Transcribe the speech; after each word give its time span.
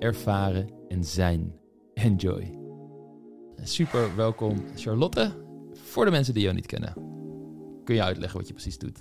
ervaren 0.00 0.70
en 0.88 1.04
zijn. 1.04 1.58
Enjoy. 1.94 2.58
Super 3.62 4.16
welkom 4.16 4.64
Charlotte. 4.76 5.32
Voor 5.72 6.04
de 6.04 6.10
mensen 6.10 6.34
die 6.34 6.42
jou 6.42 6.54
niet 6.54 6.66
kennen, 6.66 6.92
kun 7.84 7.94
je 7.94 8.02
uitleggen 8.02 8.38
wat 8.38 8.48
je 8.48 8.52
precies 8.52 8.78
doet? 8.78 8.98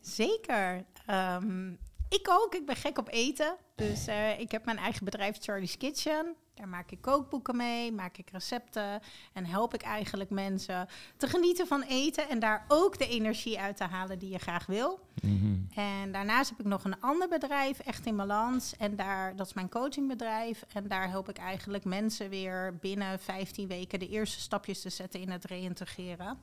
Zeker. 0.00 0.84
Ehm, 1.06 1.70
ik 2.08 2.26
ook. 2.30 2.54
Ik 2.54 2.66
ben 2.66 2.76
gek 2.76 2.98
op 2.98 3.08
eten. 3.10 3.56
Dus 3.74 4.08
uh, 4.08 4.40
ik 4.40 4.50
heb 4.50 4.64
mijn 4.64 4.78
eigen 4.78 5.04
bedrijf 5.04 5.36
Charlie's 5.40 5.76
Kitchen. 5.76 6.34
Daar 6.60 6.68
maak 6.68 6.90
ik 6.90 7.00
kookboeken 7.00 7.56
mee, 7.56 7.92
maak 7.92 8.16
ik 8.16 8.30
recepten 8.30 9.00
en 9.32 9.46
help 9.46 9.74
ik 9.74 9.82
eigenlijk 9.82 10.30
mensen 10.30 10.88
te 11.16 11.26
genieten 11.26 11.66
van 11.66 11.82
eten 11.82 12.28
en 12.28 12.38
daar 12.38 12.64
ook 12.68 12.98
de 12.98 13.08
energie 13.08 13.60
uit 13.60 13.76
te 13.76 13.84
halen 13.84 14.18
die 14.18 14.30
je 14.30 14.38
graag 14.38 14.66
wil. 14.66 15.00
Mm 15.22 15.68
En 15.74 16.12
daarnaast 16.12 16.50
heb 16.50 16.60
ik 16.60 16.66
nog 16.66 16.84
een 16.84 17.00
ander 17.00 17.28
bedrijf, 17.28 17.78
Echt 17.78 18.06
in 18.06 18.16
Balans. 18.16 18.76
En 18.76 18.96
daar, 18.96 19.36
dat 19.36 19.46
is 19.46 19.52
mijn 19.52 19.68
coachingbedrijf. 19.68 20.64
En 20.72 20.88
daar 20.88 21.08
help 21.08 21.28
ik 21.28 21.38
eigenlijk 21.38 21.84
mensen 21.84 22.28
weer 22.28 22.76
binnen 22.80 23.18
15 23.20 23.68
weken 23.68 23.98
de 23.98 24.08
eerste 24.08 24.40
stapjes 24.40 24.80
te 24.80 24.90
zetten 24.90 25.20
in 25.20 25.30
het 25.30 25.44
reïntegreren. 25.44 26.38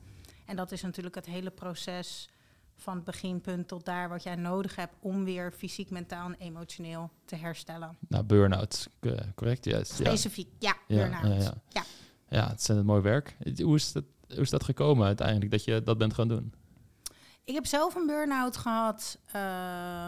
En 0.46 0.56
dat 0.56 0.72
is 0.72 0.82
natuurlijk 0.82 1.14
het 1.14 1.26
hele 1.26 1.50
proces 1.50 2.28
van 2.78 2.94
het 2.94 3.04
beginpunt 3.04 3.68
tot 3.68 3.84
daar 3.84 4.08
wat 4.08 4.22
jij 4.22 4.34
nodig 4.34 4.76
hebt 4.76 4.94
om 5.00 5.24
weer 5.24 5.52
fysiek, 5.52 5.90
mentaal 5.90 6.26
en 6.26 6.34
emotioneel 6.38 7.10
te 7.24 7.36
herstellen. 7.36 7.96
Nou, 8.08 8.24
burn-out, 8.24 8.88
correct? 9.34 9.64
Yes. 9.64 9.94
Specifiek, 9.94 10.48
ja, 10.58 10.76
ja 10.86 10.96
burn-out. 10.96 11.42
Ja, 11.42 11.54
ja, 11.68 11.82
ja. 12.28 12.48
het 12.48 12.60
is 12.60 12.68
een 12.68 12.86
mooi 12.86 13.02
werk. 13.02 13.36
Hoe 13.62 13.74
is, 13.74 13.92
dat, 13.92 14.04
hoe 14.28 14.40
is 14.40 14.50
dat 14.50 14.64
gekomen 14.64 15.06
uiteindelijk, 15.06 15.50
dat 15.50 15.64
je 15.64 15.82
dat 15.82 15.98
bent 15.98 16.14
gaan 16.14 16.28
doen? 16.28 16.52
Ik 17.44 17.54
heb 17.54 17.66
zelf 17.66 17.94
een 17.94 18.06
burn-out 18.06 18.56
gehad, 18.56 19.18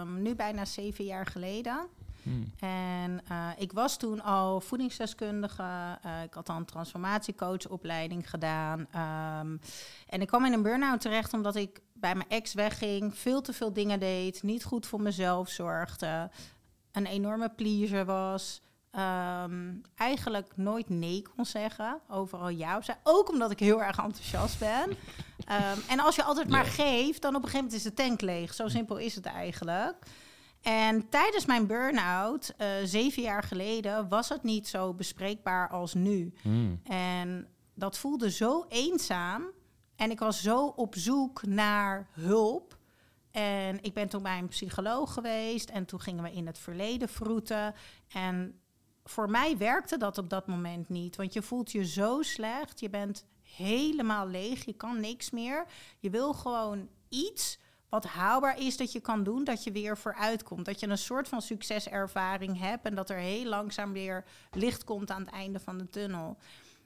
um, 0.02 0.22
nu 0.22 0.34
bijna 0.34 0.64
zeven 0.64 1.04
jaar 1.04 1.26
geleden. 1.26 1.86
Hmm. 2.22 2.52
En 2.58 3.20
uh, 3.30 3.48
ik 3.56 3.72
was 3.72 3.96
toen 3.96 4.22
al 4.22 4.60
voedingsdeskundige. 4.60 5.98
Uh, 6.06 6.22
ik 6.22 6.34
had 6.34 6.48
al 6.48 6.56
een 6.56 6.64
transformatiecoachopleiding 6.64 8.30
gedaan. 8.30 8.78
Um, 8.80 9.60
en 10.06 10.20
ik 10.20 10.26
kwam 10.26 10.44
in 10.44 10.52
een 10.52 10.62
burn-out 10.62 11.00
terecht 11.00 11.32
omdat 11.32 11.56
ik 11.56 11.80
bij 12.00 12.14
mijn 12.14 12.28
ex 12.28 12.54
wegging, 12.54 13.18
veel 13.18 13.40
te 13.40 13.52
veel 13.52 13.72
dingen 13.72 14.00
deed, 14.00 14.42
niet 14.42 14.64
goed 14.64 14.86
voor 14.86 15.00
mezelf 15.00 15.48
zorgde, 15.48 16.30
een 16.92 17.06
enorme 17.06 17.48
pleaser 17.48 18.04
was. 18.04 18.60
Um, 19.44 19.80
eigenlijk 19.94 20.52
nooit 20.56 20.88
nee 20.88 21.22
kon 21.34 21.44
zeggen, 21.44 22.00
overal 22.08 22.48
ja 22.48 22.76
of 22.76 22.84
zei. 22.84 22.98
Ook 23.02 23.28
omdat 23.28 23.50
ik 23.50 23.58
heel 23.58 23.82
erg 23.82 23.98
enthousiast 23.98 24.58
ben. 24.58 24.90
um, 24.90 25.82
en 25.92 26.00
als 26.00 26.16
je 26.16 26.22
altijd 26.22 26.48
maar 26.48 26.64
geeft, 26.64 27.22
dan 27.22 27.34
op 27.34 27.42
een 27.42 27.48
gegeven 27.48 27.64
moment 27.64 27.86
is 27.86 27.94
de 27.94 28.02
tank 28.02 28.20
leeg. 28.20 28.54
Zo 28.54 28.68
simpel 28.68 28.96
is 28.96 29.14
het 29.14 29.26
eigenlijk. 29.26 30.06
En 30.62 31.08
tijdens 31.08 31.46
mijn 31.46 31.66
burn-out, 31.66 32.54
uh, 32.58 32.66
zeven 32.84 33.22
jaar 33.22 33.42
geleden, 33.42 34.08
was 34.08 34.28
het 34.28 34.42
niet 34.42 34.68
zo 34.68 34.94
bespreekbaar 34.94 35.68
als 35.68 35.94
nu. 35.94 36.32
Mm. 36.42 36.80
En 36.84 37.48
dat 37.74 37.98
voelde 37.98 38.30
zo 38.30 38.64
eenzaam. 38.68 39.42
En 40.00 40.10
ik 40.10 40.18
was 40.18 40.42
zo 40.42 40.66
op 40.66 40.94
zoek 40.94 41.46
naar 41.46 42.08
hulp. 42.12 42.78
En 43.30 43.82
ik 43.82 43.94
ben 43.94 44.08
toen 44.08 44.22
bij 44.22 44.38
een 44.38 44.48
psycholoog 44.48 45.12
geweest. 45.12 45.70
En 45.70 45.84
toen 45.84 46.00
gingen 46.00 46.22
we 46.22 46.32
in 46.32 46.46
het 46.46 46.58
verleden 46.58 47.08
vroeten. 47.08 47.74
En 48.08 48.60
voor 49.04 49.30
mij 49.30 49.56
werkte 49.56 49.96
dat 49.96 50.18
op 50.18 50.30
dat 50.30 50.46
moment 50.46 50.88
niet. 50.88 51.16
Want 51.16 51.32
je 51.32 51.42
voelt 51.42 51.72
je 51.72 51.84
zo 51.84 52.22
slecht. 52.22 52.80
Je 52.80 52.90
bent 52.90 53.26
helemaal 53.42 54.26
leeg. 54.26 54.64
Je 54.64 54.72
kan 54.72 55.00
niks 55.00 55.30
meer. 55.30 55.64
Je 55.98 56.10
wil 56.10 56.32
gewoon 56.32 56.88
iets 57.08 57.58
wat 57.88 58.04
haalbaar 58.04 58.58
is 58.58 58.76
dat 58.76 58.92
je 58.92 59.00
kan 59.00 59.22
doen, 59.22 59.44
dat 59.44 59.64
je 59.64 59.72
weer 59.72 59.98
vooruit 59.98 60.42
komt. 60.42 60.64
Dat 60.64 60.80
je 60.80 60.88
een 60.88 60.98
soort 60.98 61.28
van 61.28 61.42
succeservaring 61.42 62.58
hebt 62.58 62.84
en 62.84 62.94
dat 62.94 63.10
er 63.10 63.18
heel 63.18 63.44
langzaam 63.44 63.92
weer 63.92 64.24
licht 64.52 64.84
komt 64.84 65.10
aan 65.10 65.20
het 65.20 65.30
einde 65.30 65.60
van 65.60 65.78
de 65.78 65.88
tunnel. 65.88 66.36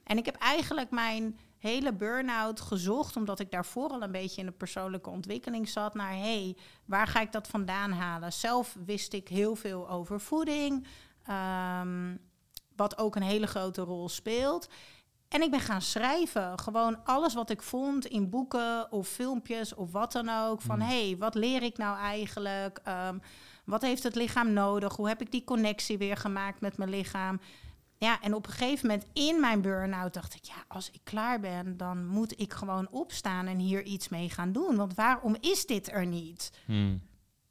En 0.04 0.18
ik 0.18 0.24
heb 0.24 0.36
eigenlijk 0.36 0.90
mijn 0.90 1.38
hele 1.64 1.92
burn-out 1.92 2.60
gezocht, 2.60 3.16
omdat 3.16 3.40
ik 3.40 3.50
daarvoor 3.50 3.88
al 3.88 4.02
een 4.02 4.12
beetje 4.12 4.40
in 4.40 4.46
de 4.46 4.52
persoonlijke 4.52 5.10
ontwikkeling 5.10 5.68
zat, 5.68 5.94
naar 5.94 6.12
hé, 6.12 6.42
hey, 6.42 6.56
waar 6.84 7.06
ga 7.06 7.20
ik 7.20 7.32
dat 7.32 7.48
vandaan 7.48 7.92
halen? 7.92 8.32
Zelf 8.32 8.76
wist 8.84 9.12
ik 9.12 9.28
heel 9.28 9.56
veel 9.56 9.90
over 9.90 10.20
voeding, 10.20 10.86
um, 11.30 12.18
wat 12.76 12.98
ook 12.98 13.16
een 13.16 13.22
hele 13.22 13.46
grote 13.46 13.82
rol 13.82 14.08
speelt. 14.08 14.68
En 15.28 15.42
ik 15.42 15.50
ben 15.50 15.60
gaan 15.60 15.82
schrijven. 15.82 16.58
Gewoon 16.58 17.04
alles 17.04 17.34
wat 17.34 17.50
ik 17.50 17.62
vond 17.62 18.06
in 18.06 18.30
boeken 18.30 18.92
of 18.92 19.08
filmpjes 19.08 19.74
of 19.74 19.92
wat 19.92 20.12
dan 20.12 20.28
ook. 20.28 20.60
Van 20.60 20.80
hé, 20.80 20.86
hmm. 20.86 20.96
hey, 20.96 21.16
wat 21.18 21.34
leer 21.34 21.62
ik 21.62 21.76
nou 21.76 21.98
eigenlijk? 21.98 22.80
Um, 22.88 23.20
wat 23.64 23.82
heeft 23.82 24.02
het 24.02 24.14
lichaam 24.14 24.52
nodig? 24.52 24.96
Hoe 24.96 25.08
heb 25.08 25.20
ik 25.20 25.30
die 25.30 25.44
connectie 25.44 25.98
weer 25.98 26.16
gemaakt 26.16 26.60
met 26.60 26.76
mijn 26.76 26.90
lichaam? 26.90 27.40
Ja, 28.04 28.22
en 28.22 28.34
op 28.34 28.46
een 28.46 28.52
gegeven 28.52 28.86
moment 28.86 29.06
in 29.12 29.40
mijn 29.40 29.60
burn-out 29.60 30.14
dacht 30.14 30.34
ik, 30.34 30.44
ja, 30.44 30.64
als 30.68 30.90
ik 30.90 31.00
klaar 31.02 31.40
ben, 31.40 31.76
dan 31.76 32.06
moet 32.06 32.40
ik 32.40 32.52
gewoon 32.52 32.88
opstaan 32.90 33.46
en 33.46 33.58
hier 33.58 33.82
iets 33.82 34.08
mee 34.08 34.30
gaan 34.30 34.52
doen. 34.52 34.76
Want 34.76 34.94
waarom 34.94 35.36
is 35.40 35.66
dit 35.66 35.92
er 35.92 36.06
niet? 36.06 36.52
Hmm. 36.64 37.02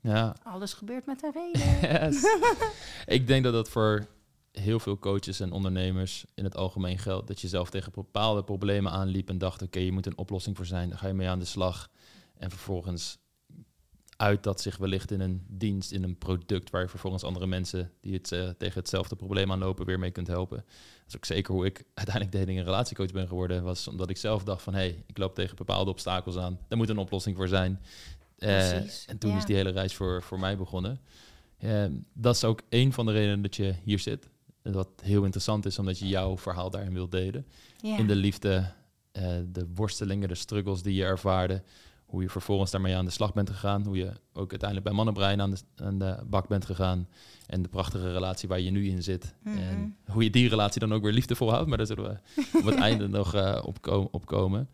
Ja. 0.01 0.35
Alles 0.43 0.73
gebeurt 0.73 1.05
met 1.05 1.23
een 1.23 1.31
reden. 1.41 2.13
ik 3.17 3.27
denk 3.27 3.43
dat 3.43 3.53
dat 3.53 3.69
voor 3.69 4.07
heel 4.51 4.79
veel 4.79 4.99
coaches 4.99 5.39
en 5.39 5.51
ondernemers 5.51 6.25
in 6.33 6.43
het 6.43 6.55
algemeen 6.55 6.99
geldt. 6.99 7.27
Dat 7.27 7.41
je 7.41 7.47
zelf 7.47 7.69
tegen 7.69 7.91
bepaalde 7.91 8.43
problemen 8.43 8.91
aanliep 8.91 9.29
en 9.29 9.37
dacht, 9.37 9.61
oké, 9.61 9.79
je 9.79 9.91
moet 9.91 10.05
een 10.05 10.17
oplossing 10.17 10.55
voor 10.55 10.65
zijn. 10.65 10.89
Daar 10.89 10.97
ga 10.97 11.07
je 11.07 11.13
mee 11.13 11.29
aan 11.29 11.39
de 11.39 11.45
slag. 11.45 11.89
En 12.37 12.49
vervolgens 12.49 13.17
uit 14.17 14.43
dat 14.43 14.61
zich 14.61 14.77
wellicht 14.77 15.11
in 15.11 15.19
een 15.19 15.45
dienst, 15.47 15.91
in 15.91 16.03
een 16.03 16.17
product, 16.17 16.69
waar 16.69 16.81
je 16.81 16.87
vervolgens 16.87 17.23
andere 17.23 17.47
mensen 17.47 17.91
die 18.01 18.13
het 18.13 18.31
uh, 18.31 18.49
tegen 18.49 18.79
hetzelfde 18.79 19.15
probleem 19.15 19.51
aanlopen 19.51 19.85
weer 19.85 19.99
mee 19.99 20.11
kunt 20.11 20.27
helpen. 20.27 20.57
Dat 20.57 21.07
is 21.07 21.15
ook 21.15 21.25
zeker 21.25 21.53
hoe 21.53 21.65
ik 21.65 21.83
uiteindelijk 21.93 22.31
de 22.35 22.51
hele 22.51 22.63
relatiecoach 22.63 23.11
ben 23.11 23.27
geworden, 23.27 23.63
was 23.63 23.87
omdat 23.87 24.09
ik 24.09 24.17
zelf 24.17 24.43
dacht 24.43 24.61
van 24.61 24.73
hé, 24.73 24.79
hey, 24.79 25.03
ik 25.07 25.17
loop 25.17 25.35
tegen 25.35 25.55
bepaalde 25.55 25.91
obstakels 25.91 26.37
aan, 26.37 26.59
daar 26.67 26.77
moet 26.77 26.89
een 26.89 26.97
oplossing 26.97 27.35
voor 27.35 27.47
zijn. 27.47 27.81
Uh, 28.37 28.71
en 29.09 29.17
toen 29.19 29.37
is 29.37 29.45
die 29.45 29.55
hele 29.55 29.69
reis 29.69 29.93
voor, 29.93 30.23
voor 30.23 30.39
mij 30.39 30.57
begonnen. 30.57 30.99
Uh, 31.59 31.85
dat 32.13 32.35
is 32.35 32.43
ook 32.43 32.61
een 32.69 32.93
van 32.93 33.05
de 33.05 33.11
redenen 33.11 33.41
dat 33.41 33.55
je 33.55 33.75
hier 33.83 33.99
zit. 33.99 34.29
Wat 34.61 34.89
heel 35.01 35.23
interessant 35.23 35.65
is, 35.65 35.79
omdat 35.79 35.99
je 35.99 36.07
jouw 36.07 36.37
verhaal 36.37 36.69
daarin 36.69 36.93
wilt 36.93 37.11
delen. 37.11 37.45
Ja. 37.81 37.97
In 37.97 38.07
de 38.07 38.15
liefde, 38.15 38.71
de 39.51 39.67
worstelingen, 39.75 40.27
de 40.27 40.35
struggles 40.35 40.81
die 40.81 40.93
je 40.93 41.03
ervaarde 41.03 41.63
hoe 42.13 42.21
je 42.21 42.29
vervolgens 42.29 42.71
daarmee 42.71 42.95
aan 42.95 43.05
de 43.05 43.11
slag 43.11 43.33
bent 43.33 43.49
gegaan. 43.49 43.85
Hoe 43.85 43.97
je 43.97 44.11
ook 44.33 44.49
uiteindelijk 44.49 44.83
bij 44.83 44.93
Mannenbrein 44.93 45.41
aan 45.41 45.49
de, 45.49 45.57
aan 45.75 45.97
de 45.97 46.17
bak 46.25 46.47
bent 46.47 46.65
gegaan. 46.65 47.07
En 47.47 47.61
de 47.61 47.69
prachtige 47.69 48.11
relatie 48.11 48.49
waar 48.49 48.59
je 48.59 48.71
nu 48.71 48.87
in 48.87 49.03
zit. 49.03 49.35
Mhm. 49.43 49.57
En 49.57 49.97
hoe 50.05 50.23
je 50.23 50.29
die 50.29 50.49
relatie 50.49 50.79
dan 50.79 50.93
ook 50.93 51.03
weer 51.03 51.11
liefdevol 51.11 51.49
houdt. 51.51 51.67
Maar 51.67 51.77
daar 51.77 51.87
zullen 51.87 52.03
we 52.03 52.41
op 52.59 52.65
het 52.65 52.75
einde 52.75 53.07
nog 53.07 53.35
uh, 53.35 53.59
op, 54.11 54.25
komen. 54.25 54.69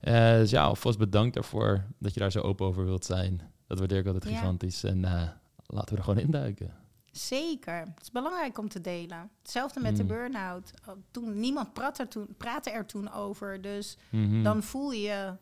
Uh, 0.00 0.30
dus 0.30 0.50
ja, 0.50 0.64
alvast 0.64 0.98
bedankt 0.98 1.34
daarvoor 1.34 1.84
dat 1.98 2.14
je 2.14 2.20
daar 2.20 2.32
zo 2.32 2.40
open 2.40 2.66
over 2.66 2.84
wilt 2.84 3.04
zijn. 3.04 3.40
Dat 3.66 3.78
waardeer 3.78 3.98
ik 3.98 4.06
altijd 4.06 4.24
gigantisch. 4.24 4.84
En 4.84 4.98
uh, 4.98 5.22
laten 5.66 5.92
we 5.92 5.96
er 5.96 6.04
gewoon 6.04 6.24
induiken. 6.24 6.74
Zeker. 7.12 7.78
Het 7.78 8.02
is 8.02 8.10
belangrijk 8.10 8.58
om 8.58 8.68
te 8.68 8.80
delen. 8.80 9.30
Hetzelfde 9.42 9.80
met 9.80 9.96
de 9.96 10.02
mm. 10.02 10.08
burn-out. 10.08 10.70
Toen, 11.10 11.40
niemand 11.40 11.72
praatte 11.72 12.02
er 12.02 12.08
toen, 12.08 12.34
praatte 12.36 12.70
er 12.70 12.86
toen 12.86 13.12
over. 13.12 13.60
Dus 13.60 13.96
mhm. 14.10 14.42
dan 14.42 14.62
voel 14.62 14.92
je 14.92 15.00
je 15.00 15.34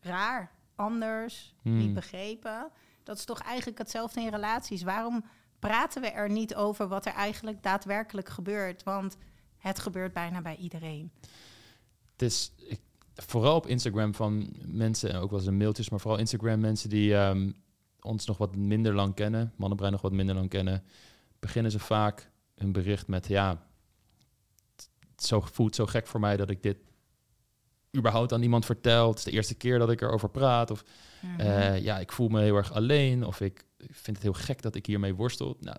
raar 0.00 0.60
anders, 0.82 1.54
niet 1.62 1.84
hmm. 1.84 1.94
begrepen. 1.94 2.70
Dat 3.02 3.16
is 3.16 3.24
toch 3.24 3.40
eigenlijk 3.40 3.78
hetzelfde 3.78 4.20
in 4.20 4.28
relaties. 4.28 4.82
Waarom 4.82 5.24
praten 5.58 6.02
we 6.02 6.10
er 6.10 6.30
niet 6.30 6.54
over 6.54 6.88
wat 6.88 7.06
er 7.06 7.12
eigenlijk 7.12 7.62
daadwerkelijk 7.62 8.28
gebeurt? 8.28 8.82
Want 8.82 9.16
het 9.58 9.78
gebeurt 9.78 10.12
bijna 10.12 10.42
bij 10.42 10.56
iedereen. 10.56 11.12
Het 12.12 12.22
is 12.22 12.52
ik, 12.56 12.80
vooral 13.14 13.56
op 13.56 13.66
Instagram 13.66 14.14
van 14.14 14.54
mensen, 14.66 15.10
en 15.10 15.16
ook 15.16 15.30
wel 15.30 15.38
eens 15.38 15.48
in 15.48 15.56
mailtjes, 15.56 15.90
maar 15.90 16.00
vooral 16.00 16.18
Instagram 16.18 16.60
mensen 16.60 16.88
die 16.88 17.14
ehm, 17.14 17.52
ons 18.00 18.26
nog 18.26 18.38
wat 18.38 18.56
minder 18.56 18.94
lang 18.94 19.14
kennen, 19.14 19.52
mannenbrein 19.56 19.92
nog 19.92 20.02
wat 20.02 20.12
minder 20.12 20.34
lang 20.34 20.48
kennen, 20.48 20.84
beginnen 21.38 21.70
ze 21.70 21.78
vaak 21.78 22.30
hun 22.54 22.72
bericht 22.72 23.06
met 23.06 23.26
ja, 23.26 23.66
het 24.76 25.24
zo, 25.24 25.40
voelt 25.40 25.74
zo 25.74 25.86
gek 25.86 26.06
voor 26.06 26.20
mij 26.20 26.36
dat 26.36 26.50
ik 26.50 26.62
dit 26.62 26.76
überhaupt 27.96 28.32
aan 28.32 28.42
iemand 28.42 28.64
verteld. 28.64 29.08
Het 29.08 29.18
is 29.18 29.24
de 29.24 29.30
eerste 29.30 29.54
keer 29.54 29.78
dat 29.78 29.90
ik 29.90 30.00
erover 30.00 30.28
praat. 30.28 30.70
Of 30.70 30.84
mhm. 31.20 31.40
eh, 31.40 31.82
ja, 31.82 31.98
ik 31.98 32.12
voel 32.12 32.28
me 32.28 32.40
heel 32.42 32.56
erg 32.56 32.72
alleen. 32.72 33.26
Of 33.26 33.40
ik 33.40 33.64
vind 33.78 34.16
het 34.16 34.22
heel 34.22 34.32
gek 34.32 34.62
dat 34.62 34.74
ik 34.74 34.86
hiermee 34.86 35.14
worstel. 35.14 35.56
Nou, 35.60 35.76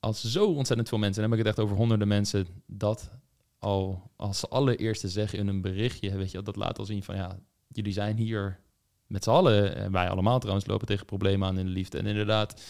als 0.00 0.24
zo 0.24 0.46
ontzettend 0.46 0.88
veel 0.88 0.98
mensen, 0.98 1.22
en 1.22 1.28
dan 1.28 1.38
heb 1.38 1.46
ik 1.46 1.46
het 1.46 1.56
echt 1.56 1.66
over 1.66 1.80
honderden 1.80 2.08
mensen, 2.08 2.46
dat 2.66 3.10
al 3.58 4.10
als 4.16 4.50
allereerste 4.50 5.08
zeggen 5.08 5.38
in 5.38 5.48
een 5.48 5.60
berichtje, 5.60 6.16
weet 6.16 6.30
je, 6.30 6.42
dat 6.42 6.56
laat 6.56 6.78
al 6.78 6.84
zien 6.84 7.02
van 7.02 7.16
ja, 7.16 7.38
jullie 7.68 7.92
zijn 7.92 8.16
hier 8.16 8.60
met 9.06 9.24
z'n 9.24 9.30
allen, 9.30 9.76
en 9.76 9.92
wij 9.92 10.08
allemaal 10.08 10.38
trouwens, 10.38 10.66
lopen 10.66 10.86
tegen 10.86 11.06
problemen 11.06 11.48
aan 11.48 11.58
in 11.58 11.66
de 11.66 11.72
liefde. 11.72 11.98
En 11.98 12.06
inderdaad, 12.06 12.62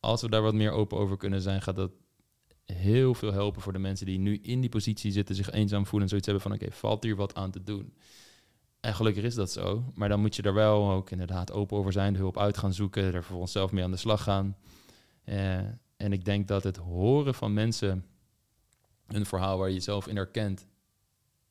als 0.00 0.22
we 0.22 0.28
daar 0.28 0.42
wat 0.42 0.54
meer 0.54 0.70
open 0.70 0.98
over 0.98 1.16
kunnen 1.16 1.40
zijn, 1.40 1.62
gaat 1.62 1.76
dat 1.76 1.90
heel 2.72 3.14
veel 3.14 3.32
helpen 3.32 3.62
voor 3.62 3.72
de 3.72 3.78
mensen 3.78 4.06
die 4.06 4.18
nu 4.18 4.38
in 4.42 4.60
die 4.60 4.70
positie 4.70 5.12
zitten, 5.12 5.34
zich 5.34 5.50
eenzaam 5.50 5.86
voelen 5.86 6.02
en 6.02 6.08
zoiets 6.08 6.26
hebben 6.26 6.42
van 6.42 6.52
oké, 6.52 6.72
valt 6.72 7.02
hier 7.02 7.16
wat 7.16 7.34
aan 7.34 7.50
te 7.50 7.62
doen? 7.62 7.94
En 8.80 8.94
gelukkig 8.94 9.24
is 9.24 9.34
dat 9.34 9.50
zo, 9.50 9.92
maar 9.94 10.08
dan 10.08 10.20
moet 10.20 10.36
je 10.36 10.42
er 10.42 10.54
wel 10.54 10.90
ook 10.90 11.10
inderdaad 11.10 11.52
open 11.52 11.76
over 11.76 11.92
zijn, 11.92 12.12
de 12.12 12.18
hulp 12.18 12.38
uit 12.38 12.58
gaan 12.58 12.72
zoeken, 12.72 13.14
er 13.14 13.24
voor 13.24 13.40
onszelf 13.40 13.72
mee 13.72 13.84
aan 13.84 13.90
de 13.90 13.96
slag 13.96 14.22
gaan. 14.22 14.56
Uh, 15.24 15.58
en 15.96 16.12
ik 16.12 16.24
denk 16.24 16.48
dat 16.48 16.62
het 16.62 16.76
horen 16.76 17.34
van 17.34 17.52
mensen 17.52 18.06
een 19.06 19.26
verhaal 19.26 19.58
waar 19.58 19.68
je 19.68 19.74
jezelf 19.74 20.06
in 20.06 20.16
herkent, 20.16 20.66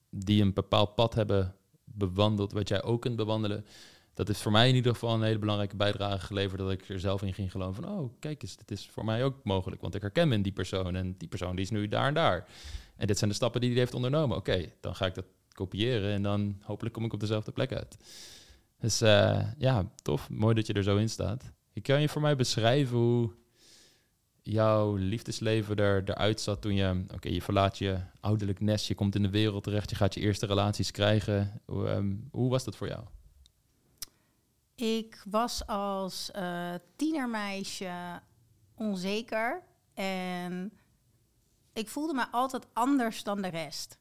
die 0.10 0.42
een 0.42 0.54
bepaald 0.54 0.96
pad 0.96 1.14
hebben 1.14 1.56
bewandeld, 1.84 2.52
wat 2.52 2.68
jij 2.68 2.84
ook 2.84 3.02
kunt 3.02 3.16
bewandelen, 3.16 3.66
dat 4.14 4.30
is 4.30 4.42
voor 4.42 4.52
mij 4.52 4.70
in 4.70 4.76
ieder 4.76 4.94
geval 4.94 5.14
een 5.14 5.22
hele 5.22 5.40
belangrijke 5.40 5.76
bijdrage 5.76 6.26
geleverd 6.26 6.62
dat 6.62 6.72
ik 6.72 6.90
er 6.90 7.00
zelf 7.00 7.22
in 7.22 7.34
ging 7.34 7.52
geloven 7.52 7.84
van, 7.84 7.92
oh, 7.92 8.12
kijk 8.20 8.42
eens, 8.42 8.58
dit 8.58 8.72
is 8.72 8.90
voor 8.92 9.06
mij 9.06 9.24
ook 9.24 9.36
mogelijk, 9.44 9.82
want 9.82 9.96
ik 9.96 10.02
herken 10.02 10.28
me 10.28 10.36
in 10.36 10.42
die 10.42 10.52
persoon 10.52 10.96
en 10.96 11.16
die 11.18 11.28
persoon 11.28 11.56
die 11.56 11.66
is 11.66 11.72
nu 11.72 11.88
daar 11.88 12.08
en 12.08 12.14
daar. 12.14 12.48
En 12.96 13.08
dit 13.08 13.18
zijn 13.18 13.30
de 13.30 13.36
stappen 13.36 13.62
die 13.62 13.70
hij 13.70 13.80
heeft 13.80 13.94
ondernomen. 13.94 14.38
Oké, 14.38 14.72
dan 14.80 14.96
ga 14.96 15.06
ik 15.06 15.16
dat 15.16 15.26
kopiëren 15.54 16.12
en 16.12 16.24
dan 16.24 16.58
hopelijk 16.62 16.96
kom 16.96 17.06
ik 17.06 17.14
op 17.14 17.20
dezelfde 17.20 17.52
plek 17.52 17.74
uit. 17.74 17.98
Dus 18.80 19.02
uh, 19.02 19.42
ja, 19.58 19.92
tof. 20.02 20.30
Mooi 20.30 20.56
dat 20.56 20.68
je 20.68 20.74
er 20.74 20.84
zo 20.84 20.98
in 20.98 21.10
staat. 21.10 21.52
Kan 21.82 22.02
je 22.02 22.10
voor 22.10 22.22
mij 22.22 22.36
beschrijven 22.36 22.98
hoe 22.98 23.32
jouw 24.44 24.96
liefdesleven 24.96 25.76
er, 25.76 26.02
eruit 26.06 26.42
zat 26.42 26.62
toen 26.62 26.76
je, 26.76 27.04
oké, 27.14 27.30
je 27.30 27.42
verlaat 27.42 27.78
je 27.78 27.98
ouderlijk 28.20 28.60
nest, 28.60 28.88
je 28.88 28.96
komt 28.96 29.16
in 29.16 29.22
de 29.22 29.30
wereld 29.30 29.64
terecht, 29.64 29.90
je 29.90 29.96
gaat 29.96 30.14
je 30.14 30.20
eerste 30.20 30.46
relaties 30.46 30.92
krijgen. 30.92 31.62
Hoe, 31.66 31.88
ehm, 31.88 32.14
hoe 32.32 32.50
was 32.50 32.64
dat 32.64 32.76
voor 32.76 32.88
jou? 32.88 33.04
Ik 34.82 35.24
was 35.30 35.68
als 35.68 36.32
uh, 36.36 36.74
tienermeisje 36.96 38.22
onzeker 38.76 39.64
en 39.94 40.74
ik 41.74 41.90
voelde 41.90 42.14
me 42.14 42.28
altijd 42.32 42.68
anders 42.74 43.24
dan 43.24 43.42
de 43.42 43.48
rest. 43.48 43.98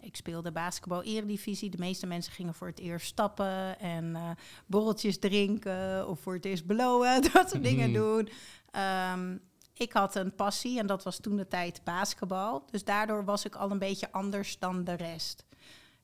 Ik 0.00 0.16
speelde 0.16 0.52
basketbal 0.52 1.02
eredivisie. 1.02 1.70
De 1.70 1.78
meeste 1.78 2.06
mensen 2.06 2.32
gingen 2.32 2.54
voor 2.54 2.66
het 2.66 2.78
eerst 2.78 3.06
stappen 3.06 3.78
en 3.78 4.04
uh, 4.04 4.30
borreltjes 4.66 5.18
drinken 5.18 6.08
of 6.08 6.20
voor 6.20 6.34
het 6.34 6.44
eerst 6.44 6.66
blowen, 6.66 7.22
dat 7.32 7.50
soort 7.50 7.62
dingen 7.62 7.92
doen. 7.92 8.28
Ehm, 8.70 9.36
ik 9.74 9.92
had 9.92 10.14
een 10.14 10.34
passie 10.34 10.78
en 10.78 10.86
dat 10.86 11.04
was 11.04 11.20
toen 11.20 11.36
de 11.36 11.48
tijd 11.48 11.80
basketbal. 11.84 12.64
Dus 12.70 12.84
daardoor 12.84 13.24
was 13.24 13.44
ik 13.44 13.54
al 13.54 13.70
een 13.70 13.78
beetje 13.78 14.12
anders 14.12 14.58
dan 14.58 14.84
de 14.84 14.94
rest. 14.94 15.44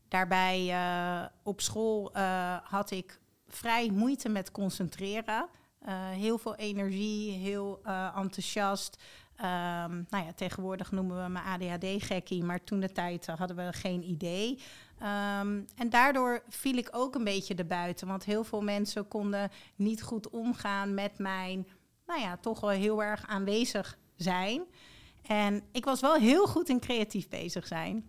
Daarbij 0.09 0.67
uh, 0.67 1.25
op 1.43 1.61
school 1.61 2.17
uh, 2.17 2.57
had 2.63 2.91
ik 2.91 3.23
vrij 3.57 3.91
moeite 3.91 4.29
met 4.29 4.51
concentreren. 4.51 5.49
Uh, 5.89 6.09
heel 6.09 6.39
veel 6.39 6.55
energie, 6.55 7.33
heel 7.33 7.81
enthousiast. 8.15 9.03
Um, 9.37 10.07
nou 10.09 10.25
ja, 10.25 10.33
tegenwoordig 10.35 10.93
noemen 10.93 11.23
we 11.23 11.29
me 11.29 11.41
ADHD-gekkie, 11.41 12.45
maar 12.45 12.65
toen 12.65 12.81
de 12.81 12.93
tijd 12.93 13.27
hadden 13.27 13.57
we 13.57 13.73
geen 13.73 14.03
idee. 14.03 14.51
Um, 14.51 15.67
en 15.77 15.91
daardoor 15.91 16.43
viel 16.49 16.77
ik 16.77 16.89
ook 16.91 17.15
een 17.15 17.25
beetje 17.25 17.55
erbuiten, 17.55 18.07
want 18.07 18.25
heel 18.25 18.45
veel 18.45 18.61
mensen 18.61 19.09
konden 19.09 19.51
niet 19.77 20.03
goed 20.03 20.31
omgaan 20.31 20.95
met 20.95 21.19
mijn 21.19 21.67
nou 22.07 22.21
ja, 22.21 22.37
toch 22.37 22.61
wel 22.61 22.71
heel 22.71 23.03
erg 23.03 23.27
aanwezig 23.27 23.99
zijn. 24.17 24.63
En 25.23 25.63
ik 25.73 25.85
was 25.85 26.01
wel 26.01 26.15
heel 26.15 26.47
goed 26.47 26.69
in 26.69 26.81
creatief 26.81 27.29
bezig 27.29 27.67
zijn. 27.67 28.09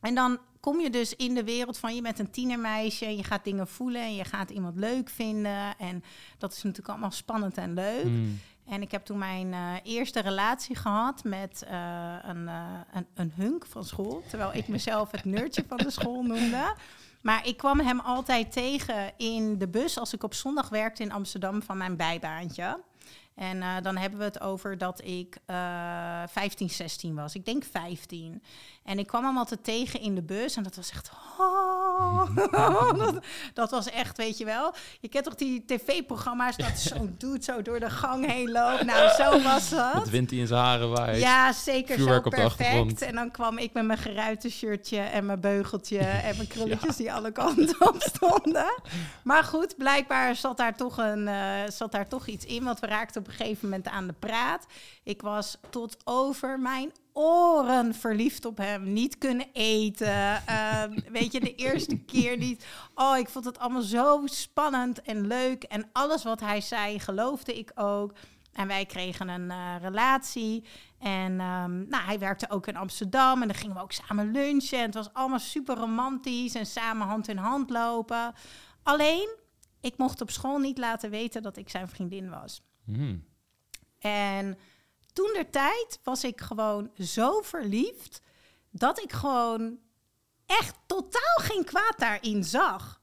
En 0.00 0.14
dan 0.14 0.38
kom 0.60 0.80
je 0.80 0.90
dus 0.90 1.16
in 1.16 1.34
de 1.34 1.44
wereld 1.44 1.78
van 1.78 1.94
je 1.94 2.02
bent 2.02 2.18
een 2.18 2.30
tienermeisje, 2.30 3.16
je 3.16 3.24
gaat 3.24 3.44
dingen 3.44 3.68
voelen 3.68 4.02
en 4.02 4.14
je 4.14 4.24
gaat 4.24 4.50
iemand 4.50 4.76
leuk 4.76 5.08
vinden. 5.08 5.78
En 5.78 6.04
dat 6.38 6.52
is 6.52 6.62
natuurlijk 6.62 6.88
allemaal 6.88 7.10
spannend 7.10 7.56
en 7.56 7.74
leuk. 7.74 8.02
Hmm. 8.02 8.38
En 8.68 8.82
ik 8.82 8.90
heb 8.90 9.04
toen 9.04 9.18
mijn 9.18 9.52
uh, 9.52 9.72
eerste 9.82 10.20
relatie 10.20 10.76
gehad 10.76 11.24
met 11.24 11.64
uh, 11.70 12.14
een, 12.22 12.42
uh, 12.42 12.80
een, 12.92 13.06
een, 13.14 13.32
hunk 13.34 13.66
van 13.66 13.84
school. 13.84 14.22
Terwijl 14.28 14.54
ik 14.54 14.68
mezelf 14.68 15.10
het 15.10 15.24
nerdje 15.24 15.64
van 15.68 15.76
de 15.76 15.90
school 15.90 16.22
noemde. 16.22 16.74
Maar 17.20 17.46
ik 17.46 17.56
kwam 17.56 17.80
hem 17.80 18.00
altijd 18.00 18.52
tegen 18.52 19.12
in 19.16 19.58
de 19.58 19.68
bus 19.68 19.98
als 19.98 20.12
ik 20.12 20.22
op 20.22 20.34
zondag 20.34 20.68
werkte 20.68 21.02
in 21.02 21.12
Amsterdam 21.12 21.62
van 21.62 21.76
mijn 21.76 21.96
bijbaantje. 21.96 22.80
En 23.38 23.56
uh, 23.56 23.76
dan 23.82 23.96
hebben 23.96 24.18
we 24.18 24.24
het 24.24 24.40
over 24.40 24.78
dat 24.78 25.04
ik 25.04 25.38
uh, 25.46 26.22
15, 26.26 26.70
16 26.70 27.14
was. 27.14 27.34
Ik 27.34 27.44
denk 27.44 27.64
15. 27.64 28.42
En 28.88 28.98
ik 28.98 29.06
kwam 29.06 29.24
hem 29.24 29.36
altijd 29.36 29.64
tegen 29.64 30.00
in 30.00 30.14
de 30.14 30.22
bus. 30.22 30.56
En 30.56 30.62
dat 30.62 30.76
was 30.76 30.90
echt. 30.90 31.10
Oh, 31.38 32.36
dat, 32.98 33.24
dat, 33.54 33.70
was 33.70 33.90
echt, 33.90 34.16
weet 34.16 34.38
je 34.38 34.44
wel. 34.44 34.74
Je 35.00 35.08
kent 35.08 35.24
toch 35.24 35.34
die 35.34 35.64
tv-programma's 35.64 36.56
dat 36.56 36.78
zo'n 36.94 37.14
doet 37.18 37.44
zo 37.44 37.62
door 37.62 37.80
de 37.80 37.90
gang 37.90 38.26
heen 38.26 38.50
loopt. 38.50 38.84
Nou, 38.84 39.08
zo 39.08 39.42
was 39.42 39.70
het. 39.70 39.94
Met 39.94 40.10
wind 40.10 40.32
in 40.32 40.46
zijn 40.46 40.60
haren 40.60 40.90
waait. 40.90 41.20
Ja, 41.20 41.52
zeker 41.52 41.98
zo 41.98 42.20
perfect. 42.20 43.02
En 43.02 43.14
dan 43.14 43.30
kwam 43.30 43.58
ik 43.58 43.72
met 43.72 43.84
mijn 43.84 43.98
geruite 43.98 44.50
shirtje 44.50 45.00
en 45.00 45.26
mijn 45.26 45.40
beugeltje 45.40 45.98
en 46.28 46.36
mijn 46.36 46.48
krulletjes 46.48 46.96
die 46.96 47.12
alle 47.12 47.32
kanten 47.32 47.88
op 47.88 48.02
stonden. 48.02 48.82
Maar 49.22 49.44
goed, 49.44 49.76
blijkbaar 49.76 50.36
zat 50.36 50.56
daar 50.56 50.76
toch, 50.76 50.98
een, 50.98 51.26
uh, 51.26 51.60
zat 51.68 51.92
daar 51.92 52.08
toch 52.08 52.26
iets 52.26 52.44
in. 52.44 52.64
Want 52.64 52.80
we 52.80 52.86
raakten 52.86 53.20
op 53.20 53.26
een 53.26 53.32
gegeven 53.32 53.68
moment 53.68 53.88
aan 53.88 54.06
de 54.06 54.14
praat. 54.18 54.66
Ik 55.02 55.22
was 55.22 55.58
tot 55.70 55.96
over 56.04 56.60
mijn 56.60 56.92
oren 57.18 57.94
verliefd 57.94 58.44
op 58.44 58.56
hem. 58.56 58.92
Niet 58.92 59.18
kunnen 59.18 59.46
eten. 59.52 60.42
Ehm, 60.46 61.00
weet 61.12 61.32
je, 61.32 61.40
de 61.40 61.54
eerste 61.54 61.96
keer 61.96 62.36
niet. 62.36 62.66
Oh, 62.94 63.16
ik 63.18 63.28
vond 63.28 63.44
het 63.44 63.58
allemaal 63.58 63.82
zo 63.82 64.22
spannend 64.24 65.02
en 65.02 65.26
leuk. 65.26 65.62
En 65.62 65.88
alles 65.92 66.24
wat 66.24 66.40
hij 66.40 66.60
zei, 66.60 67.00
geloofde 67.00 67.58
ik 67.58 67.70
ook. 67.74 68.12
En 68.52 68.66
wij 68.66 68.86
kregen 68.86 69.28
een 69.28 69.50
uh, 69.50 69.74
relatie. 69.80 70.64
En 70.98 71.32
um, 71.32 71.88
nou, 71.88 72.04
hij 72.04 72.18
werkte 72.18 72.50
ook 72.50 72.66
in 72.66 72.76
Amsterdam. 72.76 73.42
En 73.42 73.48
dan 73.48 73.56
gingen 73.56 73.76
we 73.76 73.82
ook 73.82 73.92
samen 73.92 74.30
lunchen. 74.30 74.78
En 74.78 74.84
het 74.84 74.94
was 74.94 75.12
allemaal 75.12 75.38
super 75.38 75.76
romantisch. 75.76 76.54
En 76.54 76.66
samen 76.66 77.06
hand 77.06 77.28
in 77.28 77.36
hand 77.36 77.70
lopen. 77.70 78.34
Alleen, 78.82 79.28
ik 79.80 79.96
mocht 79.96 80.20
op 80.20 80.30
school 80.30 80.58
niet 80.58 80.78
laten 80.78 81.10
weten 81.10 81.42
dat 81.42 81.56
ik 81.56 81.68
zijn 81.68 81.88
vriendin 81.88 82.30
was. 82.30 82.62
Hmm. 82.84 83.24
En 83.98 84.58
toen 85.18 85.32
der 85.32 85.50
tijd 85.50 85.98
was 86.02 86.24
ik 86.24 86.40
gewoon 86.40 86.90
zo 86.98 87.40
verliefd 87.40 88.20
dat 88.70 89.02
ik 89.02 89.12
gewoon 89.12 89.78
echt 90.46 90.74
totaal 90.86 91.36
geen 91.36 91.64
kwaad 91.64 91.94
daarin 91.96 92.44
zag. 92.44 93.00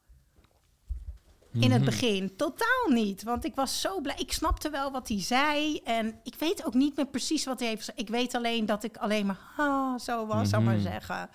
In 1.54 1.72
het 1.72 1.82
mhm. 1.82 1.90
begin 1.90 2.36
totaal 2.36 2.88
niet, 2.90 3.24
want 3.24 3.46
ik 3.46 3.56
was 3.56 3.82
zo 3.82 4.02
blij. 4.02 4.16
Ik 4.18 4.32
snapte 4.32 4.70
wel 4.70 4.92
wat 4.92 5.08
hij 5.08 5.22
zei 5.22 5.78
en 5.84 6.20
ik 6.24 6.36
weet 6.36 6.66
ook 6.66 6.74
niet 6.74 6.96
meer 6.96 7.08
precies 7.08 7.46
wat 7.46 7.60
hij 7.60 7.68
heeft. 7.68 7.92
Ik 7.96 8.10
weet 8.10 8.36
alleen 8.36 8.66
dat 8.66 8.84
ik 8.84 8.98
alleen 8.98 9.26
maar 9.26 9.40
ah, 9.58 10.00
zo 10.00 10.26
was, 10.26 10.38
mm 10.38 10.46
zou 10.46 10.64
maar 10.64 10.80
zeggen. 10.80 11.30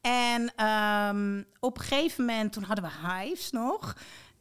En 0.00 0.66
um, 0.66 1.46
op 1.60 1.78
een 1.78 1.84
gegeven 1.84 2.24
moment, 2.24 2.52
toen 2.52 2.62
hadden 2.62 2.84
we 2.84 3.08
Hives 3.08 3.50
nog. 3.50 3.96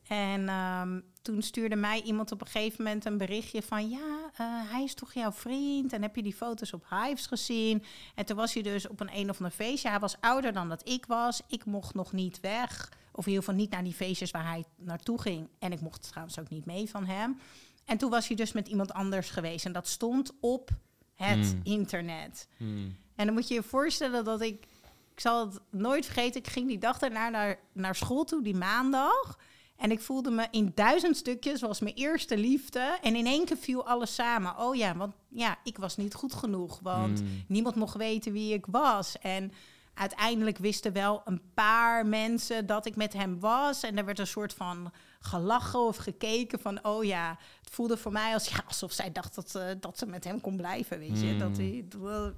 En 0.08 0.50
um, 0.50 1.13
toen 1.24 1.42
stuurde 1.42 1.76
mij 1.76 2.02
iemand 2.02 2.32
op 2.32 2.42
een 2.42 2.48
gegeven 2.48 2.84
moment 2.84 3.06
een 3.06 3.18
berichtje 3.18 3.62
van... 3.62 3.90
ja, 3.90 3.98
uh, 3.98 4.72
hij 4.72 4.84
is 4.84 4.94
toch 4.94 5.14
jouw 5.14 5.32
vriend? 5.32 5.94
En 5.94 6.02
heb 6.02 6.16
je 6.16 6.24
die 6.24 6.34
foto's 6.34 6.74
op 6.74 6.86
Hives 6.90 7.26
gezien? 7.26 7.84
En 8.16 8.26
toen 8.26 8.38
was 8.38 8.54
hij 8.54 8.64
dus 8.64 8.88
op 8.88 9.00
een 9.00 9.10
een 9.14 9.30
of 9.30 9.38
ander 9.38 9.52
feestje. 9.52 9.90
Hij 9.90 10.00
was 10.00 10.18
ouder 10.20 10.54
dan 10.54 10.70
dat 10.70 10.90
ik 10.90 11.06
was. 11.06 11.42
Ik 11.48 11.66
mocht 11.66 11.94
nog 11.94 12.12
niet 12.12 12.40
weg. 12.40 12.92
Of 13.12 13.26
in 13.26 13.32
ieder 13.32 13.44
geval 13.44 13.60
niet 13.60 13.72
naar 13.72 13.84
die 13.84 13.94
feestjes 13.94 14.32
waar 14.32 14.48
hij 14.48 14.64
naartoe 14.78 15.22
ging. 15.22 15.48
En 15.60 15.72
ik 15.72 15.82
mocht 15.82 16.08
trouwens 16.08 16.40
ook 16.40 16.50
niet 16.50 16.66
mee 16.66 16.90
van 16.90 17.06
hem. 17.06 17.40
En 17.86 17.98
toen 17.98 18.10
was 18.10 18.28
hij 18.28 18.36
dus 18.36 18.52
met 18.52 18.68
iemand 18.68 18.94
anders 18.94 19.30
geweest. 19.30 19.66
En 19.66 19.72
dat 19.72 19.88
stond 19.88 20.34
op 20.40 20.70
het 21.16 21.52
hmm. 21.52 21.60
internet. 21.64 22.48
Hmm. 22.58 22.96
En 23.16 23.26
dan 23.26 23.34
moet 23.34 23.48
je 23.48 23.54
je 23.54 23.64
voorstellen 23.64 24.24
dat 24.24 24.42
ik... 24.42 24.66
Ik 25.14 25.20
zal 25.20 25.46
het 25.46 25.60
nooit 25.70 26.06
vergeten. 26.06 26.40
Ik 26.40 26.48
ging 26.48 26.68
die 26.68 26.78
dag 26.78 27.00
daarna 27.00 27.30
naar, 27.30 27.60
naar 27.74 27.96
school 27.96 28.24
toe, 28.24 28.44
die 28.44 28.56
maandag... 28.56 29.38
En 29.78 29.92
ik 29.92 30.02
voelde 30.02 30.32
me 30.32 30.48
in 30.52 30.72
duizend 30.76 31.18
stukjes, 31.18 31.62
was 31.62 31.80
mijn 31.80 31.96
eerste 31.96 32.38
liefde. 32.38 32.98
En 33.02 33.16
in 33.16 33.26
één 33.26 33.46
keer 33.46 33.58
viel 33.58 33.88
alles 33.88 34.16
samen. 34.16 34.58
Oh 34.58 34.76
ja, 34.76 34.96
want 34.96 35.14
ja, 35.30 35.58
ik 35.64 35.78
was 35.78 35.98
niet 35.98 36.14
goed 36.14 36.34
genoeg. 36.34 36.80
Want 36.80 37.20
hmm. 37.20 37.44
niemand 37.48 37.76
mocht 37.76 37.96
weten 37.96 38.32
wie 38.32 38.54
ik 38.54 38.66
was. 38.66 39.20
En 39.20 39.52
uiteindelijk 39.94 40.58
wisten 40.58 40.94
wel 40.94 41.22
een 41.26 41.42
paar 41.54 42.06
mensen 42.06 42.66
dat 42.66 42.86
ik 42.86 42.96
met 42.96 43.14
hem 43.14 43.40
was. 43.40 43.84
En 43.84 43.98
er 43.98 44.06
werd 44.06 44.20
een 44.20 44.28
soort 44.28 44.54
van 44.54 44.92
gelachen 45.26 45.80
of 45.80 45.98
gekeken 45.98 46.60
van, 46.60 46.86
oh 46.86 47.04
ja, 47.04 47.38
het 47.60 47.70
voelde 47.70 47.98
voor 47.98 48.12
mij 48.12 48.34
als, 48.34 48.48
ja, 48.48 48.64
alsof 48.68 48.92
zij 48.92 49.12
dacht 49.12 49.36
dat, 49.36 49.54
uh, 49.58 49.64
dat 49.80 49.98
ze 49.98 50.06
met 50.06 50.24
hem 50.24 50.42
kon 50.42 50.58
blijven, 50.58 51.00
weet 51.00 51.22
je. 51.22 51.38
Dat, 51.38 51.58
hij, 51.58 51.86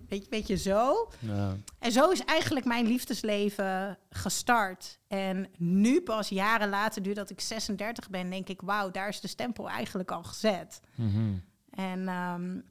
weet, 0.08 0.30
weet 0.30 0.48
je, 0.48 0.58
zo. 0.58 1.12
Ja. 1.20 1.56
En 1.80 1.92
zo 1.92 2.10
is 2.10 2.26
eigenlijk 2.26 2.66
mijn 2.66 2.88
liefdesleven 2.88 3.98
gestart. 4.10 5.00
En 5.08 5.50
nu 5.58 6.02
pas 6.02 6.30
jaren 6.30 6.70
later, 6.70 7.02
nu 7.02 7.14
dat 7.14 7.30
ik 7.30 7.42
36 7.42 8.10
ben, 8.10 8.30
denk 8.30 8.50
ik, 8.50 8.62
wauw, 8.62 8.92
daar 8.92 9.08
is 9.08 9.20
de 9.20 9.28
stempel 9.28 9.70
eigenlijk 9.70 10.12
al 10.12 10.24
gezet. 10.24 10.82
Mhm. 10.96 11.34
En 11.70 12.08
um, 12.10 12.64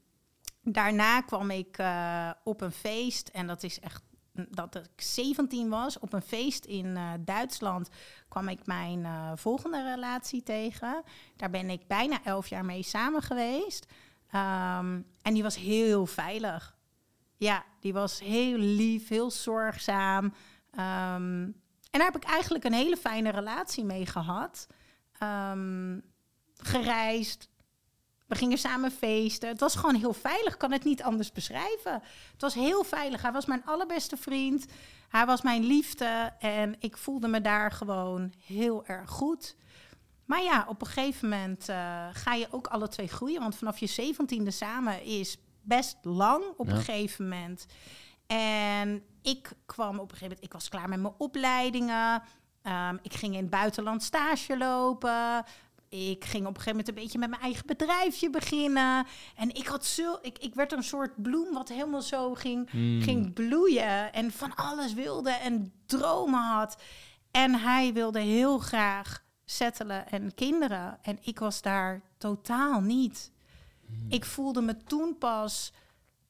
daarna 0.63 1.21
kwam 1.21 1.51
ik 1.51 1.79
eh, 1.79 2.31
op 2.45 2.61
een 2.61 2.73
feest 2.73 3.29
en 3.29 3.47
dat 3.47 3.63
is 3.63 3.81
echt 3.81 4.03
dat 4.35 4.75
ik 4.75 5.01
17 5.01 5.69
was. 5.69 5.99
Op 5.99 6.13
een 6.13 6.23
feest 6.23 6.65
in 6.65 6.87
uh, 6.87 7.13
Duitsland 7.21 7.89
kwam 8.29 8.49
ik 8.49 8.67
mijn 8.67 8.99
uh, 8.99 9.33
volgende 9.35 9.83
relatie 9.83 10.43
tegen. 10.43 11.03
Daar 11.37 11.51
ben 11.51 11.71
ik 11.71 11.87
bijna 11.87 12.25
elf 12.25 12.47
jaar 12.47 12.65
mee 12.65 12.83
samen 12.83 13.23
geweest. 13.23 13.87
Um, 14.35 15.07
en 15.23 15.35
die 15.35 15.43
was 15.43 15.57
heel 15.57 16.07
veilig. 16.07 16.77
Ja, 17.37 17.65
die 17.81 17.93
was 17.93 18.21
heel 18.21 18.59
lief, 18.59 19.09
heel 19.09 19.31
zorgzaam. 19.31 20.25
Um, 20.25 20.33
en 21.91 22.01
daar 22.01 22.13
heb 22.13 22.17
ik 22.17 22.25
eigenlijk 22.25 22.65
een 22.65 22.73
hele 22.73 22.97
fijne 22.97 23.31
relatie 23.31 23.85
mee 23.85 24.07
gehad. 24.07 24.67
Um, 25.23 26.03
gereisd, 26.57 27.49
we 28.35 28.41
gingen 28.41 28.59
samen 28.59 28.91
feesten. 28.91 29.49
Het 29.49 29.61
was 29.61 29.75
gewoon 29.75 29.95
heel 29.95 30.13
veilig. 30.13 30.53
Ik 30.53 30.59
kan 30.59 30.73
het 30.73 30.85
niet 30.85 31.03
anders 31.03 31.33
beschrijven. 31.33 31.93
Het 32.33 32.41
was 32.41 32.55
heel 32.55 32.85
veilig. 32.85 33.23
Hij 33.23 33.33
was 33.33 33.47
mijn 33.47 33.65
allerbeste 33.65 34.17
vriend. 34.17 34.67
Hij 35.09 35.27
was 35.27 35.43
mijn 35.43 35.65
liefde. 35.65 36.33
En 36.39 36.77
ik 36.79 36.97
voelde 36.97 37.29
me 37.29 37.41
daar 37.41 37.73
gewoon 37.73 38.33
heel 38.47 38.87
erg 38.87 39.11
goed. 39.11 39.57
Maar 40.25 40.43
ja, 40.43 40.65
op 40.69 40.81
een 40.81 40.87
gegeven 40.87 41.29
moment 41.29 41.69
uh, 41.69 42.07
ga 42.13 42.35
je 42.35 42.47
ook 42.51 42.67
alle 42.67 42.89
twee 42.89 43.09
groeien. 43.09 43.41
Want 43.41 43.57
vanaf 43.57 43.79
je 43.79 43.87
zeventiende 43.87 44.51
samen 44.51 45.03
is 45.03 45.37
best 45.63 45.97
lang 46.03 46.45
op 46.57 46.69
een 46.69 46.77
gegeven 46.77 47.29
moment. 47.29 47.67
En 48.27 49.03
ik 49.23 49.53
kwam 49.67 49.99
op 49.99 50.11
een 50.11 50.17
gegeven 50.17 50.27
moment... 50.27 50.45
Ik 50.45 50.53
was 50.53 50.69
klaar 50.69 50.89
met 50.89 51.01
mijn 51.01 51.15
opleidingen. 51.19 52.23
Um, 52.67 52.99
ik 53.03 53.15
ging 53.15 53.35
in 53.35 53.41
het 53.41 53.51
buitenland 53.51 54.03
stage 54.03 54.57
lopen. 54.57 55.45
Ik 55.95 56.25
ging 56.25 56.47
op 56.47 56.57
een 56.57 56.63
gegeven 56.63 56.71
moment 56.71 56.89
een 56.89 56.95
beetje 56.95 57.19
met 57.19 57.31
mijn 57.31 57.43
eigen 57.43 57.67
bedrijfje 57.67 58.31
beginnen. 58.31 59.07
En 59.37 59.55
ik 59.55 59.67
had 59.67 59.85
zo, 59.85 60.19
ik, 60.23 60.39
ik 60.39 60.55
werd 60.55 60.73
een 60.73 60.83
soort 60.83 61.23
bloem 61.23 61.53
wat 61.53 61.69
helemaal 61.69 62.03
zo 62.03 62.35
ging, 62.35 62.71
hmm. 62.71 63.03
ging 63.03 63.33
bloeien. 63.33 64.13
En 64.13 64.31
van 64.31 64.55
alles 64.55 64.95
wilde 64.95 65.31
en 65.31 65.73
dromen 65.87 66.41
had. 66.41 66.83
En 67.31 67.55
hij 67.55 67.93
wilde 67.93 68.21
heel 68.21 68.59
graag 68.59 69.25
settelen 69.45 70.09
en 70.09 70.35
kinderen. 70.35 70.99
En 71.03 71.19
ik 71.21 71.39
was 71.39 71.63
daar 71.63 72.03
totaal 72.19 72.81
niet. 72.81 73.33
Hmm. 73.87 74.07
Ik 74.09 74.25
voelde 74.25 74.61
me 74.61 74.77
toen 74.77 75.19
pas 75.19 75.73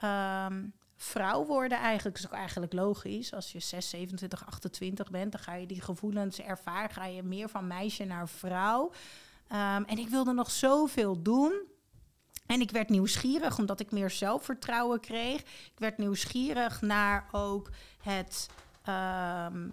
um, 0.04 0.72
vrouw 0.96 1.44
worden 1.44 1.78
eigenlijk. 1.78 2.18
Is 2.18 2.26
ook 2.26 2.32
eigenlijk 2.32 2.72
logisch. 2.72 3.32
Als 3.32 3.52
je 3.52 3.60
6, 3.60 3.88
27, 3.88 4.46
28 4.46 5.10
bent, 5.10 5.32
dan 5.32 5.40
ga 5.40 5.54
je 5.54 5.66
die 5.66 5.80
gevoelens 5.80 6.40
ervaren. 6.40 6.90
Ga 6.90 7.06
je 7.06 7.22
meer 7.22 7.48
van 7.48 7.66
meisje 7.66 8.04
naar 8.04 8.28
vrouw. 8.28 8.92
Ehm, 9.54 9.82
en 9.82 9.98
ik 9.98 10.08
wilde 10.08 10.32
nog 10.32 10.50
zoveel 10.50 11.22
doen. 11.22 11.62
En 12.46 12.60
ik 12.60 12.70
werd 12.70 12.88
nieuwsgierig 12.88 13.58
omdat 13.58 13.80
ik 13.80 13.90
meer 13.90 14.10
zelfvertrouwen 14.10 15.00
kreeg. 15.00 15.40
Ik 15.40 15.78
werd 15.78 15.98
nieuwsgierig 15.98 16.80
naar 16.80 17.28
ook 17.32 17.70
het, 18.02 18.48
um, 18.78 19.72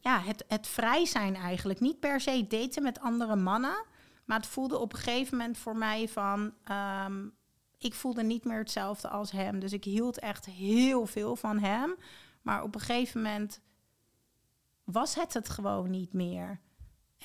ja, 0.00 0.20
het, 0.20 0.44
het 0.48 0.66
vrij 0.66 1.06
zijn 1.06 1.34
eigenlijk. 1.36 1.80
Niet 1.80 2.00
per 2.00 2.20
se 2.20 2.46
daten 2.46 2.82
met 2.82 3.00
andere 3.00 3.36
mannen. 3.36 3.84
Maar 4.24 4.36
het 4.36 4.46
voelde 4.46 4.78
op 4.78 4.92
een 4.92 4.98
gegeven 4.98 5.36
moment 5.36 5.58
voor 5.58 5.76
mij 5.76 6.08
van... 6.08 6.52
Ehm, 6.64 7.28
ik 7.78 7.94
voelde 7.94 8.22
niet 8.22 8.44
meer 8.44 8.58
hetzelfde 8.58 9.08
als 9.08 9.30
hem. 9.30 9.60
Dus 9.60 9.72
ik 9.72 9.84
hield 9.84 10.18
echt 10.18 10.46
heel 10.46 11.06
veel 11.06 11.36
van 11.36 11.58
hem. 11.58 11.96
Maar 12.42 12.62
op 12.62 12.74
een 12.74 12.80
gegeven 12.80 13.22
moment 13.22 13.60
was 14.84 15.14
het 15.14 15.34
het 15.34 15.48
gewoon 15.48 15.90
niet 15.90 16.12
meer. 16.12 16.60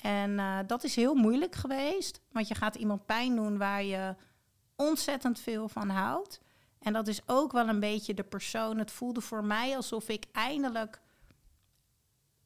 En 0.02 0.30
uh, 0.30 0.58
dat 0.66 0.84
is 0.84 0.96
heel 0.96 1.14
moeilijk 1.14 1.54
geweest, 1.54 2.20
want 2.32 2.48
je 2.48 2.54
gaat 2.54 2.74
iemand 2.74 3.06
pijn 3.06 3.36
doen 3.36 3.58
waar 3.58 3.82
je 3.82 4.14
ontzettend 4.76 5.38
veel 5.38 5.68
van 5.68 5.88
houdt. 5.88 6.40
En 6.78 6.92
dat 6.92 7.08
is 7.08 7.20
ook 7.26 7.52
wel 7.52 7.68
een 7.68 7.80
beetje 7.80 8.14
de 8.14 8.22
persoon. 8.22 8.78
Het 8.78 8.90
voelde 8.90 9.20
voor 9.20 9.44
mij 9.44 9.76
alsof 9.76 10.08
ik 10.08 10.24
eindelijk 10.32 11.00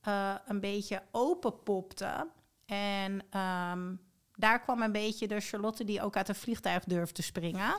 uh, 0.09 0.35
een 0.47 0.61
beetje 0.61 1.03
openpopte. 1.11 2.27
En 2.67 3.13
um, 3.41 4.01
daar 4.35 4.61
kwam 4.61 4.83
een 4.83 4.93
beetje 4.93 5.29
de 5.29 5.41
Charlotte 5.41 5.85
die 5.85 6.03
ook 6.03 6.17
uit 6.17 6.29
een 6.29 6.35
vliegtuig 6.35 6.85
durfde 6.85 7.23
springen. 7.23 7.75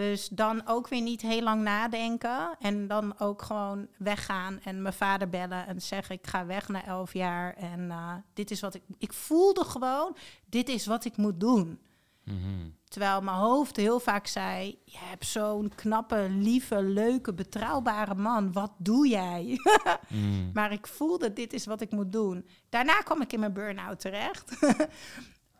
Dus 0.00 0.28
dan 0.28 0.62
ook 0.66 0.88
weer 0.88 1.00
niet 1.00 1.22
heel 1.22 1.42
lang 1.42 1.62
nadenken. 1.62 2.56
En 2.58 2.86
dan 2.86 3.18
ook 3.18 3.42
gewoon 3.42 3.88
weggaan 3.98 4.60
en 4.64 4.82
mijn 4.82 4.94
vader 4.94 5.28
bellen 5.28 5.66
en 5.66 5.82
zeggen: 5.82 6.14
Ik 6.14 6.26
ga 6.26 6.46
weg 6.46 6.68
na 6.68 6.84
elf 6.84 7.12
jaar. 7.12 7.54
En 7.54 7.80
uh, 7.80 8.14
dit 8.32 8.50
is 8.50 8.60
wat 8.60 8.74
ik. 8.74 8.82
Ik 8.98 9.12
voelde 9.12 9.64
gewoon: 9.64 10.16
dit 10.44 10.68
is 10.68 10.86
wat 10.86 11.04
ik 11.04 11.16
moet 11.16 11.40
doen. 11.40 11.80
Mm 12.24 12.74
Terwijl 12.94 13.20
mijn 13.20 13.36
hoofd 13.36 13.76
heel 13.76 14.00
vaak 14.00 14.26
zei: 14.26 14.78
Je 14.84 14.98
hebt 15.00 15.26
zo'n 15.26 15.72
knappe, 15.74 16.26
lieve, 16.30 16.82
leuke, 16.82 17.34
betrouwbare 17.34 18.14
man. 18.14 18.52
Wat 18.52 18.72
doe 18.78 19.08
jij? 19.08 19.56
mm. 20.08 20.50
Maar 20.52 20.72
ik 20.72 20.86
voelde: 20.86 21.32
dit 21.32 21.52
is 21.52 21.66
wat 21.66 21.80
ik 21.80 21.90
moet 21.90 22.12
doen. 22.12 22.46
Daarna 22.68 23.00
kwam 23.00 23.20
ik 23.20 23.32
in 23.32 23.40
mijn 23.40 23.52
burn-out 23.52 24.00
terecht. 24.00 24.58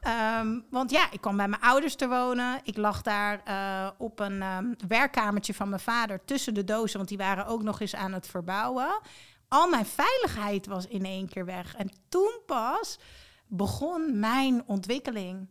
Ehm, 0.04 0.60
want 0.70 0.90
ja, 0.90 1.10
ik 1.10 1.20
kwam 1.20 1.36
bij 1.36 1.48
mijn 1.48 1.62
ouders 1.62 1.94
te 1.94 2.08
wonen. 2.08 2.60
Ik 2.62 2.76
lag 2.76 3.02
daar 3.02 3.42
uh, 3.48 3.90
op 3.98 4.20
een 4.20 4.42
um, 4.42 4.76
werkkamertje 4.88 5.54
van 5.54 5.68
mijn 5.68 5.80
vader 5.80 6.24
tussen 6.24 6.54
de 6.54 6.64
dozen, 6.64 6.96
want 6.96 7.08
die 7.08 7.18
waren 7.18 7.46
ook 7.46 7.62
nog 7.62 7.80
eens 7.80 7.94
aan 7.94 8.12
het 8.12 8.26
verbouwen. 8.26 9.00
Al 9.48 9.68
mijn 9.68 9.86
veiligheid 9.86 10.66
was 10.66 10.86
in 10.86 11.04
één 11.04 11.28
keer 11.28 11.44
weg. 11.44 11.76
En 11.76 11.90
toen 12.08 12.38
pas 12.46 12.98
begon 13.46 14.18
mijn 14.18 14.62
ontwikkeling. 14.66 15.48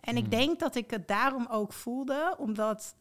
En 0.00 0.16
ik 0.16 0.22
hmm. 0.22 0.30
denk 0.30 0.58
dat 0.58 0.74
ik 0.74 0.90
het 0.90 1.08
daarom 1.08 1.46
ook 1.50 1.72
voelde, 1.72 2.34
omdat 2.38 2.96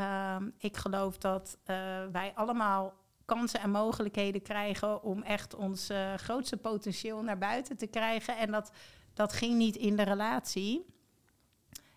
um, 0.00 0.54
ik 0.58 0.76
geloof 0.76 1.18
dat 1.18 1.58
uh, 1.60 1.76
wij 2.12 2.32
allemaal 2.34 2.94
kansen 3.24 3.60
en 3.60 3.70
mogelijkheden 3.70 4.42
krijgen 4.42 5.02
om 5.02 5.22
echt 5.22 5.54
ons 5.54 5.90
uh, 5.90 6.14
grootste 6.14 6.56
potentieel 6.56 7.22
naar 7.22 7.38
buiten 7.38 7.76
te 7.76 7.86
krijgen. 7.86 8.36
En 8.36 8.50
dat 8.50 8.72
dat 9.14 9.32
ging 9.32 9.56
niet 9.56 9.76
in 9.76 9.96
de 9.96 10.02
relatie. 10.02 10.86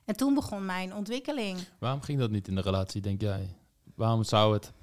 En 0.06 0.16
toen 0.16 0.34
begon 0.34 0.66
mijn 0.66 0.96
ontwikkeling. 0.96 1.60
Waarom 1.80 2.02
ging 2.02 2.20
dat 2.20 2.30
niet 2.30 2.48
in 2.48 2.56
de 2.56 2.62
relatie, 2.62 3.02
denk 3.02 3.22
jij? 3.22 3.56
Waarom 3.96 4.24
zou 4.24 4.54
het, 4.54 4.74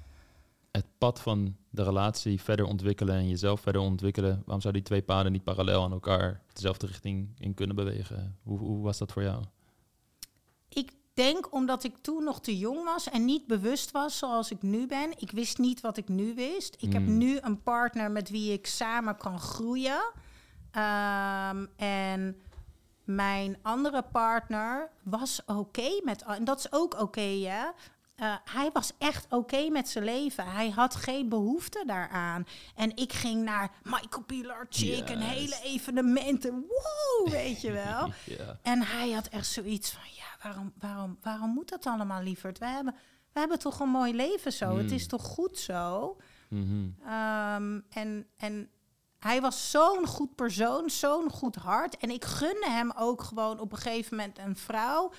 het 0.71 0.85
pad 0.97 1.19
van 1.19 1.55
de 1.69 1.83
relatie 1.83 2.41
verder 2.41 2.65
ontwikkelen 2.65 3.15
en 3.15 3.27
jezelf 3.27 3.61
verder 3.61 3.81
ontwikkelen? 3.81 4.41
Waarom 4.45 4.61
zou 4.61 4.73
die 4.73 4.83
twee 4.83 5.01
paden 5.01 5.31
niet 5.31 5.43
parallel 5.43 5.83
aan 5.83 5.91
elkaar 5.91 6.41
dezelfde 6.53 6.87
richting 6.87 7.29
in 7.37 7.53
kunnen 7.53 7.75
bewegen? 7.75 8.37
Hoe, 8.43 8.59
hoe 8.59 8.83
was 8.83 8.97
dat 8.97 9.11
voor 9.11 9.23
jou? 9.23 9.43
Ik 10.69 10.91
denk 11.13 11.53
omdat 11.53 11.83
ik 11.83 11.95
toen 12.01 12.23
nog 12.23 12.41
te 12.41 12.57
jong 12.57 12.83
was 12.83 13.09
en 13.09 13.25
niet 13.25 13.47
bewust 13.47 13.91
was 13.91 14.17
zoals 14.17 14.51
ik 14.51 14.61
nu 14.61 14.87
ben. 14.87 15.11
Ik 15.17 15.31
wist 15.31 15.57
niet 15.57 15.81
wat 15.81 15.97
ik 15.97 16.07
nu 16.07 16.33
wist. 16.35 16.75
Ik 16.79 16.93
heb 16.93 17.05
hmm. 17.05 17.17
nu 17.17 17.37
een 17.41 17.61
partner 17.61 18.11
met 18.11 18.29
wie 18.29 18.53
ik 18.53 18.67
samen 18.67 19.17
kan 19.17 19.39
groeien. 19.39 20.11
Um, 20.75 21.67
en 21.75 22.41
mijn 23.03 23.57
andere 23.61 24.01
partner 24.11 24.89
was 25.03 25.41
oké 25.45 26.01
met... 26.03 26.23
En 26.23 26.43
dat 26.43 26.59
is 26.59 26.71
ook 26.71 26.93
oké, 26.93 27.01
okay, 27.01 27.73
Uh, 28.21 28.35
hij 28.45 28.69
was 28.73 28.91
echt 28.97 29.25
oké 29.29 29.69
met 29.69 29.89
zijn 29.89 30.03
leven. 30.03 30.51
Hij 30.51 30.69
had 30.69 30.95
geen 30.95 31.29
behoefte 31.29 31.83
daaraan. 31.85 32.45
En 32.75 32.95
ik 32.95 33.13
ging 33.13 33.43
naar 33.43 33.71
Michael 33.83 34.23
Pilar 34.23 34.65
Chick 34.69 35.09
en 35.09 35.19
hele 35.19 35.59
evenementen. 35.63 36.65
Wow, 36.67 37.29
weet 37.29 37.61
je 37.61 37.71
wel. 37.71 38.11
En 38.61 38.81
hij 38.81 39.11
had 39.11 39.27
echt 39.27 39.47
zoiets 39.47 39.91
van... 39.91 40.01
Ja, 40.15 40.43
waarom, 40.43 40.73
waarom, 40.79 41.17
waarom 41.21 41.49
moet 41.49 41.69
dat 41.69 41.85
allemaal, 41.85 42.21
lieverd? 42.21 42.59
We 42.59 42.65
hebben, 42.65 42.95
we 43.33 43.39
hebben 43.39 43.59
toch 43.59 43.79
een 43.79 43.89
mooi 43.89 44.15
leven 44.15 44.53
zo? 44.53 44.77
Het 44.77 44.91
is 44.91 45.01
mm. 45.01 45.07
toch 45.07 45.23
goed 45.23 45.57
zo? 45.57 46.17
Mm 46.49 46.63
-hmm. 46.63 47.13
um, 47.13 47.85
en, 47.89 48.27
en 48.37 48.69
hij 49.23 49.41
was 49.41 49.71
zo'n 49.71 50.07
goed 50.07 50.35
persoon, 50.35 50.89
zo'n 50.89 51.29
goed 51.29 51.55
hart. 51.55 51.97
En 51.97 52.09
ik 52.09 52.25
gunde 52.25 52.69
hem 52.69 52.91
ook 52.95 53.21
gewoon 53.21 53.59
op 53.59 53.71
een 53.71 53.77
gegeven 53.77 54.17
moment 54.17 54.37
een 54.37 54.55
vrouw 54.55 55.11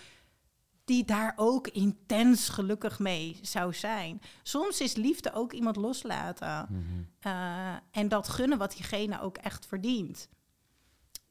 die 0.84 1.04
daar 1.04 1.32
ook 1.36 1.68
intens 1.68 2.48
gelukkig 2.48 2.98
mee 2.98 3.38
zou 3.42 3.74
zijn. 3.74 4.20
Soms 4.42 4.80
is 4.80 4.94
liefde 4.94 5.32
ook 5.32 5.52
iemand 5.52 5.76
loslaten. 5.76 6.66
Mhm. 6.70 6.82
Eh, 7.20 7.74
en 7.90 8.08
dat 8.08 8.28
gunnen 8.28 8.58
wat 8.58 8.72
diegene 8.72 9.20
ook 9.20 9.36
echt 9.36 9.66
verdient. 9.66 10.28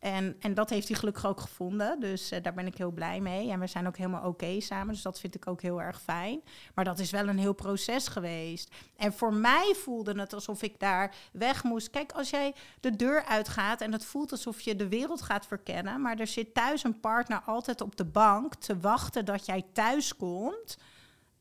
En, 0.03 0.35
en 0.39 0.53
dat 0.53 0.69
heeft 0.69 0.87
hij 0.87 0.97
gelukkig 0.97 1.25
ook 1.25 1.39
gevonden. 1.39 1.99
Dus 1.99 2.31
uh, 2.31 2.41
daar 2.41 2.53
ben 2.53 2.67
ik 2.67 2.77
heel 2.77 2.91
blij 2.91 3.19
mee. 3.19 3.51
En 3.51 3.59
we 3.59 3.67
zijn 3.67 3.87
ook 3.87 3.97
helemaal 3.97 4.27
oké 4.27 4.59
samen. 4.61 4.93
Dus 4.93 5.01
dat 5.01 5.19
vind 5.19 5.35
ik 5.35 5.47
ook 5.47 5.61
heel 5.61 5.81
erg 5.81 6.01
fijn. 6.01 6.41
Maar 6.73 6.85
dat 6.85 6.99
is 6.99 7.11
wel 7.11 7.27
een 7.27 7.39
heel 7.39 7.53
proces 7.53 8.07
geweest. 8.07 8.75
En 8.95 9.13
voor 9.13 9.33
mij 9.33 9.75
voelde 9.77 10.19
het 10.19 10.33
alsof 10.33 10.61
ik 10.61 10.79
daar 10.79 11.15
weg 11.31 11.63
moest. 11.63 11.89
Kijk, 11.89 12.11
als 12.11 12.29
jij 12.29 12.55
de 12.79 12.95
deur 12.95 13.25
uitgaat 13.25 13.81
en 13.81 13.91
het 13.91 14.05
voelt 14.05 14.31
alsof 14.31 14.61
je 14.61 14.75
de 14.75 14.87
wereld 14.87 15.21
gaat 15.21 15.45
verkennen. 15.45 16.01
Maar 16.01 16.19
er 16.19 16.27
zit 16.27 16.53
thuis 16.53 16.83
een 16.83 16.99
partner 16.99 17.41
altijd 17.45 17.81
op 17.81 17.95
de 17.95 18.05
bank 18.05 18.55
te 18.55 18.79
wachten 18.79 19.25
dat 19.25 19.45
jij 19.45 19.65
thuis 19.73 20.15
komt. 20.15 20.77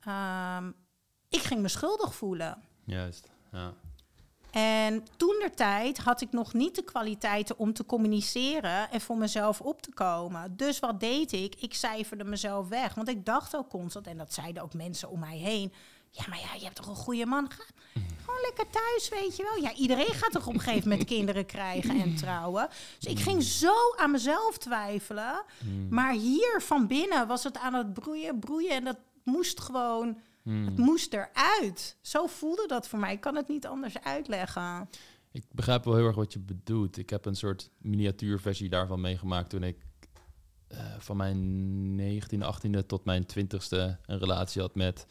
Um, 0.08 0.74
ik 1.28 1.42
ging 1.42 1.60
me 1.60 1.68
schuldig 1.68 2.14
voelen. 2.14 2.62
Juist, 2.84 3.30
ja. 3.52 3.72
En 4.52 5.06
toen 5.16 5.36
der 5.38 5.54
tijd 5.54 5.98
had 5.98 6.20
ik 6.20 6.32
nog 6.32 6.52
niet 6.52 6.74
de 6.74 6.82
kwaliteiten 6.82 7.58
om 7.58 7.72
te 7.72 7.86
communiceren 7.86 8.90
en 8.90 9.00
voor 9.00 9.16
mezelf 9.16 9.60
op 9.60 9.82
te 9.82 9.92
komen. 9.92 10.56
Dus 10.56 10.78
wat 10.78 11.00
deed 11.00 11.32
ik? 11.32 11.54
Ik 11.54 11.74
cijferde 11.74 12.24
mezelf 12.24 12.68
weg. 12.68 12.94
Want 12.94 13.08
ik 13.08 13.24
dacht 13.24 13.56
ook 13.56 13.68
constant, 13.68 14.06
en 14.06 14.16
dat 14.16 14.34
zeiden 14.34 14.62
ook 14.62 14.74
mensen 14.74 15.10
om 15.10 15.18
mij 15.18 15.36
heen. 15.36 15.72
Ja, 16.10 16.24
maar 16.28 16.38
ja, 16.38 16.54
je 16.58 16.64
hebt 16.64 16.76
toch 16.76 16.86
een 16.86 16.94
goede 16.94 17.26
man. 17.26 17.50
Ga 17.50 17.64
gewoon 18.24 18.40
lekker 18.40 18.66
thuis, 18.70 19.08
weet 19.08 19.36
je 19.36 19.42
wel. 19.42 19.62
Ja, 19.62 19.74
iedereen 19.74 20.14
gaat 20.14 20.32
toch 20.32 20.46
op 20.46 20.54
een 20.54 20.60
gegeven 20.60 20.88
moment 20.88 21.08
kinderen 21.16 21.46
krijgen 21.46 22.00
en 22.00 22.16
trouwen. 22.16 22.68
Dus 22.98 23.12
ik 23.12 23.18
ging 23.18 23.42
zo 23.42 23.74
aan 23.96 24.10
mezelf 24.10 24.58
twijfelen. 24.58 25.42
Hmm. 25.58 25.86
Maar 25.90 26.12
hier 26.12 26.62
van 26.62 26.86
binnen 26.86 27.26
was 27.26 27.44
het 27.44 27.58
aan 27.58 27.74
het 27.74 27.92
broeien, 27.92 28.38
broeien. 28.38 28.70
En 28.70 28.84
dat 28.84 28.98
moest 29.24 29.60
gewoon, 29.60 30.18
Hmm. 30.42 30.66
het 30.66 30.76
moest 30.76 31.12
eruit. 31.12 31.96
Zo 32.00 32.26
voelde 32.26 32.66
dat 32.66 32.88
voor 32.88 32.98
mij. 32.98 33.12
Ik 33.12 33.20
kan 33.20 33.36
het 33.36 33.48
niet 33.48 33.66
anders 33.66 34.00
uitleggen. 34.00 34.88
Ik 35.32 35.44
begrijp 35.50 35.84
wel 35.84 35.94
heel 35.94 36.06
erg 36.06 36.16
wat 36.16 36.32
je 36.32 36.38
bedoelt. 36.38 36.98
Ik 36.98 37.10
heb 37.10 37.24
een 37.24 37.36
soort 37.36 37.70
miniatuurversie 37.78 38.68
daarvan 38.68 39.00
meegemaakt 39.00 39.50
toen 39.50 39.62
ik 39.62 39.76
eh, 40.68 40.78
van 40.98 41.16
mijn 41.16 42.00
19e, 42.00 42.36
18e 42.38 42.86
tot 42.86 43.04
mijn 43.04 43.26
20ste 43.26 44.00
een 44.06 44.18
relatie 44.18 44.60
had 44.60 44.74
met 44.74 45.06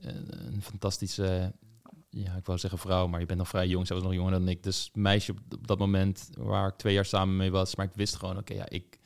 een, 0.00 0.46
een 0.52 0.62
fantastische, 0.62 1.52
ja, 2.10 2.34
ik 2.34 2.46
wou 2.46 2.58
zeggen 2.58 2.78
vrouw, 2.78 3.06
maar 3.06 3.20
je 3.20 3.26
bent 3.26 3.38
nog 3.38 3.48
vrij 3.48 3.68
jong, 3.68 3.86
zij 3.86 3.96
was 3.96 4.04
nog 4.04 4.14
jonger 4.14 4.32
dan 4.32 4.48
ik. 4.48 4.62
Dus 4.62 4.90
meisje 4.94 5.32
op, 5.32 5.66
dat 5.66 5.78
moment 5.78 6.28
waar 6.38 6.68
ik 6.68 6.76
twee 6.76 6.94
jaar 6.94 7.04
samen 7.04 7.36
mee 7.36 7.50
was, 7.50 7.76
maar 7.76 7.86
ik 7.86 7.94
wist 7.94 8.16
gewoon, 8.16 8.38
oké, 8.38 8.54
ja, 8.54 8.68
ik 8.68 8.98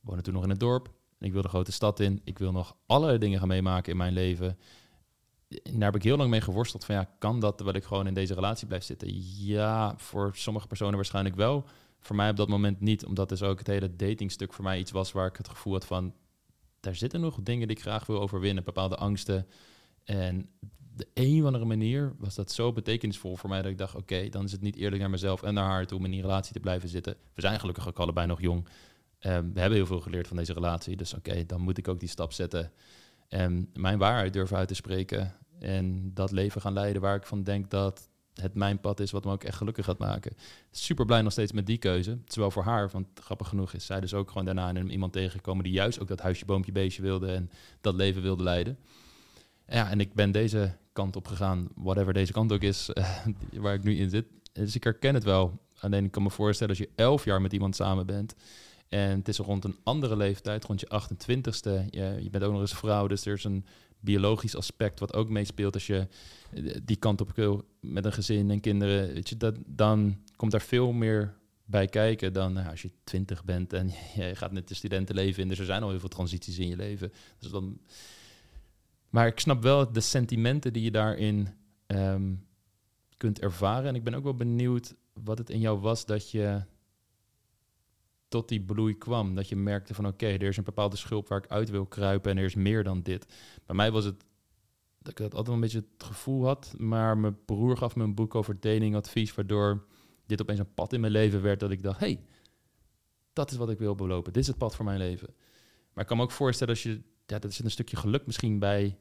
woonde 0.00 0.22
toen 0.22 0.34
nog 0.34 0.42
in 0.42 0.50
het 0.50 0.60
dorp. 0.60 0.94
En 1.18 1.26
ik 1.26 1.32
wil 1.32 1.42
de 1.42 1.48
grote 1.48 1.72
stad 1.72 2.00
in. 2.00 2.20
Ik 2.24 2.38
wil 2.38 2.52
nog 2.52 2.76
allerlei 2.86 3.18
dingen 3.18 3.38
gaan 3.38 3.48
meemaken 3.48 3.92
in 3.92 3.98
mijn 3.98 4.12
leven. 4.12 4.58
Daar 5.48 5.84
heb 5.84 5.94
ik 5.94 6.02
heel 6.02 6.16
lang 6.16 6.30
mee 6.30 6.40
geworsteld 6.40 6.84
van 6.84 6.94
ja, 6.94 7.10
kan 7.18 7.40
dat 7.40 7.56
terwijl 7.56 7.76
ik 7.76 7.84
gewoon 7.84 8.06
in 8.06 8.14
deze 8.14 8.34
relatie 8.34 8.66
blijf 8.66 8.84
zitten? 8.84 9.08
Ja, 9.44 9.94
voor 9.96 10.30
sommige 10.34 10.66
personen 10.66 10.94
waarschijnlijk 10.94 11.36
wel. 11.36 11.64
Voor 12.00 12.16
mij 12.16 12.30
op 12.30 12.36
dat 12.36 12.48
moment 12.48 12.80
niet, 12.80 13.04
omdat 13.04 13.28
dus 13.28 13.42
ook 13.42 13.58
het 13.58 13.66
hele 13.66 13.96
datingstuk 13.96 14.52
voor 14.52 14.64
mij 14.64 14.78
iets 14.78 14.90
was 14.90 15.12
waar 15.12 15.26
ik 15.26 15.36
het 15.36 15.48
gevoel 15.48 15.72
had 15.72 15.86
van, 15.86 16.14
daar 16.80 16.94
zitten 16.94 17.20
nog 17.20 17.42
dingen 17.42 17.68
die 17.68 17.76
ik 17.76 17.82
graag 17.82 18.06
wil 18.06 18.20
overwinnen, 18.20 18.64
bepaalde 18.64 18.96
angsten. 18.96 19.46
En 20.04 20.48
de 20.94 21.06
een 21.14 21.40
of 21.40 21.46
andere 21.46 21.64
manier 21.64 22.14
was 22.18 22.34
dat 22.34 22.52
zo 22.52 22.72
betekenisvol 22.72 23.36
voor 23.36 23.48
mij 23.48 23.62
dat 23.62 23.70
ik 23.70 23.78
dacht, 23.78 23.94
oké, 23.94 24.28
dan 24.28 24.44
is 24.44 24.52
het 24.52 24.60
niet 24.60 24.76
eerlijk 24.76 25.00
naar 25.00 25.10
mezelf 25.10 25.42
en 25.42 25.54
naar 25.54 25.70
haar 25.70 25.86
toe 25.86 25.98
om 25.98 26.04
in 26.04 26.10
die 26.10 26.20
relatie 26.20 26.52
te 26.52 26.60
blijven 26.60 26.88
zitten. 26.88 27.16
We 27.34 27.40
zijn 27.40 27.60
gelukkig 27.60 27.88
ook 27.88 27.98
allebei 27.98 28.26
nog 28.26 28.40
jong. 28.40 28.68
Ehm, 29.18 29.52
we 29.52 29.60
hebben 29.60 29.78
heel 29.78 29.86
veel 29.86 30.00
geleerd 30.00 30.26
van 30.28 30.36
deze 30.36 30.52
relatie, 30.52 30.96
dus 30.96 31.14
oké, 31.14 31.46
dan 31.46 31.60
moet 31.60 31.78
ik 31.78 31.88
ook 31.88 32.00
die 32.00 32.08
stap 32.08 32.32
zetten. 32.32 32.72
En 33.28 33.70
mijn 33.74 33.98
waarheid 33.98 34.32
durven 34.32 34.56
uit 34.56 34.68
te 34.68 34.74
spreken 34.74 35.34
en 35.58 36.10
dat 36.14 36.30
leven 36.30 36.60
gaan 36.60 36.72
leiden 36.72 37.02
waar 37.02 37.16
ik 37.16 37.26
van 37.26 37.42
denk 37.42 37.70
dat 37.70 38.08
het 38.34 38.54
mijn 38.54 38.80
pad 38.80 39.00
is 39.00 39.10
wat 39.10 39.24
me 39.24 39.32
ook 39.32 39.44
echt 39.44 39.56
gelukkig 39.56 39.84
gaat 39.84 39.98
maken. 39.98 40.36
Super 40.70 41.04
blij 41.04 41.22
nog 41.22 41.32
steeds 41.32 41.52
met 41.52 41.66
die 41.66 41.78
keuze. 41.78 42.18
Zowel 42.26 42.50
voor 42.50 42.62
haar, 42.62 42.88
want 42.90 43.06
grappig 43.14 43.48
genoeg 43.48 43.72
is 43.72 43.86
zij 43.86 44.00
dus 44.00 44.14
ook 44.14 44.28
gewoon 44.28 44.44
daarna 44.44 44.74
iemand 44.74 45.12
tegengekomen 45.12 45.64
die 45.64 45.72
juist 45.72 46.00
ook 46.00 46.08
dat 46.08 46.20
huisje, 46.20 46.44
boompje, 46.44 46.72
beestje 46.72 47.02
wilde 47.02 47.32
en 47.32 47.50
dat 47.80 47.94
leven 47.94 48.22
wilde 48.22 48.42
leiden. 48.42 48.78
Ja, 49.68 49.90
en 49.90 50.00
ik 50.00 50.14
ben 50.14 50.32
deze 50.32 50.76
kant 50.92 51.16
op 51.16 51.26
gegaan, 51.26 51.68
whatever 51.74 52.12
deze 52.12 52.32
kant 52.32 52.52
ook 52.52 52.62
is, 52.62 52.90
eh, 52.92 53.26
waar 53.62 53.74
ik 53.74 53.82
nu 53.82 53.96
in 53.96 54.10
zit. 54.10 54.26
Dus 54.52 54.74
ik 54.74 54.84
herken 54.84 55.14
het 55.14 55.24
wel. 55.24 55.60
Alleen 55.78 56.04
ik 56.04 56.10
kan 56.10 56.22
me 56.22 56.30
voorstellen 56.30 56.76
als 56.76 56.86
je 56.86 56.92
elf 56.94 57.24
jaar 57.24 57.40
met 57.40 57.52
iemand 57.52 57.76
samen 57.76 58.06
bent 58.06 58.34
en 58.88 59.18
het 59.18 59.28
is 59.28 59.38
rond 59.38 59.64
een 59.64 59.76
andere 59.82 60.16
leeftijd, 60.16 60.64
rond 60.64 60.80
je 60.80 61.00
28ste, 61.02 61.90
je, 61.90 62.18
je 62.20 62.30
bent 62.30 62.44
ook 62.44 62.52
nog 62.52 62.60
eens 62.60 62.74
vrouw, 62.74 63.06
dus 63.06 63.26
er 63.26 63.32
is 63.32 63.44
een 63.44 63.66
biologisch 64.00 64.56
aspect 64.56 65.00
wat 65.00 65.14
ook 65.14 65.28
meespeelt 65.28 65.74
als 65.74 65.86
je 65.86 66.08
eh, 66.52 66.76
die 66.84 66.96
kant 66.96 67.20
op 67.20 67.32
wil 67.34 67.64
met 67.80 68.04
een 68.04 68.12
gezin 68.12 68.50
en 68.50 68.60
kinderen, 68.60 69.12
weet 69.12 69.28
je, 69.28 69.36
dat, 69.36 69.54
dan 69.66 70.16
komt 70.36 70.50
daar 70.50 70.62
veel 70.62 70.92
meer 70.92 71.34
bij 71.64 71.86
kijken 71.86 72.32
dan 72.32 72.52
nou, 72.52 72.70
als 72.70 72.82
je 72.82 72.90
20 73.04 73.44
bent 73.44 73.72
en 73.72 73.90
je 74.14 74.34
gaat 74.34 74.52
net 74.52 74.68
de 74.68 74.74
studentenleven 74.74 75.42
in. 75.42 75.48
Dus 75.48 75.58
er 75.58 75.64
zijn 75.64 75.82
al 75.82 75.90
heel 75.90 76.00
veel 76.00 76.08
transities 76.08 76.58
in 76.58 76.68
je 76.68 76.76
leven. 76.76 77.12
Dus 77.38 77.50
dan... 77.50 77.78
Maar 79.08 79.26
ik 79.26 79.40
snap 79.40 79.62
wel 79.62 79.92
de 79.92 80.00
sentimenten 80.00 80.72
die 80.72 80.82
je 80.82 80.90
daarin 80.90 81.48
ehm, 81.86 82.34
kunt 83.16 83.40
ervaren. 83.40 83.88
En 83.88 83.94
ik 83.94 84.04
ben 84.04 84.14
ook 84.14 84.22
wel 84.22 84.34
benieuwd 84.34 84.94
wat 85.12 85.38
het 85.38 85.50
in 85.50 85.60
jou 85.60 85.78
was 85.78 86.06
dat 86.06 86.30
je 86.30 86.62
tot 88.36 88.48
die 88.48 88.60
bloei 88.60 88.98
kwam. 88.98 89.34
Dat 89.34 89.48
je 89.48 89.56
merkte 89.56 89.94
van 89.94 90.06
oké, 90.06 90.26
er 90.26 90.42
is 90.42 90.56
een 90.56 90.64
bepaalde 90.64 90.96
schulp 90.96 91.28
waar 91.28 91.38
ik 91.38 91.50
uit 91.50 91.70
wil 91.70 91.86
kruipen 91.86 92.30
en 92.30 92.36
er 92.38 92.44
is 92.44 92.54
meer 92.54 92.84
dan 92.84 93.02
dit. 93.02 93.26
Bij 93.66 93.76
mij 93.76 93.90
was 93.90 94.04
het 94.04 94.24
dat 94.98 95.08
ik 95.08 95.16
dat 95.16 95.34
altijd 95.34 95.46
wel 95.46 95.54
een 95.54 95.60
beetje 95.60 95.86
het 95.96 96.08
gevoel 96.08 96.44
had. 96.44 96.74
Maar 96.78 97.18
mijn 97.18 97.44
broer 97.44 97.76
gaf 97.76 97.96
me 97.96 98.04
een 98.04 98.14
boek 98.14 98.34
over 98.34 98.60
datingadvies, 98.60 99.34
waardoor 99.34 99.86
dit 100.26 100.40
opeens 100.40 100.58
een 100.58 100.74
pad 100.74 100.92
in 100.92 101.00
mijn 101.00 101.12
leven 101.12 101.42
werd 101.42 101.60
dat 101.60 101.70
ik 101.70 101.82
dacht, 101.82 102.00
hey, 102.00 102.20
dat 103.32 103.50
is 103.50 103.56
wat 103.56 103.70
ik 103.70 103.78
wil 103.78 103.94
belopen. 103.94 104.32
Dit 104.32 104.42
is 104.42 104.48
het 104.48 104.58
pad 104.58 104.76
voor 104.76 104.84
mijn 104.84 104.98
leven. 104.98 105.34
Maar 105.92 106.02
ik 106.02 106.06
kan 106.06 106.16
me 106.16 106.22
ook 106.22 106.30
voorstellen 106.30 106.74
als 106.74 106.82
je, 106.82 107.02
dat 107.26 107.54
zit 107.54 107.64
een 107.64 107.70
stukje 107.70 107.96
geluk 107.96 108.26
misschien 108.26 108.58
bij. 108.58 108.98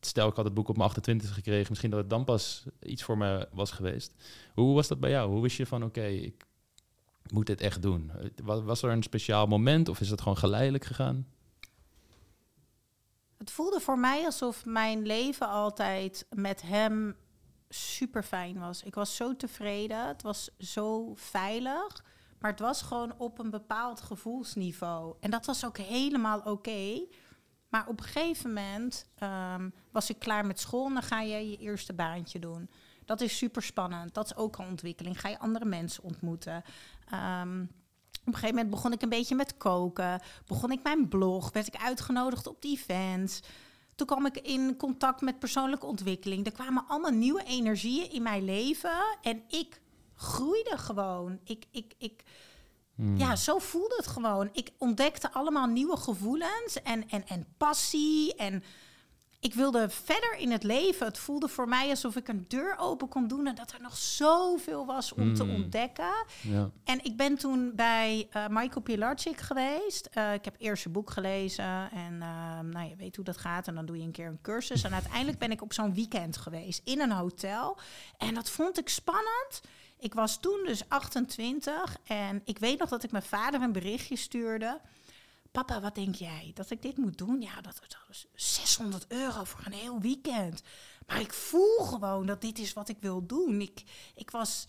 Stel, 0.00 0.28
ik 0.28 0.36
had 0.36 0.44
het 0.44 0.54
boek 0.54 0.68
op 0.68 0.76
mijn 0.76 0.88
28 0.88 1.34
gekregen, 1.34 1.66
misschien 1.68 1.90
dat 1.90 2.00
het 2.00 2.10
dan 2.10 2.24
pas 2.24 2.66
iets 2.82 3.02
voor 3.02 3.18
me 3.18 3.48
was 3.52 3.70
geweest. 3.70 4.14
Hoe 4.54 4.74
was 4.74 4.88
dat 4.88 5.00
bij 5.00 5.10
jou? 5.10 5.30
Hoe 5.30 5.42
wist 5.42 5.56
je 5.56 5.66
van, 5.66 5.84
oké, 5.84 6.06
ik 6.06 6.45
moet 7.32 7.46
dit 7.46 7.60
echt 7.60 7.82
doen? 7.82 8.10
Was, 8.42 8.82
er 8.82 8.90
een 8.90 9.02
speciaal 9.02 9.46
moment 9.46 9.88
of 9.88 10.00
is 10.00 10.10
het 10.10 10.20
gewoon 10.20 10.38
geleidelijk 10.38 10.84
gegaan? 10.84 11.26
Het 13.38 13.50
voelde 13.50 13.80
voor 13.80 13.98
mij 13.98 14.24
alsof 14.24 14.64
mijn 14.64 15.06
leven 15.06 15.48
altijd 15.48 16.26
met 16.34 16.62
hem 16.62 17.16
super 17.68 18.22
fijn 18.22 18.58
was. 18.58 18.82
Ik 18.82 18.94
was 18.94 19.16
zo 19.16 19.36
tevreden. 19.36 20.06
Het 20.06 20.22
was 20.22 20.50
zo 20.58 21.12
veilig. 21.14 22.04
Maar 22.38 22.50
het 22.50 22.60
was 22.60 22.82
gewoon 22.82 23.14
op 23.18 23.38
een 23.38 23.50
bepaald 23.50 24.00
gevoelsniveau. 24.00 25.16
En 25.20 25.30
dat 25.30 25.46
was 25.46 25.64
ook 25.64 25.78
helemaal 25.78 26.40
oké. 26.40 27.06
Maar 27.68 27.86
op 27.88 27.98
een 27.98 28.06
gegeven 28.06 28.52
moment 28.52 29.06
um, 29.22 29.74
was 29.90 30.10
ik 30.10 30.18
klaar 30.18 30.46
met 30.46 30.60
school 30.60 30.86
en 30.86 30.92
dan 30.92 31.02
ga 31.02 31.20
je 31.20 31.50
je 31.50 31.56
eerste 31.56 31.92
baantje 31.92 32.38
doen. 32.38 32.70
Dat 33.04 33.20
is 33.20 33.36
super 33.36 33.62
spannend. 33.62 34.14
Dat 34.14 34.24
is 34.24 34.36
ook 34.36 34.58
een 34.58 34.66
ontwikkeling. 34.66 35.20
Ga 35.20 35.28
je 35.28 35.38
andere 35.38 35.64
mensen 35.64 36.02
ontmoeten. 36.02 36.62
Um, 37.12 37.70
op 38.26 38.32
een 38.32 38.38
gegeven 38.38 38.54
moment 38.54 38.74
begon 38.74 38.92
ik 38.92 39.02
een 39.02 39.08
beetje 39.08 39.34
met 39.34 39.56
koken. 39.56 40.20
Begon 40.46 40.70
ik 40.70 40.82
mijn 40.82 41.08
blog. 41.08 41.52
Werd 41.52 41.66
ik 41.66 41.76
uitgenodigd 41.76 42.46
op 42.46 42.62
die 42.62 42.78
events. 42.78 43.40
Toen 43.94 44.06
kwam 44.06 44.26
ik 44.26 44.36
in 44.36 44.76
contact 44.76 45.20
met 45.20 45.38
persoonlijke 45.38 45.86
ontwikkeling. 45.86 46.46
Er 46.46 46.52
kwamen 46.52 46.84
allemaal 46.88 47.10
nieuwe 47.10 47.42
energieën 47.42 48.10
in 48.10 48.22
mijn 48.22 48.44
leven. 48.44 49.18
En 49.22 49.42
ik 49.48 49.80
groeide 50.14 50.78
gewoon. 50.78 51.38
Ik, 51.44 51.64
ik, 51.70 51.94
ik, 51.98 52.22
hmm. 52.94 53.16
Ja, 53.16 53.36
zo 53.36 53.58
voelde 53.58 53.94
het 53.96 54.06
gewoon. 54.06 54.48
Ik 54.52 54.70
ontdekte 54.78 55.32
allemaal 55.32 55.66
nieuwe 55.66 55.96
gevoelens 55.96 56.82
en, 56.82 57.08
en, 57.08 57.26
en 57.26 57.46
passie. 57.56 58.34
En 58.34 58.62
ik 59.40 59.54
wilde 59.54 59.88
verder 59.88 60.36
in 60.38 60.50
het 60.50 60.62
leven. 60.62 61.06
Het 61.06 61.18
voelde 61.18 61.48
voor 61.48 61.68
mij 61.68 61.90
alsof 61.90 62.16
ik 62.16 62.28
een 62.28 62.44
deur 62.48 62.76
open 62.78 63.08
kon 63.08 63.28
doen 63.28 63.46
en 63.46 63.54
dat 63.54 63.72
er 63.72 63.80
nog 63.80 63.96
zoveel 63.96 64.86
was 64.86 65.12
om 65.12 65.28
mm. 65.28 65.34
te 65.34 65.44
ontdekken. 65.44 66.24
Ja. 66.42 66.70
En 66.84 67.04
ik 67.04 67.16
ben 67.16 67.36
toen 67.36 67.72
bij 67.74 68.28
uh, 68.36 68.44
Michael 68.48 68.80
Pilarczyk 68.80 69.40
geweest. 69.40 70.08
Uh, 70.14 70.32
ik 70.32 70.44
heb 70.44 70.54
eerst 70.58 70.82
zijn 70.82 70.94
boek 70.94 71.10
gelezen 71.10 71.90
en 71.90 72.14
uh, 72.14 72.60
nou, 72.60 72.88
je 72.88 72.96
weet 72.96 73.16
hoe 73.16 73.24
dat 73.24 73.36
gaat. 73.36 73.68
En 73.68 73.74
dan 73.74 73.86
doe 73.86 73.96
je 73.96 74.02
een 74.02 74.12
keer 74.12 74.26
een 74.26 74.42
cursus. 74.42 74.82
En 74.82 74.92
uiteindelijk 74.92 75.38
ben 75.38 75.50
ik 75.50 75.62
op 75.62 75.72
zo'n 75.72 75.94
weekend 75.94 76.36
geweest 76.36 76.80
in 76.84 77.00
een 77.00 77.12
hotel. 77.12 77.78
En 78.18 78.34
dat 78.34 78.50
vond 78.50 78.78
ik 78.78 78.88
spannend. 78.88 79.60
Ik 79.98 80.14
was 80.14 80.40
toen 80.40 80.62
dus 80.66 80.88
28 80.88 81.96
en 82.04 82.42
ik 82.44 82.58
weet 82.58 82.78
nog 82.78 82.88
dat 82.88 83.02
ik 83.02 83.10
mijn 83.10 83.22
vader 83.22 83.62
een 83.62 83.72
berichtje 83.72 84.16
stuurde 84.16 84.80
papa, 85.62 85.80
wat 85.80 85.94
denk 85.94 86.14
jij? 86.14 86.50
Dat 86.54 86.70
ik 86.70 86.82
dit 86.82 86.96
moet 86.96 87.18
doen? 87.18 87.40
Ja, 87.40 87.60
dat 87.60 87.80
is 88.10 88.26
600 88.34 89.04
euro 89.08 89.44
voor 89.44 89.60
een 89.64 89.72
heel 89.72 90.00
weekend. 90.00 90.62
Maar 91.06 91.20
ik 91.20 91.32
voel 91.32 91.78
gewoon 91.78 92.26
dat 92.26 92.40
dit 92.40 92.58
is 92.58 92.72
wat 92.72 92.88
ik 92.88 92.96
wil 93.00 93.26
doen. 93.26 93.60
Ik, 93.60 93.82
ik 94.14 94.30
was 94.30 94.68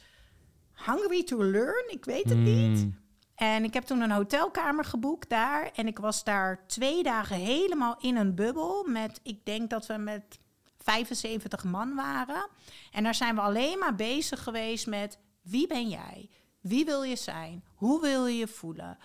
hungry 0.74 1.24
to 1.24 1.44
learn, 1.44 1.92
ik 1.92 2.06
weet 2.06 2.30
het 2.30 2.38
niet. 2.38 2.80
Hmm. 2.80 3.00
En 3.36 3.64
ik 3.64 3.74
heb 3.74 3.84
toen 3.84 4.02
een 4.02 4.12
hotelkamer 4.12 4.86
geboekt 4.86 5.30
daar. 5.30 5.72
En 5.76 5.88
ik 5.88 6.00
was 6.00 6.24
daar 6.24 6.68
twee 6.68 7.04
dagen 7.04 7.36
helemaal 7.36 7.96
in 8.00 8.16
een 8.16 8.36
bubbel. 8.36 8.84
Met, 8.84 9.20
ik 9.24 9.46
denk 9.46 9.70
dat 9.70 9.86
we 9.86 9.98
met 9.98 10.40
75 10.78 11.64
man 11.64 11.96
waren. 11.96 12.48
En 12.92 13.04
daar 13.04 13.16
zijn 13.16 13.36
we 13.36 13.42
alleen 13.42 13.80
maar 13.80 13.96
bezig 13.96 14.44
geweest 14.44 14.88
met 14.88 15.20
wie 15.42 15.68
ben 15.68 15.90
jij? 15.90 16.30
Wie 16.62 16.86
wil 16.86 17.04
je 17.04 17.16
zijn? 17.16 17.64
Hoe 17.76 18.02
wil 18.02 18.28
je 18.28 18.38
je 18.38 18.48
voelen? 18.48 18.98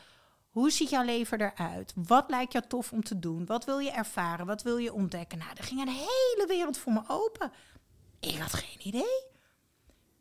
Hoe 0.53 0.71
ziet 0.71 0.91
jouw 0.91 1.05
leven 1.05 1.41
eruit? 1.41 1.93
Wat 1.97 2.31
lijkt 2.31 2.53
jou 2.53 2.65
tof 2.69 2.93
om 2.93 3.03
te 3.03 3.19
doen? 3.19 3.47
Wat 3.47 3.65
wil 3.65 3.79
je 3.79 3.91
ervaren? 3.91 4.47
Wat 4.47 4.63
wil 4.63 4.77
je 4.77 4.93
ontdekken? 4.93 5.39
Nou, 5.39 5.51
er 5.57 5.65
ging 5.65 5.81
een 5.81 5.89
hele 5.89 6.45
wereld 6.49 6.79
voor 6.79 6.93
me 6.93 7.03
open. 7.09 7.53
Ik 8.21 8.37
had 8.37 8.53
geen 8.53 8.87
idee. 8.87 9.25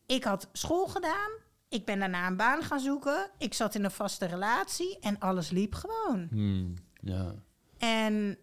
Ik 0.06 0.24
had 0.24 0.50
school 0.52 0.88
gedaan. 0.88 1.32
Ik 1.70 1.86
ben 1.86 2.00
daarna 2.00 2.28
een 2.28 2.38
baan 2.38 2.64
gaan 2.64 2.80
zoeken. 2.80 3.32
Ik 3.38 3.54
zat 3.54 3.76
in 3.76 3.84
een 3.84 3.92
vaste 3.92 4.26
relatie 4.26 5.00
en 5.00 5.20
alles 5.20 5.50
liep 5.50 5.74
gewoon. 5.74 6.28
Hmm, 6.30 6.74
ja. 7.02 7.36
En 7.78 8.38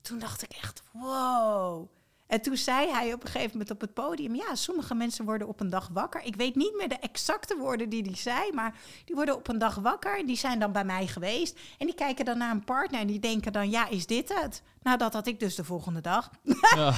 toen 0.00 0.18
dacht 0.18 0.42
ik 0.42 0.52
echt, 0.52 0.82
wow. 0.92 1.88
En 2.34 2.40
toen 2.40 2.56
zei 2.56 2.90
hij 2.90 3.12
op 3.12 3.22
een 3.22 3.30
gegeven 3.30 3.50
moment 3.52 3.70
op 3.70 3.80
het 3.80 3.94
podium: 3.94 4.34
Ja, 4.34 4.54
sommige 4.54 4.94
mensen 4.94 5.24
worden 5.24 5.48
op 5.48 5.60
een 5.60 5.70
dag 5.70 5.88
wakker. 5.92 6.22
Ik 6.24 6.36
weet 6.36 6.54
niet 6.54 6.76
meer 6.76 6.88
de 6.88 6.98
exacte 7.00 7.56
woorden 7.56 7.88
die 7.88 8.02
hij 8.02 8.16
zei, 8.16 8.52
maar 8.52 8.74
die 9.04 9.14
worden 9.14 9.36
op 9.36 9.48
een 9.48 9.58
dag 9.58 9.74
wakker. 9.74 10.26
Die 10.26 10.36
zijn 10.36 10.58
dan 10.58 10.72
bij 10.72 10.84
mij 10.84 11.06
geweest. 11.06 11.58
En 11.78 11.86
die 11.86 11.94
kijken 11.94 12.24
dan 12.24 12.38
naar 12.38 12.50
een 12.50 12.64
partner 12.64 13.00
en 13.00 13.06
die 13.06 13.18
denken 13.18 13.52
dan: 13.52 13.70
Ja, 13.70 13.88
is 13.88 14.06
dit 14.06 14.40
het? 14.40 14.62
Nou, 14.82 14.98
dat 14.98 15.12
had 15.12 15.26
ik 15.26 15.40
dus 15.40 15.54
de 15.54 15.64
volgende 15.64 16.00
dag. 16.00 16.30
Ja. 16.74 16.94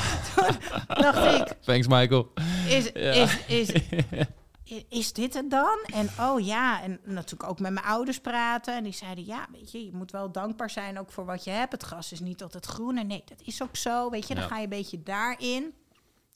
dacht 1.05 1.40
ik. 1.40 1.57
Thanks, 1.61 1.87
Michael. 1.87 2.33
Is, 2.68 2.92
is, 2.92 3.46
is, 3.46 3.72
is 4.88 5.12
dit 5.12 5.35
het 5.35 5.50
dan? 5.50 5.79
En 5.92 6.09
oh 6.20 6.40
ja, 6.40 6.83
en 6.83 7.00
natuurlijk 7.05 7.50
ook 7.50 7.61
met 7.61 7.72
mijn 7.72 7.87
ouders 7.87 8.20
praten. 8.20 8.74
En 8.74 8.85
die 8.85 8.92
zeiden, 8.92 9.24
ja, 9.24 9.46
weet 9.52 9.72
je, 9.72 9.85
je 9.85 9.92
moet 9.92 10.11
wel 10.11 10.33
dankbaar 10.33 10.70
zijn 10.70 10.98
ook 10.98 11.12
voor 11.12 11.24
wat 11.24 11.44
je 11.44 11.50
hebt. 11.50 11.72
Het 11.72 11.83
gras 11.83 12.12
is 12.12 12.20
niet 12.20 12.42
altijd 12.42 12.66
groen. 12.66 12.96
En 12.96 13.07
nee, 13.07 13.22
dat 13.24 13.40
is 13.44 13.62
ook 13.62 13.76
zo, 13.76 14.11
weet 14.11 14.29
je. 14.29 14.35
Dan 14.35 14.48
ga 14.48 14.57
je 14.57 14.62
een 14.62 14.68
beetje 14.68 15.02
daarin. 15.02 15.74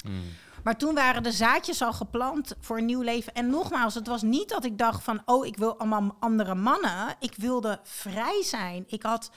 Mm. 0.05 0.23
Maar 0.64 0.77
toen 0.77 0.95
waren 0.95 1.23
de 1.23 1.33
zaadjes 1.33 1.83
al 1.83 1.93
geplant 1.93 2.55
voor 2.61 2.79
een 2.79 2.85
nieuw 2.85 3.01
leven. 3.01 3.35
En 3.35 3.51
nogmaals, 3.51 3.95
het 3.95 4.07
was 4.07 4.23
niet 4.23 4.49
dat 4.49 4.64
ik 4.64 4.79
dacht 4.79 5.03
van, 5.03 5.23
oh, 5.25 5.47
ik 5.47 5.57
wil 5.57 5.79
allemaal 5.79 6.16
andere 6.21 6.55
mannen. 6.55 7.16
Ik 7.19 7.35
wilde 7.37 7.81
vrij 7.83 8.43
zijn. 8.43 8.85
Ik 8.87 9.03
had 9.03 9.31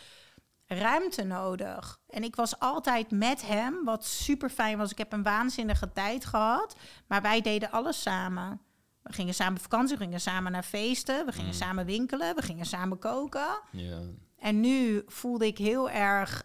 ruimte 0.65 1.23
nodig. 1.23 1.99
En 2.08 2.23
ik 2.23 2.36
was 2.36 2.60
altijd 2.60 3.12
met 3.12 3.47
hem, 3.47 3.84
wat 3.84 4.06
super 4.06 4.49
fijn 4.49 4.77
was. 4.77 4.91
Ik 4.91 4.97
heb 4.97 5.13
een 5.13 5.23
waanzinnige 5.23 5.91
tijd 5.91 6.25
gehad. 6.25 6.75
Maar 7.08 7.21
wij 7.21 7.41
deden 7.41 7.71
alles 7.71 8.01
samen. 8.01 8.62
We 9.03 9.13
gingen 9.13 9.33
samen 9.33 9.61
vakantie, 9.61 9.97
we 9.97 10.03
gingen 10.03 10.21
samen 10.21 10.51
naar 10.51 10.63
feesten, 10.63 11.25
we 11.25 11.31
gingen 11.31 11.51
mm. 11.51 11.57
samen 11.57 11.85
winkelen, 11.85 12.35
we 12.35 12.41
gingen 12.41 12.65
samen 12.65 12.99
koken. 12.99 13.61
Ja. 13.71 13.99
En 14.37 14.59
nu 14.59 15.03
voelde 15.05 15.45
ik 15.45 15.57
heel 15.57 15.89
erg, 15.89 16.43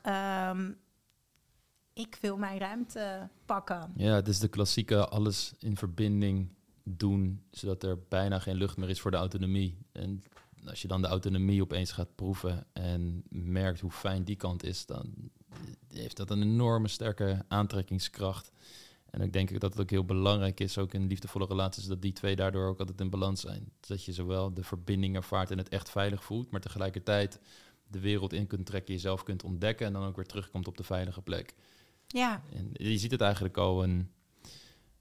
um, 0.50 0.78
ik 1.92 2.18
wil 2.20 2.36
mijn 2.36 2.58
ruimte 2.58 3.28
pakken. 3.46 3.92
Ja, 3.96 4.14
het 4.14 4.28
is 4.28 4.38
de 4.38 4.48
klassieke 4.48 5.08
alles 5.08 5.52
in 5.58 5.76
verbinding 5.76 6.48
doen, 6.82 7.42
zodat 7.50 7.82
er 7.82 7.98
bijna 8.08 8.38
geen 8.38 8.56
lucht 8.56 8.76
meer 8.76 8.88
is 8.88 9.00
voor 9.00 9.10
de 9.10 9.16
autonomie. 9.16 9.78
En 9.92 10.22
als 10.66 10.82
je 10.82 10.88
dan 10.88 11.02
de 11.02 11.08
autonomie 11.08 11.62
opeens 11.62 11.92
gaat 11.92 12.14
proeven 12.14 12.66
en 12.72 13.22
merkt 13.28 13.80
hoe 13.80 13.90
fijn 13.90 14.24
die 14.24 14.36
kant 14.36 14.64
is, 14.64 14.86
dan 14.86 15.14
heeft 15.88 16.16
dat 16.16 16.30
een 16.30 16.42
enorme 16.42 16.88
sterke 16.88 17.44
aantrekkingskracht. 17.48 18.50
En 19.18 19.24
ik 19.24 19.32
denk 19.32 19.60
dat 19.60 19.72
het 19.72 19.82
ook 19.82 19.90
heel 19.90 20.04
belangrijk 20.04 20.60
is, 20.60 20.78
ook 20.78 20.94
in 20.94 21.06
liefdevolle 21.06 21.46
relaties, 21.46 21.84
dat 21.84 22.02
die 22.02 22.12
twee 22.12 22.36
daardoor 22.36 22.68
ook 22.68 22.78
altijd 22.78 23.00
in 23.00 23.10
balans 23.10 23.40
zijn. 23.40 23.72
Dat 23.80 24.04
je 24.04 24.12
zowel 24.12 24.54
de 24.54 24.62
verbinding 24.62 25.16
ervaart 25.16 25.50
en 25.50 25.58
het 25.58 25.68
echt 25.68 25.90
veilig 25.90 26.24
voelt, 26.24 26.50
maar 26.50 26.60
tegelijkertijd 26.60 27.40
de 27.86 28.00
wereld 28.00 28.32
in 28.32 28.46
kunt 28.46 28.66
trekken, 28.66 28.94
jezelf 28.94 29.22
kunt 29.22 29.44
ontdekken 29.44 29.86
en 29.86 29.92
dan 29.92 30.04
ook 30.04 30.16
weer 30.16 30.26
terugkomt 30.26 30.68
op 30.68 30.76
de 30.76 30.84
veilige 30.84 31.22
plek. 31.22 31.54
Ja. 32.06 32.42
En 32.52 32.70
je 32.72 32.98
ziet 32.98 33.10
het 33.10 33.20
eigenlijk 33.20 33.56
al 33.56 33.82
in 33.82 34.10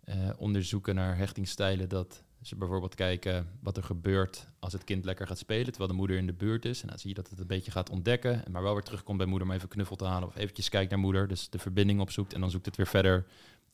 uh, 0.06 0.30
onderzoeken 0.38 0.96
naar 0.96 1.18
hechtingsstijlen, 1.18 1.90
dat 1.90 2.24
ze 2.42 2.56
bijvoorbeeld 2.56 2.96
kijken 2.96 3.48
wat 3.62 3.78
er 3.78 3.84
gebeurt 3.84 4.48
als 4.60 4.74
het 4.74 4.84
kind 4.84 5.06
lekker 5.06 5.28
gaat 5.28 5.38
spelen, 5.38 5.66
terwijl 5.66 5.90
de 5.90 5.96
moeder 5.96 6.18
in 6.18 6.26
de 6.26 6.34
buurt 6.34 6.66
is. 6.66 6.82
En 6.82 6.88
dan 6.88 7.00
zie 7.00 7.10
je 7.10 7.16
dat 7.16 7.30
het 7.30 7.40
een 7.40 7.48
beetje 7.48 7.72
gaat 7.72 7.90
ontdekken, 7.90 8.44
maar 8.52 8.64
wel 8.64 8.74
weer 8.74 8.84
terugkomt 8.84 9.18
bij 9.18 9.28
moeder 9.28 9.48
om 9.48 9.54
even 9.54 9.70
knuffel 9.70 9.96
te 9.96 10.06
halen 10.06 10.28
of 10.28 10.36
eventjes 10.36 10.70
kijkt 10.70 10.90
naar 10.90 11.00
moeder, 11.00 11.28
dus 11.28 11.50
de 11.50 11.60
verbinding 11.60 12.00
opzoekt 12.00 12.34
en 12.34 12.42
dan 12.42 12.50
zoekt 12.52 12.66
het 12.66 12.76
weer 12.76 12.88
verder 12.88 13.26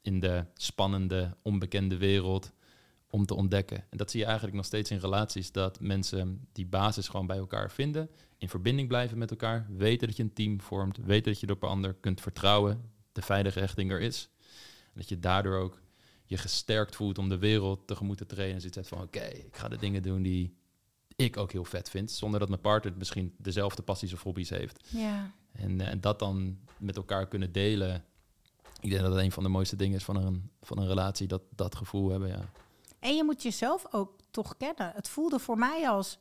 in 0.03 0.19
de 0.19 0.45
spannende, 0.53 1.37
onbekende 1.41 1.97
wereld 1.97 2.51
om 3.09 3.25
te 3.25 3.33
ontdekken. 3.33 3.85
En 3.89 3.97
dat 3.97 4.11
zie 4.11 4.19
je 4.19 4.25
eigenlijk 4.25 4.55
nog 4.55 4.65
steeds 4.65 4.91
in 4.91 4.97
relaties, 4.97 5.51
dat 5.51 5.79
mensen 5.79 6.47
die 6.51 6.65
basis 6.65 7.07
gewoon 7.07 7.27
bij 7.27 7.37
elkaar 7.37 7.71
vinden, 7.71 8.09
in 8.37 8.49
verbinding 8.49 8.87
blijven 8.87 9.17
met 9.17 9.31
elkaar, 9.31 9.67
weten 9.69 10.07
dat 10.07 10.17
je 10.17 10.23
een 10.23 10.33
team 10.33 10.61
vormt, 10.61 10.97
weten 10.97 11.31
dat 11.31 11.41
je 11.41 11.49
op 11.49 11.63
een 11.63 11.69
ander 11.69 11.93
kunt 11.93 12.21
vertrouwen, 12.21 12.91
de 13.11 13.21
veilige 13.21 13.59
richting 13.59 13.91
er 13.91 14.01
is. 14.01 14.29
En 14.83 14.99
dat 14.99 15.09
je 15.09 15.19
daardoor 15.19 15.57
ook 15.57 15.81
je 16.25 16.37
gesterkt 16.37 16.95
voelt 16.95 17.17
om 17.17 17.29
de 17.29 17.37
wereld 17.37 17.87
tegemoet 17.87 18.17
te 18.17 18.25
trainen. 18.25 18.55
En 18.55 18.61
zit 18.61 18.87
van 18.87 19.01
oké, 19.01 19.23
ik 19.23 19.55
ga 19.55 19.67
de 19.67 19.77
dingen 19.77 20.03
doen 20.03 20.21
die 20.21 20.57
ik 21.15 21.37
ook 21.37 21.51
heel 21.51 21.65
vet 21.65 21.89
vind, 21.89 22.11
zonder 22.11 22.39
dat 22.39 22.49
mijn 22.49 22.61
partner 22.61 22.93
misschien 22.97 23.35
dezelfde 23.37 23.81
passies 23.81 24.13
of 24.13 24.23
hobby's 24.23 24.49
heeft. 24.49 24.87
Ja. 24.89 25.33
En, 25.51 25.81
en 25.81 26.01
dat 26.01 26.19
dan 26.19 26.59
met 26.77 26.95
elkaar 26.95 27.27
kunnen 27.27 27.51
delen 27.51 28.05
ik 28.83 28.89
denk 28.89 29.01
dat 29.01 29.13
het 29.13 29.23
een 29.23 29.31
van 29.31 29.43
de 29.43 29.49
mooiste 29.49 29.75
dingen 29.75 29.97
is 29.97 30.03
van 30.03 30.15
een, 30.15 30.51
van 30.61 30.77
een 30.77 30.87
relatie, 30.87 31.27
dat, 31.27 31.41
dat 31.55 31.75
gevoel 31.75 32.09
hebben, 32.09 32.29
ja. 32.29 32.49
En 32.99 33.15
je 33.15 33.23
moet 33.23 33.43
jezelf 33.43 33.85
ook 33.91 34.19
toch 34.31 34.57
kennen. 34.57 34.91
Het 34.95 35.09
voelde 35.09 35.39
voor 35.39 35.57
mij 35.57 35.89
als, 35.89 36.19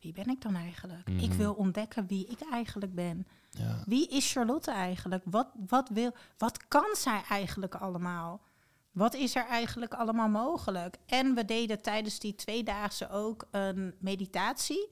wie 0.00 0.12
ben 0.12 0.26
ik 0.28 0.40
dan 0.40 0.54
eigenlijk? 0.54 1.08
Ik 1.08 1.28
mhm. 1.28 1.36
wil 1.36 1.54
ontdekken 1.54 2.06
wie 2.06 2.26
ik 2.26 2.38
eigenlijk 2.52 2.94
ben. 2.94 3.26
Ja. 3.50 3.82
Wie 3.86 4.08
is 4.08 4.32
Charlotte 4.32 4.70
eigenlijk? 4.70 5.22
Wat, 5.24 5.48
wat, 5.66 5.88
wil, 5.88 6.14
wat 6.38 6.68
kan 6.68 6.94
zij 6.96 7.22
eigenlijk 7.28 7.74
allemaal? 7.74 8.40
Wat 8.92 9.14
is 9.14 9.34
er 9.34 9.46
eigenlijk 9.46 9.94
allemaal 9.94 10.28
mogelijk? 10.28 10.96
En 11.06 11.34
we 11.34 11.44
deden 11.44 11.82
tijdens 11.82 12.18
die 12.18 12.34
tweedaagse 12.34 13.10
ook 13.10 13.46
een 13.50 13.94
meditatie. 13.98 14.88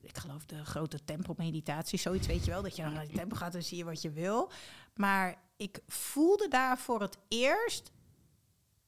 Ik 0.00 0.18
geloof 0.18 0.46
de 0.46 0.64
grote 0.64 1.04
tempelmeditatie, 1.04 1.98
zoiets 1.98 2.26
weet 2.26 2.44
je 2.44 2.50
wel. 2.50 2.62
Dat 2.62 2.76
je 2.76 2.82
dan 2.82 2.92
naar 2.92 3.06
die 3.06 3.16
tempel 3.16 3.36
gaat 3.36 3.54
en 3.54 3.64
zie 3.64 3.78
je 3.78 3.84
wat 3.84 4.02
je 4.02 4.10
wil. 4.10 4.50
Maar 4.94 5.38
ik 5.60 5.80
voelde 5.86 6.48
daar 6.48 6.78
voor 6.78 7.00
het 7.00 7.18
eerst 7.28 7.92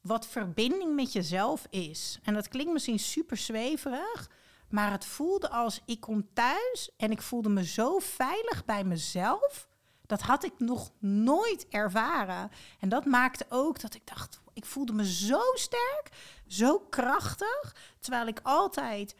wat 0.01 0.27
verbinding 0.27 0.95
met 0.95 1.13
jezelf 1.13 1.67
is. 1.71 2.19
En 2.23 2.35
dat 2.35 2.49
klinkt 2.49 2.73
misschien 2.73 2.99
super 2.99 3.37
zweverig, 3.37 4.31
maar 4.69 4.91
het 4.91 5.05
voelde 5.05 5.51
als 5.51 5.81
ik 5.87 6.01
kom 6.01 6.29
thuis 6.33 6.91
en 6.97 7.11
ik 7.11 7.23
voelde 7.23 7.49
me 7.49 7.65
zo 7.65 7.99
veilig 7.99 8.65
bij 8.65 8.85
mezelf. 8.85 9.69
Dat 10.07 10.21
had 10.21 10.45
ik 10.45 10.53
nog 10.59 10.93
nooit 10.99 11.69
ervaren. 11.69 12.51
En 12.79 12.89
dat 12.89 13.05
maakte 13.05 13.47
ook 13.49 13.81
dat 13.81 13.95
ik 13.95 14.07
dacht, 14.07 14.41
ik 14.53 14.65
voelde 14.65 14.93
me 14.93 15.13
zo 15.13 15.41
sterk, 15.55 16.09
zo 16.47 16.79
krachtig, 16.79 17.77
terwijl 18.01 18.27
ik 18.27 18.41
altijd 18.43 19.15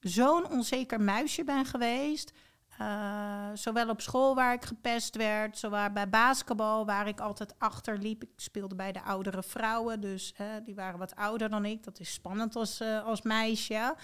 zo'n 0.00 0.50
onzeker 0.50 1.00
muisje 1.00 1.44
ben 1.44 1.64
geweest. 1.64 2.32
Uh, 2.80 3.48
zowel 3.54 3.88
op 3.88 4.00
school 4.00 4.34
waar 4.34 4.54
ik 4.54 4.64
gepest 4.64 5.16
werd, 5.16 5.58
zowel 5.58 5.90
bij 5.90 6.08
basketbal 6.08 6.86
waar 6.86 7.08
ik 7.08 7.20
altijd 7.20 7.54
achter 7.58 7.98
liep. 7.98 8.22
Ik 8.22 8.28
speelde 8.36 8.74
bij 8.74 8.92
de 8.92 9.02
oudere 9.02 9.42
vrouwen, 9.42 10.00
dus 10.00 10.34
uh, 10.40 10.46
die 10.64 10.74
waren 10.74 10.98
wat 10.98 11.16
ouder 11.16 11.50
dan 11.50 11.64
ik. 11.64 11.84
Dat 11.84 12.00
is 12.00 12.12
spannend 12.12 12.56
als, 12.56 12.80
uh, 12.80 13.04
als 13.04 13.22
meisje. 13.22 13.94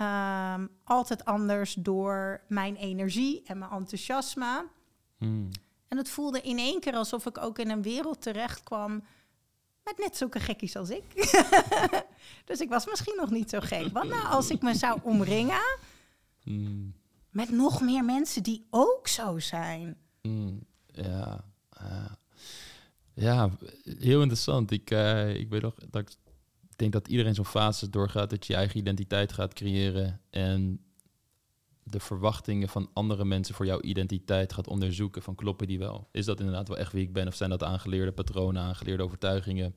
Um, 0.00 0.68
altijd 0.84 1.24
anders 1.24 1.74
door 1.74 2.40
mijn 2.48 2.76
energie 2.76 3.42
en 3.46 3.58
mijn 3.58 3.70
enthousiasme. 3.70 4.66
Hmm. 5.18 5.48
En 5.88 5.96
het 5.96 6.08
voelde 6.08 6.40
in 6.40 6.58
één 6.58 6.80
keer 6.80 6.94
alsof 6.94 7.26
ik 7.26 7.38
ook 7.38 7.58
in 7.58 7.70
een 7.70 7.82
wereld 7.82 8.22
terecht 8.22 8.62
kwam 8.62 9.04
met 9.84 9.98
net 9.98 10.16
zulke 10.16 10.40
gekkies 10.40 10.76
als 10.76 10.90
ik. 10.90 11.04
dus 12.44 12.60
ik 12.60 12.68
was 12.68 12.86
misschien 12.86 13.16
nog 13.16 13.30
niet 13.30 13.50
zo 13.50 13.58
gek. 13.60 13.92
Want 13.92 14.10
nou, 14.10 14.26
als 14.26 14.50
ik 14.50 14.62
me 14.62 14.74
zou 14.74 14.98
omringen... 15.02 15.78
Hmm 16.42 17.02
met 17.34 17.50
nog 17.50 17.80
meer 17.80 18.04
mensen 18.04 18.42
die 18.42 18.66
ook 18.70 19.08
zo 19.08 19.38
zijn. 19.38 19.96
Mm, 20.22 20.66
ja, 20.86 21.44
ja, 23.14 23.50
heel 23.98 24.20
interessant. 24.20 24.70
Ik, 24.70 24.90
uh, 24.90 25.34
ik 25.34 25.48
weet 25.48 25.62
nog 25.62 25.74
dat 25.90 26.02
ik 26.02 26.16
denk 26.76 26.92
dat 26.92 27.08
iedereen 27.08 27.34
zo'n 27.34 27.44
fase 27.44 27.90
doorgaat 27.90 28.30
dat 28.30 28.46
je, 28.46 28.52
je 28.52 28.58
eigen 28.58 28.78
identiteit 28.78 29.32
gaat 29.32 29.54
creëren 29.54 30.20
en 30.30 30.80
de 31.82 32.00
verwachtingen 32.00 32.68
van 32.68 32.90
andere 32.92 33.24
mensen 33.24 33.54
voor 33.54 33.66
jouw 33.66 33.80
identiteit 33.80 34.52
gaat 34.52 34.68
onderzoeken 34.68 35.22
van 35.22 35.34
kloppen 35.34 35.66
die 35.66 35.78
wel? 35.78 36.08
Is 36.12 36.24
dat 36.24 36.38
inderdaad 36.38 36.68
wel 36.68 36.78
echt 36.78 36.92
wie 36.92 37.02
ik 37.02 37.12
ben 37.12 37.26
of 37.26 37.34
zijn 37.34 37.50
dat 37.50 37.62
aangeleerde 37.62 38.12
patronen, 38.12 38.62
aangeleerde 38.62 39.02
overtuigingen 39.02 39.74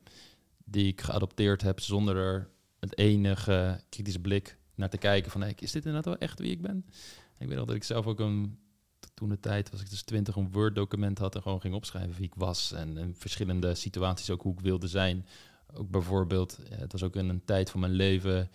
die 0.66 0.88
ik 0.88 1.02
geadopteerd 1.02 1.62
heb 1.62 1.80
zonder 1.80 2.16
er 2.16 2.50
het 2.80 2.98
enige 2.98 3.82
kritische 3.90 4.20
blik 4.20 4.58
naar 4.76 4.90
te 4.90 4.98
kijken 4.98 5.32
van 5.32 5.42
hey, 5.42 5.54
is 5.56 5.72
dit 5.72 5.86
inderdaad 5.86 6.06
wel 6.06 6.28
echt 6.28 6.40
wie 6.40 6.52
ik 6.52 6.62
ben? 6.62 6.86
Ik 7.40 7.48
weet 7.48 7.58
nog 7.58 7.68
dat 7.68 7.76
ik 7.76 7.84
zelf 7.84 8.06
ook 8.08 8.20
een, 8.20 8.60
toen 9.14 9.30
de 9.30 9.40
tijd 9.40 9.72
was 9.72 9.82
ik 9.82 9.90
dus 9.90 10.02
twintig, 10.02 10.36
een 10.36 10.52
Word-document 10.52 11.18
had 11.18 11.36
en 11.36 11.42
gewoon 11.42 11.62
ging 11.62 11.74
opschrijven 11.74 12.16
wie 12.16 12.26
ik 12.26 12.36
was. 12.36 12.72
En 12.72 12.98
in 12.98 13.16
verschillende 13.16 13.76
situaties 13.76 14.30
ook 14.30 14.42
hoe 14.42 14.54
ik 14.54 14.60
wilde 14.60 14.88
zijn. 14.88 15.26
Ook 15.74 15.90
bijvoorbeeld, 15.90 16.60
het 16.70 16.92
was 16.92 17.04
ook 17.04 17.16
in 17.16 17.30
een 17.30 17.46
tijd 17.46 17.70
van 17.70 17.80
mijn 17.80 17.92
leven. 17.92 18.50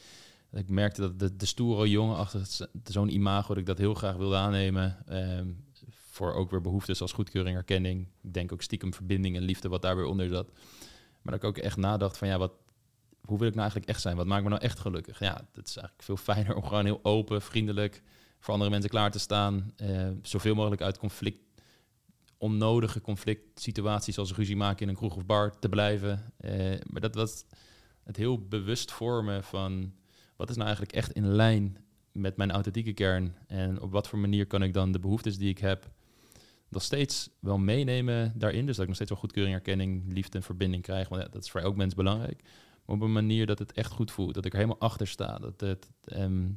Dat 0.51 0.61
ik 0.61 0.69
merkte 0.69 1.17
dat 1.17 1.41
de, 1.41 1.47
stoere 1.47 1.91
jongen 1.91 2.17
achter 2.17 2.47
zo'n 2.85 3.09
imago, 3.09 3.49
dat 3.49 3.57
ik 3.57 3.67
dat 3.67 3.79
heel 3.79 3.95
graag 3.95 4.17
wilde 4.17 4.37
aannemen. 4.37 5.07
Ehm, 5.07 5.49
voor 5.91 6.33
ook 6.33 6.51
weer 6.51 6.61
behoeftes 6.61 7.01
als 7.01 7.13
goedkeuring, 7.13 7.57
erkenning. 7.57 8.09
Ik 8.23 8.35
denk 8.35 8.53
ook 8.53 8.63
stiekem 8.63 8.95
verbinding 8.95 9.37
en 9.37 9.43
liefde, 9.43 9.69
wat 9.69 9.83
daar 9.83 9.97
weer 9.97 10.05
onder 10.05 10.29
zat. 10.29 10.51
Maar 11.23 11.33
dat 11.33 11.43
ik 11.43 11.45
ook 11.45 11.59
echt 11.59 11.77
nadacht 11.77 12.17
van 12.17 12.29
ja, 12.29 12.39
wat, 12.39 12.53
hoe 13.25 13.39
wil 13.39 13.47
ik 13.47 13.55
nou 13.55 13.61
eigenlijk 13.61 13.91
echt 13.91 14.01
zijn? 14.01 14.17
Wat 14.17 14.27
maakt 14.27 14.43
me 14.43 14.49
nou 14.49 14.63
echt 14.63 14.79
gelukkig? 14.79 15.19
Ja, 15.19 15.49
het 15.53 15.69
is 15.69 15.77
eigenlijk 15.77 16.05
veel 16.05 16.17
fijner 16.17 16.57
om 16.57 16.65
gewoon 16.65 16.85
heel 16.85 17.01
open, 17.03 17.43
vriendelijk, 17.43 18.03
voor 18.43 18.53
andere 18.55 18.71
mensen 18.71 18.91
klaar 18.91 19.11
te 19.11 19.19
staan. 19.19 19.73
Uh, 19.83 20.09
zoveel 20.23 20.55
mogelijk 20.55 20.83
uit 20.83 20.99
conflict, 20.99 21.39
onnodige 22.39 23.01
conflict 23.01 23.61
situaties 23.61 24.15
zoals 24.15 24.35
ruzie 24.35 24.57
maken 24.57 24.83
in 24.83 24.89
een 24.89 24.95
kroeg 24.95 25.17
of 25.17 25.27
bar 25.27 25.59
te 25.59 25.69
blijven. 25.69 26.33
Uh, 26.41 26.75
maar 26.91 27.01
dat 27.01 27.15
was 27.15 27.45
het 28.03 28.17
heel 28.17 28.47
bewust 28.49 28.93
vormen 28.93 29.45
van 29.45 29.93
wat 30.37 30.49
is 30.51 30.57
nou 30.57 30.67
eigenlijk 30.67 30.97
echt 30.97 31.13
in 31.13 31.27
lijn 31.27 31.77
met 32.13 32.37
mijn 32.37 32.51
authentieke 32.51 32.93
kern 32.93 33.35
en 33.47 33.81
op 33.81 33.93
wat 33.93 34.09
voor 34.09 34.19
manier 34.19 34.47
kan 34.47 34.63
ik 34.63 34.73
dan 34.73 34.93
de 34.93 34.99
behoeftes 34.99 35.39
die 35.39 35.49
ik 35.49 35.59
heb 35.59 35.91
nog 36.69 36.83
steeds 36.83 37.31
wel 37.41 37.59
meenemen 37.59 38.33
daarin. 38.37 38.67
Dus 38.67 38.75
dat 38.75 38.81
ik 38.81 38.87
nog 38.87 38.95
steeds 38.95 39.11
wel 39.11 39.21
goedkeuring, 39.21 39.55
erkenning, 39.55 40.13
liefde 40.13 40.39
en 40.39 40.45
verbinding 40.45 40.83
krijg. 40.83 41.09
Want 41.09 41.33
dat 41.33 41.43
is 41.43 41.51
voor 41.51 41.61
elk 41.61 41.77
mens 41.77 41.95
belangrijk. 41.95 42.43
Op 42.85 43.01
een 43.01 43.13
manier 43.13 43.47
dat 43.47 43.59
het 43.59 43.73
echt 43.73 43.93
goed 43.93 44.11
voelt. 44.11 44.35
Dat 44.35 44.45
ik 44.45 44.53
er 44.53 44.59
helemaal 44.59 44.81
achter 44.81 45.07
sta. 45.07 45.39
Dat 45.39 45.61
het 45.61 45.91
ehm, 46.05 46.49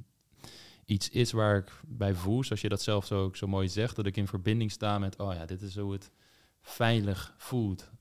iets 0.86 1.10
is 1.10 1.32
waar 1.32 1.58
ik 1.58 1.72
bij 1.88 2.14
voel, 2.14 2.44
zoals 2.44 2.62
je 2.62 2.70
dat 2.70 2.82
zelf 2.82 3.06
zo, 3.06 3.30
zo 3.34 3.48
mooi 3.48 3.70
zegt. 3.70 3.96
Dat 3.96 4.06
ik 4.06 4.18
in 4.18 4.28
verbinding 4.28 4.72
sta 4.72 5.00
met, 5.00 5.18
oh 5.18 5.34
ja, 5.34 5.46
dit 5.46 5.62
is 5.62 5.78
hoe 5.78 5.94
het 5.94 6.12
veilig 6.62 7.36
voelt. 7.38 7.92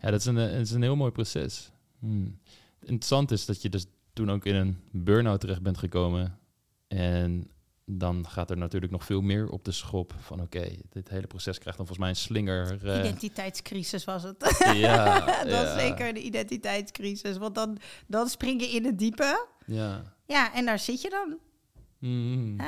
Ja, 0.00 0.10
dat 0.10 0.20
is 0.20 0.26
een, 0.26 0.34
dat 0.34 0.50
is 0.50 0.70
een 0.70 0.82
heel 0.82 0.96
mooi 0.96 1.12
proces. 1.12 1.70
Hmm. 1.98 2.38
Interessant 2.80 3.30
is 3.30 3.46
dat 3.46 3.62
je 3.62 3.68
dus 3.68 3.86
toen 4.12 4.30
ook 4.30 4.44
in 4.44 4.54
een 4.54 4.78
burn-out 4.90 5.40
terecht 5.40 5.62
bent 5.62 5.78
gekomen. 5.78 6.38
En 6.88 7.50
dan 7.84 8.28
gaat 8.28 8.50
er 8.50 8.56
natuurlijk 8.56 8.92
nog 8.92 9.04
veel 9.04 9.20
meer 9.20 9.48
op 9.48 9.64
de 9.64 9.72
schop 9.72 10.14
van 10.18 10.40
oké, 10.40 10.68
dit 10.88 11.08
hele 11.08 11.26
proces 11.26 11.58
krijgt 11.58 11.78
dan 11.78 11.86
volgens 11.86 11.98
mij 11.98 12.08
een 12.08 12.16
slinger. 12.16 12.84
Uh... 12.84 12.98
Identiteitscrisis 12.98 14.04
was 14.04 14.22
het. 14.22 14.62
Ja, 14.74 15.20
dat 15.44 15.66
is 15.66 15.82
zeker 15.82 16.14
de 16.14 16.20
identiteitscrisis. 16.20 17.36
Want 17.36 17.54
dan, 17.54 17.78
dan 18.06 18.28
spring 18.28 18.60
je 18.60 18.68
in 18.68 18.84
het 18.84 18.98
diepe. 18.98 19.46
Ja. 19.66 20.02
Ja, 20.26 20.54
en 20.54 20.64
daar 20.64 20.78
zit 20.78 21.02
je 21.02 21.10
dan. 21.10 21.38
Mm. 22.02 22.60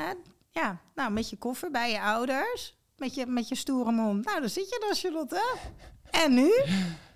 ja, 0.51 0.81
nou, 0.95 1.11
met 1.11 1.29
je 1.29 1.37
koffer 1.37 1.71
bij 1.71 1.91
je 1.91 2.01
ouders. 2.01 2.75
Met 2.97 3.15
je, 3.15 3.25
met 3.25 3.47
je 3.47 3.55
stoere 3.55 3.91
mond. 3.91 4.25
Nou, 4.25 4.39
dan 4.39 4.49
zit 4.49 4.69
je 4.69 4.85
dan, 4.87 4.95
Charlotte. 4.95 5.57
En 6.11 6.33
nu? 6.33 6.51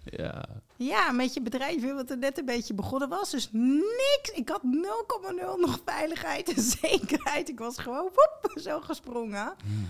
Ja. 0.03 0.45
Ja, 0.75 1.11
met 1.11 1.33
je 1.33 1.41
bedrijf, 1.41 1.93
wat 1.93 2.09
er 2.09 2.17
net 2.17 2.37
een 2.37 2.45
beetje 2.45 2.73
begonnen 2.73 3.09
was. 3.09 3.29
Dus 3.29 3.49
niks. 3.51 4.31
Ik 4.33 4.49
had 4.49 4.61
0,0 4.63 5.59
nog 5.59 5.79
veiligheid 5.85 6.53
en 6.53 6.61
zekerheid. 6.81 7.49
Ik 7.49 7.59
was 7.59 7.77
gewoon 7.77 8.03
woep, 8.03 8.51
zo 8.59 8.81
gesprongen. 8.81 9.55
Hmm. 9.63 9.87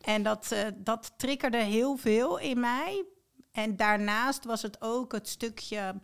En 0.00 0.22
dat, 0.22 0.50
uh, 0.52 0.60
dat 0.76 1.12
triggerde 1.16 1.56
heel 1.56 1.96
veel 1.96 2.38
in 2.38 2.60
mij. 2.60 3.04
En 3.52 3.76
daarnaast 3.76 4.44
was 4.44 4.62
het 4.62 4.76
ook 4.80 5.12
het 5.12 5.28
stukje 5.28 5.94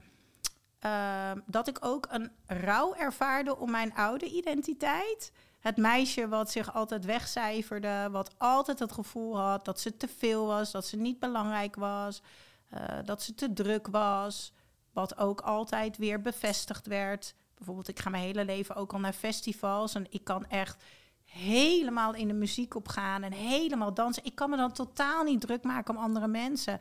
uh, 0.84 1.30
dat 1.46 1.68
ik 1.68 1.78
ook 1.80 2.06
een 2.10 2.30
rouw 2.46 2.94
ervaarde 2.94 3.56
om 3.56 3.70
mijn 3.70 3.94
oude 3.94 4.26
identiteit. 4.26 5.32
Het 5.58 5.76
meisje 5.76 6.28
wat 6.28 6.50
zich 6.50 6.74
altijd 6.74 7.04
wegcijferde, 7.04 8.08
wat 8.10 8.34
altijd 8.38 8.78
het 8.78 8.92
gevoel 8.92 9.38
had 9.38 9.64
dat 9.64 9.80
ze 9.80 9.96
te 9.96 10.08
veel 10.08 10.46
was, 10.46 10.70
dat 10.70 10.86
ze 10.86 10.96
niet 10.96 11.18
belangrijk 11.18 11.76
was. 11.76 12.22
Eh, 12.68 12.98
dat 13.04 13.22
ze 13.22 13.34
te 13.34 13.52
druk 13.52 13.86
was. 13.86 14.52
Wat 14.92 15.18
ook 15.18 15.40
altijd 15.40 15.96
weer 15.96 16.20
bevestigd 16.20 16.86
werd. 16.86 17.34
Bijvoorbeeld, 17.56 17.88
ik 17.88 17.98
ga 17.98 18.10
mijn 18.10 18.22
hele 18.22 18.44
leven 18.44 18.74
ook 18.74 18.92
al 18.92 18.98
naar 18.98 19.12
festivals. 19.12 19.94
En 19.94 20.06
ik 20.10 20.24
kan 20.24 20.46
echt 20.46 20.82
helemaal 21.24 22.14
in 22.14 22.28
de 22.28 22.34
muziek 22.34 22.74
opgaan 22.74 23.22
en 23.22 23.32
helemaal 23.32 23.94
dansen. 23.94 24.24
Ik 24.24 24.34
kan 24.34 24.50
me 24.50 24.56
dan 24.56 24.72
totaal 24.72 25.22
niet 25.24 25.40
druk 25.40 25.62
maken 25.62 25.96
om 25.96 26.02
andere 26.02 26.28
mensen. 26.28 26.80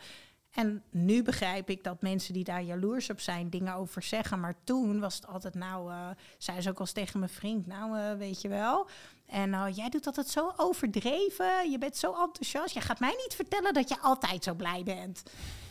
En 0.51 0.83
nu 0.89 1.23
begrijp 1.23 1.69
ik 1.69 1.83
dat 1.83 2.01
mensen 2.01 2.33
die 2.33 2.43
daar 2.43 2.63
jaloers 2.63 3.09
op 3.09 3.19
zijn, 3.19 3.49
dingen 3.49 3.75
over 3.75 4.01
zeggen. 4.01 4.39
Maar 4.39 4.55
toen 4.63 4.99
was 4.99 5.15
het 5.15 5.27
altijd, 5.27 5.55
nou, 5.55 5.91
uh, 5.91 6.09
zei 6.37 6.61
ze 6.61 6.69
ook 6.69 6.79
als 6.79 6.91
tegen 6.91 7.19
mijn 7.19 7.31
vriend, 7.31 7.67
nou, 7.67 7.97
uh, 7.97 8.17
weet 8.17 8.41
je 8.41 8.47
wel. 8.47 8.87
En 9.25 9.49
uh, 9.49 9.65
jij 9.73 9.89
doet 9.89 10.05
altijd 10.05 10.27
zo 10.27 10.53
overdreven, 10.57 11.71
je 11.71 11.77
bent 11.77 11.97
zo 11.97 12.13
enthousiast. 12.23 12.73
Je 12.73 12.81
gaat 12.81 12.99
mij 12.99 13.15
niet 13.25 13.35
vertellen 13.35 13.73
dat 13.73 13.89
je 13.89 13.99
altijd 13.99 14.43
zo 14.43 14.53
blij 14.53 14.83
bent. 14.83 15.23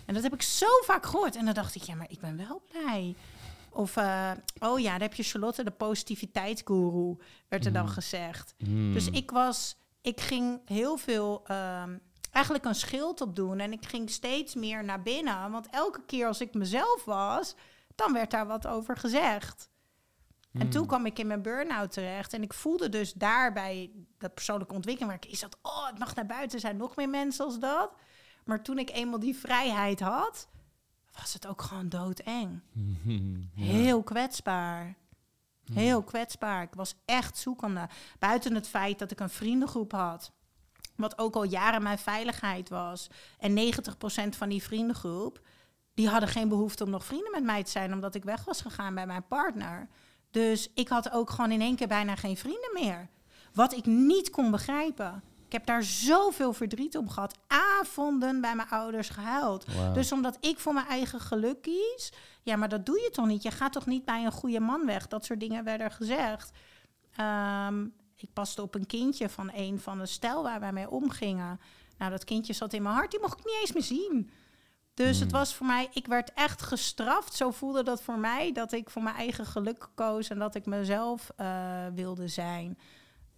En 0.07 0.15
dat 0.15 0.23
heb 0.23 0.35
ik 0.35 0.43
zo 0.43 0.67
vaak 0.85 1.07
gehoord. 1.07 1.37
En 1.37 1.45
dan 1.45 1.55
dacht 1.55 1.75
ik, 1.75 1.83
ja, 1.83 1.95
maar 1.95 2.11
ik 2.11 2.21
ben 2.21 2.37
wel 2.37 2.62
blij. 2.71 3.15
Of, 3.71 3.97
uh, 3.97 4.31
oh 4.59 4.79
ja, 4.79 4.93
dan 4.93 5.01
heb 5.01 5.15
je 5.15 5.23
Charlotte, 5.23 5.65
de 5.65 5.71
positiviteitsguru, 5.71 7.17
werd 7.49 7.67
er 7.67 7.73
dan 7.73 7.85
mm. 7.85 7.89
gezegd. 7.89 8.55
Mm. 8.59 8.93
Dus 8.93 9.11
ik 9.11 9.31
was, 9.31 9.77
ik 10.01 10.21
ging 10.21 10.61
heel 10.65 10.97
veel, 10.97 11.43
um, 11.51 12.01
eigenlijk 12.37 12.64
een 12.64 12.75
schild 12.75 13.20
op 13.20 13.37
doen. 13.37 13.59
En 13.61 13.72
ik 13.72 13.87
ging 13.87 14.11
steeds 14.11 14.55
meer 14.55 14.85
naar 14.85 15.03
binnen. 15.03 15.51
Want 15.51 15.68
elke 15.70 16.05
keer 16.07 16.27
als 16.27 16.40
ik 16.40 16.55
mezelf 16.55 17.05
was, 17.05 17.55
dan 17.94 18.12
werd 18.12 18.31
daar 18.31 18.46
wat 18.46 18.66
over 18.66 18.96
gezegd. 18.96 19.70
En 20.53 20.70
toen 20.70 20.83
mm. 20.83 20.87
kwam 20.87 21.07
ik 21.07 21.18
in 21.18 21.27
mijn 21.27 21.42
burn-out 21.42 21.92
terecht. 21.92 22.33
En 22.33 22.42
ik 22.42 22.53
voelde 22.53 22.88
dus 22.88 23.12
daarbij 23.12 23.90
dat 24.18 24.35
persoonlijke 24.35 24.75
ontwikkeling. 24.75 25.12
Waar 25.12 25.25
ik 25.25 25.33
is 25.33 25.40
dat, 25.40 25.59
oh, 25.62 25.87
het 25.87 25.99
mag 25.99 26.14
naar 26.14 26.27
buiten 26.27 26.61
zijn, 26.61 26.77
nog 26.77 26.96
meer 26.96 27.09
mensen 27.09 27.44
als 27.44 27.59
dat. 27.59 27.90
Maar 28.44 28.62
toen 28.62 28.79
ik 28.79 28.90
eenmaal 28.90 29.18
die 29.18 29.37
vrijheid 29.37 30.01
had, 30.01 30.49
was 31.20 31.33
het 31.33 31.46
ook 31.46 31.62
gewoon 31.62 31.88
doodeng. 31.88 32.61
Heel 33.55 34.03
kwetsbaar. 34.03 34.96
Heel 35.72 36.03
kwetsbaar. 36.03 36.62
Ik 36.62 36.75
was 36.75 36.94
echt 37.05 37.38
zoekende. 37.38 37.88
Buiten 38.18 38.55
het 38.55 38.68
feit 38.68 38.99
dat 38.99 39.11
ik 39.11 39.20
een 39.20 39.31
vriendengroep 39.31 39.92
had. 39.92 40.33
Wat 40.97 41.19
ook 41.19 41.35
al 41.35 41.45
jaren 41.45 41.83
mijn 41.83 41.99
veiligheid 41.99 42.69
was. 42.69 43.07
En 43.39 43.55
90% 43.55 44.29
van 44.29 44.49
die 44.49 44.63
vriendengroep, 44.63 45.41
die 45.95 46.09
hadden 46.09 46.29
geen 46.29 46.49
behoefte 46.49 46.85
om 46.85 46.91
nog 46.91 47.05
vrienden 47.05 47.31
met 47.31 47.45
mij 47.45 47.63
te 47.63 47.71
zijn, 47.71 47.93
omdat 47.93 48.15
ik 48.15 48.25
weg 48.25 48.45
was 48.45 48.61
gegaan 48.61 48.95
bij 48.95 49.07
mijn 49.07 49.27
partner. 49.27 49.89
Dus 50.31 50.71
ik 50.75 50.89
had 50.89 51.11
ook 51.11 51.31
gewoon 51.31 51.51
in 51.51 51.61
één 51.61 51.77
keer 51.77 51.89
bijna 51.89 52.17
geen 52.17 52.37
vrienden 52.37 52.71
meer. 52.73 53.09
Wat 53.53 53.73
ik 53.73 53.87
niet 53.87 54.31
kon 54.31 54.51
begrijpen. 54.51 55.23
Ik 55.47 55.53
heb 55.53 55.67
daar 55.67 55.83
zoveel 55.83 56.53
verdriet 56.53 56.97
om 56.97 57.09
gehad. 57.09 57.39
Avonden 57.47 58.41
bij 58.41 58.55
mijn 58.55 58.69
ouders 58.69 59.09
gehuild. 59.09 59.67
Dus 59.95 60.13
omdat 60.13 60.37
ik 60.41 60.59
voor 60.59 60.75
mijn 60.75 60.87
eigen 60.87 61.21
geluk 61.21 61.63
kies. 61.63 62.13
Ja, 62.43 62.57
maar 62.57 62.69
dat 62.69 62.87
doe 62.87 63.01
je 63.01 63.11
toch 63.11 63.27
niet? 63.27 63.43
Je 63.43 63.51
gaat 63.51 63.73
toch 63.73 63.87
niet 63.87 64.05
bij 64.05 64.25
een 64.25 64.33
goede 64.33 64.61
man 64.61 64.87
weg? 64.87 65.07
Dat 65.07 65.25
soort 65.25 65.41
dingen 65.41 65.65
werden 65.65 65.91
gezegd. 65.91 66.51
Um, 67.21 67.95
ik 68.17 68.33
paste 68.33 68.63
op 68.63 68.75
een 68.75 68.87
kindje 68.87 69.29
van 69.29 69.51
een 69.55 69.81
van 69.81 69.99
de 69.99 70.07
stel 70.07 70.43
waar 70.43 70.61
wij 70.61 70.73
mee 70.73 70.91
omgingen. 70.91 71.61
Nou, 71.99 72.11
dat 72.11 72.25
kindje 72.25 72.53
zat 72.53 72.73
in 72.73 72.83
mijn 72.83 72.95
hart. 72.95 73.11
Die 73.11 73.21
mocht 73.21 73.39
ik 73.39 73.45
niet 73.45 73.59
eens 73.61 73.73
meer 73.73 73.83
zien. 73.83 74.31
Dus 74.95 75.19
het 75.19 75.31
hmm. 75.31 75.39
was 75.39 75.55
voor 75.55 75.67
mij, 75.67 75.89
ik 75.93 76.07
werd 76.07 76.33
echt 76.33 76.63
gestraft. 76.63 77.35
Zo 77.35 77.51
voelde 77.51 77.83
dat 77.83 78.03
voor 78.03 78.19
mij, 78.19 78.53
dat 78.53 78.73
ik 78.73 78.91
voor 78.91 79.03
mijn 79.03 79.17
eigen 79.17 79.47
geluk 79.47 79.89
koos 79.95 80.29
en 80.29 80.39
dat 80.39 80.55
ik 80.55 80.67
mezelf 80.67 81.31
uh, 81.41 81.87
wilde 81.95 82.29
zijn. 82.29 82.79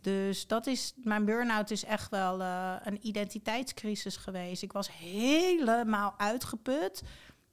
Dus 0.00 0.46
dat 0.46 0.66
is, 0.66 0.94
mijn 0.96 1.24
burn-out 1.24 1.70
is 1.70 1.84
echt 1.84 2.10
wel 2.10 2.40
uh, 2.40 2.74
een 2.84 3.06
identiteitscrisis 3.06 4.16
geweest. 4.16 4.62
Ik 4.62 4.72
was 4.72 4.90
helemaal 4.92 6.14
uitgeput, 6.16 7.02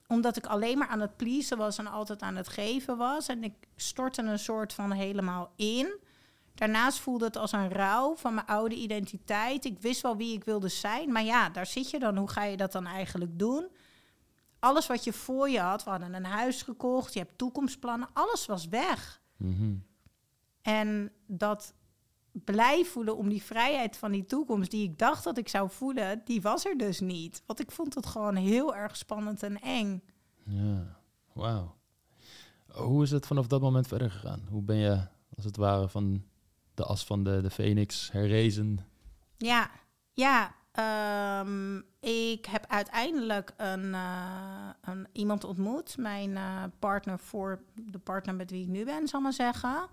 omdat 0.06 0.36
ik 0.36 0.46
alleen 0.46 0.78
maar 0.78 0.88
aan 0.88 1.00
het 1.00 1.16
pleasen 1.16 1.58
was 1.58 1.78
en 1.78 1.86
altijd 1.86 2.22
aan 2.22 2.36
het 2.36 2.48
geven 2.48 2.96
was. 2.96 3.26
En 3.26 3.44
ik 3.44 3.54
stortte 3.76 4.22
een 4.22 4.38
soort 4.38 4.72
van 4.72 4.92
helemaal 4.92 5.52
in. 5.56 5.98
Daarnaast 6.56 6.98
voelde 6.98 7.24
het 7.24 7.36
als 7.36 7.52
een 7.52 7.68
rouw 7.68 8.16
van 8.16 8.34
mijn 8.34 8.46
oude 8.46 8.74
identiteit. 8.74 9.64
Ik 9.64 9.78
wist 9.80 10.00
wel 10.00 10.16
wie 10.16 10.34
ik 10.34 10.44
wilde 10.44 10.68
zijn, 10.68 11.12
maar 11.12 11.24
ja, 11.24 11.48
daar 11.48 11.66
zit 11.66 11.90
je 11.90 11.98
dan. 11.98 12.16
Hoe 12.16 12.30
ga 12.30 12.44
je 12.44 12.56
dat 12.56 12.72
dan 12.72 12.86
eigenlijk 12.86 13.38
doen? 13.38 13.68
Alles 14.58 14.86
wat 14.86 15.04
je 15.04 15.12
voor 15.12 15.48
je 15.48 15.60
had, 15.60 15.84
we 15.84 15.90
hadden 15.90 16.14
een 16.14 16.24
huis 16.24 16.62
gekocht, 16.62 17.12
je 17.12 17.18
hebt 17.18 17.38
toekomstplannen, 17.38 18.08
alles 18.12 18.46
was 18.46 18.68
weg. 18.68 19.20
Mhm. 19.36 19.74
En 20.62 21.12
dat 21.26 21.74
blij 22.32 22.84
voelen 22.84 23.16
om 23.16 23.28
die 23.28 23.42
vrijheid 23.42 23.96
van 23.96 24.12
die 24.12 24.26
toekomst 24.26 24.70
die 24.70 24.88
ik 24.90 24.98
dacht 24.98 25.24
dat 25.24 25.38
ik 25.38 25.48
zou 25.48 25.70
voelen, 25.70 26.22
die 26.24 26.42
was 26.42 26.64
er 26.64 26.78
dus 26.78 27.00
niet. 27.00 27.42
Want 27.46 27.60
ik 27.60 27.70
vond 27.70 27.94
het 27.94 28.06
gewoon 28.06 28.36
heel 28.36 28.76
erg 28.76 28.96
spannend 28.96 29.42
en 29.42 29.60
eng. 29.60 30.02
Ja, 30.42 30.98
wauw. 31.32 31.74
Hoe 32.66 33.02
is 33.02 33.10
het 33.10 33.26
vanaf 33.26 33.46
dat 33.46 33.60
moment 33.60 33.86
verder 33.86 34.10
gegaan? 34.10 34.46
Hoe 34.50 34.62
ben 34.62 34.76
je 34.76 35.06
als 35.36 35.44
het 35.44 35.56
ware 35.56 35.88
van 35.88 36.24
de 36.76 36.84
as 36.84 37.04
van 37.04 37.24
de, 37.24 37.40
de 37.40 37.50
Phoenix 37.50 38.12
herrezen? 38.12 38.78
Ja, 39.36 39.70
ja. 40.12 40.54
Ehm, 40.72 41.76
ik 42.00 42.46
heb 42.46 42.64
uiteindelijk 42.68 43.54
een, 43.56 43.84
uh, 43.84 44.68
een, 44.80 45.06
iemand 45.12 45.44
ontmoet, 45.44 45.96
mijn 45.96 46.30
uh, 46.30 46.62
partner 46.78 47.18
voor 47.18 47.62
de 47.74 47.98
partner 47.98 48.34
met 48.34 48.50
wie 48.50 48.62
ik 48.62 48.68
nu 48.68 48.84
ben, 48.84 49.08
zal 49.08 49.20
maar 49.20 49.32
zeggen. 49.32 49.88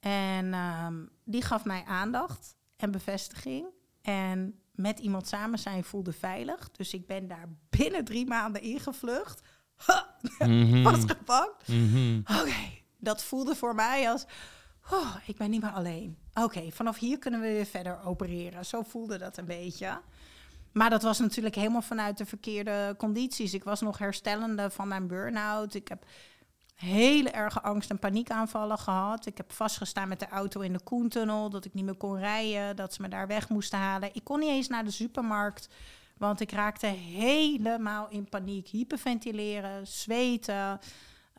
En 0.00 0.54
ehm, 0.54 0.94
die 1.24 1.42
gaf 1.42 1.64
mij 1.64 1.84
aandacht 1.84 2.56
en 2.76 2.90
bevestiging. 2.90 3.66
En 4.02 4.60
met 4.74 4.98
iemand 4.98 5.26
samen 5.26 5.58
zijn 5.58 5.84
voelde 5.84 6.12
veilig. 6.12 6.70
Dus 6.70 6.94
ik 6.94 7.06
ben 7.06 7.28
daar 7.28 7.48
binnen 7.70 8.04
drie 8.04 8.26
maanden 8.26 8.62
ingevlucht. 8.62 9.40
Mm 10.38 10.82
Was 10.82 11.04
gepakt. 11.06 11.68
Mhm. 11.68 12.18
Oké, 12.18 12.82
dat 12.98 13.22
voelde 13.22 13.54
voor 13.54 13.74
mij 13.74 14.10
als... 14.10 14.24
Oh, 14.90 15.16
ik 15.26 15.36
ben 15.36 15.50
niet 15.50 15.62
meer 15.62 15.70
alleen. 15.70 16.16
Oké, 16.34 16.70
vanaf 16.70 16.98
hier 16.98 17.18
kunnen 17.18 17.40
we 17.40 17.46
weer 17.46 17.66
verder 17.66 18.04
opereren. 18.04 18.66
Zo 18.66 18.82
voelde 18.82 19.18
dat 19.18 19.36
een 19.36 19.44
beetje. 19.44 20.00
Maar 20.72 20.90
dat 20.90 21.02
was 21.02 21.18
natuurlijk 21.18 21.54
helemaal 21.54 21.82
vanuit 21.82 22.18
de 22.18 22.26
verkeerde 22.26 22.94
condities. 22.98 23.54
Ik 23.54 23.64
was 23.64 23.80
nog 23.80 23.98
herstellende 23.98 24.70
van 24.70 24.88
mijn 24.88 25.06
burn-out. 25.06 25.74
Ik 25.74 25.88
heb 25.88 26.04
hele 26.74 27.30
erge 27.30 27.60
angst- 27.60 27.90
en 27.90 27.98
paniekaanvallen 27.98 28.78
gehad. 28.78 29.26
Ik 29.26 29.36
heb 29.36 29.52
vastgestaan 29.52 30.08
met 30.08 30.20
de 30.20 30.28
auto 30.28 30.60
in 30.60 30.72
de 30.72 30.80
Koentunnel, 30.80 31.50
dat 31.50 31.64
ik 31.64 31.74
niet 31.74 31.84
meer 31.84 31.94
kon 31.94 32.18
rijden, 32.18 32.76
dat 32.76 32.94
ze 32.94 33.02
me 33.02 33.08
daar 33.08 33.26
weg 33.26 33.48
moesten 33.48 33.78
halen. 33.78 34.14
Ik 34.14 34.24
kon 34.24 34.38
niet 34.38 34.48
eens 34.48 34.68
naar 34.68 34.84
de 34.84 34.90
supermarkt, 34.90 35.68
want 36.16 36.40
ik 36.40 36.50
raakte 36.50 36.86
helemaal 36.86 38.08
in 38.08 38.28
paniek. 38.28 38.68
Hyperventileren, 38.68 39.86
zweten. 39.86 40.80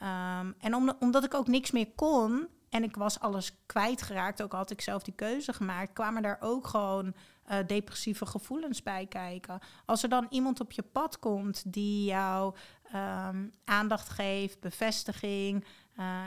Um, 0.04 0.56
en 0.60 0.96
omdat 1.00 1.24
ik 1.24 1.34
ook 1.34 1.48
niks 1.48 1.72
meer 1.72 1.92
kon 1.96 2.48
en 2.72 2.84
ik 2.84 2.96
was 2.96 3.20
alles 3.20 3.52
kwijtgeraakt, 3.66 4.42
ook 4.42 4.52
had 4.52 4.72
ik 4.72 4.82
zelf 4.82 5.04
die 5.04 5.14
keuze 5.14 5.54
gemaakt, 5.54 5.94
kwamen 5.94 6.22
daar 6.22 6.38
ook 6.40 6.68
gewoon 6.68 7.14
eh, 7.44 7.58
depressieve 7.68 8.26
gevoelens 8.26 8.84
bij 8.84 9.06
kijken. 9.06 9.60
Als 9.86 10.04
er 10.04 10.10
dan 10.10 10.28
iemand 10.30 10.60
op 10.60 10.72
je 10.72 10.82
pad 10.82 11.20
komt 11.20 11.74
die 11.74 12.06
jou 12.06 12.56
ehm, 12.92 13.48
aandacht 13.64 14.10
geeft, 14.10 14.60
bevestiging 14.60 15.66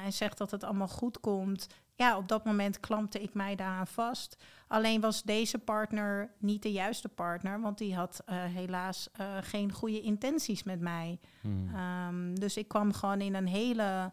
en 0.04 0.12
zegt 0.12 0.38
dat 0.38 0.50
het 0.50 0.64
allemaal 0.64 0.88
goed 0.88 1.20
komt, 1.20 1.66
ja, 1.94 2.16
op 2.16 2.28
dat 2.28 2.44
moment 2.44 2.80
klampte 2.80 3.22
ik 3.22 3.34
mij 3.34 3.54
daaraan 3.54 3.86
vast. 3.86 4.36
Alleen 4.68 5.00
was 5.00 5.22
deze 5.22 5.58
partner 5.58 6.30
niet 6.38 6.62
de 6.62 6.72
juiste 6.72 7.08
partner, 7.08 7.60
want 7.60 7.78
die 7.78 7.94
had 7.94 8.22
helaas 8.26 9.08
geen 9.40 9.72
goede 9.72 10.00
intenties 10.00 10.62
met 10.62 10.80
mij. 10.80 11.20
Hmm. 11.40 11.74
Ehm, 11.74 12.34
dus 12.34 12.56
ik 12.56 12.68
kwam 12.68 12.92
gewoon 12.92 13.20
in 13.20 13.34
een 13.34 13.48
hele 13.48 14.12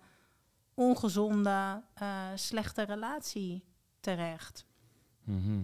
ongezonde, 0.81 1.81
uh, 2.01 2.27
slechte 2.35 2.83
relatie 2.83 3.63
terecht. 3.99 4.65
Mhm. 5.23 5.63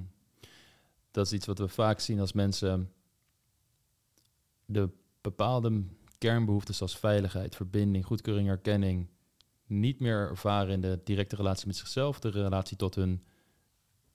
Dat 1.12 1.26
is 1.26 1.32
iets 1.32 1.46
wat 1.46 1.58
we 1.58 1.68
vaak 1.68 2.00
zien 2.00 2.20
als 2.20 2.34
mensen 2.34 2.92
de 4.66 4.90
bepaalde 5.22 5.84
kernbehoeftes 6.18 6.78
zoals 6.78 6.98
veiligheid, 6.98 7.56
verbinding, 7.56 8.06
goedkeuring, 8.06 8.50
erkenning 8.50 9.08
niet 9.66 10.00
meer 10.00 10.30
ervaren 10.30 10.74
in 10.74 10.82
de 10.82 11.02
directe 11.04 11.36
relatie 11.36 11.68
met 11.68 11.76
zichzelf, 11.76 12.20
de 12.20 12.30
relatie 12.30 12.78
tot 12.78 12.96
hun 12.96 13.24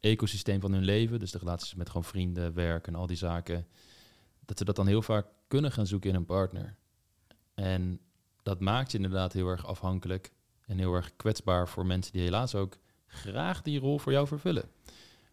ecosysteem 0.01 0.61
van 0.61 0.73
hun 0.73 0.85
leven, 0.85 1.19
dus 1.19 1.31
de 1.31 1.39
relaties 1.39 1.75
met 1.75 1.87
gewoon 1.87 2.05
vrienden, 2.05 2.55
werk 2.55 2.87
en 2.87 2.95
al 2.95 3.07
die 3.07 3.17
zaken, 3.17 3.67
dat 4.45 4.59
ze 4.59 4.65
dat 4.65 4.77
dan 4.77 4.87
heel 4.87 5.03
vaak 5.03 5.27
kunnen 5.47 5.73
gaan 5.73 5.87
zoeken 5.87 6.11
in 6.11 6.17
een 6.17 6.25
partner. 6.25 6.77
En 7.55 8.01
dat 8.43 8.61
maakt 8.61 8.91
je 8.91 8.97
inderdaad 8.97 9.33
heel 9.33 9.49
erg 9.49 9.67
afhankelijk 9.67 10.33
en 10.73 10.79
heel 10.79 10.95
erg 10.95 11.17
kwetsbaar 11.17 11.69
voor 11.69 11.87
mensen 11.87 12.13
die 12.13 12.23
helaas 12.23 12.55
ook 12.55 12.79
graag 13.07 13.63
die 13.63 13.79
rol 13.79 13.99
voor 13.99 14.13
jou 14.13 14.27
vervullen. 14.27 14.65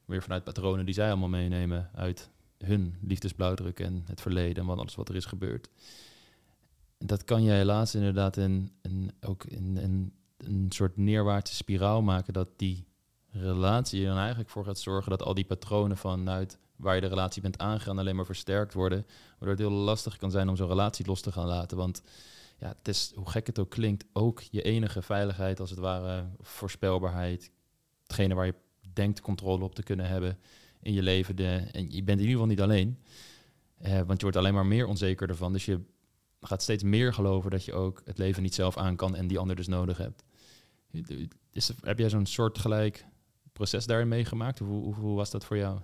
Weer 0.06 0.22
vanuit 0.22 0.44
patronen 0.44 0.86
die 0.86 0.94
zij 0.94 1.08
allemaal 1.10 1.30
meenemen 1.30 1.90
uit 1.96 2.30
hun 2.58 2.96
liefdesblauwdruk 3.02 3.80
en 3.80 4.04
het 4.06 4.22
verleden 4.22 4.64
en 4.64 4.70
wat 4.70 4.78
alles 4.78 4.96
wat 4.96 5.10
er 5.10 5.16
is 5.16 5.26
gebeurd. 5.26 5.70
Dat 6.98 7.24
kan 7.24 7.44
je 7.44 7.52
helaas 7.52 7.96
inderdaad 7.96 8.38
in, 8.38 8.72
in 8.82 9.12
ook 9.22 9.44
in, 9.44 9.78
in, 9.78 10.14
een 10.38 10.66
soort 10.70 10.98
neerwaartse 10.98 11.56
spiraal 11.56 12.02
maken 12.02 12.34
dat 12.34 12.50
die 12.56 12.86
relatie 13.32 14.02
er 14.02 14.08
dan 14.08 14.18
eigenlijk 14.18 14.50
voor 14.50 14.66
gaat 14.66 14.80
zorgen 14.80 15.10
dat 15.10 15.24
al 15.24 15.34
die 15.34 15.46
patronen 15.46 15.98
vanuit 15.98 16.58
waar 16.76 16.96
je 16.96 17.02
de 17.02 17.08
relatie 17.08 17.42
bent 17.42 17.58
aangegaan 17.58 18.00
alleen 18.00 18.16
maar 18.16 18.26
versterkt 18.26 18.74
worden. 18.74 19.06
Waardoor 19.30 19.58
het 19.58 19.60
heel 19.60 19.72
lastig 19.72 20.18
kan 20.18 20.32
zijn 20.32 20.50
om 20.50 20.56
zo'n 20.56 20.68
relatie 20.68 21.06
los 21.06 21.22
te 21.22 21.32
gaan 21.32 21.48
laten. 21.48 21.78
Want 21.78 22.02
ja, 22.60 22.76
het 22.78 22.88
is, 22.88 23.12
hoe 23.16 23.30
gek 23.30 23.48
het 23.48 23.60
ook 23.60 23.70
klinkt, 23.70 24.06
ook 24.14 24.42
je 24.42 24.62
enige 24.62 25.02
veiligheid, 25.02 25.60
als 25.60 25.70
het 25.70 25.80
ware, 25.80 26.30
voorspelbaarheid. 26.40 27.52
Hetgene 28.04 28.34
waar 28.34 28.46
je 28.46 28.56
denkt 28.94 29.22
controle 29.22 29.64
op 29.64 29.76
te 29.76 29.84
kunnen 29.84 30.08
hebben 30.08 30.38
in 30.82 30.94
je 30.94 31.04
leven. 31.04 31.36
De, 31.36 31.68
en 31.72 31.92
je 31.92 32.04
bent 32.04 32.20
in 32.20 32.26
ieder 32.26 32.32
geval 32.32 32.46
niet 32.46 32.62
alleen. 32.62 33.00
Eh, 33.78 33.98
want 33.98 34.18
je 34.18 34.22
wordt 34.22 34.38
alleen 34.38 34.54
maar 34.54 34.66
meer 34.66 34.88
onzeker 34.88 35.30
ervan. 35.30 35.54
Dus 35.54 35.66
je 35.66 35.82
gaat 36.42 36.62
steeds 36.62 36.84
meer 36.84 37.14
geloven 37.14 37.52
dat 37.52 37.66
je 37.66 37.74
ook 37.74 38.02
het 38.06 38.18
leven 38.18 38.44
niet 38.44 38.54
zelf 38.54 38.78
aan 38.78 38.96
kan 38.96 39.16
en 39.16 39.28
die 39.28 39.40
ander 39.40 39.56
dus 39.56 39.68
nodig 39.68 39.98
hebt. 39.98 40.24
Is, 41.52 41.72
heb 41.82 42.00
jij 42.00 42.10
zo'n 42.10 42.26
soortgelijk 42.26 43.06
proces 43.54 43.86
daarin 43.86 44.08
meegemaakt? 44.08 44.60
Hoe, 44.60 44.84
hoe, 44.84 44.96
hoe 44.96 45.16
was 45.16 45.32
dat 45.32 45.46
voor 45.46 45.58
jou? 45.58 45.80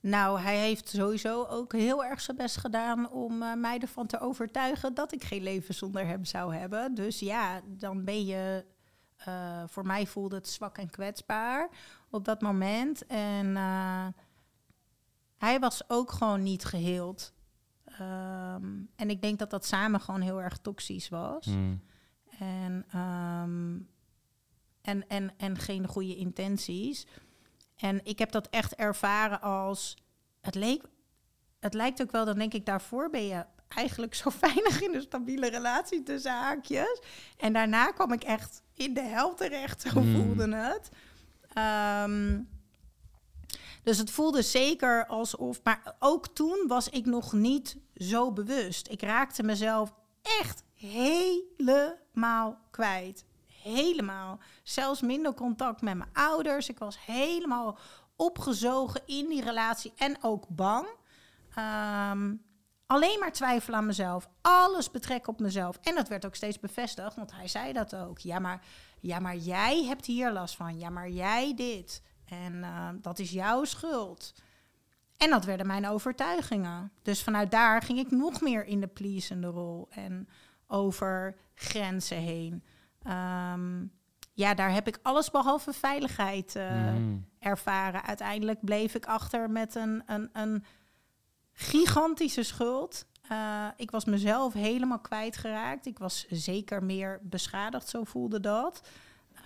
Nou, 0.00 0.40
hij 0.40 0.58
heeft 0.58 0.88
sowieso 0.88 1.44
ook 1.44 1.72
heel 1.72 2.04
erg 2.04 2.20
zijn 2.20 2.36
best 2.36 2.56
gedaan 2.56 3.10
om 3.10 3.42
uh, 3.42 3.54
mij 3.54 3.78
ervan 3.78 4.06
te 4.06 4.20
overtuigen 4.20 4.94
dat 4.94 5.12
ik 5.12 5.24
geen 5.24 5.42
leven 5.42 5.74
zonder 5.74 6.06
hem 6.06 6.24
zou 6.24 6.54
hebben. 6.54 6.94
Dus 6.94 7.18
ja, 7.18 7.60
dan 7.66 8.04
ben 8.04 8.26
je. 8.26 8.64
Uh, 9.28 9.62
voor 9.66 9.86
mij 9.86 10.06
voelde 10.06 10.36
het 10.36 10.48
zwak 10.48 10.78
en 10.78 10.90
kwetsbaar 10.90 11.68
op 12.10 12.24
dat 12.24 12.40
moment. 12.40 13.06
En 13.06 13.46
uh, 13.46 14.06
hij 15.38 15.58
was 15.58 15.82
ook 15.88 16.12
gewoon 16.12 16.42
niet 16.42 16.64
geheeld. 16.64 17.32
Um, 18.00 18.90
en 18.96 19.10
ik 19.10 19.22
denk 19.22 19.38
dat 19.38 19.50
dat 19.50 19.66
samen 19.66 20.00
gewoon 20.00 20.20
heel 20.20 20.42
erg 20.42 20.58
toxisch 20.58 21.08
was. 21.08 21.44
Hmm. 21.44 21.82
En, 22.38 23.00
um, 23.00 23.88
en, 24.80 25.08
en, 25.08 25.32
en 25.36 25.58
geen 25.58 25.86
goede 25.86 26.16
intenties. 26.16 27.06
En 27.78 28.00
ik 28.04 28.18
heb 28.18 28.32
dat 28.32 28.48
echt 28.50 28.74
ervaren 28.74 29.40
als. 29.40 29.96
Het, 30.40 30.54
leek, 30.54 30.82
het 31.60 31.74
lijkt 31.74 32.02
ook 32.02 32.10
wel, 32.10 32.24
dan 32.24 32.38
denk 32.38 32.54
ik, 32.54 32.66
daarvoor 32.66 33.10
ben 33.10 33.26
je 33.26 33.44
eigenlijk 33.68 34.14
zo 34.14 34.30
weinig 34.40 34.82
in 34.82 34.94
een 34.94 35.02
stabiele 35.02 35.48
relatie 35.50 36.02
tussen 36.02 36.32
haakjes. 36.32 37.00
En 37.36 37.52
daarna 37.52 37.90
kwam 37.90 38.12
ik 38.12 38.24
echt 38.24 38.62
in 38.74 38.94
de 38.94 39.02
hel 39.02 39.34
terecht, 39.34 39.80
zo 39.80 39.88
hmm. 40.00 40.14
voelde 40.14 40.54
het. 40.54 40.88
Ehm, 41.52 42.40
dus 43.82 43.98
het 43.98 44.10
voelde 44.10 44.42
zeker 44.42 45.06
alsof. 45.06 45.60
Maar 45.62 45.96
ook 45.98 46.28
toen 46.28 46.64
was 46.66 46.88
ik 46.88 47.06
nog 47.06 47.32
niet 47.32 47.76
zo 47.96 48.32
bewust. 48.32 48.88
Ik 48.88 49.02
raakte 49.02 49.42
mezelf 49.42 49.94
echt 50.40 50.64
helemaal 50.74 52.58
kwijt 52.70 53.24
helemaal. 53.68 54.38
Zelfs 54.62 55.00
minder 55.00 55.34
contact 55.34 55.80
met 55.80 55.96
mijn 55.96 56.10
ouders. 56.12 56.68
Ik 56.68 56.78
was 56.78 57.04
helemaal 57.04 57.78
opgezogen 58.16 59.00
in 59.06 59.28
die 59.28 59.42
relatie 59.42 59.92
en 59.96 60.16
ook 60.22 60.48
bang. 60.48 60.86
Ehm, 61.54 62.34
alleen 62.86 63.18
maar 63.18 63.32
twijfel 63.32 63.74
aan 63.74 63.86
mezelf. 63.86 64.28
Alles 64.40 64.90
betrekken 64.90 65.32
op 65.32 65.40
mezelf. 65.40 65.78
En 65.82 65.94
dat 65.94 66.08
werd 66.08 66.26
ook 66.26 66.34
steeds 66.34 66.60
bevestigd, 66.60 67.14
want 67.14 67.32
hij 67.32 67.48
zei 67.48 67.72
dat 67.72 67.94
ook. 67.94 68.18
Ja, 68.18 68.38
maar, 68.38 68.66
ja, 69.00 69.18
maar 69.18 69.36
jij 69.36 69.84
hebt 69.84 70.06
hier 70.06 70.32
last 70.32 70.56
van. 70.56 70.78
Ja, 70.78 70.90
maar 70.90 71.08
jij 71.08 71.54
dit. 71.54 72.02
En 72.24 72.54
uh, 72.54 72.88
dat 72.94 73.18
is 73.18 73.30
jouw 73.30 73.64
schuld. 73.64 74.34
En 75.16 75.30
dat 75.30 75.44
werden 75.44 75.66
mijn 75.66 75.88
overtuigingen. 75.88 76.92
Dus 77.02 77.22
vanuit 77.22 77.50
daar 77.50 77.82
ging 77.82 77.98
ik 77.98 78.10
nog 78.10 78.40
meer 78.40 78.64
in 78.64 78.80
de 78.80 78.86
pleasende 78.86 79.46
rol 79.46 79.86
en 79.90 80.28
over 80.66 81.36
grenzen 81.54 82.16
heen. 82.16 82.64
Ehm, 83.08 83.86
ja, 84.32 84.54
daar 84.54 84.72
heb 84.72 84.86
ik 84.86 84.98
alles 85.02 85.30
behalve 85.30 85.72
veiligheid 85.72 86.56
uh, 86.56 86.94
ervaren. 87.38 88.02
Uiteindelijk 88.02 88.64
bleef 88.64 88.94
ik 88.94 89.06
achter 89.06 89.50
met 89.50 89.74
een, 89.74 90.02
een, 90.06 90.30
een 90.32 90.64
gigantische 91.52 92.42
schuld. 92.42 93.06
Uh, 93.32 93.66
ik 93.76 93.90
was 93.90 94.04
mezelf 94.04 94.52
helemaal 94.52 94.98
kwijtgeraakt. 94.98 95.86
Ik 95.86 95.98
was 95.98 96.26
zeker 96.28 96.84
meer 96.84 97.20
beschadigd, 97.22 97.88
zo 97.88 98.04
voelde 98.04 98.40
dat. 98.40 98.88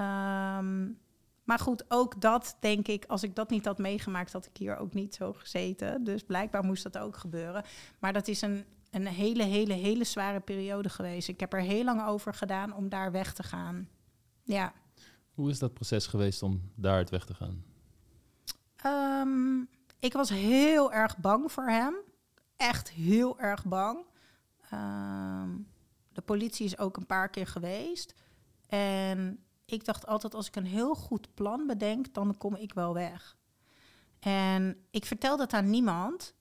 Um, 0.01 0.99
maar 1.45 1.59
goed, 1.59 1.85
ook 1.89 2.21
dat 2.21 2.57
denk 2.61 2.89
ik, 2.89 3.05
als 3.05 3.23
ik 3.23 3.35
dat 3.35 3.51
niet 3.51 3.65
had 3.65 3.79
meegemaakt, 3.79 4.33
had 4.33 4.47
ik 4.47 4.57
hier 4.57 4.77
ook 4.77 4.95
niet 4.95 5.15
zo 5.15 5.33
gezeten. 5.33 6.05
Dus 6.05 6.23
blijkbaar 6.23 6.65
moest 6.65 6.83
dat 6.83 6.99
ook 6.99 7.17
gebeuren. 7.17 7.65
Maar 7.99 8.13
dat 8.13 8.29
is 8.29 8.43
een 8.43 8.65
een 8.93 9.07
hele, 9.07 9.43
hele, 9.43 9.73
hele 9.73 10.05
zware 10.05 10.41
periode 10.41 10.89
geweest. 10.89 11.29
Ik 11.29 11.41
heb 11.41 11.53
er 11.53 11.61
heel 11.61 11.85
lang 11.85 12.07
over 12.07 12.35
gedaan 12.35 12.75
om 12.75 12.89
daar 12.89 13.13
weg 13.13 13.33
te 13.33 13.43
gaan. 13.43 13.89
Ja. 14.43 14.73
Hoe 15.35 15.51
is 15.51 15.59
dat 15.59 15.75
proces 15.75 16.07
geweest 16.07 16.43
om 16.43 16.71
daaruit 16.75 17.11
weg 17.11 17.25
te 17.25 17.35
gaan? 17.35 17.65
Ehm, 18.77 19.61
ik 19.99 20.13
was 20.13 20.29
heel 20.29 20.93
erg 20.93 21.19
bang 21.19 21.53
voor 21.53 21.69
hem. 21.69 21.95
Echt 22.57 22.91
heel 22.91 23.41
erg 23.41 23.65
bang. 23.65 24.05
Ehm, 24.71 25.51
de 26.13 26.23
politie 26.23 26.67
is 26.67 26.79
ook 26.79 26.97
een 26.97 27.07
paar 27.07 27.29
keer 27.29 27.47
geweest. 27.47 28.15
En 28.67 29.45
ik 29.65 29.85
dacht 29.85 30.07
altijd, 30.07 30.35
als 30.35 30.47
ik 30.47 30.57
een 30.57 30.67
heel 30.67 30.95
goed 30.95 31.35
plan 31.35 31.67
bedenk, 31.67 32.15
dan 32.15 32.37
kom 32.39 32.55
ik 32.55 32.75
wel 32.75 32.95
weg. 32.95 33.37
En 34.19 34.77
ik 34.91 35.05
vertelde 35.05 35.43
het 35.43 35.53
aan 35.53 35.71
niemand, 35.71 36.35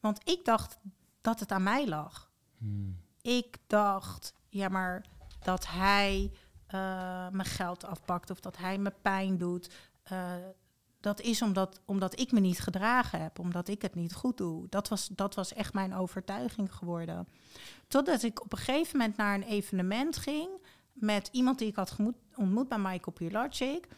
want 0.00 0.28
ik 0.28 0.44
dacht 0.44 0.78
dat 1.20 1.40
het 1.40 1.52
aan 1.52 1.62
mij 1.62 1.88
lag. 1.88 2.30
Hmm. 2.58 3.00
Ik 3.22 3.56
dacht, 3.66 4.34
ja, 4.48 4.68
maar 4.68 5.04
dat 5.42 5.66
hij 5.66 6.32
uh, 6.66 7.28
mijn 7.28 7.44
geld 7.44 7.84
afpakt 7.84 8.30
of 8.30 8.40
dat 8.40 8.56
hij 8.56 8.78
me 8.78 8.92
pijn 9.02 9.38
doet. 9.38 9.70
Uh, 10.12 10.32
dat 11.00 11.20
is 11.20 11.42
omdat, 11.42 11.80
omdat 11.84 12.18
ik 12.18 12.32
me 12.32 12.40
niet 12.40 12.60
gedragen 12.60 13.22
heb, 13.22 13.38
omdat 13.38 13.68
ik 13.68 13.82
het 13.82 13.94
niet 13.94 14.14
goed 14.14 14.36
doe. 14.36 14.66
Dat 14.68 14.88
was, 14.88 15.06
dat 15.06 15.34
was 15.34 15.52
echt 15.52 15.72
mijn 15.72 15.94
overtuiging 15.94 16.74
geworden. 16.74 17.28
Totdat 17.88 18.22
ik 18.22 18.42
op 18.42 18.52
een 18.52 18.58
gegeven 18.58 18.98
moment 18.98 19.16
naar 19.16 19.34
een 19.34 19.42
evenement 19.42 20.16
ging 20.16 20.48
met 20.92 21.28
iemand 21.32 21.58
die 21.58 21.68
ik 21.68 21.76
had 21.76 21.96
ontmoet 22.36 22.68
bij 22.68 22.78
Michael 22.78 23.12
Pilacic. 23.12 23.88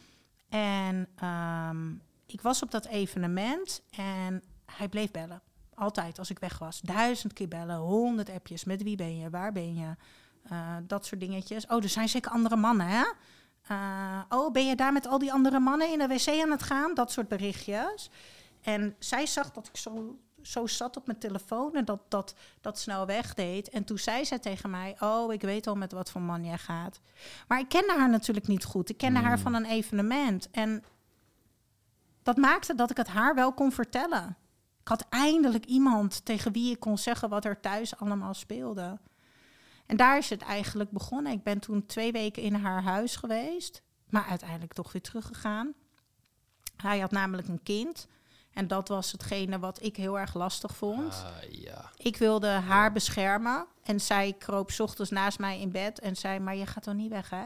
En 0.49 1.07
um, 1.23 2.01
ik 2.25 2.41
was 2.41 2.61
op 2.61 2.71
dat 2.71 2.85
evenement 2.85 3.81
en 3.89 4.43
hij 4.65 4.89
bleef 4.89 5.11
bellen. 5.11 5.41
Altijd 5.75 6.19
als 6.19 6.29
ik 6.29 6.39
weg 6.39 6.57
was. 6.57 6.81
Duizend 6.81 7.33
keer 7.33 7.47
bellen, 7.47 7.77
honderd 7.77 8.29
appjes. 8.29 8.63
Met 8.63 8.83
wie 8.83 8.95
ben 8.95 9.17
je? 9.17 9.29
Waar 9.29 9.51
ben 9.51 9.75
je? 9.75 9.95
Uh, 10.51 10.75
dat 10.83 11.05
soort 11.05 11.21
dingetjes. 11.21 11.67
Oh, 11.67 11.83
er 11.83 11.89
zijn 11.89 12.09
zeker 12.09 12.31
andere 12.31 12.55
mannen, 12.55 12.87
hè? 12.87 13.03
Uh, 13.71 14.21
oh, 14.29 14.51
ben 14.51 14.65
je 14.65 14.75
daar 14.75 14.93
met 14.93 15.07
al 15.07 15.19
die 15.19 15.33
andere 15.33 15.59
mannen 15.59 15.91
in 15.91 15.99
de 15.99 16.07
wc 16.07 16.27
aan 16.27 16.51
het 16.51 16.63
gaan? 16.63 16.93
Dat 16.93 17.11
soort 17.11 17.27
berichtjes. 17.27 18.09
En 18.61 18.95
zij 18.99 19.25
zag 19.25 19.51
dat 19.51 19.67
ik 19.67 19.77
zo, 19.77 20.19
zo 20.41 20.67
zat 20.67 20.97
op 20.97 21.05
mijn 21.05 21.19
telefoon 21.19 21.75
en 21.75 21.85
dat, 21.85 21.99
dat 22.07 22.35
dat 22.61 22.79
snel 22.79 23.05
wegdeed. 23.05 23.69
En 23.69 23.83
toen 23.83 23.97
zei 23.97 24.23
ze 24.23 24.39
tegen 24.39 24.69
mij: 24.69 24.95
Oh, 24.99 25.33
ik 25.33 25.41
weet 25.41 25.67
al 25.67 25.75
met 25.75 25.91
wat 25.91 26.11
voor 26.11 26.21
man 26.21 26.45
jij 26.45 26.57
gaat. 26.57 26.99
Maar 27.47 27.59
ik 27.59 27.69
kende 27.69 27.93
haar 27.97 28.09
natuurlijk 28.09 28.47
niet 28.47 28.63
goed. 28.63 28.89
Ik 28.89 28.97
kende 28.97 29.19
haar 29.19 29.33
hmm. 29.33 29.43
van 29.43 29.53
een 29.53 29.65
evenement. 29.65 30.49
En 30.51 30.83
dat 32.23 32.37
maakte 32.37 32.75
dat 32.75 32.91
ik 32.91 32.97
het 32.97 33.07
haar 33.07 33.35
wel 33.35 33.53
kon 33.53 33.71
vertellen. 33.71 34.37
Ik 34.83 34.89
had 34.89 35.05
eindelijk 35.09 35.65
iemand 35.65 36.25
tegen 36.25 36.51
wie 36.51 36.71
ik 36.71 36.79
kon 36.79 36.97
zeggen 36.97 37.29
wat 37.29 37.45
er 37.45 37.59
thuis 37.59 37.95
allemaal 37.97 38.33
speelde. 38.33 38.99
En 39.85 39.97
daar 39.97 40.17
is 40.17 40.29
het 40.29 40.41
eigenlijk 40.41 40.91
begonnen. 40.91 41.31
Ik 41.31 41.43
ben 41.43 41.59
toen 41.59 41.85
twee 41.85 42.11
weken 42.11 42.43
in 42.43 42.53
haar 42.53 42.83
huis 42.83 43.15
geweest, 43.15 43.81
maar 44.09 44.25
uiteindelijk 44.25 44.73
toch 44.73 44.91
weer 44.91 45.01
teruggegaan. 45.01 45.73
Hij 46.75 46.99
had 46.99 47.11
namelijk 47.11 47.47
een 47.47 47.63
kind. 47.63 48.07
En 48.51 48.67
dat 48.67 48.87
was 48.87 49.11
hetgene 49.11 49.59
wat 49.59 49.81
ik 49.81 49.95
heel 49.95 50.19
erg 50.19 50.33
lastig 50.33 50.75
vond. 50.75 51.13
Ah, 51.13 51.51
ja. 51.51 51.91
Ik 51.97 52.17
wilde 52.17 52.47
haar 52.47 52.91
beschermen. 52.91 53.65
En 53.83 54.01
zij 54.01 54.33
kroop 54.33 54.71
's 54.71 54.79
ochtends 54.79 55.11
naast 55.11 55.39
mij 55.39 55.59
in 55.59 55.71
bed 55.71 55.99
en 55.99 56.15
zei: 56.15 56.39
Maar 56.39 56.55
je 56.55 56.65
gaat 56.65 56.83
dan 56.83 56.95
niet 56.95 57.09
weg, 57.09 57.29
hè? 57.29 57.45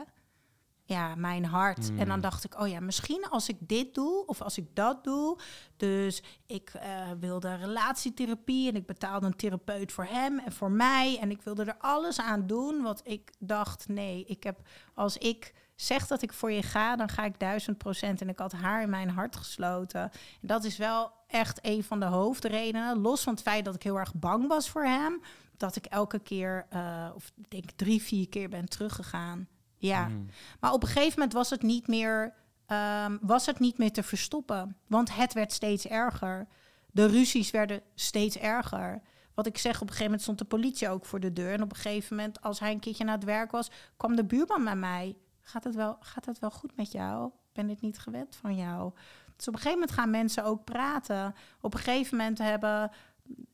Ja, 0.87 1.15
mijn 1.15 1.45
hart. 1.45 1.89
En 1.89 1.97
dan 1.97 2.09
Hmm. 2.09 2.21
dacht 2.21 2.43
ik: 2.43 2.59
Oh 2.59 2.67
ja, 2.67 2.79
misschien 2.79 3.25
als 3.29 3.49
ik 3.49 3.55
dit 3.59 3.93
doe 3.93 4.25
of 4.25 4.41
als 4.41 4.57
ik 4.57 4.75
dat 4.75 5.03
doe. 5.03 5.39
Dus 5.77 6.23
ik 6.45 6.69
eh, 6.69 6.89
wilde 7.19 7.55
relatietherapie 7.55 8.69
en 8.69 8.75
ik 8.75 8.85
betaalde 8.85 9.25
een 9.25 9.35
therapeut 9.35 9.91
voor 9.91 10.05
hem 10.05 10.39
en 10.39 10.51
voor 10.51 10.71
mij. 10.71 11.17
En 11.21 11.31
ik 11.31 11.41
wilde 11.41 11.63
er 11.63 11.77
alles 11.77 12.19
aan 12.19 12.47
doen. 12.47 12.81
Want 12.81 13.01
ik 13.03 13.31
dacht: 13.39 13.87
Nee, 13.87 14.23
ik 14.25 14.43
heb 14.43 14.59
als 14.93 15.17
ik 15.17 15.53
zeg 15.75 16.07
dat 16.07 16.21
ik 16.21 16.33
voor 16.33 16.51
je 16.51 16.63
ga, 16.63 16.95
dan 16.95 17.09
ga 17.09 17.25
ik 17.25 17.39
duizend 17.39 17.77
procent. 17.77 18.21
En 18.21 18.29
ik 18.29 18.39
had 18.39 18.51
haar 18.51 18.81
in 18.81 18.89
mijn 18.89 19.09
hart 19.09 19.35
gesloten. 19.35 20.01
En 20.41 20.47
dat 20.47 20.63
is 20.63 20.77
wel 20.77 21.11
echt 21.27 21.59
een 21.61 21.83
van 21.83 21.99
de 21.99 22.05
hoofdredenen. 22.05 22.97
Los 23.01 23.23
van 23.23 23.33
het 23.33 23.41
feit 23.41 23.65
dat 23.65 23.75
ik 23.75 23.83
heel 23.83 23.99
erg 23.99 24.13
bang 24.13 24.47
was 24.47 24.69
voor 24.69 24.85
hem. 24.85 25.21
Dat 25.57 25.75
ik 25.75 25.85
elke 25.85 26.19
keer, 26.19 26.65
eh, 26.69 27.09
of 27.15 27.31
ik 27.35 27.49
denk 27.49 27.71
drie, 27.71 28.01
vier 28.01 28.29
keer 28.29 28.49
ben 28.49 28.65
teruggegaan. 28.69 29.47
Ja. 29.77 30.07
Mm. 30.07 30.25
Maar 30.59 30.71
op 30.73 30.81
een 30.81 30.87
gegeven 30.89 31.13
moment 31.13 31.33
was 31.33 31.49
het 31.49 31.61
niet 31.61 31.87
meer, 31.87 32.33
ehm, 32.65 33.17
was 33.21 33.45
het 33.45 33.59
niet 33.59 33.77
meer 33.77 33.91
te 33.91 34.03
verstoppen. 34.03 34.77
Want 34.87 35.15
het 35.15 35.33
werd 35.33 35.51
steeds 35.51 35.87
erger. 35.87 36.47
De 36.91 37.05
ruzies 37.05 37.51
werden 37.51 37.81
steeds 37.95 38.37
erger. 38.37 39.01
Wat 39.33 39.45
ik 39.45 39.57
zeg, 39.57 39.73
op 39.75 39.81
een 39.81 39.87
gegeven 39.87 40.03
moment 40.05 40.21
stond 40.21 40.37
de 40.37 40.45
politie 40.45 40.89
ook 40.89 41.05
voor 41.05 41.19
de 41.19 41.33
deur. 41.33 41.53
En 41.53 41.61
op 41.61 41.69
een 41.69 41.75
gegeven 41.81 42.15
moment, 42.15 42.41
als 42.41 42.59
hij 42.59 42.71
een 42.71 42.79
keertje 42.79 43.03
naar 43.03 43.15
het 43.15 43.23
werk 43.23 43.51
was, 43.51 43.71
kwam 43.97 44.15
de 44.15 44.25
buurman 44.25 44.63
bij 44.63 44.75
mij. 44.75 45.15
Gaat 45.41 45.63
het 45.63 45.75
wel, 45.75 45.97
gaat 45.99 46.25
het 46.25 46.39
wel 46.39 46.51
goed 46.51 46.75
met 46.75 46.91
jou? 46.91 47.31
Ben 47.53 47.67
dit 47.67 47.81
niet 47.81 47.99
gewend 47.99 48.35
van 48.35 48.55
jou. 48.55 48.91
Dus 49.35 49.47
op 49.47 49.53
een 49.53 49.59
gegeven 49.59 49.79
moment 49.79 49.97
gaan 49.99 50.09
mensen 50.09 50.43
ook 50.43 50.63
praten. 50.63 51.35
Op 51.61 51.73
een 51.73 51.79
gegeven 51.79 52.17
moment 52.17 52.37
hebben, 52.37 52.91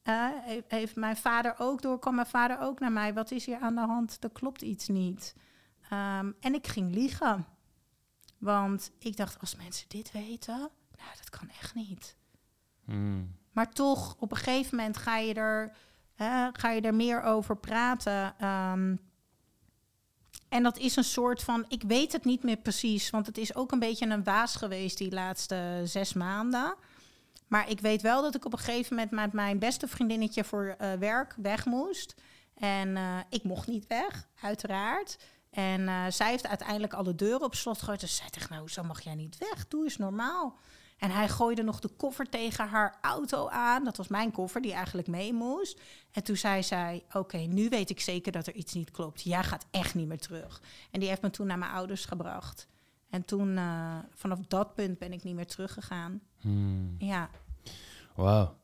eh, 0.03 0.27
heeft- 0.31 0.71
heeft 0.71 0.95
mijn 0.95 1.17
vader 1.17 1.55
ook 1.57 1.81
door, 1.81 1.99
kwam 1.99 2.15
mijn 2.15 2.27
vader 2.27 2.59
ook 2.59 2.79
naar 2.79 2.91
mij. 2.91 3.13
Wat 3.13 3.31
is 3.31 3.45
hier 3.45 3.59
aan 3.59 3.75
de 3.75 3.81
hand? 3.81 4.17
Er 4.23 4.29
klopt 4.29 4.61
iets 4.61 4.87
niet. 4.87 5.35
Ehm, 5.89 6.31
en 6.39 6.53
ik 6.53 6.67
ging 6.67 6.93
liegen. 6.93 7.45
Want 8.37 8.91
ik 8.99 9.17
dacht, 9.17 9.39
als 9.39 9.55
mensen 9.55 9.89
dit 9.89 10.11
weten, 10.11 10.57
nou, 10.97 11.09
dat 11.17 11.29
kan 11.29 11.49
echt 11.49 11.75
niet. 11.75 12.15
Mm. 12.85 13.35
Maar 13.51 13.71
toch, 13.71 14.15
op 14.19 14.31
een 14.31 14.37
gegeven 14.37 14.77
moment 14.77 14.97
ga 14.97 15.17
je 15.17 15.33
er, 15.33 15.75
hè, 16.13 16.49
ga 16.53 16.69
je 16.69 16.81
er 16.81 16.95
meer 16.95 17.21
over 17.21 17.57
praten. 17.57 18.33
Ehm, 18.39 18.95
en 20.49 20.63
dat 20.63 20.77
is 20.77 20.95
een 20.95 21.03
soort 21.03 21.43
van, 21.43 21.65
ik 21.67 21.83
weet 21.87 22.11
het 22.11 22.25
niet 22.25 22.43
meer 22.43 22.57
precies, 22.57 23.09
want 23.09 23.25
het 23.25 23.37
is 23.37 23.55
ook 23.55 23.71
een 23.71 23.79
beetje 23.79 24.05
een 24.05 24.23
waas 24.23 24.55
geweest 24.55 24.97
die 24.97 25.11
laatste 25.11 25.81
zes 25.83 26.13
maanden. 26.13 26.75
Maar 27.47 27.69
ik 27.69 27.79
weet 27.79 28.01
wel 28.01 28.21
dat 28.21 28.35
ik 28.35 28.45
op 28.45 28.53
een 28.53 28.59
gegeven 28.59 28.95
moment 28.95 29.11
met 29.11 29.33
mijn 29.33 29.59
beste 29.59 29.87
vriendinnetje 29.87 30.43
voor 30.43 30.75
eh, 30.77 30.93
werk 30.93 31.35
weg 31.37 31.65
moest. 31.65 32.15
En 32.53 32.97
eh, 32.97 33.17
ik 33.29 33.43
mocht 33.43 33.67
niet 33.67 33.87
weg, 33.87 34.27
uiteraard. 34.41 35.17
En 35.53 35.87
eh, 35.87 36.05
zij 36.09 36.29
heeft 36.29 36.47
uiteindelijk 36.47 36.93
alle 36.93 37.15
deuren 37.15 37.43
op 37.43 37.55
slot 37.55 37.79
gegooid. 37.79 37.99
Dus 37.99 38.15
zij 38.15 38.27
zegt, 38.31 38.49
nou, 38.49 38.69
zo 38.69 38.83
mag 38.83 39.01
jij 39.01 39.15
niet 39.15 39.37
weg. 39.37 39.67
Doe 39.67 39.83
eens 39.83 39.97
normaal. 39.97 40.57
En 40.97 41.11
hij 41.11 41.29
gooide 41.29 41.63
nog 41.63 41.79
de 41.79 41.89
koffer 41.97 42.29
tegen 42.29 42.67
haar 42.67 42.97
auto 43.01 43.47
aan. 43.47 43.83
Dat 43.83 43.97
was 43.97 44.07
mijn 44.07 44.31
koffer, 44.31 44.61
die 44.61 44.73
eigenlijk 44.73 45.07
mee 45.07 45.33
moest. 45.33 45.81
En 46.11 46.23
toen 46.23 46.35
zei 46.35 46.63
zij, 46.63 47.03
oké, 47.13 47.37
nu 47.37 47.69
weet 47.69 47.89
ik 47.89 47.99
zeker 47.99 48.31
dat 48.31 48.47
er 48.47 48.53
iets 48.53 48.73
niet 48.73 48.91
klopt. 48.91 49.21
Jij 49.21 49.43
gaat 49.43 49.65
echt 49.71 49.95
niet 49.95 50.07
meer 50.07 50.19
terug. 50.19 50.61
En 50.91 50.99
die 50.99 51.09
heeft 51.09 51.21
me 51.21 51.29
toen 51.29 51.47
naar 51.47 51.57
mijn 51.57 51.71
ouders 51.71 52.05
gebracht. 52.05 52.67
En 53.09 53.25
toen, 53.25 53.57
eh, 53.57 53.97
vanaf 54.09 54.39
dat 54.47 54.73
punt 54.73 54.97
ben 54.97 55.13
ik 55.13 55.23
niet 55.23 55.35
meer 55.35 55.47
teruggegaan. 55.47 56.21
Mm. 56.41 56.95
Ja, 56.97 57.29
Wauw. 58.15 58.55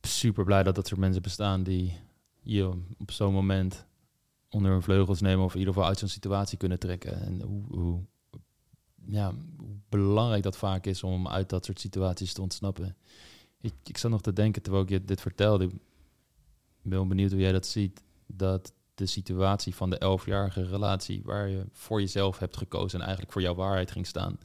Super 0.00 0.44
blij 0.44 0.62
dat 0.62 0.74
dat 0.74 0.86
soort 0.86 1.00
mensen 1.00 1.22
bestaan 1.22 1.62
die 1.62 2.00
je 2.40 2.82
op 2.98 3.10
zo'n 3.10 3.32
moment 3.32 3.86
onder 4.50 4.70
hun 4.70 4.82
vleugels 4.82 5.20
nemen 5.20 5.44
of 5.44 5.52
in 5.52 5.58
ieder 5.58 5.74
geval 5.74 5.88
uit 5.88 5.98
zo'n 5.98 6.08
situatie 6.08 6.58
kunnen 6.58 6.78
trekken. 6.78 7.20
En 7.20 7.42
hoe, 7.42 7.62
hoe, 7.68 8.00
ja, 9.06 9.32
belangrijk 9.88 10.42
dat 10.42 10.56
vaak 10.56 10.86
is 10.86 11.02
om 11.02 11.28
uit 11.28 11.48
dat 11.48 11.64
soort 11.64 11.80
situaties 11.80 12.32
te 12.32 12.42
ontsnappen. 12.42 12.96
Ik, 13.60 13.74
ik 13.84 13.98
zat 13.98 14.10
nog 14.10 14.20
te 14.20 14.32
denken 14.32 14.62
terwijl 14.62 14.84
ik 14.84 14.90
je 14.90 15.04
dit 15.04 15.20
vertelde. 15.20 15.64
Ik 15.64 16.90
ben 16.90 17.08
benieuwd 17.08 17.30
hoe 17.30 17.40
jij 17.40 17.52
dat 17.52 17.66
ziet. 17.66 18.02
Dat 18.26 18.72
de 18.94 19.06
situatie 19.06 19.74
van 19.74 19.90
de 19.90 19.98
elfjarige 19.98 20.62
relatie 20.62 21.22
waar 21.24 21.48
je 21.48 21.66
voor 21.72 22.00
jezelf 22.00 22.38
hebt 22.38 22.56
gekozen 22.56 22.98
en 22.98 23.04
eigenlijk 23.04 23.32
voor 23.32 23.42
jouw 23.42 23.54
waarheid 23.54 23.90
ging 23.90 24.06
staan 24.06 24.38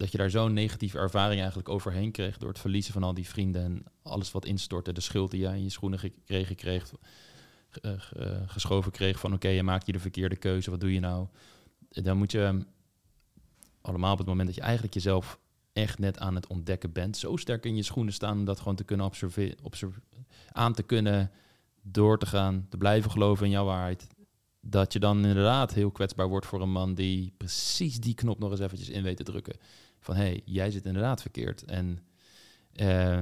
dat 0.00 0.12
je 0.12 0.18
daar 0.18 0.30
zo'n 0.30 0.52
negatieve 0.52 0.98
ervaring 0.98 1.38
eigenlijk 1.38 1.68
overheen 1.68 2.10
kreeg 2.10 2.38
door 2.38 2.48
het 2.48 2.58
verliezen 2.58 2.92
van 2.92 3.02
al 3.02 3.14
die 3.14 3.28
vrienden 3.28 3.62
en 3.62 3.84
alles 4.02 4.32
wat 4.32 4.44
instortte, 4.44 4.92
de 4.92 5.00
schuld 5.00 5.30
die 5.30 5.40
jij 5.40 5.56
in 5.56 5.62
je 5.62 5.70
schoenen 5.70 5.98
gekregen 5.98 6.56
kreeg, 6.56 6.92
geschoven 8.46 8.92
kreeg 8.92 9.20
van 9.20 9.32
oké, 9.32 9.48
je 9.48 9.62
maakt 9.62 9.86
je 9.86 9.92
de 9.92 9.98
verkeerde 9.98 10.36
keuze, 10.36 10.70
wat 10.70 10.80
doe 10.80 10.92
je 10.92 11.00
nou? 11.00 11.26
Dan 11.88 12.16
moet 12.16 12.32
je 12.32 12.64
allemaal 13.80 14.12
op 14.12 14.18
het 14.18 14.26
moment 14.26 14.46
dat 14.46 14.56
je 14.56 14.62
eigenlijk 14.62 14.94
jezelf 14.94 15.38
echt 15.72 15.98
net 15.98 16.18
aan 16.18 16.34
het 16.34 16.46
ontdekken 16.46 16.92
bent, 16.92 17.16
zo 17.16 17.36
sterk 17.36 17.64
in 17.64 17.76
je 17.76 17.82
schoenen 17.82 18.12
staan 18.12 18.38
om 18.38 18.44
dat 18.44 18.58
gewoon 18.58 18.76
te 18.76 18.84
kunnen 18.84 19.06
observeren, 19.06 19.56
observe- 19.62 20.00
aan 20.52 20.74
te 20.74 20.82
kunnen, 20.82 21.30
door 21.82 22.18
te 22.18 22.26
gaan, 22.26 22.66
te 22.68 22.76
blijven 22.76 23.10
geloven 23.10 23.44
in 23.44 23.52
jouw 23.52 23.64
waarheid. 23.64 24.06
Dat 24.60 24.92
je 24.92 24.98
dan 24.98 25.24
inderdaad 25.24 25.74
heel 25.74 25.90
kwetsbaar 25.90 26.28
wordt 26.28 26.46
voor 26.46 26.62
een 26.62 26.72
man 26.72 26.94
die 26.94 27.34
precies 27.36 28.00
die 28.00 28.14
knop 28.14 28.38
nog 28.38 28.50
eens 28.50 28.60
eventjes 28.60 28.88
in 28.88 29.02
weet 29.02 29.16
te 29.16 29.22
drukken 29.22 29.56
van 30.00 30.16
hé, 30.16 30.22
hey, 30.22 30.42
jij 30.44 30.70
zit 30.70 30.86
inderdaad 30.86 31.20
verkeerd. 31.20 31.64
En 31.64 31.98
eh, 32.72 33.20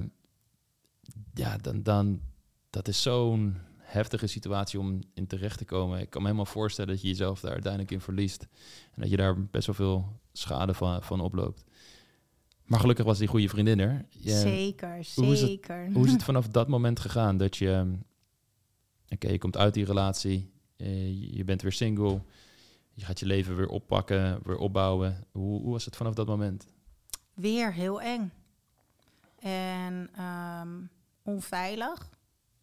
ja, 1.34 1.56
dan, 1.56 1.82
dan, 1.82 2.20
dat 2.70 2.88
is 2.88 3.02
zo'n 3.02 3.56
heftige 3.88 4.26
situatie 4.26 4.78
om 4.78 5.00
in 5.14 5.26
terecht 5.26 5.58
te 5.58 5.64
komen. 5.64 6.00
Ik 6.00 6.10
kan 6.10 6.20
me 6.22 6.26
helemaal 6.28 6.52
voorstellen 6.52 6.90
dat 6.92 7.02
je 7.02 7.08
jezelf 7.08 7.40
daar 7.40 7.52
uiteindelijk 7.52 7.92
in 7.92 8.00
verliest. 8.00 8.42
En 8.94 9.00
dat 9.02 9.10
je 9.10 9.16
daar 9.16 9.44
best 9.44 9.66
wel 9.66 9.74
veel 9.74 10.20
schade 10.32 10.74
van, 10.74 11.02
van 11.02 11.20
oploopt. 11.20 11.64
Maar 12.64 12.80
gelukkig 12.80 13.04
was 13.04 13.18
die 13.18 13.28
goede 13.28 13.48
vriendin 13.48 13.78
er. 13.78 14.04
Je- 14.08 14.30
zeker, 14.30 14.88
hoe 15.14 15.32
is 15.32 15.40
het- 15.40 15.50
zeker. 15.50 15.90
hoe 15.92 16.06
is 16.06 16.12
het 16.12 16.22
vanaf 16.30 16.48
dat 16.48 16.68
moment 16.68 17.00
gegaan 17.00 17.36
dat 17.36 17.56
je... 17.56 17.98
Oké, 19.08 19.28
je 19.28 19.38
komt 19.38 19.56
uit 19.56 19.74
die 19.74 19.84
relatie, 19.84 20.50
eh, 20.76 21.32
je 21.36 21.44
bent 21.44 21.62
weer 21.62 21.72
single, 21.72 22.22
je 22.94 23.04
gaat 23.04 23.20
je 23.20 23.26
leven 23.26 23.56
weer 23.56 23.68
oppakken, 23.68 24.40
weer 24.44 24.56
opbouwen. 24.56 25.24
Hoe, 25.32 25.60
hoe 25.62 25.72
was 25.72 25.84
het 25.84 25.96
vanaf 25.96 26.14
dat 26.14 26.26
moment? 26.26 26.66
Weer 27.34 27.72
heel 27.72 28.00
eng. 28.00 28.32
En 29.38 30.10
ehm, 30.16 30.68
onveilig. 31.22 32.08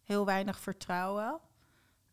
Heel 0.06 0.24
weinig 0.24 0.60
vertrouwen. 0.60 1.40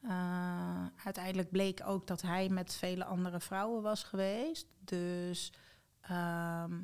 Eh, 0.01 0.85
uiteindelijk 1.03 1.51
bleek 1.51 1.81
ook 1.85 2.07
dat 2.07 2.21
hij 2.21 2.49
met 2.49 2.75
vele 2.75 3.05
andere 3.05 3.39
vrouwen 3.39 3.81
was 3.81 4.03
geweest. 4.03 4.67
Dus 4.79 5.53
ehm, 6.01 6.81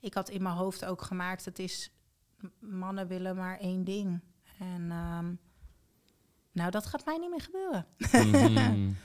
ik 0.00 0.14
had 0.14 0.28
in 0.28 0.42
mijn 0.42 0.54
hoofd 0.54 0.84
ook 0.84 1.02
gemaakt: 1.02 1.44
het 1.44 1.58
is 1.58 1.92
mannen 2.58 3.06
willen 3.06 3.36
maar 3.36 3.58
één 3.58 3.84
ding. 3.84 4.20
En 4.58 4.90
ehm, 4.90 5.34
nou, 6.52 6.70
dat 6.70 6.86
gaat 6.86 7.04
mij 7.04 7.18
niet 7.18 7.30
meer 7.30 7.40
gebeuren. 7.40 7.86
Mhm. 7.96 8.92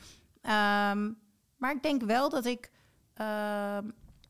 Ehm, 0.42 1.12
maar 1.58 1.76
ik 1.76 1.84
denk 1.84 2.04
wel 2.04 2.30
dat 2.30 2.46
ik. 2.46 2.72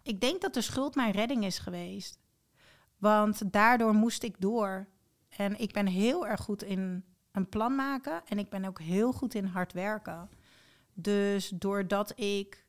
ik 0.03 0.21
denk 0.21 0.41
dat 0.41 0.53
de 0.53 0.61
schuld 0.61 0.95
mijn 0.95 1.11
redding 1.11 1.45
is 1.45 1.59
geweest. 1.59 2.19
Want 2.97 3.51
daardoor 3.51 3.93
moest 3.93 4.24
ik 4.24 4.41
door. 4.41 4.88
En 5.30 5.59
ik 5.59 5.74
ben 5.74 5.88
heel 5.88 6.28
erg 6.28 6.41
goed 6.41 6.63
in 6.63 7.12
een 7.34 7.50
plan 7.50 7.76
maken. 7.76 8.22
En 8.28 8.40
ik 8.40 8.50
ben 8.50 8.66
ook 8.66 8.80
heel 8.80 9.12
goed 9.12 9.34
in 9.34 9.46
hard 9.46 9.74
werken. 9.74 10.30
Dus 10.94 11.50
doordat 11.50 12.20
ik 12.20 12.66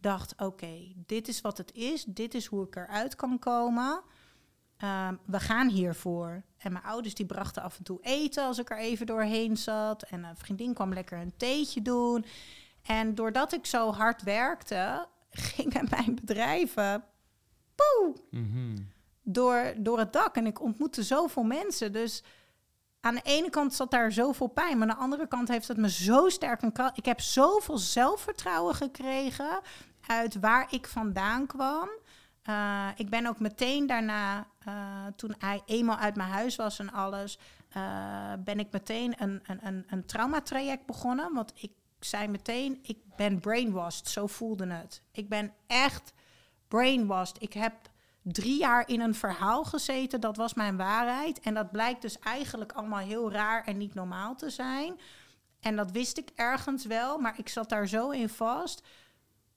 dacht: 0.00 0.34
oké, 0.38 0.92
dit 1.06 1.28
is 1.28 1.40
wat 1.40 1.58
het 1.58 1.72
is. 1.74 2.04
Dit 2.04 2.34
is 2.34 2.46
hoe 2.46 2.66
ik 2.66 2.76
eruit 2.76 3.14
kan 3.14 3.38
komen. 3.38 4.02
Ehm, 4.76 5.14
we 5.26 5.40
gaan 5.40 5.68
hiervoor. 5.68 6.42
En 6.58 6.72
mijn 6.72 6.84
ouders 6.84 7.14
die 7.14 7.26
brachten 7.26 7.62
af 7.62 7.78
en 7.78 7.84
toe 7.84 7.98
eten 8.02 8.44
als 8.44 8.58
ik 8.58 8.70
er 8.70 8.78
even 8.78 9.06
doorheen 9.06 9.56
zat. 9.56 10.02
En 10.02 10.24
een 10.24 10.36
vriendin 10.36 10.74
kwam 10.74 10.92
lekker 10.92 11.18
een 11.18 11.36
theetje 11.36 11.82
doen. 11.82 12.24
En 12.82 13.14
doordat 13.14 13.52
ik 13.52 13.66
zo 13.66 13.92
hard 13.92 14.22
werkte, 14.22 15.06
gingen 15.30 15.86
mijn 15.90 16.14
bedrijven 16.14 17.04
poeh, 17.74 18.16
Mhm. 18.30 18.76
door, 19.22 19.74
door 19.78 19.98
het 19.98 20.12
dak. 20.12 20.36
En 20.36 20.46
ik 20.46 20.60
ontmoette 20.60 21.02
zoveel 21.02 21.42
mensen. 21.42 21.92
Dus 21.92 22.22
aan 23.04 23.14
de 23.14 23.20
ene 23.22 23.50
kant 23.50 23.74
zat 23.74 23.90
daar 23.90 24.12
zoveel 24.12 24.46
pijn. 24.46 24.78
Maar 24.78 24.88
aan 24.88 24.96
de 24.96 25.02
andere 25.02 25.28
kant 25.28 25.48
heeft 25.48 25.68
het 25.68 25.76
me 25.76 25.90
zo 25.90 26.28
sterk... 26.28 26.62
Een 26.62 26.90
ik 26.94 27.04
heb 27.04 27.20
zoveel 27.20 27.78
zelfvertrouwen 27.78 28.74
gekregen 28.74 29.60
uit 30.06 30.40
waar 30.40 30.66
ik 30.70 30.86
vandaan 30.86 31.46
kwam. 31.46 31.88
Eh, 32.42 32.88
ik 32.96 33.10
ben 33.10 33.26
ook 33.26 33.38
meteen 33.38 33.86
daarna 33.86 34.46
Uh, 34.68 35.06
toen 35.16 35.34
hij 35.38 35.62
eenmaal 35.66 35.96
uit 35.96 36.16
mijn 36.16 36.28
huis 36.28 36.56
was 36.56 36.78
en 36.78 36.92
alles, 36.92 37.38
uh, 37.76 38.32
ben 38.38 38.58
ik 38.58 38.70
meteen 38.70 39.14
een, 39.22 39.42
een, 39.46 39.66
een, 39.66 39.84
een 39.88 40.06
traumatraject 40.06 40.86
begonnen. 40.86 41.34
Want 41.34 41.52
ik 41.56 41.72
zei 42.00 42.28
meteen, 42.28 42.78
ik 42.82 42.98
ben 43.16 43.40
brainwashed. 43.40 44.08
Zo 44.08 44.26
voelde 44.26 44.66
het. 44.66 45.02
Ik 45.12 45.28
ben 45.28 45.52
echt 45.66 46.12
brainwashed. 46.68 47.42
Ik 47.42 47.52
heb 47.52 47.74
drie 48.24 48.58
jaar 48.58 48.88
in 48.88 49.00
een 49.00 49.14
verhaal 49.14 49.64
gezeten. 49.64 50.20
Dat 50.20 50.36
was 50.36 50.54
mijn 50.54 50.76
waarheid. 50.76 51.40
En 51.40 51.54
dat 51.54 51.70
blijkt 51.70 52.02
dus 52.02 52.18
eigenlijk 52.18 52.72
allemaal 52.72 52.98
heel 52.98 53.32
raar 53.32 53.64
en 53.64 53.76
niet 53.76 53.94
normaal 53.94 54.36
te 54.36 54.50
zijn. 54.50 54.98
En 55.60 55.76
dat 55.76 55.90
wist 55.90 56.18
ik 56.18 56.30
ergens 56.34 56.84
wel, 56.84 57.18
maar 57.18 57.38
ik 57.38 57.48
zat 57.48 57.68
daar 57.68 57.88
zo 57.88 58.10
in 58.10 58.28
vast. 58.28 58.82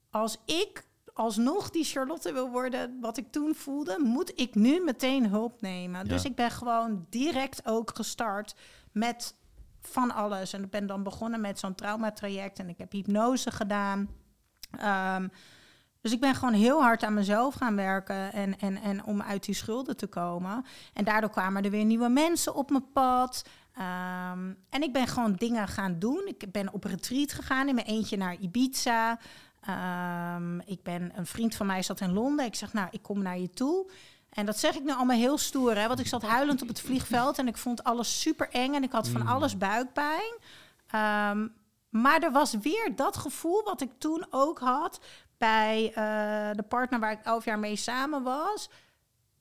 Als 0.10 0.38
ik 0.46 0.86
alsnog 1.14 1.70
die 1.70 1.84
Charlotte 1.84 2.34
wil 2.34 2.50
worden, 2.50 2.98
wat 3.02 3.18
ik 3.18 3.32
toen 3.32 3.56
voelde, 3.56 4.00
moet 4.00 4.40
ik 4.40 4.56
nu 4.56 4.84
meteen 4.84 5.30
hulp 5.30 5.62
nemen. 5.62 6.08
Dus 6.08 6.26
ik 6.26 6.36
ben 6.36 6.52
gewoon 6.52 7.06
direct 7.10 7.62
ook 7.66 7.96
gestart 7.96 8.56
met 8.92 9.36
van 9.82 10.14
alles. 10.14 10.54
En 10.54 10.64
ik 10.64 10.70
ben 10.70 10.88
dan 10.88 11.04
begonnen 11.04 11.42
met 11.42 11.60
zo'n 11.60 11.76
traumatraject 11.76 12.60
en 12.60 12.70
ik 12.70 12.78
heb 12.78 12.92
hypnose 12.92 13.52
gedaan. 13.52 14.10
Um, 15.16 15.32
dus 16.08 16.16
ik 16.16 16.22
ben 16.22 16.36
gewoon 16.36 16.54
heel 16.54 16.82
hard 16.82 17.04
aan 17.04 17.14
mezelf 17.14 17.56
gaan 17.56 17.76
werken 17.76 18.34
en, 18.34 18.60
en, 18.60 18.82
en 18.82 19.04
om 19.04 19.22
uit 19.22 19.46
die 19.46 19.56
schulden 19.56 19.98
te 19.98 20.08
komen. 20.08 20.66
En 20.94 21.04
daardoor 21.04 21.30
kwamen 21.30 21.64
er 21.64 21.72
weer 21.72 21.86
nieuwe 21.86 22.10
mensen 22.10 22.56
op 22.56 22.70
mijn 22.70 22.92
pad. 22.94 23.44
Um, 23.78 24.58
en 24.70 24.82
ik 24.82 24.94
ben 24.94 25.08
gewoon 25.08 25.34
dingen 25.34 25.68
gaan 25.68 26.00
doen. 26.00 26.22
Ik 26.26 26.52
ben 26.52 26.74
op 26.74 26.84
retreat 26.84 27.34
gegaan 27.34 27.68
in 27.68 27.76
mijn 27.76 27.88
eentje 27.88 28.18
naar 28.18 28.36
Ibiza. 28.40 29.20
Um, 30.36 30.62
ik 30.66 30.84
ben, 30.84 31.12
een 31.16 31.26
vriend 31.26 31.56
van 31.56 31.66
mij 31.66 31.84
zat 31.84 32.02
in 32.02 32.14
Londen. 32.14 32.46
Ik 32.46 32.56
zeg, 32.56 32.74
nou, 32.74 32.88
ik 32.92 33.02
kom 33.02 33.22
naar 33.22 33.40
je 33.40 33.50
toe. 33.50 33.92
En 34.30 34.46
dat 34.46 34.60
zeg 34.60 34.76
ik 34.76 34.84
nu 34.84 34.92
allemaal 34.92 35.18
heel 35.18 35.38
stoer, 35.38 35.78
hè? 35.78 35.88
Want 35.88 36.00
ik 36.00 36.08
zat 36.08 36.22
huilend 36.22 36.62
op 36.62 36.68
het 36.68 36.82
vliegveld 36.82 37.38
en 37.38 37.48
ik 37.48 37.58
vond 37.58 37.84
alles 37.84 38.22
super 38.22 38.50
eng 38.50 38.74
en 38.74 38.84
ik 38.84 38.92
had 38.92 39.08
van 39.08 39.22
mm. 39.22 39.28
alles 39.28 39.58
buikpijn. 39.58 40.34
Um, 40.96 41.54
maar 41.90 42.22
er 42.22 42.32
was 42.32 42.54
weer 42.54 42.96
dat 42.96 43.18
gevoel 43.18 43.64
wat 43.64 43.82
ik 43.82 43.92
toen 43.98 44.26
ook 44.30 44.60
had 44.60 45.00
bij 45.38 45.88
uh, 45.90 46.56
de 46.56 46.64
partner 46.68 47.00
waar 47.00 47.12
ik 47.12 47.24
elf 47.24 47.46
jaar 47.46 47.60
mee 47.60 47.76
samen 47.76 48.24
was. 48.24 48.70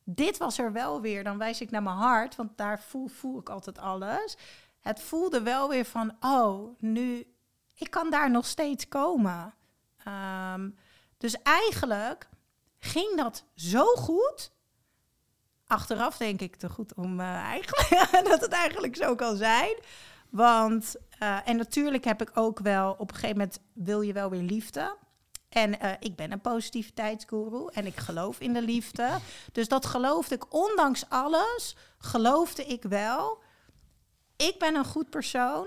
Dit 0.05 0.39
was 0.39 0.59
er 0.59 0.73
wel 0.73 1.01
weer. 1.01 1.25
Dan 1.25 1.39
wijs 1.39 1.61
ik 1.61 1.71
naar 1.71 1.83
mijn 1.83 1.97
hart, 1.97 2.37
want 2.37 2.57
daar 2.57 2.81
voel, 2.81 3.07
voel 3.07 3.39
ik 3.39 3.49
altijd 3.49 3.79
alles. 3.79 4.37
Het 4.81 5.01
voelde 5.01 5.43
wel 5.43 5.69
weer 5.69 5.85
van, 5.85 6.17
oh, 6.21 6.79
nu, 6.79 7.35
ik 7.75 7.91
kan 7.91 8.11
daar 8.11 8.31
nog 8.31 8.47
steeds 8.47 8.89
komen. 8.89 9.55
Um, 10.55 10.77
dus 11.19 11.43
eigenlijk 11.43 12.29
ging 12.79 13.17
dat 13.17 13.45
zo 13.55 13.85
goed. 13.85 14.53
Achteraf 15.67 16.17
denk 16.17 16.41
ik 16.41 16.57
te 16.57 16.69
goed 16.69 16.95
om 16.95 17.21
uh, 17.21 17.27
eigenlijk 17.27 18.09
dat 18.31 18.41
het 18.41 18.53
eigenlijk 18.53 18.97
zo 18.97 19.15
kan 19.15 19.37
zijn. 19.37 19.77
Want, 20.31 20.97
uh, 21.23 21.49
en 21.49 21.57
natuurlijk 21.57 22.05
heb 22.05 22.23
ik 22.23 22.31
ook 22.35 22.59
wel, 22.59 22.93
op 22.93 23.09
een 23.09 23.15
gegeven 23.15 23.37
moment 23.37 23.61
wil 23.73 24.01
je 24.01 24.13
wel 24.13 24.31
weer 24.31 24.43
liefde. 24.43 24.97
En 25.49 25.85
uh, 25.85 25.93
ik 26.01 26.17
ben 26.17 26.33
een 26.33 26.41
positiviteitsguru 26.41 27.67
en 27.73 27.87
ik 27.87 27.97
geloof 27.97 28.41
in 28.41 28.53
de 28.53 28.63
liefde. 28.63 29.19
Dus 29.53 29.69
dat 29.69 29.87
geloofde 29.87 30.35
ik, 30.35 30.55
ondanks 30.55 31.09
alles, 31.09 31.77
geloofde 31.99 32.65
ik 32.65 32.83
wel. 32.83 33.43
Ik 34.37 34.55
ben 34.59 34.75
een 34.75 34.85
goed 34.85 35.11
persoon. 35.11 35.67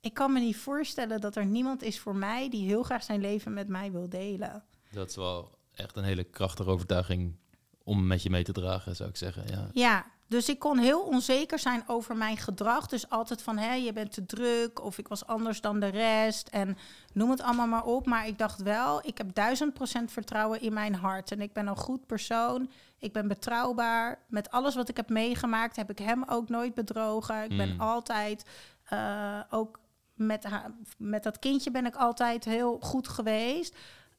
Ik 0.00 0.14
kan 0.14 0.32
me 0.32 0.40
niet 0.40 0.56
voorstellen 0.56 1.20
dat 1.20 1.36
er 1.36 1.46
niemand 1.46 1.82
is 1.82 1.98
voor 2.00 2.16
mij 2.16 2.50
die 2.50 2.66
heel 2.66 2.82
graag 2.82 3.02
zijn 3.02 3.20
leven 3.20 3.52
met 3.52 3.68
mij 3.68 3.92
wil 3.92 4.08
delen. 4.08 4.64
Dat 4.90 5.08
is 5.08 5.16
wel 5.16 5.58
echt 5.74 5.96
een 5.96 6.04
hele 6.04 6.24
krachtige 6.24 6.70
overtuiging 6.70 7.36
om 7.82 8.06
met 8.06 8.22
je 8.22 8.30
mee 8.30 8.44
te 8.44 8.52
dragen, 8.52 8.96
zou 8.96 9.08
ik 9.08 9.16
zeggen. 9.16 9.46
Ja, 9.46 9.70
ja 9.72 10.06
dus 10.28 10.48
ik 10.48 10.58
kon 10.58 10.78
heel 10.78 11.00
onzeker 11.00 11.58
zijn 11.58 11.82
over 11.86 12.16
mijn 12.16 12.36
gedrag. 12.36 12.86
Dus 12.86 13.10
altijd 13.10 13.42
van, 13.42 13.58
hé, 13.58 13.72
je 13.72 13.92
bent 13.92 14.12
te 14.12 14.26
druk 14.26 14.82
of 14.84 14.98
ik 14.98 15.08
was 15.08 15.26
anders 15.26 15.60
dan 15.60 15.80
de 15.80 15.86
rest. 15.86 16.48
En 16.48 16.78
noem 17.12 17.30
het 17.30 17.42
allemaal 17.42 17.66
maar 17.66 17.84
op. 17.84 18.06
Maar 18.06 18.26
ik 18.26 18.38
dacht 18.38 18.62
wel, 18.62 19.06
ik 19.06 19.18
heb 19.18 19.34
duizend 19.34 19.74
procent 19.74 20.12
vertrouwen 20.12 20.60
in 20.60 20.72
mijn 20.72 20.94
hart. 20.94 21.32
En 21.32 21.40
ik 21.40 21.52
ben 21.52 21.66
een 21.66 21.76
goed 21.76 22.06
persoon. 22.06 22.70
Ik 22.98 23.12
ben 23.12 23.28
betrouwbaar. 23.28 24.18
Met 24.26 24.50
alles 24.50 24.74
wat 24.74 24.88
ik 24.88 24.96
heb 24.96 25.08
meegemaakt 25.08 25.76
heb 25.76 25.90
ik 25.90 25.98
hem 25.98 26.24
ook 26.26 26.48
nooit 26.48 26.74
bedrogen. 26.74 27.42
Ik 27.50 27.56
ben 27.56 27.72
mm. 27.72 27.80
altijd 27.80 28.44
uh, 28.92 29.40
ook 29.50 29.78
met, 30.14 30.44
haar, 30.44 30.70
met 30.98 31.22
dat 31.22 31.38
kindje 31.38 31.70
ben 31.70 31.86
ik 31.86 31.96
altijd 31.96 32.44
heel 32.44 32.78
goed 32.80 33.08
geweest. 33.08 33.76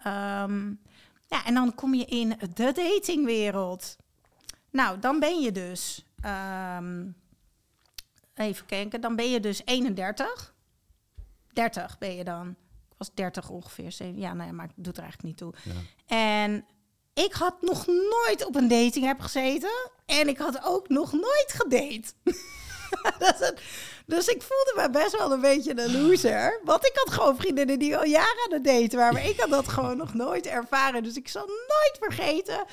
Um, 0.07 0.79
ja, 1.27 1.45
en 1.45 1.53
dan 1.53 1.75
kom 1.75 1.93
je 1.93 2.05
in 2.05 2.35
de 2.53 2.73
datingwereld. 2.73 3.97
Nou, 4.71 4.99
dan 4.99 5.19
ben 5.19 5.41
je 5.41 5.51
dus. 5.51 6.05
Um, 6.25 7.15
even 8.35 8.65
kijken, 8.65 9.01
dan 9.01 9.15
ben 9.15 9.29
je 9.29 9.39
dus 9.39 9.61
31. 9.65 10.53
30 11.53 11.97
ben 11.97 12.15
je 12.15 12.23
dan. 12.23 12.49
Ik 12.89 12.95
was 12.97 13.13
30 13.13 13.49
ongeveer. 13.49 13.93
Ja, 13.97 14.11
ja, 14.15 14.33
maar 14.33 14.65
het 14.65 14.75
doet 14.75 14.97
er 14.97 15.03
eigenlijk 15.03 15.23
niet 15.23 15.37
toe. 15.37 15.53
Ja. 15.63 15.71
En 16.05 16.65
ik 17.13 17.33
had 17.33 17.61
nog 17.61 17.85
nooit 17.87 18.45
op 18.45 18.55
een 18.55 18.67
dating 18.67 19.05
heb 19.05 19.19
gezeten. 19.19 19.91
En 20.05 20.27
ik 20.27 20.37
had 20.37 20.63
ook 20.63 20.89
nog 20.89 21.11
nooit 21.11 21.53
gedate. 21.55 22.13
dus 24.05 24.27
ik 24.27 24.41
voelde 24.41 24.73
me 24.75 24.89
best 24.89 25.17
wel 25.17 25.31
een 25.31 25.41
beetje 25.41 25.81
een 25.81 26.01
loser. 26.01 26.59
Want 26.63 26.85
ik 26.85 26.91
had 26.93 27.13
gewoon 27.13 27.35
vriendinnen 27.37 27.79
die 27.79 27.97
al 27.97 28.05
jaren 28.05 28.45
aan 28.45 28.53
het 28.53 28.63
daten 28.63 28.97
waren. 28.97 29.13
Maar 29.13 29.29
ik 29.29 29.39
had 29.39 29.49
dat 29.49 29.67
gewoon 29.67 29.97
nog 29.97 30.13
nooit 30.13 30.45
ervaren. 30.45 31.03
Dus 31.03 31.15
ik 31.15 31.27
zal 31.27 31.45
nooit 31.45 31.97
vergeten 31.99 32.65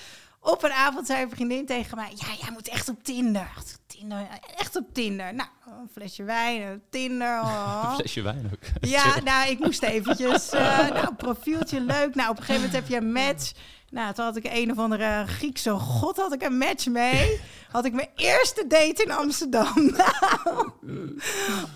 op 0.46 0.62
een 0.62 0.72
avond 0.72 1.06
zei 1.06 1.22
een 1.22 1.30
vriendin 1.30 1.66
tegen 1.66 1.96
mij: 1.96 2.12
Ja, 2.14 2.26
jij 2.40 2.50
moet 2.52 2.68
echt 2.68 2.88
op 2.88 3.02
Tinder. 3.02 3.48
Tinder 3.86 4.26
echt 4.56 4.76
op 4.76 4.94
Tinder. 4.94 5.34
Nou, 5.34 5.48
een 5.66 5.88
flesje 5.92 6.22
wijn, 6.22 6.82
Tinder. 6.90 7.40
Oh. 7.46 7.84
Een 7.88 7.94
flesje 7.94 8.22
wijn 8.22 8.50
ook. 8.52 8.88
Ja, 8.90 9.20
nou, 9.20 9.50
ik 9.50 9.58
moest 9.58 9.82
eventjes. 9.82 10.54
Uh, 10.54 10.88
nou, 10.96 11.14
profieltje 11.14 11.80
leuk. 11.80 12.14
Nou, 12.14 12.30
op 12.30 12.36
een 12.36 12.44
gegeven 12.44 12.54
moment 12.54 12.72
heb 12.72 12.88
je 12.88 12.96
een 12.96 13.12
match. 13.12 13.52
Nou, 13.90 14.14
toen 14.14 14.24
had 14.24 14.36
ik 14.36 14.44
een 14.52 14.70
of 14.70 14.78
andere 14.78 15.24
Griekse 15.26 15.70
god 15.70 16.16
had 16.16 16.32
ik 16.32 16.42
een 16.42 16.58
match 16.58 16.86
mee. 16.86 17.40
Had 17.70 17.84
ik 17.84 17.92
mijn 17.92 18.08
eerste 18.14 18.66
date 18.66 19.02
in 19.02 19.10
Amsterdam. 19.10 19.74
Nou. 19.74 20.70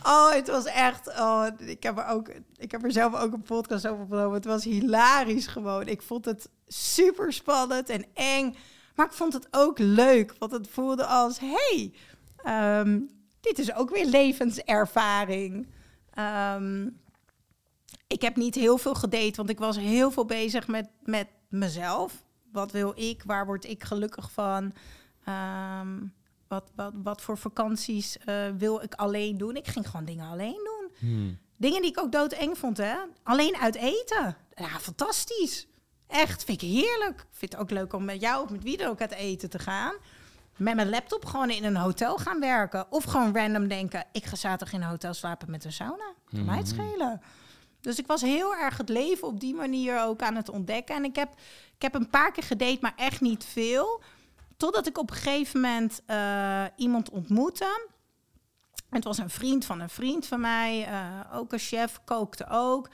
oh, 0.03 0.33
het 0.33 0.49
was 0.49 0.65
echt... 0.65 1.09
Oh, 1.19 1.47
ik, 1.59 1.83
heb 1.83 1.99
er 1.99 2.07
ook, 2.07 2.29
ik 2.57 2.71
heb 2.71 2.85
er 2.85 2.93
zelf 2.93 3.15
ook 3.15 3.33
een 3.33 3.43
podcast 3.43 3.87
over 3.87 4.03
opgenomen. 4.03 4.35
Het 4.35 4.45
was 4.45 4.65
hilarisch 4.65 5.47
gewoon. 5.47 5.87
Ik 5.87 6.03
vond 6.03 6.25
het 6.25 6.49
super 6.73 7.33
spannend 7.33 7.89
en 7.89 8.05
eng. 8.15 8.57
Maar 8.95 9.07
ik 9.07 9.13
vond 9.13 9.33
het 9.33 9.49
ook 9.51 9.79
leuk. 9.79 10.35
Want 10.39 10.53
het 10.53 10.69
voelde 10.69 11.07
als... 11.07 11.39
hey, 11.39 11.93
um, 12.81 13.11
dit 13.41 13.59
is 13.59 13.75
ook 13.75 13.91
weer 13.91 14.07
levenservaring. 14.07 15.67
Um, 16.55 17.01
ik 18.07 18.23
heb 18.23 18.37
niet 18.37 18.55
heel 18.55 18.79
veel 18.79 18.95
gedate, 18.95 19.37
want 19.37 19.51
ik 19.51 19.59
was 19.59 19.77
heel 19.77 20.11
veel 20.11 20.25
bezig 20.25 20.69
met, 20.69 20.89
met 21.03 21.27
mezelf. 21.49 22.25
Wat 22.53 22.73
wil 22.73 22.93
ik? 22.97 23.23
Waar 23.27 23.47
word 23.47 23.65
ik 23.65 23.85
gelukkig 23.85 24.33
van? 24.33 24.73
Um, 25.29 26.15
wat, 26.49 26.71
wat, 26.75 26.93
wat 27.03 27.23
voor 27.23 27.39
vakanties 27.39 28.17
uh, 28.27 28.49
wil 28.59 28.83
ik 28.83 28.95
alleen 28.95 29.39
doen? 29.39 29.57
Ik 29.57 29.67
ging 29.67 29.89
gewoon 29.89 30.05
dingen 30.05 30.31
alleen 30.31 30.61
doen. 30.65 30.91
Hmm. 30.99 31.39
Dingen 31.57 31.83
die 31.83 31.91
ik 31.91 32.01
ook 32.01 32.13
doodeng 32.13 32.59
vond, 32.59 32.77
hè? 32.77 32.95
Alleen 33.23 33.57
uit 33.57 33.75
eten. 33.75 34.37
Ja, 34.55 34.79
fantastisch. 34.81 35.67
Echt, 36.11 36.45
vind 36.45 36.63
ik 36.63 36.69
heerlijk. 36.69 37.27
Vind 37.31 37.53
het 37.53 37.61
ook 37.61 37.71
leuk 37.71 37.93
om 37.93 38.05
met 38.05 38.21
jou 38.21 38.45
of 38.45 38.51
met 38.51 38.63
wie 38.63 38.77
dan 38.77 38.89
ook 38.89 39.01
uit 39.01 39.13
eten 39.13 39.51
te 39.51 39.59
gaan. 39.59 39.95
Met 40.57 40.75
mijn 40.75 40.89
laptop 40.91 41.25
gewoon 41.25 41.51
in 41.51 41.65
een 41.65 41.77
hotel 41.77 42.17
gaan 42.17 42.41
werken. 42.41 42.87
Of 42.91 43.05
gewoon 43.05 43.37
random 43.37 43.69
denken, 43.69 44.05
ik 44.13 44.25
ga 44.25 44.37
zaterdag 44.37 44.75
in 44.75 44.83
een 44.83 44.89
hotel 44.89 45.15
slapen 45.15 45.51
met 45.51 45.65
een 45.65 45.73
sauna. 45.73 46.13
Kan 46.31 46.45
mij 46.45 46.57
het 46.57 46.69
schelen. 46.69 47.23
Dus 47.81 47.99
ik 47.99 48.07
was 48.07 48.21
heel 48.21 48.55
erg 48.55 48.77
het 48.77 48.89
leven 48.89 49.29
op 49.29 49.41
die 49.41 49.55
manier 49.55 50.03
ook 50.03 50.23
aan 50.23 50.37
het 50.37 50.49
ontdekken. 50.49 50.95
En 50.95 51.05
ik 51.05 51.17
heb, 51.17 51.33
ik 51.75 51.83
heb 51.83 51.95
een 51.95 52.11
paar 52.11 52.33
keer 52.33 52.43
gedate, 52.43 52.79
maar 52.81 52.95
echt 52.97 53.21
niet 53.21 53.45
veel. 53.45 54.03
Totdat 54.57 54.87
ik 54.87 54.99
op 54.99 55.11
een 55.11 55.17
gegeven 55.17 55.61
moment 55.61 56.03
uh, 56.07 56.65
iemand 56.77 57.11
ontmoette. 57.11 57.89
Het 58.91 59.05
was 59.05 59.19
een 59.19 59.31
vriend 59.31 59.65
van 59.65 59.81
een 59.81 59.91
vriend 59.91 60.27
van 60.27 60.41
mij, 60.41 60.89
uh, 60.89 61.21
ook 61.39 61.53
een 61.53 61.59
chef, 61.59 62.01
kookte 62.05 62.47
ook. 62.49 62.89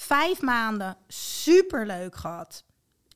Vijf 0.00 0.40
maanden 0.40 0.96
superleuk 1.08 2.16
gehad. 2.16 2.64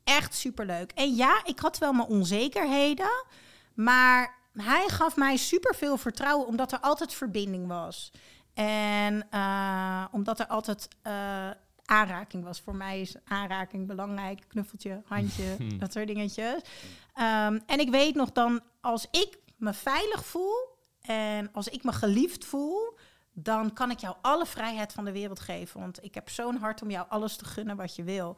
Echt 0.04 0.34
superleuk. 0.34 0.92
En 0.92 1.14
ja, 1.14 1.40
ik 1.44 1.58
had 1.58 1.78
wel 1.78 1.92
mijn 1.92 2.08
onzekerheden, 2.08 3.24
maar 3.74 4.38
hij 4.52 4.88
gaf 4.88 5.16
mij 5.16 5.36
superveel 5.36 5.96
vertrouwen 5.96 6.46
omdat 6.46 6.72
er 6.72 6.80
altijd 6.80 7.14
verbinding 7.14 7.66
was. 7.66 8.12
En 8.54 9.26
uh, 9.30 10.04
omdat 10.12 10.40
er 10.40 10.46
altijd 10.46 10.88
uh, 11.06 11.12
aanraking 11.84 12.44
was. 12.44 12.60
Voor 12.60 12.76
mij 12.76 13.00
is 13.00 13.14
aanraking 13.24 13.86
belangrijk. 13.86 14.44
Knuffeltje, 14.48 15.02
handje, 15.04 15.56
dat 15.78 15.92
soort 15.92 16.06
dingetjes. 16.06 16.60
Um, 17.16 17.62
en 17.66 17.78
ik 17.78 17.90
weet 17.90 18.14
nog 18.14 18.32
dan, 18.32 18.60
als 18.80 19.06
ik 19.10 19.38
me 19.56 19.72
veilig 19.72 20.24
voel 20.24 20.78
en 21.00 21.52
als 21.52 21.68
ik 21.68 21.84
me 21.84 21.92
geliefd 21.92 22.44
voel, 22.44 22.93
dan 23.34 23.72
kan 23.72 23.90
ik 23.90 23.98
jou 23.98 24.16
alle 24.20 24.46
vrijheid 24.46 24.92
van 24.92 25.04
de 25.04 25.12
wereld 25.12 25.40
geven. 25.40 25.80
Want 25.80 26.04
ik 26.04 26.14
heb 26.14 26.28
zo'n 26.28 26.56
hart 26.56 26.82
om 26.82 26.90
jou 26.90 27.06
alles 27.08 27.36
te 27.36 27.44
gunnen 27.44 27.76
wat 27.76 27.96
je 27.96 28.02
wil. 28.02 28.36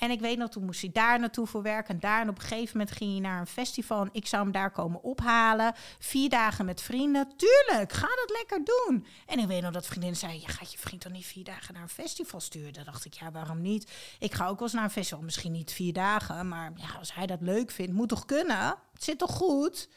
En 0.00 0.10
ik 0.10 0.20
weet 0.20 0.38
nog, 0.38 0.50
toen 0.50 0.64
moest 0.64 0.80
hij 0.80 0.90
daar 0.92 1.18
naartoe 1.20 1.46
voor 1.46 1.62
werk. 1.62 1.88
En 1.88 2.00
daar 2.00 2.20
en 2.20 2.28
op 2.28 2.34
een 2.34 2.42
gegeven 2.42 2.78
moment 2.78 2.96
ging 2.96 3.10
hij 3.10 3.20
naar 3.20 3.40
een 3.40 3.46
festival. 3.46 4.00
En 4.02 4.08
ik 4.12 4.26
zou 4.26 4.42
hem 4.42 4.52
daar 4.52 4.70
komen 4.70 5.02
ophalen. 5.02 5.74
Vier 5.98 6.28
dagen 6.28 6.64
met 6.64 6.82
vrienden. 6.82 7.32
Tuurlijk, 7.36 7.92
ga 7.92 8.06
dat 8.06 8.30
lekker 8.38 8.64
doen. 8.64 9.06
En 9.26 9.38
ik 9.38 9.46
weet 9.46 9.62
nog 9.62 9.72
dat 9.72 9.86
vriendin 9.86 10.16
zei: 10.16 10.40
Je 10.40 10.48
gaat 10.48 10.72
je 10.72 10.78
vriend 10.78 11.02
dan 11.02 11.12
niet 11.12 11.26
vier 11.26 11.44
dagen 11.44 11.74
naar 11.74 11.82
een 11.82 11.88
festival 11.88 12.40
sturen? 12.40 12.72
Dan 12.72 12.84
dacht 12.84 13.04
ik: 13.04 13.12
Ja, 13.12 13.30
waarom 13.30 13.60
niet? 13.60 13.92
Ik 14.18 14.34
ga 14.34 14.46
ook 14.46 14.58
wel 14.58 14.62
eens 14.62 14.72
naar 14.72 14.84
een 14.84 14.90
festival. 14.90 15.24
Misschien 15.24 15.52
niet 15.52 15.72
vier 15.72 15.92
dagen. 15.92 16.48
Maar 16.48 16.72
ja, 16.74 16.98
als 16.98 17.14
hij 17.14 17.26
dat 17.26 17.40
leuk 17.40 17.70
vindt, 17.70 17.92
moet 17.92 18.08
toch 18.08 18.24
kunnen? 18.24 18.76
Het 18.92 19.04
zit 19.04 19.18
toch 19.18 19.32
goed? 19.32 19.88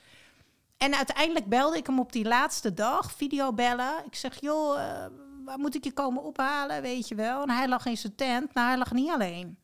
En 0.84 0.96
uiteindelijk 0.96 1.50
belde 1.50 1.78
ik 1.78 1.88
hem 1.88 2.00
op 2.00 2.12
die 2.12 2.26
laatste 2.26 2.74
dag, 2.74 3.12
videobellen. 3.12 4.06
Ik 4.06 4.16
zeg: 4.16 4.42
Joh, 4.42 4.78
uh, 4.78 5.06
waar 5.46 5.60
moet 5.60 5.76
ik 5.76 5.84
je 5.84 5.94
komen 5.94 6.24
ophalen? 6.24 6.82
Weet 6.82 7.08
je 7.08 7.16
wel. 7.16 7.42
En 7.42 7.50
hij 7.50 7.68
lag 7.68 7.86
in 7.86 7.98
zijn 7.98 8.16
tent. 8.16 8.54
Nou, 8.54 8.68
hij 8.68 8.78
lag 8.78 8.92
niet 8.92 9.10
alleen. 9.10 9.58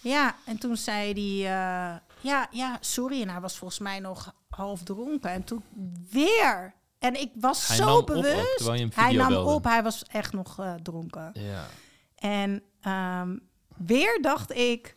Ja, 0.00 0.34
en 0.44 0.58
toen 0.58 0.76
zei 0.76 1.12
hij, 1.12 1.52
uh, 1.92 1.98
ja, 2.20 2.46
ja, 2.50 2.76
sorry. 2.80 3.22
En 3.22 3.28
hij 3.28 3.40
was 3.40 3.56
volgens 3.56 3.80
mij 3.80 3.98
nog 3.98 4.34
half 4.48 4.82
dronken. 4.82 5.30
En 5.30 5.44
toen 5.44 5.64
weer. 6.10 6.74
En 6.98 7.20
ik 7.20 7.32
was 7.34 7.68
Hij 7.68 7.76
zo 7.76 7.84
nam 7.84 7.96
op 7.96 8.06
bewust. 8.06 8.64
je 8.64 8.70
hem 8.70 8.90
hij 8.94 9.12
nam 9.12 9.34
op, 9.34 9.64
hij 9.64 9.82
was 9.82 10.02
echt 10.02 10.32
nog 10.32 10.58
eh, 10.58 10.74
dronken. 10.74 11.30
Ja. 11.32 11.66
En 12.14 12.62
ehm, 12.80 13.36
weer 13.76 14.18
dacht 14.22 14.52
ik, 14.52 14.96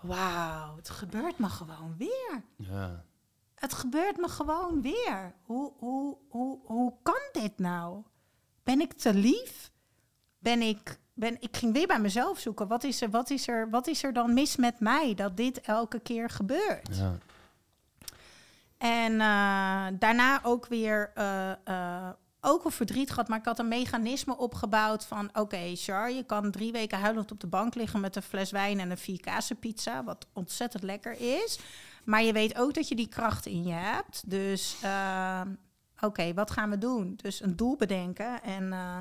wauw, 0.00 0.76
het 0.76 0.90
gebeurt 0.90 1.38
me 1.38 1.48
gewoon 1.48 1.94
weer. 1.98 2.42
Ja. 2.56 3.06
Het 3.58 3.72
gebeurt 3.72 4.16
me 4.16 4.28
gewoon 4.28 4.82
weer. 4.82 5.34
Hoe, 5.42 5.72
hoe, 5.78 6.16
hoe, 6.28 6.58
hoe 6.64 6.92
kan 7.02 7.28
dit 7.32 7.58
nou? 7.58 8.02
Ben 8.62 8.80
ik 8.80 8.92
te 8.92 9.14
lief? 9.14 9.70
Ben 10.38 10.62
ik, 10.62 10.98
ben, 11.14 11.36
ik 11.40 11.56
ging 11.56 11.72
weer 11.72 11.86
bij 11.86 12.00
mezelf 12.00 12.38
zoeken. 12.38 12.68
Wat 12.68 12.84
is, 12.84 13.00
er, 13.00 13.10
wat, 13.10 13.30
is 13.30 13.48
er, 13.48 13.70
wat 13.70 13.86
is 13.86 14.02
er 14.02 14.12
dan 14.12 14.34
mis 14.34 14.56
met 14.56 14.80
mij 14.80 15.14
dat 15.14 15.36
dit 15.36 15.60
elke 15.60 16.00
keer 16.00 16.30
gebeurt? 16.30 16.96
ja. 16.96 17.18
En 18.78 19.12
eh, 19.12 19.98
daarna 19.98 20.40
ook 20.42 20.66
weer 20.66 21.10
eh, 21.14 21.50
eh, 21.64 22.10
ook 22.40 22.62
wel 22.62 22.72
verdriet 22.72 23.10
gehad, 23.10 23.28
maar 23.28 23.38
ik 23.38 23.44
had 23.44 23.58
een 23.58 23.68
mechanisme 23.68 24.36
opgebouwd 24.36 25.06
van... 25.06 25.30
oké, 25.32 25.72
Char, 25.74 26.10
je 26.10 26.22
kan 26.22 26.50
drie 26.50 26.72
weken 26.72 26.98
huilend 26.98 27.32
op 27.32 27.40
de 27.40 27.46
bank 27.46 27.74
liggen 27.74 28.00
met 28.00 28.16
een 28.16 28.22
fles 28.22 28.50
wijn 28.50 28.80
en 28.80 28.90
een 28.90 28.98
vier 28.98 29.20
pizza, 29.60 30.04
wat 30.04 30.26
ontzettend 30.32 30.82
lekker 30.82 31.20
is. 31.20 31.58
Maar 32.08 32.22
je 32.22 32.32
weet 32.32 32.58
ook 32.58 32.74
dat 32.74 32.88
je 32.88 32.94
die 32.94 33.08
kracht 33.08 33.46
in 33.46 33.64
je 33.64 33.72
hebt. 33.72 34.30
Dus 34.30 34.76
eh, 34.82 35.40
oké, 36.00 36.34
wat 36.34 36.50
gaan 36.50 36.70
we 36.70 36.78
doen? 36.78 37.18
Dus 37.22 37.42
een 37.42 37.56
doel 37.56 37.76
bedenken 37.76 38.42
en, 38.42 38.72
eh, 38.72 38.98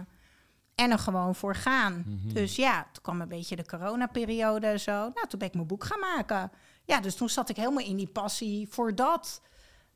en 0.76 0.91
er 0.91 0.99
gewoon 0.99 1.36
voor 1.36 1.55
gaan. 1.55 2.03
Mhm. 2.05 2.34
Dus 2.34 2.55
ja, 2.55 2.88
toen 2.91 3.03
kwam 3.03 3.22
een 3.22 3.28
beetje 3.28 3.55
de 3.55 3.66
coronaperiode 3.66 4.68
en 4.68 4.80
zo. 4.80 4.91
Nou, 4.91 5.28
toen 5.28 5.39
ben 5.39 5.47
ik 5.47 5.53
mijn 5.53 5.68
boek 5.68 5.84
gaan 5.84 5.99
maken. 5.99 6.51
Ja, 6.86 6.99
dus 6.99 7.16
toen 7.16 7.30
zat 7.30 7.49
ik 7.49 7.55
helemaal 7.55 7.86
in 7.86 7.97
die 7.97 8.08
passie 8.08 8.68
voor 8.70 8.95
dat. 8.95 9.41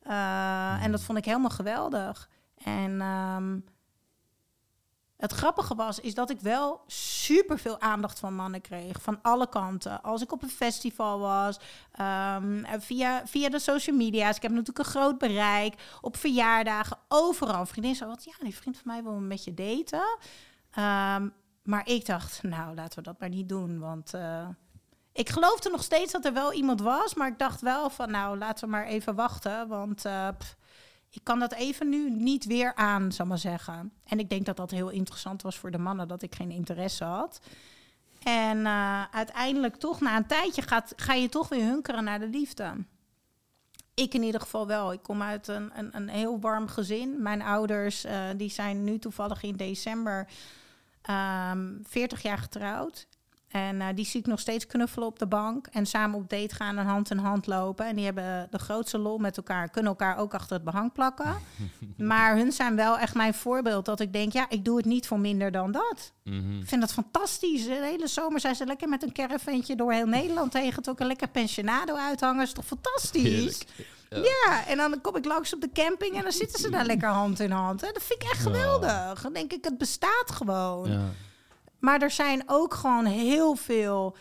Uh, 0.04 0.84
En 0.84 0.92
dat 0.92 1.02
vond 1.02 1.18
ik 1.18 1.26
helemaal 1.26 1.50
geweldig. 1.50 2.30
En 2.64 3.02
ehm, 3.02 3.60
het 5.22 5.32
grappige 5.32 5.76
was, 5.76 6.00
is 6.00 6.14
dat 6.14 6.30
ik 6.30 6.40
wel 6.40 6.82
super 6.88 7.60
veel 7.60 7.80
aandacht 7.80 8.20
van 8.20 8.36
mannen 8.36 8.62
kreeg. 8.62 9.02
Van 9.02 9.20
alle 9.22 9.50
kanten. 9.50 10.02
Als 10.02 10.22
ik 10.22 10.32
op 10.32 10.44
een 10.44 10.50
festival 10.50 11.20
was, 11.20 11.60
um, 12.00 12.66
via, 12.80 13.28
via 13.28 13.50
de 13.50 13.60
social 13.60 13.96
media's. 13.96 14.36
Ik 14.36 14.42
heb 14.42 14.52
natuurlijk 14.52 14.80
een 14.80 14.86
groot 14.86 15.18
bereik. 15.18 15.74
Op 16.02 16.18
verjaardagen, 16.18 16.98
overal. 17.08 17.66
Vriendin 17.66 17.96
zei, 17.96 18.10
wat 18.10 18.24
ja, 18.24 18.34
die 18.40 18.56
vriend 18.56 18.78
van 18.78 18.92
mij 18.92 19.04
wil 19.04 19.14
met 19.14 19.44
je 19.44 19.54
daten. 19.54 20.18
Um, 21.24 21.34
maar 21.64 21.88
ik 21.88 22.06
dacht, 22.06 22.44
nou, 22.44 22.76
laten 22.76 22.98
we 22.98 23.04
dat 23.04 23.20
maar 23.20 23.30
niet 23.30 23.50
doen. 23.50 23.80
Want 23.80 24.14
uh, 24.16 24.48
ik 25.14 25.30
geloofde 25.30 25.70
nog 25.70 25.84
steeds 25.84 26.12
dat 26.12 26.26
er 26.26 26.34
wel 26.34 26.54
iemand 26.54 26.82
was. 26.82 27.14
Maar 27.14 27.28
ik 27.28 27.40
dacht 27.40 27.62
wel 27.62 27.90
van, 27.90 28.12
nou, 28.12 28.38
laten 28.38 28.66
we 28.66 28.72
maar 28.72 28.86
even 28.86 29.16
wachten. 29.16 29.68
Want 29.68 30.02
pff, 30.38 30.56
ik 31.12 31.24
kan 31.24 31.40
dat 31.40 31.54
even 31.54 31.90
nu 31.90 32.10
niet 32.10 32.46
weer 32.46 32.76
aan, 32.76 33.12
zal 33.12 33.26
maar 33.26 33.38
zeggen. 33.38 33.94
En 34.04 34.20
ik 34.20 34.30
denk 34.30 34.46
dat 34.46 34.58
dat 34.58 34.72
heel 34.72 34.90
interessant 34.90 35.42
was 35.42 35.58
voor 35.58 35.72
de 35.72 35.78
mannen, 35.78 36.08
dat 36.08 36.22
ik 36.22 36.36
geen 36.36 36.52
interesse 36.52 37.04
had. 37.04 37.42
En 38.24 38.58
uh, 38.58 39.04
uiteindelijk 39.12 39.76
toch, 39.76 40.00
na 40.00 40.18
een 40.18 40.28
tijdje, 40.28 40.62
gaat, 40.62 40.94
ga 40.96 41.14
je 41.14 41.30
toch 41.30 41.50
weer 41.50 41.66
hunkeren 41.66 42.04
naar 42.04 42.20
de 42.20 42.28
liefde. 42.28 42.74
Ik 43.94 44.14
in 44.14 44.24
ieder 44.24 44.42
geval 44.42 44.68
wel. 44.68 44.94
Ik 44.94 45.04
kom 45.04 45.22
uit 45.22 45.48
een, 45.48 45.72
een, 45.74 45.96
een 45.96 46.10
heel 46.10 46.40
warm 46.40 46.68
gezin. 46.68 47.22
Mijn 47.22 47.42
ouders, 47.42 48.06
uh, 48.06 48.30
die 48.38 48.50
zijn 48.50 48.84
nu 48.84 49.00
toevallig 49.00 49.44
in 49.44 49.56
december 49.56 50.28
um, 51.52 51.80
40 51.84 52.22
jaar 52.22 52.38
getrouwd. 52.38 53.08
En 53.52 53.76
uh, 53.76 53.88
die 53.96 54.06
zie 54.06 54.20
ik 54.20 54.26
nog 54.26 54.40
steeds 54.40 54.68
knuffelen 54.68 55.08
op 55.08 55.20
de 55.20 55.28
bank. 55.28 55.68
En 55.72 55.86
samen 55.86 56.20
op 56.20 56.30
date 56.30 56.56
gaan 56.56 56.78
en 56.78 56.86
hand 56.86 57.12
in 57.12 57.18
hand 57.18 57.48
lopen. 57.48 57.86
En 57.86 57.96
die 57.96 58.06
hebben 58.06 58.48
de 58.50 58.60
grootste 58.60 58.98
lol 58.98 59.18
met 59.18 59.38
elkaar. 59.38 59.70
Kunnen 59.70 59.92
elkaar 59.92 60.18
ook 60.18 60.34
achter 60.34 60.56
het 60.56 60.64
behang 60.64 60.92
plakken. 60.92 61.36
maar 61.98 62.36
hun 62.36 62.52
zijn 62.52 62.76
wel 62.76 62.98
echt 62.98 63.16
mijn 63.16 63.34
voorbeeld. 63.34 63.86
Dat 63.86 64.00
ik 64.00 64.14
denk, 64.14 64.34
ja, 64.34 64.46
ik 64.50 64.66
doe 64.66 64.78
het 64.78 64.86
niet 64.86 65.08
voor 65.08 65.20
minder 65.20 65.52
dan 65.52 65.72
dat. 65.72 66.14
Mhm. 66.24 66.60
Ik 66.60 66.68
vind 66.68 66.82
dat 66.82 66.94
fantastisch. 66.94 67.66
De 67.66 67.80
hele 67.84 68.08
zomer 68.08 68.40
zijn 68.40 68.56
ze 68.56 68.66
lekker 68.66 68.90
met 68.90 69.04
een 69.04 69.14
caravantje 69.14 69.76
door 69.76 69.92
heel 69.92 70.08
Nederland 70.08 70.52
tegen. 70.52 70.88
Ook 70.88 71.00
een 71.00 71.08
lekker 71.08 71.30
pensionado 71.30 71.96
uithangen. 71.96 72.44
Is 72.44 72.54
toch 72.54 72.66
fantastisch? 72.66 73.62
Ja. 74.10 74.18
ja. 74.18 74.68
en 74.68 74.78
dan 74.78 75.02
kom 75.02 75.16
ik 75.16 75.26
langs 75.26 75.54
op 75.54 75.62
de 75.62 75.72
camping 75.74 76.16
en 76.16 76.24
dan 76.24 76.32
zitten 76.32 76.60
ze 76.60 76.70
daar 76.70 76.86
lekker 76.86 77.10
hand 77.10 77.40
in 77.40 77.52
hand. 77.52 77.82
Hè? 77.82 77.92
Dat 77.92 78.04
vind 78.04 78.24
ik 78.24 78.30
echt 78.30 78.42
geweldig. 78.42 79.22
Dan 79.22 79.34
denk 79.34 79.54
ik, 79.54 79.64
het 79.64 79.78
bestaat 79.78 80.32
gewoon. 80.32 80.92
Ja. 80.92 81.10
Maar 81.82 82.02
er 82.02 82.12
zijn 82.12 82.44
ook 82.46 82.74
gewoon 82.74 83.06
heel 83.06 83.56
veel 83.56 84.16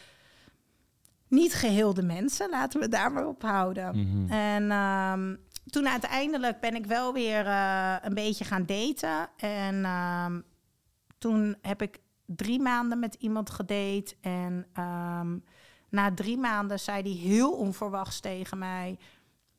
niet 1.28 1.54
geheelde 1.54 2.02
mensen. 2.02 2.50
Laten 2.50 2.80
we 2.80 2.88
daar 2.88 3.12
maar 3.12 3.26
op 3.26 3.42
houden. 3.42 3.96
Mhm. 3.96 4.32
En 4.32 4.72
um, 4.72 5.40
toen 5.66 5.88
uiteindelijk 5.88 6.60
ben 6.60 6.74
ik 6.74 6.86
wel 6.86 7.12
weer 7.12 7.46
uh, 7.46 7.96
een 8.02 8.14
beetje 8.14 8.44
gaan 8.44 8.66
daten. 8.66 9.28
En 9.36 9.84
um, 9.84 10.44
toen 11.18 11.56
heb 11.60 11.82
ik 11.82 11.98
drie 12.26 12.60
maanden 12.60 12.98
met 12.98 13.14
iemand 13.14 13.50
gedate. 13.50 14.14
En 14.20 14.66
um, 14.78 15.44
na 15.88 16.14
drie 16.14 16.38
maanden 16.38 16.80
zei 16.80 17.02
hij 17.02 17.28
heel 17.28 17.52
onverwachts 17.52 18.20
tegen 18.20 18.58
mij... 18.58 18.98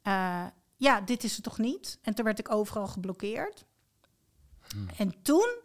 Uh, 0.07 0.45
ja, 0.75 1.01
dit 1.01 1.23
is 1.23 1.35
het 1.35 1.43
toch 1.43 1.57
niet? 1.57 1.99
En 2.01 2.13
toen 2.13 2.25
werd 2.25 2.39
ik 2.39 2.51
overal 2.51 2.87
geblokkeerd. 2.87 3.65
Hmm. 4.67 4.87
En 4.97 5.21
toen 5.21 5.55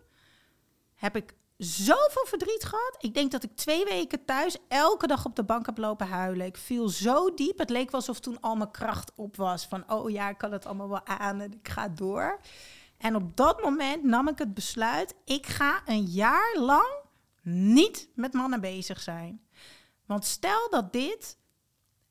heb 0.94 1.16
ik 1.16 1.34
zoveel 1.58 2.26
verdriet 2.26 2.64
gehad. 2.64 2.96
Ik 2.98 3.14
denk 3.14 3.30
dat 3.30 3.42
ik 3.42 3.56
twee 3.56 3.84
weken 3.84 4.24
thuis 4.24 4.56
elke 4.68 5.06
dag 5.06 5.24
op 5.24 5.36
de 5.36 5.44
bank 5.44 5.66
heb 5.66 5.78
lopen 5.78 6.08
huilen. 6.08 6.46
Ik 6.46 6.56
viel 6.56 6.88
zo 6.88 7.34
diep. 7.34 7.58
Het 7.58 7.70
leek 7.70 7.90
alsof 7.90 8.20
toen 8.20 8.40
al 8.40 8.56
mijn 8.56 8.70
kracht 8.70 9.12
op 9.14 9.36
was. 9.36 9.66
Van, 9.66 9.90
oh 9.90 10.10
ja, 10.10 10.28
ik 10.28 10.38
kan 10.38 10.52
het 10.52 10.66
allemaal 10.66 10.88
wel 10.88 11.06
aan 11.06 11.40
en 11.40 11.52
ik 11.52 11.68
ga 11.68 11.88
door. 11.88 12.40
En 12.98 13.16
op 13.16 13.36
dat 13.36 13.62
moment 13.62 14.02
nam 14.02 14.28
ik 14.28 14.38
het 14.38 14.54
besluit... 14.54 15.14
ik 15.24 15.46
ga 15.46 15.82
een 15.86 16.04
jaar 16.04 16.56
lang 16.58 17.04
niet 17.42 18.08
met 18.14 18.32
mannen 18.32 18.60
bezig 18.60 19.00
zijn. 19.00 19.46
Want 20.06 20.24
stel 20.24 20.70
dat 20.70 20.92
dit 20.92 21.38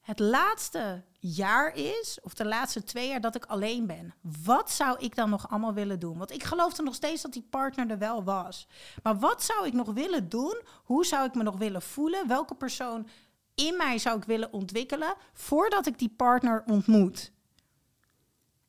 het 0.02 0.20
laatste 0.20 1.04
jaar 1.34 1.76
is, 1.76 2.18
of 2.22 2.34
de 2.34 2.46
laatste 2.46 2.84
twee 2.84 3.08
jaar 3.08 3.22
dat 3.22 3.36
ik 3.36 3.46
alleen 3.46 3.88
ben, 3.88 4.14
wat 4.44 4.72
zou 4.72 4.98
ik 5.00 5.16
dan 5.16 5.30
nog 5.30 5.50
allemaal 5.50 5.74
willen 5.74 6.00
doen? 6.00 6.18
Want 6.18 6.32
ik 6.32 6.44
geloofde 6.44 6.84
nog 6.84 6.96
steeds 6.96 7.22
dat 7.22 7.34
die 7.34 7.48
partner 7.50 7.90
er 7.90 7.98
wel 7.98 8.24
was. 8.24 8.68
Maar 9.04 9.20
wat 9.20 9.44
zou 9.44 9.68
ik 9.68 9.74
nog 9.74 9.94
willen 9.94 10.30
doen? 10.30 10.62
Hoe 10.84 11.06
zou 11.06 11.26
ik 11.28 11.36
me 11.36 11.44
nog 11.44 11.58
willen 11.58 11.82
voelen? 11.82 12.28
Welke 12.28 12.56
persoon 12.56 13.08
in 13.56 13.78
mij 13.78 13.98
zou 13.98 14.18
ik 14.18 14.24
willen 14.24 14.54
ontwikkelen 14.54 15.14
voordat 15.34 15.86
ik 15.86 16.00
die 16.00 16.14
partner 16.18 16.64
ontmoet? 16.66 17.32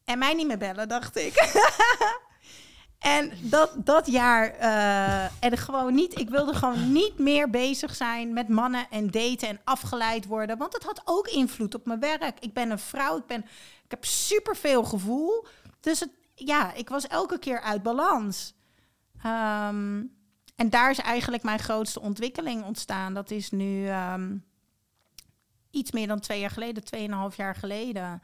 En 0.04 0.18
mij 0.18 0.34
niet 0.34 0.46
meer 0.46 0.58
bellen, 0.58 0.88
dacht 0.88 1.16
ik. 1.16 1.34
En 3.06 3.32
dat, 3.40 3.72
dat 3.76 4.06
jaar, 4.06 4.58
uh, 4.60 5.44
en 5.44 5.56
gewoon 5.56 5.94
niet, 5.94 6.18
ik 6.18 6.30
wilde 6.30 6.54
gewoon 6.54 6.92
niet 6.92 7.18
meer 7.18 7.50
bezig 7.50 7.94
zijn 7.94 8.32
met 8.32 8.48
mannen 8.48 8.86
en 8.90 9.10
daten 9.10 9.48
en 9.48 9.60
afgeleid 9.64 10.26
worden. 10.26 10.58
Want 10.58 10.72
het 10.72 10.84
had 10.84 11.02
ook 11.04 11.28
invloed 11.28 11.74
op 11.74 11.86
mijn 11.86 12.00
werk. 12.00 12.38
Ik 12.40 12.52
ben 12.52 12.70
een 12.70 12.78
vrouw, 12.78 13.18
ik, 13.18 13.26
ben, 13.26 13.40
ik 13.84 13.90
heb 13.90 14.04
superveel 14.04 14.84
gevoel. 14.84 15.46
Dus 15.80 16.00
het, 16.00 16.10
ja, 16.34 16.72
ik 16.72 16.88
was 16.88 17.06
elke 17.06 17.38
keer 17.38 17.60
uit 17.60 17.82
balans. 17.82 18.54
Um, 19.16 20.14
en 20.56 20.70
daar 20.70 20.90
is 20.90 20.98
eigenlijk 20.98 21.42
mijn 21.42 21.58
grootste 21.58 22.00
ontwikkeling 22.00 22.64
ontstaan. 22.64 23.14
Dat 23.14 23.30
is 23.30 23.50
nu 23.50 23.88
um, 23.88 24.44
iets 25.70 25.90
meer 25.90 26.06
dan 26.06 26.20
twee 26.20 26.40
jaar 26.40 26.50
geleden, 26.50 26.84
tweeënhalf 26.84 27.36
jaar 27.36 27.54
geleden. 27.54 28.22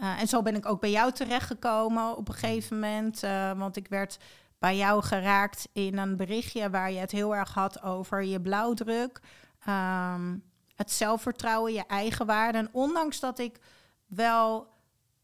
Uh, 0.00 0.20
en 0.20 0.28
zo 0.28 0.42
ben 0.42 0.54
ik 0.54 0.66
ook 0.66 0.80
bij 0.80 0.90
jou 0.90 1.12
terechtgekomen 1.12 2.16
op 2.16 2.28
een 2.28 2.34
gegeven 2.34 2.78
moment. 2.78 3.22
Uh, 3.22 3.52
want 3.52 3.76
ik 3.76 3.88
werd 3.88 4.18
bij 4.58 4.76
jou 4.76 5.02
geraakt 5.02 5.68
in 5.72 5.98
een 5.98 6.16
berichtje 6.16 6.70
waar 6.70 6.92
je 6.92 6.98
het 6.98 7.10
heel 7.10 7.36
erg 7.36 7.54
had 7.54 7.82
over 7.82 8.22
je 8.22 8.40
blauwdruk. 8.40 9.20
Um, 9.68 10.42
het 10.76 10.90
zelfvertrouwen, 10.90 11.72
je 11.72 11.86
eigen 11.86 12.26
waarde. 12.26 12.58
En 12.58 12.68
ondanks 12.72 13.20
dat 13.20 13.38
ik 13.38 13.58
wel 14.06 14.66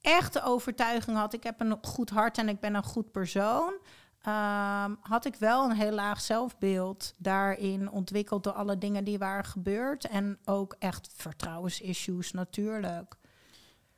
echt 0.00 0.32
de 0.32 0.42
overtuiging 0.42 1.16
had, 1.16 1.32
ik 1.32 1.42
heb 1.42 1.60
een 1.60 1.78
goed 1.82 2.10
hart 2.10 2.38
en 2.38 2.48
ik 2.48 2.60
ben 2.60 2.74
een 2.74 2.82
goed 2.82 3.10
persoon. 3.12 3.74
ehm, 4.22 4.94
had 5.00 5.24
ik 5.24 5.36
wel 5.36 5.64
een 5.64 5.76
heel 5.76 5.92
laag 5.92 6.20
zelfbeeld 6.20 7.14
daarin 7.18 7.90
ontwikkeld 7.90 8.44
door 8.44 8.52
alle 8.52 8.78
dingen 8.78 9.04
die 9.04 9.18
waren 9.18 9.44
gebeurd. 9.44 10.04
En 10.04 10.38
ook 10.44 10.76
echt 10.78 11.08
vertrouwensissues 11.16 12.32
natuurlijk. 12.32 13.16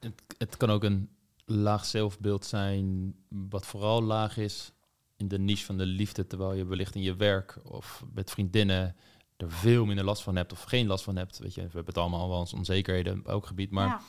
Het, 0.01 0.23
het 0.39 0.57
kan 0.57 0.71
ook 0.71 0.85
een 0.85 1.09
laag 1.45 1.85
zelfbeeld 1.85 2.45
zijn, 2.45 3.15
wat 3.29 3.67
vooral 3.67 4.03
laag 4.03 4.37
is 4.37 4.73
in 5.17 5.29
de 5.29 5.39
niche 5.39 5.65
van 5.65 5.79
de 5.79 5.87
liefde, 5.87 6.27
terwijl 6.27 6.55
je 6.55 6.67
wellicht 6.67 6.95
in 6.95 7.03
je 7.03 7.17
werk 7.17 7.59
of 7.65 8.05
met 8.15 8.31
vriendinnen 8.31 8.97
er 9.37 9.51
veel 9.51 9.85
minder 9.85 10.05
last 10.05 10.23
van 10.23 10.37
hebt 10.37 10.53
of 10.53 10.63
geen 10.63 10.87
last 10.87 11.05
van 11.05 11.17
hebt. 11.17 11.39
Weet 11.39 11.55
je, 11.55 11.61
we 11.61 11.67
hebben 11.67 11.87
het 11.87 11.99
allemaal 11.99 12.29
wel 12.29 12.41
eens 12.41 12.53
onzekerheden 12.53 13.19
op 13.19 13.29
elk 13.29 13.47
gebied, 13.47 13.71
maar 13.71 14.03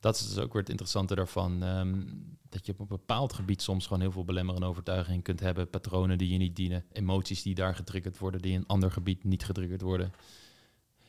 dat 0.00 0.16
is 0.16 0.28
dus 0.28 0.38
ook 0.38 0.52
weer 0.52 0.60
het 0.60 0.70
interessante 0.70 1.14
daarvan. 1.14 1.62
Ehm, 1.62 2.02
dat 2.48 2.66
je 2.66 2.72
op 2.72 2.80
een 2.80 2.86
bepaald 2.86 3.32
gebied 3.32 3.62
soms 3.62 3.86
gewoon 3.86 4.00
heel 4.02 4.12
veel 4.12 4.24
belemmerende 4.24 4.66
overtuigingen 4.66 5.22
kunt 5.22 5.40
hebben, 5.40 5.70
patronen 5.70 6.18
die 6.18 6.28
je 6.28 6.38
niet 6.38 6.56
dienen, 6.56 6.84
emoties 6.92 7.42
die 7.42 7.54
daar 7.54 7.74
getriggerd 7.74 8.18
worden, 8.18 8.42
die 8.42 8.52
in 8.52 8.58
een 8.58 8.66
ander 8.66 8.90
gebied 8.90 9.24
niet 9.24 9.44
getriggerd 9.44 9.80
worden. 9.80 10.12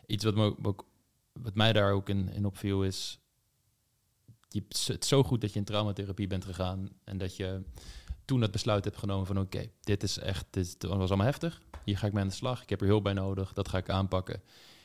Iets 0.05 0.24
wat, 0.24 0.36
me 0.36 0.55
ook, 0.63 0.86
wat 1.34 1.55
mij 1.55 1.74
daar 1.74 1.91
ook 1.91 2.09
in, 2.09 2.30
in 2.30 2.45
opviel 2.45 2.84
is, 2.84 3.20
je, 4.56 4.93
het 4.93 5.06
zo 5.06 5.24
goed 5.24 5.41
dat 5.41 5.53
je 5.53 5.60
in 5.60 5.66
traumatherapie 5.66 6.28
bent 6.28 6.45
gegaan 6.45 6.89
en 7.03 7.18
dat 7.18 7.36
je 7.36 7.62
toen 8.26 8.41
het 8.41 8.51
besluit 8.51 8.84
hebt 8.84 8.97
genomen 8.97 9.26
van 9.26 9.39
oké, 9.39 9.66
dit 9.82 10.03
is 10.03 10.18
echt, 10.18 10.45
dit 10.49 10.76
was 10.80 11.10
allemaal 11.10 11.26
heftig. 11.26 11.62
Hier 11.84 11.97
ga 11.97 12.08
ik 12.08 12.14
mee 12.14 12.22
aan 12.22 12.30
de 12.30 12.36
slag. 12.36 12.62
Ik 12.62 12.70
heb 12.70 12.82
er 12.82 12.88
hulp 12.88 13.03
bij 13.03 13.14
nodig. 13.14 13.53
Dat 13.53 13.68
ga 13.68 13.78
ik 13.78 13.89
aanpakken. 13.89 14.41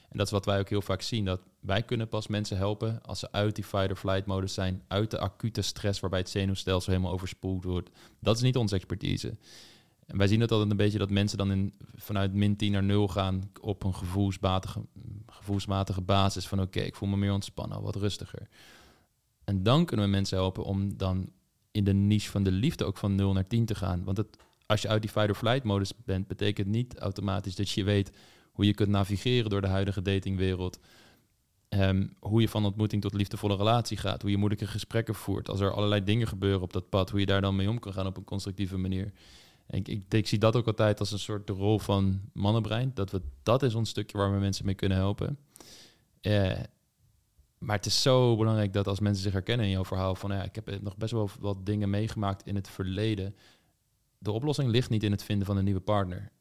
En 0.08 0.18
dat 0.18 0.26
is 0.26 0.32
wat 0.32 0.44
wij 0.44 0.58
ook 0.58 0.68
heel 0.68 0.82
vaak 0.82 1.02
zien. 1.02 1.24
Dat 1.24 1.40
wij 1.60 1.82
kunnen 1.82 2.08
pas 2.08 2.26
mensen 2.26 2.56
helpen 2.56 3.02
als 3.02 3.18
ze 3.18 3.32
uit 3.32 3.54
die 3.54 3.64
fight-or-flight 3.64 4.26
modus 4.26 4.54
zijn. 4.54 4.82
Uit 4.88 5.10
de 5.10 5.18
acute 5.18 5.62
stress 5.62 6.00
waarbij 6.00 6.18
het 6.18 6.28
zenuwstelsel 6.28 6.92
helemaal 6.92 7.12
overspoeld 7.12 7.64
wordt. 7.64 7.90
Dat 8.18 8.36
is 8.36 8.42
niet 8.42 8.56
onze 8.56 8.74
expertise. 8.74 9.36
En 10.06 10.16
wij 10.16 10.26
zien 10.26 10.40
het 10.40 10.50
altijd 10.50 10.70
een 10.70 10.76
beetje 10.76 10.98
dat 10.98 11.10
mensen 11.10 11.38
dan 11.38 11.50
in, 11.50 11.74
vanuit 11.94 12.34
min 12.34 12.56
10 12.56 12.72
naar 12.72 12.82
0 12.82 13.08
gaan 13.08 13.50
op 13.60 13.84
een 13.84 13.94
gevoelsmatige, 13.94 14.80
gevoelsmatige 15.26 16.00
basis. 16.00 16.48
Van 16.48 16.60
oké, 16.60 16.80
ik 16.80 16.94
voel 16.94 17.08
me 17.08 17.16
meer 17.16 17.32
ontspannen, 17.32 17.82
wat 17.82 17.96
rustiger. 17.96 18.48
En 19.50 19.62
dan 19.62 19.84
kunnen 19.84 20.06
we 20.06 20.12
mensen 20.12 20.36
helpen 20.36 20.64
om 20.64 20.96
dan 20.96 21.30
in 21.70 21.84
de 21.84 21.92
niche 21.92 22.30
van 22.30 22.42
de 22.42 22.52
liefde 22.52 22.84
ook 22.84 22.96
van 22.96 23.14
0 23.14 23.32
naar 23.32 23.46
10 23.46 23.64
te 23.64 23.74
gaan. 23.74 24.04
Want 24.04 24.16
het, 24.16 24.36
als 24.66 24.82
je 24.82 24.88
uit 24.88 25.02
die 25.02 25.10
fight-or-flight 25.10 25.64
modus 25.64 25.92
bent, 26.04 26.26
betekent 26.26 26.66
niet 26.66 26.98
automatisch 26.98 27.54
dat 27.54 27.70
je 27.70 27.84
weet 27.84 28.12
hoe 28.52 28.64
je 28.64 28.74
kunt 28.74 28.88
navigeren 28.88 29.50
door 29.50 29.60
de 29.60 29.66
huidige 29.66 30.02
datingwereld. 30.02 30.78
Um, 31.68 32.16
hoe 32.20 32.40
je 32.40 32.48
van 32.48 32.64
ontmoeting 32.64 33.02
tot 33.02 33.14
liefdevolle 33.14 33.56
relatie 33.56 33.96
gaat. 33.96 34.22
Hoe 34.22 34.30
je 34.30 34.36
moeilijke 34.36 34.66
gesprekken 34.66 35.14
voert. 35.14 35.48
Als 35.48 35.60
er 35.60 35.72
allerlei 35.72 36.04
dingen 36.04 36.26
gebeuren 36.26 36.62
op 36.62 36.72
dat 36.72 36.88
pad. 36.88 37.10
Hoe 37.10 37.20
je 37.20 37.26
daar 37.26 37.40
dan 37.40 37.56
mee 37.56 37.68
om 37.68 37.78
kan 37.78 37.92
gaan 37.92 38.06
op 38.06 38.16
een 38.16 38.24
constructieve 38.24 38.76
manier. 38.76 39.12
En 39.66 39.78
ik, 39.78 39.88
ik, 39.88 40.02
ik 40.08 40.28
zie 40.28 40.38
dat 40.38 40.56
ook 40.56 40.66
altijd 40.66 41.00
als 41.00 41.12
een 41.12 41.18
soort 41.18 41.46
de 41.46 41.52
rol 41.52 41.78
van 41.78 42.20
mannenbrein. 42.32 42.90
Dat, 42.94 43.10
we, 43.10 43.20
dat 43.42 43.62
is 43.62 43.74
ons 43.74 43.90
stukje 43.90 44.18
waar 44.18 44.32
we 44.32 44.38
mensen 44.38 44.64
mee 44.64 44.74
kunnen 44.74 44.98
helpen. 44.98 45.38
Uh, 46.22 46.52
maar 47.60 47.76
het 47.76 47.86
is 47.86 48.02
zo 48.02 48.36
belangrijk 48.36 48.72
dat 48.72 48.86
als 48.86 49.00
mensen 49.00 49.22
zich 49.22 49.32
herkennen 49.32 49.66
in 49.66 49.72
jouw 49.72 49.84
verhaal 49.84 50.14
van 50.14 50.30
ja, 50.30 50.42
ik 50.42 50.54
heb 50.54 50.82
nog 50.82 50.96
best 50.96 51.12
wel 51.12 51.30
wat 51.40 51.66
dingen 51.66 51.90
meegemaakt 51.90 52.46
in 52.46 52.54
het 52.54 52.68
verleden. 52.68 53.34
De 54.18 54.30
oplossing 54.30 54.70
ligt 54.70 54.90
niet 54.90 55.02
in 55.02 55.10
het 55.10 55.22
vinden 55.22 55.46
van 55.46 55.56
een 55.56 55.64
nieuwe 55.64 55.80
partner. 55.80 56.32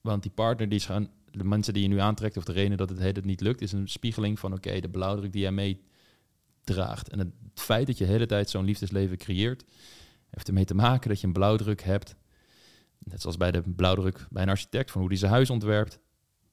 Want 0.00 0.22
die 0.22 0.30
partner 0.30 0.68
die 0.68 0.78
is 0.78 0.86
gaan, 0.86 1.10
de 1.30 1.44
mensen 1.44 1.72
die 1.72 1.82
je 1.82 1.88
nu 1.88 1.98
aantrekt 1.98 2.36
of 2.36 2.44
de 2.44 2.52
reden 2.52 2.76
dat 2.76 2.88
het, 2.88 2.98
het 2.98 3.24
niet 3.24 3.40
lukt, 3.40 3.60
is 3.60 3.72
een 3.72 3.88
spiegeling 3.88 4.38
van 4.38 4.52
oké, 4.52 4.80
de 4.80 4.90
blauwdruk 4.90 5.32
die 5.32 5.40
jij 5.40 5.52
meedraagt. 5.52 7.08
En 7.08 7.18
het 7.18 7.32
feit 7.54 7.86
dat 7.86 7.98
je 7.98 8.04
de 8.04 8.10
hele 8.10 8.26
tijd 8.26 8.50
zo'n 8.50 8.64
liefdesleven 8.64 9.16
creëert, 9.16 9.64
heeft 10.30 10.48
ermee 10.48 10.64
te 10.64 10.74
maken 10.74 11.08
dat 11.08 11.20
je 11.20 11.26
een 11.26 11.32
blauwdruk 11.32 11.82
hebt. 11.82 12.16
Net 12.98 13.20
zoals 13.20 13.36
bij 13.36 13.50
de 13.50 13.62
blauwdruk 13.62 14.26
bij 14.30 14.42
een 14.42 14.48
architect, 14.48 14.90
van 14.90 15.00
hoe 15.00 15.10
die 15.10 15.18
zijn 15.18 15.32
huis 15.32 15.50
ontwerpt 15.50 16.00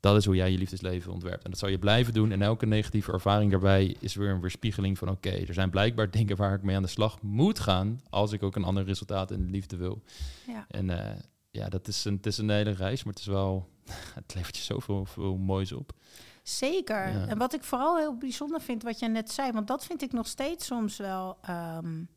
dat 0.06 0.18
is 0.18 0.26
hoe 0.26 0.36
jij 0.36 0.52
je 0.52 0.58
liefdesleven 0.58 1.12
ontwerpt. 1.12 1.44
En 1.44 1.50
dat 1.50 1.60
zal 1.60 1.70
je 1.70 1.80
blijven 1.80 2.14
doen. 2.14 2.32
En 2.32 2.42
elke 2.42 2.66
negatieve 2.66 3.12
ervaring 3.12 3.52
daarbij 3.52 3.96
is 4.00 4.16
weer 4.16 4.30
een 4.30 4.42
weerspiegeling 4.42 4.98
van... 4.98 5.10
oké, 5.10 5.30
er 5.30 5.54
zijn 5.54 5.70
blijkbaar 5.70 6.12
dingen 6.12 6.36
waar 6.36 6.54
ik 6.54 6.62
mee 6.62 6.76
aan 6.76 6.82
de 6.82 6.88
slag 6.88 7.22
moet 7.22 7.60
gaan... 7.60 8.02
als 8.10 8.32
ik 8.32 8.44
ook 8.44 8.56
een 8.56 8.64
ander 8.64 8.84
resultaat 8.84 9.32
in 9.32 9.46
de 9.46 9.52
liefde 9.52 9.78
wil. 9.78 10.02
Ja. 10.48 10.66
En 10.68 10.90
uh, 10.90 11.00
ja, 11.52 11.70
dat 11.70 11.88
is 11.88 12.06
een, 12.06 12.16
het 12.16 12.26
is 12.26 12.38
een 12.38 12.50
hele 12.50 12.72
reis, 12.72 13.04
maar 13.04 13.14
het 13.14 13.22
is 13.22 13.28
wel... 13.28 13.70
het 14.22 14.36
levert 14.36 14.58
je 14.58 14.64
zoveel 14.64 15.06
veel 15.06 15.38
moois 15.38 15.72
op. 15.72 15.92
Zeker. 16.44 17.28
En 17.28 17.38
wat 17.38 17.54
ik 17.54 17.64
vooral 17.64 17.98
heel 17.98 18.18
bijzonder 18.18 18.62
vind, 18.62 18.84
wat 18.84 19.00
je 19.00 19.08
net 19.08 19.32
zei... 19.32 19.52
want 19.52 19.68
dat 19.68 19.86
vind 19.86 20.02
ik 20.02 20.12
nog 20.12 20.28
steeds 20.28 20.66
soms 20.66 20.98
wel 20.98 21.38
um, 21.50 22.08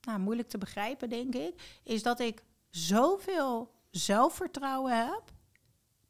nou, 0.00 0.18
moeilijk 0.18 0.48
te 0.48 0.58
begrijpen, 0.58 1.08
denk 1.08 1.34
ik... 1.34 1.80
is 1.84 2.02
dat 2.02 2.20
ik 2.20 2.42
zoveel 2.70 3.70
zelfvertrouwen 3.90 5.06
heb 5.06 5.22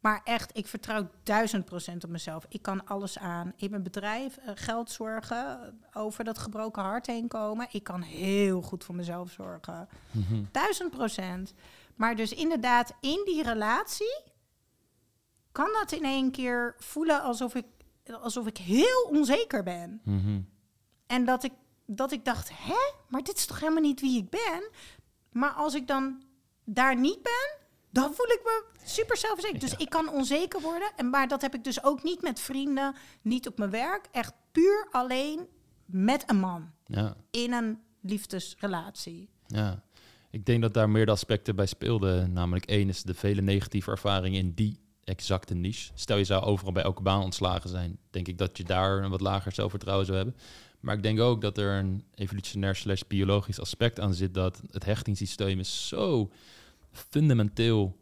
maar 0.03 0.21
echt, 0.25 0.57
ik 0.57 0.67
vertrouw 0.67 1.11
duizend 1.23 1.65
procent 1.65 2.05
op 2.05 2.11
mezelf. 2.11 2.47
Ik 2.49 2.63
kan 2.63 2.87
alles 2.87 3.19
aan. 3.19 3.53
In 3.57 3.71
mijn 3.71 3.83
bedrijf 3.83 4.39
uh, 4.39 4.51
geld 4.55 4.91
zorgen, 4.91 5.79
over 5.93 6.25
dat 6.25 6.39
gebroken 6.39 6.83
hart 6.83 7.07
heen 7.07 7.29
komen. 7.29 7.67
Ik 7.71 7.85
kan 7.85 8.03
heel 8.03 8.63
goed 8.63 8.85
voor 8.85 8.95
mezelf 8.95 9.31
zorgen. 9.31 9.89
Mhm. 10.11 10.43
Duizend 10.51 10.91
procent. 10.91 11.55
Maar 11.95 12.17
dus 12.17 12.33
inderdaad, 12.33 12.95
in 13.01 13.23
die 13.25 13.43
relatie 13.43 14.23
kan 15.53 15.69
dat 15.73 15.93
in 15.93 16.05
één 16.05 16.31
keer 16.31 16.75
voelen 16.79 17.23
alsof 17.23 17.55
ik, 17.55 17.67
alsof 18.21 18.47
ik 18.47 18.57
heel 18.57 19.09
onzeker 19.11 19.63
ben. 19.63 20.01
Mhm. 20.05 20.41
En 21.07 21.25
dat 21.25 21.45
ik, 21.45 21.53
dat 21.87 22.13
ik 22.13 22.25
dacht, 22.25 22.51
hè, 22.55 22.93
maar 23.09 23.23
dit 23.23 23.37
is 23.37 23.47
toch 23.47 23.61
helemaal 23.61 23.83
niet 23.83 24.01
wie 24.01 24.19
ik 24.19 24.31
ben? 24.31 24.71
Maar 25.31 25.51
als 25.51 25.75
ik 25.75 25.87
dan 25.87 26.23
daar 26.65 26.97
niet 26.97 27.23
ben, 27.23 27.62
dan 27.93 28.15
voel 28.15 28.27
ik 28.27 28.41
me 28.45 28.65
super 28.85 29.17
zelfverzekerd. 29.17 29.61
Dus 29.61 29.77
ik 29.77 29.91
kan 29.91 30.11
onzeker 30.11 30.61
worden. 30.61 30.93
En, 30.97 31.11
maar 31.11 31.29
dat 31.29 31.43
heb 31.43 31.55
ik 31.55 31.65
dus 31.65 31.85
ook 31.85 32.03
niet 32.03 32.23
met 32.23 32.41
vrienden, 32.41 32.95
niet 33.23 33.49
op 33.49 33.59
mijn 33.59 33.71
werk. 33.71 34.09
Echt 34.13 34.33
puur 34.53 34.89
alleen 34.91 35.47
met 35.87 36.25
een 36.27 36.39
man. 36.39 36.71
Ja. 36.87 37.17
In 37.31 37.53
een 37.53 37.79
liefdesrelatie. 38.01 39.29
Ja, 39.47 39.83
ik 40.31 40.47
denk 40.47 40.63
dat 40.63 40.75
daar 40.75 40.91
meerdere 40.91 41.17
aspecten 41.17 41.57
bij 41.57 41.67
speelden. 41.67 42.33
Namelijk 42.33 42.67
één 42.67 42.89
is 42.89 43.03
de 43.03 43.15
vele 43.15 43.43
negatieve 43.43 43.91
ervaringen 43.91 44.41
in 44.41 44.53
die 44.55 44.81
exacte 45.05 45.55
niche. 45.55 45.91
Stel 45.95 46.17
je 46.17 46.25
zou 46.25 46.45
overal 46.45 46.73
bij 46.73 46.83
elke 46.83 47.03
baan 47.03 47.23
ontslagen 47.23 47.71
zijn, 47.71 47.99
denk 48.11 48.29
ik 48.29 48.39
dat 48.39 48.57
je 48.57 48.65
daar 48.65 49.03
een 49.03 49.11
wat 49.11 49.21
lager 49.21 49.53
zelfvertrouwen 49.53 50.07
zou 50.07 50.17
hebben. 50.17 50.37
Maar 50.81 50.97
ik 50.97 51.03
denk 51.03 51.21
ook 51.21 51.41
dat 51.41 51.59
er 51.59 51.79
een 51.79 52.05
evolutionair 52.15 52.77
slash 52.77 53.03
biologisch 53.09 53.61
aspect 53.61 54.01
aan 54.01 54.15
zit 54.15 54.35
dat 54.35 54.63
het 54.71 54.85
hechtingssysteem 54.85 55.59
is 55.59 55.89
zo 55.89 56.31
fundamenteel 56.93 57.97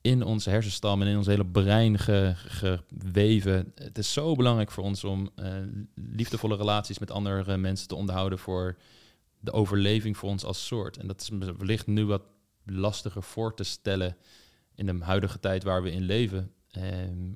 in 0.00 0.22
onze 0.22 0.50
hersenstam 0.50 1.02
en 1.02 1.08
in 1.08 1.16
ons 1.16 1.26
hele 1.26 1.46
brein 1.46 1.98
geweven. 1.98 3.72
Het 3.74 3.98
is 3.98 4.12
zo 4.12 4.34
belangrijk 4.34 4.70
voor 4.70 4.84
ons 4.84 5.04
om 5.04 5.30
uh, 5.36 5.46
liefdevolle 5.94 6.56
relaties 6.56 6.98
met 6.98 7.10
andere 7.10 7.56
mensen 7.56 7.88
te 7.88 7.94
onderhouden 7.94 8.38
voor 8.38 8.76
de 9.40 9.52
overleving 9.52 10.16
voor 10.16 10.28
ons 10.28 10.44
als 10.44 10.66
soort. 10.66 10.96
En 10.96 11.06
dat 11.06 11.20
is 11.20 11.28
wellicht 11.58 11.86
nu 11.86 12.04
wat 12.04 12.22
lastiger 12.64 13.22
voor 13.22 13.54
te 13.54 13.64
stellen 13.64 14.16
in 14.74 14.86
de 14.86 14.98
huidige 15.04 15.40
tijd 15.40 15.62
waar 15.62 15.82
we 15.82 15.90
in 15.90 16.02
leven. 16.02 16.52
Ehm, 16.70 17.32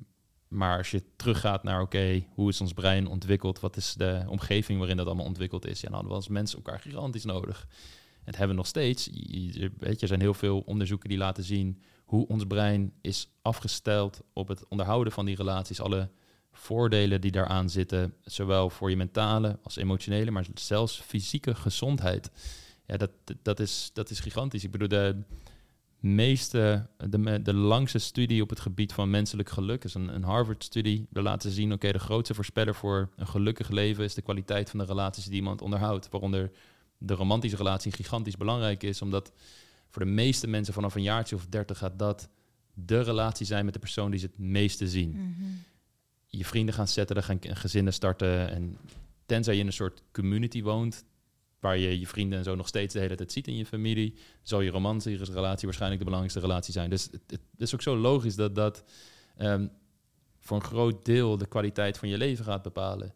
maar 0.47 0.77
als 0.77 0.91
je 0.91 1.03
teruggaat 1.15 1.63
naar, 1.63 1.81
oké, 1.81 2.25
hoe 2.29 2.49
is 2.49 2.61
ons 2.61 2.73
brein 2.73 3.07
ontwikkeld? 3.07 3.59
Wat 3.59 3.77
is 3.77 3.93
de 3.93 4.23
omgeving 4.27 4.79
waarin 4.79 4.97
dat 4.97 5.05
allemaal 5.05 5.25
ontwikkeld 5.25 5.65
is? 5.65 5.81
Ja, 5.81 5.85
dan 5.85 5.93
hadden 5.93 6.11
we 6.11 6.17
als 6.17 6.27
mensen 6.27 6.57
elkaar 6.57 6.79
gigantisch 6.79 7.23
nodig. 7.23 7.67
Het 8.23 8.37
hebben 8.37 8.55
we 8.55 8.61
nog 8.61 8.67
steeds. 8.67 9.09
Weet 9.77 9.95
je, 9.95 9.97
er 9.99 10.07
zijn 10.07 10.19
heel 10.19 10.33
veel 10.33 10.59
onderzoeken 10.59 11.09
die 11.09 11.17
laten 11.17 11.43
zien 11.43 11.81
hoe 12.05 12.27
ons 12.27 12.43
brein 12.43 12.93
is 13.01 13.29
afgesteld 13.41 14.21
op 14.33 14.47
het 14.47 14.67
onderhouden 14.67 15.13
van 15.13 15.25
die 15.25 15.35
relaties. 15.35 15.81
Alle 15.81 16.09
voordelen 16.51 17.21
die 17.21 17.31
daaraan 17.31 17.69
zitten, 17.69 18.13
zowel 18.23 18.69
voor 18.69 18.89
je 18.89 18.95
mentale 18.95 19.59
als 19.63 19.75
emotionele, 19.75 20.31
maar 20.31 20.45
zelfs 20.53 21.01
fysieke 21.01 21.55
gezondheid. 21.55 22.31
Ja, 22.85 22.97
dat, 22.97 23.11
dat, 23.41 23.59
is, 23.59 23.89
dat 23.93 24.09
is 24.09 24.19
gigantisch. 24.19 24.63
Ik 24.63 24.71
bedoel, 24.71 24.87
de 24.87 25.23
meeste, 25.99 26.87
de, 27.09 27.41
de 27.41 27.53
langste 27.53 27.99
studie 27.99 28.41
op 28.41 28.49
het 28.49 28.59
gebied 28.59 28.93
van 28.93 29.09
menselijk 29.09 29.49
geluk 29.49 29.83
is 29.83 29.93
een, 29.93 30.23
Harvard-studie. 30.23 31.07
We 31.09 31.21
laten 31.21 31.51
zien, 31.51 31.73
oké, 31.73 31.91
de 31.91 31.99
grootste 31.99 32.33
voorspeller 32.33 32.75
voor 32.75 33.09
een 33.15 33.27
gelukkig 33.27 33.69
leven 33.69 34.03
is 34.03 34.13
de 34.13 34.21
kwaliteit 34.21 34.69
van 34.69 34.79
de 34.79 34.85
relaties 34.85 35.25
die 35.25 35.35
iemand 35.35 35.61
onderhoudt. 35.61 36.09
Waaronder 36.09 36.51
de 37.05 37.13
romantische 37.13 37.57
relatie 37.57 37.91
gigantisch 37.91 38.37
belangrijk 38.37 38.83
is, 38.83 39.01
omdat 39.01 39.31
voor 39.89 40.05
de 40.05 40.11
meeste 40.11 40.47
mensen 40.47 40.73
vanaf 40.73 40.95
een 40.95 41.03
jaartje 41.03 41.35
of 41.35 41.45
dertig 41.45 41.77
gaat 41.77 41.99
dat 41.99 42.29
de 42.73 43.01
relatie 43.01 43.45
zijn 43.45 43.65
met 43.65 43.73
de 43.73 43.79
persoon 43.79 44.11
die 44.11 44.19
ze 44.19 44.25
het 44.25 44.37
meeste 44.37 44.89
zien. 44.89 45.09
Mhm. 45.09 45.49
Je 46.27 46.45
vrienden 46.45 46.75
gaan 46.75 46.87
zetten, 46.87 47.23
gaan 47.23 47.39
gezinnen 47.41 47.93
starten 47.93 48.49
en 48.49 48.77
tenzij 49.25 49.53
je 49.53 49.59
in 49.59 49.65
een 49.65 49.73
soort 49.73 50.03
community 50.11 50.61
woont, 50.61 51.05
waar 51.59 51.77
je 51.77 51.99
je 51.99 52.07
vrienden 52.07 52.37
en 52.37 52.43
zo 52.43 52.55
nog 52.55 52.67
steeds 52.67 52.93
de 52.93 52.99
hele 52.99 53.15
tijd 53.15 53.31
ziet 53.31 53.47
in 53.47 53.55
je 53.55 53.65
familie, 53.65 54.15
zal 54.41 54.61
je 54.61 54.71
romantische 54.71 55.33
relatie 55.33 55.65
waarschijnlijk 55.65 55.99
de 55.99 56.09
belangrijkste 56.09 56.39
relatie 56.39 56.73
zijn. 56.73 56.89
Dus 56.89 57.03
het, 57.11 57.21
het 57.27 57.41
is 57.57 57.73
ook 57.73 57.81
zo 57.81 57.97
logisch 57.97 58.35
dat 58.35 58.55
dat 58.55 58.83
um, 59.41 59.71
voor 60.39 60.57
een 60.57 60.63
groot 60.63 61.05
deel 61.05 61.37
de 61.37 61.47
kwaliteit 61.47 61.97
van 61.97 62.09
je 62.09 62.17
leven 62.17 62.45
gaat 62.45 62.61
bepalen. 62.61 63.13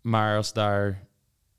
Maar 0.00 0.36
als 0.36 0.52
daar 0.52 1.08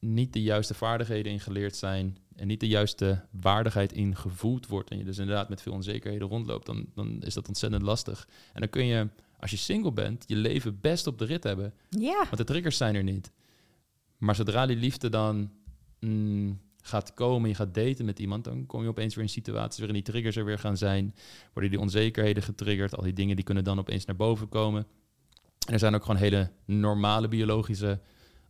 niet 0.01 0.33
de 0.33 0.41
juiste 0.41 0.73
vaardigheden 0.73 1.31
in 1.31 1.39
geleerd 1.39 1.75
zijn, 1.75 2.17
en 2.35 2.47
niet 2.47 2.59
de 2.59 2.67
juiste 2.67 3.25
waardigheid 3.31 3.93
in 3.93 4.15
gevoeld 4.15 4.67
wordt 4.67 4.89
en 4.89 4.97
je 4.97 5.03
dus 5.03 5.17
inderdaad 5.17 5.49
met 5.49 5.61
veel 5.61 5.73
onzekerheden 5.73 6.27
rondloopt, 6.27 6.65
dan, 6.65 6.85
dan 6.95 7.21
is 7.21 7.33
dat 7.33 7.47
ontzettend 7.47 7.81
lastig. 7.81 8.27
En 8.53 8.59
dan 8.59 8.69
kun 8.69 8.85
je, 8.85 9.07
als 9.39 9.51
je 9.51 9.57
single 9.57 9.91
bent, 9.91 10.23
je 10.27 10.35
leven 10.35 10.79
best 10.81 11.07
op 11.07 11.17
de 11.17 11.25
rit 11.25 11.43
hebben. 11.43 11.73
Ja. 11.89 12.17
Want 12.17 12.37
de 12.37 12.43
triggers 12.43 12.77
zijn 12.77 12.95
er 12.95 13.03
niet. 13.03 13.31
Maar 14.17 14.35
zodra 14.35 14.65
die 14.65 14.75
liefde 14.75 15.09
dan 15.09 15.51
mm, 15.99 16.59
gaat 16.81 17.13
komen, 17.13 17.49
je 17.49 17.55
gaat 17.55 17.73
daten 17.73 18.05
met 18.05 18.19
iemand, 18.19 18.43
dan 18.43 18.65
kom 18.65 18.81
je 18.81 18.87
opeens 18.87 19.15
weer 19.15 19.23
in 19.23 19.29
situaties 19.29 19.77
waarin 19.77 19.95
die 19.95 20.11
triggers 20.11 20.35
er 20.35 20.45
weer 20.45 20.59
gaan 20.59 20.77
zijn. 20.77 21.15
Worden 21.53 21.71
die 21.71 21.79
onzekerheden 21.79 22.43
getriggerd, 22.43 22.95
al 22.95 23.03
die 23.03 23.13
dingen 23.13 23.35
die 23.35 23.45
kunnen 23.45 23.63
dan 23.63 23.79
opeens 23.79 24.05
naar 24.05 24.15
boven 24.15 24.49
komen. 24.49 24.87
En 25.67 25.73
er 25.73 25.79
zijn 25.79 25.95
ook 25.95 26.01
gewoon 26.01 26.21
hele 26.21 26.51
normale 26.65 27.27
biologische 27.27 27.99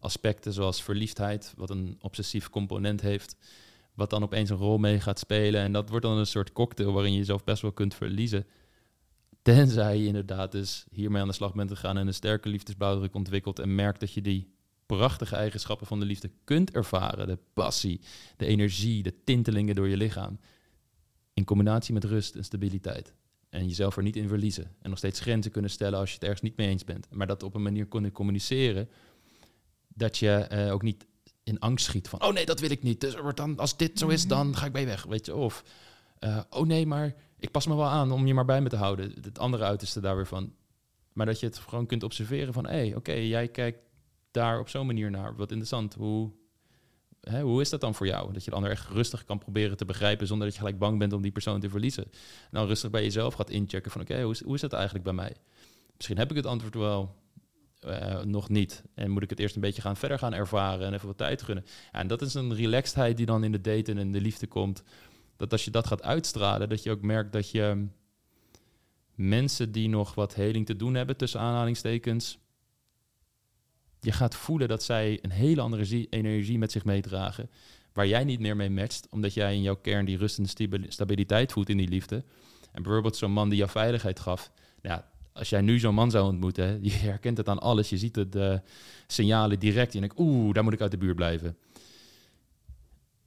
aspecten, 0.01 0.53
zoals 0.53 0.83
verliefdheid, 0.83 1.53
wat 1.57 1.69
een 1.69 1.97
obsessief 2.01 2.49
component 2.49 3.01
heeft, 3.01 3.35
wat 3.93 4.09
dan 4.09 4.23
opeens 4.23 4.49
een 4.49 4.57
rol 4.57 4.77
mee 4.77 4.99
gaat 4.99 5.19
spelen. 5.19 5.61
En 5.61 5.71
dat 5.71 5.89
wordt 5.89 6.05
dan 6.05 6.17
een 6.17 6.25
soort 6.25 6.51
cocktail 6.51 6.93
waarin 6.93 7.11
je 7.11 7.17
jezelf 7.17 7.43
best 7.43 7.61
wel 7.61 7.71
kunt 7.71 7.93
verliezen. 7.93 8.45
Tenzij 9.41 9.97
je 9.97 10.05
inderdaad 10.05 10.51
dus 10.51 10.85
hiermee 10.91 11.21
aan 11.21 11.27
de 11.27 11.33
slag 11.33 11.53
bent 11.53 11.69
gegaan 11.69 11.97
en 11.97 12.07
een 12.07 12.13
sterke 12.13 12.49
liefdesblauwdruk 12.49 13.15
ontwikkelt 13.15 13.59
en 13.59 13.75
merkt 13.75 13.99
dat 13.99 14.13
je 14.13 14.21
die 14.21 14.53
prachtige 14.85 15.35
eigenschappen 15.35 15.87
van 15.87 15.99
de 15.99 16.05
liefde 16.05 16.31
kunt 16.43 16.71
ervaren. 16.71 17.27
De 17.27 17.37
passie, 17.53 18.01
de 18.37 18.45
energie, 18.45 19.03
de 19.03 19.23
tintelingen 19.23 19.75
door 19.75 19.87
je 19.87 19.97
lichaam. 19.97 20.39
In 21.33 21.43
combinatie 21.43 21.93
met 21.93 22.03
rust 22.03 22.35
en 22.35 22.43
stabiliteit. 22.43 23.13
En 23.49 23.67
jezelf 23.67 23.97
er 23.97 24.03
niet 24.03 24.15
in 24.15 24.27
verliezen. 24.27 24.75
En 24.81 24.89
nog 24.89 24.97
steeds 24.97 25.19
grenzen 25.19 25.51
kunnen 25.51 25.71
stellen 25.71 25.99
als 25.99 26.09
je 26.09 26.15
het 26.15 26.23
ergens 26.23 26.41
niet 26.41 26.57
mee 26.57 26.67
eens 26.67 26.83
bent. 26.83 27.07
Maar 27.11 27.27
dat 27.27 27.43
op 27.43 27.55
een 27.55 27.61
manier 27.61 27.85
kunnen 27.85 28.11
communiceren. 28.11 28.89
Dat 29.93 30.17
je 30.17 30.31
eh, 30.31 30.73
ook 30.73 30.81
niet 30.81 31.05
in 31.43 31.59
angst 31.59 31.85
schiet 31.85 32.09
van... 32.09 32.23
oh 32.23 32.33
nee, 32.33 32.45
dat 32.45 32.59
wil 32.59 32.71
ik 32.71 32.83
niet. 32.83 33.01
Dus 33.01 33.15
wordt 33.15 33.37
dan, 33.37 33.57
als 33.57 33.77
dit 33.77 33.99
zo 33.99 34.07
is, 34.07 34.27
dan 34.27 34.55
ga 34.55 34.65
ik 34.65 34.71
bij 34.71 34.85
weg. 34.85 35.03
Weet 35.03 35.25
je? 35.25 35.35
Of, 35.35 35.63
uh, 36.19 36.39
oh 36.49 36.65
nee, 36.65 36.85
maar 36.85 37.15
ik 37.39 37.51
pas 37.51 37.67
me 37.67 37.75
wel 37.75 37.87
aan 37.87 38.11
om 38.11 38.27
je 38.27 38.33
maar 38.33 38.45
bij 38.45 38.61
me 38.61 38.69
te 38.69 38.75
houden. 38.75 39.13
Het 39.21 39.39
andere 39.39 39.63
uiterste 39.63 39.99
daar 39.99 40.15
weer 40.15 40.27
van. 40.27 40.53
Maar 41.13 41.25
dat 41.25 41.39
je 41.39 41.45
het 41.45 41.57
gewoon 41.57 41.85
kunt 41.85 42.03
observeren 42.03 42.53
van... 42.53 42.65
hé, 42.65 42.71
hey, 42.71 42.95
oké, 42.95 43.11
jij 43.11 43.47
kijkt 43.47 43.79
daar 44.31 44.59
op 44.59 44.69
zo'n 44.69 44.85
manier 44.85 45.11
naar. 45.11 45.35
Wat 45.35 45.49
interessant. 45.49 45.93
Hoe, 45.93 46.31
hè, 47.21 47.41
hoe 47.41 47.61
is 47.61 47.69
dat 47.69 47.81
dan 47.81 47.95
voor 47.95 48.07
jou? 48.07 48.33
Dat 48.33 48.43
je 48.43 48.49
de 48.49 48.55
ander 48.55 48.71
echt 48.71 48.87
rustig 48.87 49.25
kan 49.25 49.37
proberen 49.37 49.77
te 49.77 49.85
begrijpen... 49.85 50.27
zonder 50.27 50.45
dat 50.45 50.55
je 50.55 50.61
gelijk 50.61 50.79
bang 50.79 50.99
bent 50.99 51.13
om 51.13 51.21
die 51.21 51.31
persoon 51.31 51.59
te 51.59 51.69
verliezen. 51.69 52.03
En 52.03 52.49
dan 52.51 52.65
rustig 52.67 52.89
bij 52.89 53.03
jezelf 53.03 53.33
gaat 53.33 53.49
inchecken 53.49 53.91
van... 53.91 54.01
oké, 54.01 54.21
hoe, 54.21 54.31
is, 54.31 54.43
hoe 54.43 54.55
is 54.55 54.61
dat 54.61 54.73
eigenlijk 54.73 55.03
bij 55.03 55.13
mij? 55.13 55.35
Misschien 55.95 56.17
heb 56.17 56.29
ik 56.29 56.35
het 56.35 56.45
antwoord 56.45 56.75
wel... 56.75 57.15
Uh, 57.87 58.21
nog 58.21 58.49
niet. 58.49 58.83
En 58.93 59.11
moet 59.11 59.23
ik 59.23 59.29
het 59.29 59.39
eerst 59.39 59.55
een 59.55 59.61
beetje 59.61 59.81
gaan 59.81 59.97
verder 59.97 60.19
gaan 60.19 60.33
ervaren 60.33 60.85
en 60.85 60.93
even 60.93 61.07
wat 61.07 61.17
tijd 61.17 61.41
gunnen. 61.41 61.65
Ja, 61.91 61.99
en 61.99 62.07
dat 62.07 62.21
is 62.21 62.33
een 62.33 62.55
relaxedheid 62.55 63.17
die 63.17 63.25
dan 63.25 63.43
in 63.43 63.51
de 63.51 63.61
daten 63.61 63.97
en 63.97 64.11
de 64.11 64.21
liefde 64.21 64.47
komt. 64.47 64.83
Dat 65.35 65.51
als 65.51 65.65
je 65.65 65.71
dat 65.71 65.87
gaat 65.87 66.03
uitstralen, 66.03 66.69
dat 66.69 66.83
je 66.83 66.91
ook 66.91 67.01
merkt 67.01 67.33
dat 67.33 67.51
je 67.51 67.87
mensen 69.15 69.71
die 69.71 69.89
nog 69.89 70.13
wat 70.13 70.35
heling 70.35 70.65
te 70.65 70.75
doen 70.75 70.93
hebben, 70.93 71.17
tussen 71.17 71.39
aanhalingstekens, 71.39 72.39
je 73.99 74.11
gaat 74.11 74.35
voelen 74.35 74.67
dat 74.67 74.83
zij 74.83 75.19
een 75.21 75.31
hele 75.31 75.61
andere 75.61 76.07
energie 76.09 76.57
met 76.57 76.71
zich 76.71 76.85
meedragen. 76.85 77.49
Waar 77.93 78.07
jij 78.07 78.23
niet 78.23 78.39
meer 78.39 78.55
mee 78.55 78.69
matcht, 78.69 79.07
omdat 79.09 79.33
jij 79.33 79.55
in 79.55 79.61
jouw 79.61 79.75
kern 79.75 80.05
die 80.05 80.17
rust 80.17 80.37
en 80.37 80.91
stabiliteit 80.91 81.51
voelt 81.51 81.69
in 81.69 81.77
die 81.77 81.87
liefde. 81.87 82.23
En 82.71 82.83
bijvoorbeeld 82.83 83.15
zo'n 83.15 83.31
man 83.31 83.49
die 83.49 83.57
jou 83.57 83.69
veiligheid 83.69 84.19
gaf. 84.19 84.51
Ja, 84.81 85.10
als 85.33 85.49
jij 85.49 85.61
nu 85.61 85.79
zo'n 85.79 85.93
man 85.93 86.11
zou 86.11 86.25
ontmoeten, 86.25 86.79
je 86.83 86.91
herkent 86.91 87.37
het 87.37 87.49
aan 87.49 87.59
alles. 87.59 87.89
Je 87.89 87.97
ziet 87.97 88.13
de 88.13 88.61
signalen 89.07 89.59
direct. 89.59 89.93
En 89.93 90.01
je 90.01 90.07
denkt, 90.07 90.19
oeh, 90.19 90.53
daar 90.53 90.63
moet 90.63 90.73
ik 90.73 90.81
uit 90.81 90.91
de 90.91 90.97
buurt 90.97 91.15
blijven. 91.15 91.57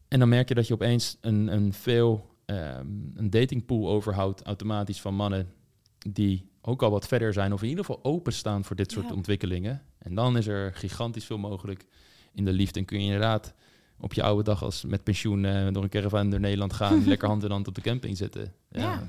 En 0.09 0.19
dan 0.19 0.29
merk 0.29 0.49
je 0.49 0.55
dat 0.55 0.67
je 0.67 0.75
opeens 0.75 1.17
een, 1.21 1.53
een 1.53 1.73
veel 1.73 2.35
um, 2.47 3.13
een 3.15 3.31
datingpool 3.31 3.89
overhoudt 3.89 4.43
automatisch 4.43 5.01
van 5.01 5.15
mannen 5.15 5.53
die 5.99 6.49
ook 6.61 6.83
al 6.83 6.91
wat 6.91 7.07
verder 7.07 7.33
zijn 7.33 7.53
of 7.53 7.63
in 7.63 7.69
ieder 7.69 7.85
geval 7.85 8.05
openstaan 8.05 8.65
voor 8.65 8.77
dit 8.77 8.93
soort 8.93 9.13
ontwikkelingen. 9.13 9.83
En 9.99 10.15
dan 10.15 10.37
is 10.37 10.47
er 10.47 10.75
gigantisch 10.75 11.25
veel 11.25 11.39
mogelijk 11.39 11.85
in 12.33 12.45
de 12.45 12.53
liefde. 12.53 12.79
En 12.79 12.85
kun 12.85 12.99
je 12.99 13.05
inderdaad 13.05 13.55
op 14.01 14.13
je 14.13 14.23
oude 14.23 14.43
dag 14.43 14.63
als 14.63 14.85
met 14.85 15.05
pensioen 15.05 15.45
uh, 15.45 15.69
door 15.73 15.83
een 15.83 15.89
caravan 15.89 16.31
door 16.31 16.41
Nederland 16.41 16.73
gaan, 16.73 17.07
lekker 17.09 17.29
hand 17.29 17.45
in 17.45 17.51
hand 17.51 17.69
op 17.69 17.75
de 17.75 17.81
camping 17.81 18.17
zitten. 18.17 18.53
Ja. 18.71 18.81
ja. 18.81 19.09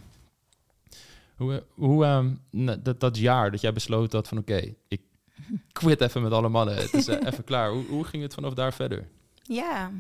Hoe, 1.36 1.64
hoe 1.74 2.06
um, 2.06 2.42
dat, 2.84 3.00
dat 3.00 3.18
jaar 3.18 3.52
dat 3.52 3.62
jij 3.62 3.74
besloot 3.74 4.12
dat 4.12 4.28
van 4.28 4.38
oké, 4.38 4.74
ik 4.88 5.02
quit 5.72 6.02
even 6.02 6.22
met 6.22 6.32
alle 6.32 6.50
mannen. 6.50 6.76
Het 6.76 6.94
is 6.94 7.08
uh, 7.08 7.16
even 7.30 7.44
klaar. 7.44 7.70
Hoe, 7.72 7.86
hoe 7.86 8.04
ging 8.04 8.24
het 8.24 8.34
vanaf 8.34 8.54
daar 8.54 8.74
verder? 8.74 9.08
Ja, 9.42 9.92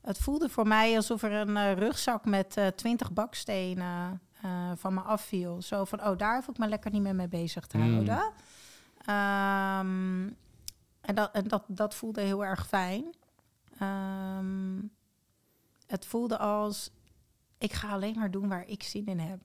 het 0.00 0.18
voelde 0.18 0.48
voor 0.48 0.66
mij 0.66 0.96
alsof 0.96 1.22
er 1.22 1.32
een 1.32 1.56
uh, 1.56 1.72
rugzak 1.72 2.24
met 2.24 2.72
twintig 2.76 3.12
bakstenen 3.12 4.20
uh, 4.44 4.70
van 4.76 4.94
me 4.94 5.00
afviel. 5.00 5.62
Zo 5.62 5.84
van, 5.84 6.06
oh, 6.06 6.18
daar 6.18 6.34
hoef 6.34 6.48
ik 6.48 6.58
me 6.58 6.68
lekker 6.68 6.90
niet 6.90 7.02
meer 7.02 7.14
mee 7.14 7.28
bezig 7.28 7.66
te 7.66 7.78
mm. 7.78 7.92
houden. 7.92 8.32
Um, 9.00 10.36
en 11.00 11.14
dat, 11.14 11.30
en 11.32 11.48
dat, 11.48 11.64
dat 11.66 11.94
voelde 11.94 12.20
heel 12.20 12.44
erg 12.44 12.66
fijn. 12.66 13.14
Um, 13.82 14.90
het 15.86 16.06
voelde 16.06 16.38
als, 16.38 16.90
ik 17.58 17.72
ga 17.72 17.90
alleen 17.90 18.18
maar 18.18 18.30
doen 18.30 18.48
waar 18.48 18.66
ik 18.66 18.82
zin 18.82 19.06
in 19.06 19.18
heb. 19.18 19.40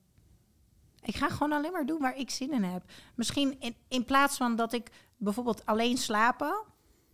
Ik 1.06 1.16
ga 1.16 1.30
gewoon 1.30 1.52
alleen 1.52 1.72
maar 1.72 1.86
doen 1.86 2.00
waar 2.00 2.18
ik 2.18 2.30
zin 2.30 2.54
in 2.54 2.64
heb. 2.64 2.84
Misschien 3.16 3.60
in, 3.60 3.76
in 3.88 4.06
plaats 4.06 4.38
van 4.38 4.56
dat 4.56 4.74
ik 4.74 4.92
bijvoorbeeld 5.18 5.66
alleen 5.66 5.98
slapen, 5.98 6.64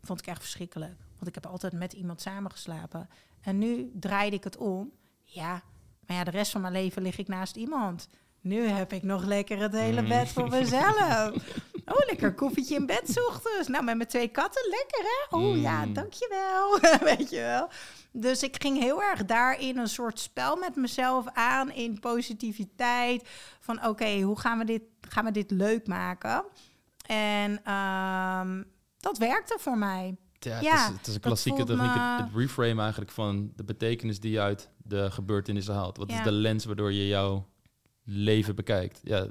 vond 0.01 0.19
ik 0.19 0.27
echt 0.27 0.41
verschrikkelijk. 0.41 0.99
Want 1.13 1.27
ik 1.27 1.35
heb 1.35 1.45
altijd 1.45 1.73
met 1.73 1.93
iemand 1.93 2.21
samen 2.21 2.51
geslapen. 2.51 3.09
En 3.41 3.57
nu 3.57 3.91
draaide 3.93 4.35
ik 4.35 4.43
het 4.43 4.57
om. 4.57 4.91
Ja, 5.23 5.61
maar 6.07 6.17
ja, 6.17 6.23
de 6.23 6.31
rest 6.31 6.51
van 6.51 6.61
mijn 6.61 6.73
leven 6.73 7.01
lig 7.01 7.17
ik 7.17 7.27
naast 7.27 7.55
iemand. 7.55 8.07
Nu 8.41 8.67
heb 8.67 8.93
ik 8.93 9.03
nog 9.03 9.25
lekker 9.25 9.59
het 9.59 9.71
hele 9.71 10.03
bed 10.03 10.29
voor 10.29 10.43
mm. 10.43 10.49
mezelf. 10.49 11.31
Oh, 11.85 12.07
lekker 12.07 12.33
koffietje 12.33 12.75
in 12.75 12.85
bed 12.85 13.27
ochtends. 13.27 13.67
Nou, 13.67 13.83
met 13.83 13.95
mijn 13.95 14.09
twee 14.09 14.27
katten, 14.27 14.69
lekker 14.69 15.03
hè? 15.03 15.37
Oh 15.37 15.61
ja, 15.61 15.85
mm. 15.85 15.93
dankjewel. 15.93 16.79
Weet 17.17 17.29
je 17.29 17.39
wel. 17.39 17.69
Dus 18.11 18.43
ik 18.43 18.61
ging 18.61 18.79
heel 18.79 19.03
erg 19.03 19.25
daarin 19.25 19.77
een 19.77 19.87
soort 19.87 20.19
spel 20.19 20.55
met 20.55 20.75
mezelf 20.75 21.25
aan 21.33 21.71
in 21.71 21.99
positiviteit. 21.99 23.29
Van 23.59 23.85
oké, 23.85 24.21
hoe 24.21 24.39
gaan 24.39 24.57
we, 24.57 24.65
dit, 24.65 24.81
gaan 25.01 25.25
we 25.25 25.31
dit 25.31 25.51
leuk 25.51 25.87
maken? 25.87 26.43
En 27.05 27.73
um, 27.73 28.65
dat 28.97 29.17
werkte 29.17 29.57
voor 29.59 29.77
mij. 29.77 30.15
Ja, 30.39 30.55
het, 30.55 30.63
is, 30.63 30.97
het 30.97 31.07
is 31.07 31.13
een 31.13 31.21
klassieke 31.21 31.63
techniek, 31.63 31.91
het, 31.93 32.29
reframe 32.35 32.81
eigenlijk 32.81 33.11
van 33.11 33.51
de 33.55 33.63
betekenis 33.63 34.19
die 34.19 34.31
je 34.31 34.39
uit 34.39 34.69
de 34.77 35.11
gebeurtenissen 35.11 35.73
haalt. 35.73 35.97
Wat 35.97 36.11
is 36.11 36.23
de 36.23 36.31
lens 36.31 36.65
waardoor 36.65 36.93
je 36.93 37.07
jouw 37.07 37.47
leven 38.03 38.55
bekijkt? 38.55 38.99
Ja, 39.03 39.27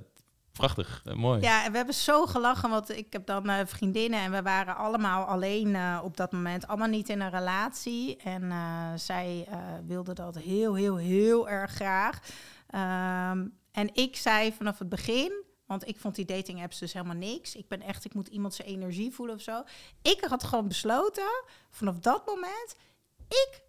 prachtig, 0.61 1.03
uh, 1.07 1.15
mooi. 1.15 1.41
Ja, 1.41 1.65
en 1.65 1.71
we 1.71 1.77
hebben 1.77 1.95
zo 1.95 2.27
gelachen, 2.27 2.71
want 2.71 2.97
ik 2.97 3.13
heb 3.13 3.27
dan 3.27 3.51
uh, 3.51 3.59
vriendinnen 3.65 4.21
en 4.21 4.31
we 4.31 4.43
waren 4.43 4.77
allemaal 4.77 5.25
alleen 5.25 5.69
uh, 5.69 6.01
op 6.05 6.17
dat 6.17 6.33
moment, 6.33 6.67
allemaal 6.67 6.89
niet 6.89 7.09
in 7.09 7.21
een 7.21 7.31
relatie. 7.31 8.17
En 8.17 8.53
zij 8.99 9.49
wilde 9.87 10.13
dat 10.13 10.39
heel, 10.39 10.75
heel, 10.75 10.97
heel 10.97 11.49
erg 11.49 11.71
graag. 11.71 12.19
Um, 12.75 13.59
en 13.73 13.95
ik 13.95 14.17
zei 14.17 14.53
vanaf 14.53 14.79
het 14.79 14.89
begin, 14.89 15.45
want 15.67 15.89
ik 15.89 15.99
vond 15.99 16.15
die 16.15 16.25
dating 16.25 16.63
apps 16.63 16.79
dus 16.79 16.93
helemaal 16.93 17.17
niks. 17.17 17.55
Ik 17.55 17.69
ben 17.69 17.83
echt, 17.83 18.05
ik 18.05 18.15
moet 18.15 18.29
iemand 18.29 18.55
zijn 18.55 18.69
energie 18.69 19.13
voelen 19.13 19.35
of 19.35 19.43
zo. 19.43 19.63
Ik 20.03 20.25
had 20.29 20.45
gewoon 20.45 20.69
besloten, 20.69 21.45
vanaf 21.71 21.99
dat 21.99 22.27
moment, 22.27 22.77
ik 23.29 23.63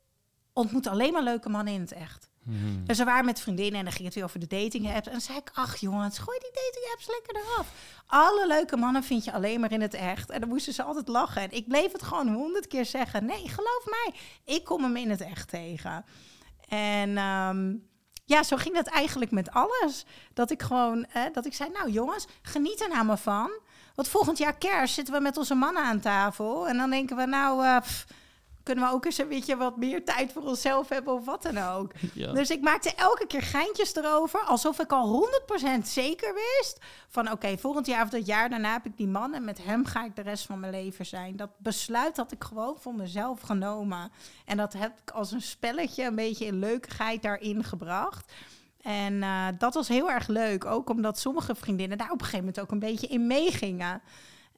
ontmoet 0.54 0.88
alleen 0.88 1.14
maar 1.14 1.24
leuke 1.24 1.50
mannen 1.50 1.74
in 1.74 1.82
het 1.82 1.92
echt. 1.92 2.30
Hmm. 2.44 2.86
Dus 2.86 2.98
we 2.98 3.04
waren 3.04 3.26
met 3.26 3.40
vriendinnen 3.40 3.80
en 3.80 3.84
dan 3.84 3.94
ging 3.94 4.06
het 4.06 4.16
weer 4.16 4.24
over 4.24 4.40
de 4.40 4.48
dating 4.48 4.94
apps. 4.94 5.06
En 5.08 5.12
dan 5.12 5.22
zei 5.22 5.38
ik, 5.38 5.52
ach 5.54 5.76
jongens, 5.76 6.18
gooi 6.18 6.40
die 6.40 6.52
dating 6.54 6.92
apps 6.94 7.08
lekker 7.08 7.36
eraf. 7.36 7.72
Alle 8.08 8.48
leuke 8.48 8.78
mannen 8.78 9.04
vind 9.04 9.24
je 9.24 9.32
alleen 9.32 9.60
maar 9.60 9.72
in 9.72 9.82
het 9.82 9.94
echt. 9.94 10.30
En 10.30 10.40
dan 10.40 10.50
moesten 10.50 10.74
ze 10.74 10.84
altijd 10.84 11.08
lachen. 11.08 11.42
En 11.42 11.52
ik 11.52 11.68
bleef 11.68 11.92
het 11.92 12.04
gewoon 12.04 12.34
honderd 12.34 12.68
keer 12.68 12.86
zeggen. 12.86 13.26
Nee, 13.26 13.50
geloof 13.50 13.86
mij, 13.86 14.14
ik 14.56 14.64
kom 14.64 14.84
hem 14.84 14.96
in 14.96 15.10
het 15.10 15.22
echt 15.22 15.50
tegen. 15.50 16.06
En 16.68 17.18
um, 17.18 17.90
ja, 18.26 18.44
zo 18.44 18.58
ging 18.58 18.76
dat 18.76 18.88
eigenlijk 18.88 19.32
met 19.32 19.52
alles. 19.52 20.06
Dat 20.34 20.52
ik 20.52 20.62
gewoon, 20.62 21.06
dat 21.34 21.46
ik 21.46 21.54
zei, 21.54 21.70
nou 21.70 21.92
jongens, 21.92 22.28
geniet 22.42 22.82
er 22.82 22.90
nou 22.90 23.06
maar 23.06 23.18
van. 23.18 23.52
Want 23.96 24.08
volgend 24.08 24.38
jaar 24.38 24.58
kerst 24.58 24.94
zitten 24.94 25.14
we 25.14 25.20
met 25.20 25.38
onze 25.38 25.56
mannen 25.56 25.84
aan 25.84 26.00
tafel. 26.00 26.68
En 26.68 26.78
dan 26.78 26.90
denken 26.90 27.16
we, 27.16 27.26
nou, 27.26 27.64
uh, 27.66 27.78
kunnen 28.72 28.90
we 28.90 28.96
ook 28.96 29.06
eens 29.06 29.18
een 29.18 29.28
beetje 29.28 29.58
wat 29.58 29.78
meer 29.78 30.06
tijd 30.06 30.32
voor 30.32 30.42
onszelf 30.42 30.90
hebben 30.90 31.14
of 31.14 31.26
wat 31.26 31.42
dan 31.42 31.58
ook. 31.58 31.92
Dus 32.14 32.50
ik 32.50 32.62
maakte 32.62 32.94
elke 32.96 33.28
keer 33.28 33.42
geintjes 33.42 33.96
erover, 33.96 34.40
alsof 34.40 34.80
ik 34.80 34.92
al 34.92 35.30
100% 35.80 35.84
zeker 35.84 36.34
wist 36.34 36.80
van 37.08 37.32
oké, 37.32 37.58
volgend 37.58 37.86
jaar 37.86 38.04
of 38.04 38.10
dat 38.10 38.26
jaar 38.26 38.50
daarna 38.50 38.72
heb 38.72 38.86
ik 38.86 38.98
die 38.98 39.08
man 39.08 39.34
en 39.34 39.44
met 39.44 39.64
hem 39.64 39.86
ga 39.86 40.06
ik 40.06 40.16
de 40.16 40.22
rest 40.22 40.46
van 40.46 40.60
mijn 40.60 40.72
leven 40.72 41.06
zijn. 41.06 41.36
Dat 41.36 41.50
besluit 41.58 42.18
had 42.18 42.32
ik 42.32 42.44
gewoon 42.44 42.78
voor 42.80 42.96
mezelf 42.96 43.42
genomen. 43.42 44.12
En 44.46 44.58
dat 44.58 44.74
heb 44.74 45.00
ik 45.06 45.12
als 45.12 45.32
een 45.32 45.42
spelletje 45.42 46.04
een 46.04 46.16
beetje 46.16 46.46
in 46.46 46.60
leukigheid 46.60 47.22
daarin 47.22 47.64
gebracht. 47.64 48.34
En 48.82 49.14
uh, 49.14 49.48
dat 49.58 49.74
was 49.74 49.88
heel 49.88 50.12
erg 50.12 50.28
leuk, 50.28 50.66
ook 50.66 50.90
omdat 50.90 51.20
sommige 51.20 51.56
vriendinnen 51.56 51.98
daar 51.98 52.12
op 52.12 52.20
een 52.20 52.26
gegeven 52.26 52.46
moment 52.46 52.60
ook 52.60 52.72
een 52.72 52.80
beetje 52.80 53.08
in 53.08 53.28
meegingen. 53.28 54.02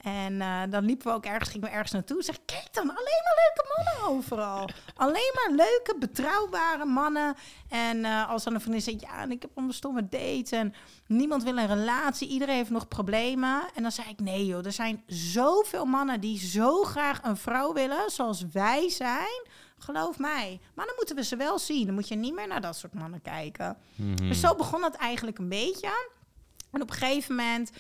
En 0.04 0.34
uh, 0.34 0.62
dan 0.70 0.86
liepen 0.86 1.08
we 1.08 1.14
ook 1.14 1.26
ergens, 1.26 1.50
gingen 1.50 1.68
we 1.68 1.74
ergens 1.74 1.92
naartoe. 1.92 2.24
Zeg, 2.24 2.38
kijk 2.46 2.68
dan, 2.72 2.90
alleen 2.90 3.22
maar 3.24 3.36
leuke 3.44 3.74
mannen 3.76 4.18
overal. 4.18 4.70
alleen 4.96 5.32
maar 5.34 5.56
leuke, 5.56 5.96
betrouwbare 6.00 6.86
mannen. 6.86 7.36
En 7.70 7.98
uh, 7.98 8.30
als 8.30 8.44
dan 8.44 8.54
een 8.54 8.62
vriendin 8.62 8.82
zegt, 8.82 9.02
ja, 9.02 9.22
en 9.22 9.32
ik 9.32 9.42
heb 9.42 9.52
een 9.56 9.74
stomme 9.74 10.08
date 10.10 10.56
en 10.56 10.74
niemand 11.08 11.44
wil 11.44 11.58
een 11.58 11.68
relatie, 11.68 12.28
iedereen 12.28 12.56
heeft 12.56 12.70
nog 12.70 12.88
problemen. 12.88 13.62
En 13.76 13.82
dan 13.82 13.92
zei 13.92 14.10
ik, 14.10 14.20
nee 14.20 14.46
joh, 14.46 14.66
er 14.66 14.72
zijn 14.72 15.04
zoveel 15.08 15.86
mannen 15.86 16.20
die 16.20 16.40
zo 16.40 16.84
graag 16.84 17.24
een 17.24 17.38
vrouw 17.38 17.74
willen, 17.74 18.12
zoals 18.12 18.46
wij 18.52 18.90
zijn. 18.90 19.48
Geloof 19.78 20.20
mij. 20.20 20.60
Maar 20.74 20.86
dan 20.86 20.96
moeten 20.96 21.16
we 21.16 21.24
ze 21.24 21.36
wel 21.36 21.60
zien. 21.60 21.86
Dan 21.86 21.96
moet 21.96 22.08
je 22.08 22.16
niet 22.16 22.34
meer 22.34 22.48
naar 22.48 22.62
dat 22.62 22.76
soort 22.76 22.94
mannen 22.94 23.22
kijken. 23.22 23.78
Mm 23.96 24.16
Dus 24.16 24.40
zo 24.40 24.56
begon 24.56 24.84
het 24.84 24.96
eigenlijk 24.96 25.38
een 25.38 25.50
beetje. 25.50 26.12
En 26.72 26.82
op 26.82 26.90
een 26.90 26.96
gegeven 26.96 27.36
moment, 27.36 27.72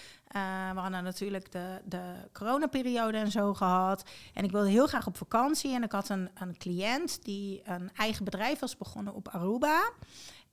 we 0.73 0.79
hadden 0.79 1.03
natuurlijk 1.03 1.51
de, 1.51 1.81
de 1.86 2.13
coronaperiode 2.31 3.17
en 3.17 3.31
zo 3.31 3.53
gehad. 3.53 4.03
En 4.34 4.43
ik 4.43 4.51
wilde 4.51 4.69
heel 4.69 4.88
graag 4.88 5.07
op 5.07 5.17
vakantie. 5.17 5.73
En 5.73 5.84
ik 5.84 5.91
had 5.91 6.09
een, 6.09 6.29
een 6.34 6.57
cliënt 6.57 7.23
die 7.23 7.61
een 7.65 7.91
eigen 7.95 8.25
bedrijf 8.25 8.59
was 8.59 8.77
begonnen 8.77 9.13
op 9.13 9.27
Aruba. 9.27 9.91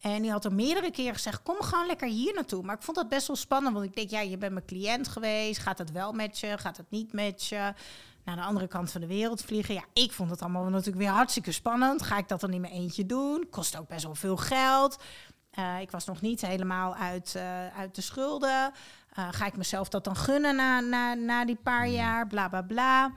En 0.00 0.22
die 0.22 0.30
had 0.30 0.44
er 0.44 0.52
meerdere 0.52 0.90
keren 0.90 1.14
gezegd: 1.14 1.42
kom 1.42 1.56
gewoon 1.60 1.86
lekker 1.86 2.08
hier 2.08 2.34
naartoe. 2.34 2.62
Maar 2.62 2.76
ik 2.76 2.82
vond 2.82 2.96
dat 2.96 3.08
best 3.08 3.26
wel 3.26 3.36
spannend, 3.36 3.74
want 3.74 3.86
ik 3.86 3.94
denk: 3.94 4.10
ja, 4.10 4.20
je 4.20 4.38
bent 4.38 4.52
mijn 4.52 4.64
cliënt 4.64 5.08
geweest. 5.08 5.60
Gaat 5.60 5.78
het 5.78 5.92
wel 5.92 6.12
met 6.12 6.38
je? 6.38 6.58
Gaat 6.58 6.76
het 6.76 6.90
niet 6.90 7.12
met 7.12 7.46
je? 7.46 7.72
Naar 8.24 8.36
de 8.36 8.42
andere 8.42 8.66
kant 8.66 8.90
van 8.90 9.00
de 9.00 9.06
wereld 9.06 9.42
vliegen. 9.42 9.74
Ja, 9.74 9.84
ik 9.92 10.12
vond 10.12 10.30
het 10.30 10.40
allemaal 10.40 10.64
natuurlijk 10.64 10.96
weer 10.96 11.08
hartstikke 11.08 11.52
spannend. 11.52 12.02
Ga 12.02 12.18
ik 12.18 12.28
dat 12.28 12.40
dan 12.40 12.50
niet 12.50 12.60
meer 12.60 12.70
eentje 12.70 13.06
doen? 13.06 13.46
Kost 13.50 13.78
ook 13.78 13.88
best 13.88 14.04
wel 14.04 14.14
veel 14.14 14.36
geld. 14.36 14.98
Uh, 15.59 15.80
ik 15.80 15.90
was 15.90 16.05
nog 16.05 16.20
niet 16.20 16.40
helemaal 16.40 16.94
uit, 16.94 17.34
uh, 17.36 17.66
uit 17.66 17.94
de 17.94 18.01
schulden. 18.01 18.72
Uh, 19.18 19.28
ga 19.30 19.46
ik 19.46 19.57
mezelf 19.57 19.88
dat 19.88 20.05
dan 20.05 20.16
gunnen 20.16 20.57
na, 20.57 20.80
na, 20.80 21.14
na 21.14 21.44
die 21.44 21.57
paar 21.62 21.86
mm. 21.86 21.92
jaar? 21.92 22.26
Bla 22.26 22.48
bla 22.48 22.62
bla. 22.62 23.12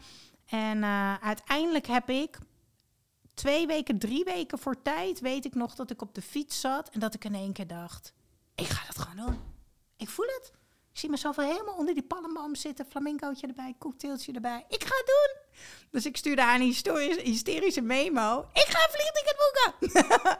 En 0.45 0.83
uiteindelijk 1.21 1.87
heb 1.87 2.09
ik 2.09 2.37
twee 3.33 3.67
weken, 3.67 3.99
drie 3.99 4.23
weken 4.23 4.59
voor 4.59 4.81
tijd, 4.81 5.19
weet 5.19 5.45
ik 5.45 5.55
nog 5.55 5.75
dat 5.75 5.91
ik 5.91 6.01
op 6.01 6.15
de 6.15 6.21
fiets 6.21 6.59
zat 6.59 6.89
en 6.89 6.99
dat 6.99 7.13
ik 7.13 7.25
in 7.25 7.35
één 7.35 7.53
keer 7.53 7.67
dacht: 7.67 8.13
ik 8.55 8.67
ga 8.67 8.85
dat 8.85 8.99
gewoon 8.99 9.25
doen. 9.25 9.39
Ik 9.97 10.09
voel 10.09 10.25
het. 10.25 10.53
Ik 10.93 10.99
zie 10.99 11.09
mezelf 11.09 11.35
wel 11.35 11.49
helemaal 11.49 11.75
onder 11.75 11.93
die 11.93 12.03
palmboom 12.03 12.55
zitten, 12.55 12.85
flamingootje 12.85 13.47
erbij, 13.47 13.75
cocktailtje 13.79 14.33
erbij. 14.33 14.65
Ik 14.67 14.83
ga 14.83 14.95
het 14.95 15.05
doen. 15.05 15.59
Dus 15.91 16.05
ik 16.05 16.17
stuurde 16.17 16.41
haar 16.41 16.55
een 16.55 16.75
hysterische 17.23 17.81
memo. 17.81 18.45
Ik 18.53 18.65
ga 18.67 18.79
een 18.79 18.95
vliegticket 18.97 19.37
boeken. 19.37 20.39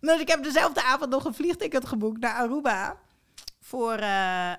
dus 0.08 0.20
ik 0.20 0.28
heb 0.28 0.42
dezelfde 0.42 0.82
avond 0.82 1.10
nog 1.10 1.24
een 1.24 1.34
vliegticket 1.34 1.86
geboekt 1.86 2.20
naar 2.20 2.34
Aruba. 2.34 2.98
Voor 3.60 3.98
uh, 3.98 4.52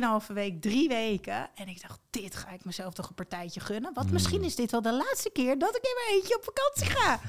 uh, 0.00 0.20
2,5 0.20 0.32
week, 0.32 0.60
drie 0.60 0.88
weken. 0.88 1.50
En 1.54 1.68
ik 1.68 1.82
dacht, 1.82 2.00
dit 2.10 2.36
ga 2.36 2.50
ik 2.50 2.64
mezelf 2.64 2.94
toch 2.94 3.08
een 3.08 3.14
partijtje 3.14 3.60
gunnen. 3.60 3.94
Want 3.94 4.10
misschien 4.10 4.44
is 4.44 4.56
dit 4.56 4.70
wel 4.70 4.82
de 4.82 4.92
laatste 4.92 5.30
keer 5.30 5.58
dat 5.58 5.76
ik 5.76 5.84
in 5.84 5.94
mijn 5.94 6.14
eentje 6.14 6.36
op 6.36 6.44
vakantie 6.44 6.96
ga. 6.96 7.20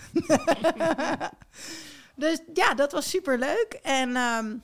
dus 2.24 2.40
ja, 2.54 2.74
dat 2.74 2.92
was 2.92 3.10
super 3.10 3.40
leuk. 3.40 3.80
En 3.84 4.16
um, 4.16 4.64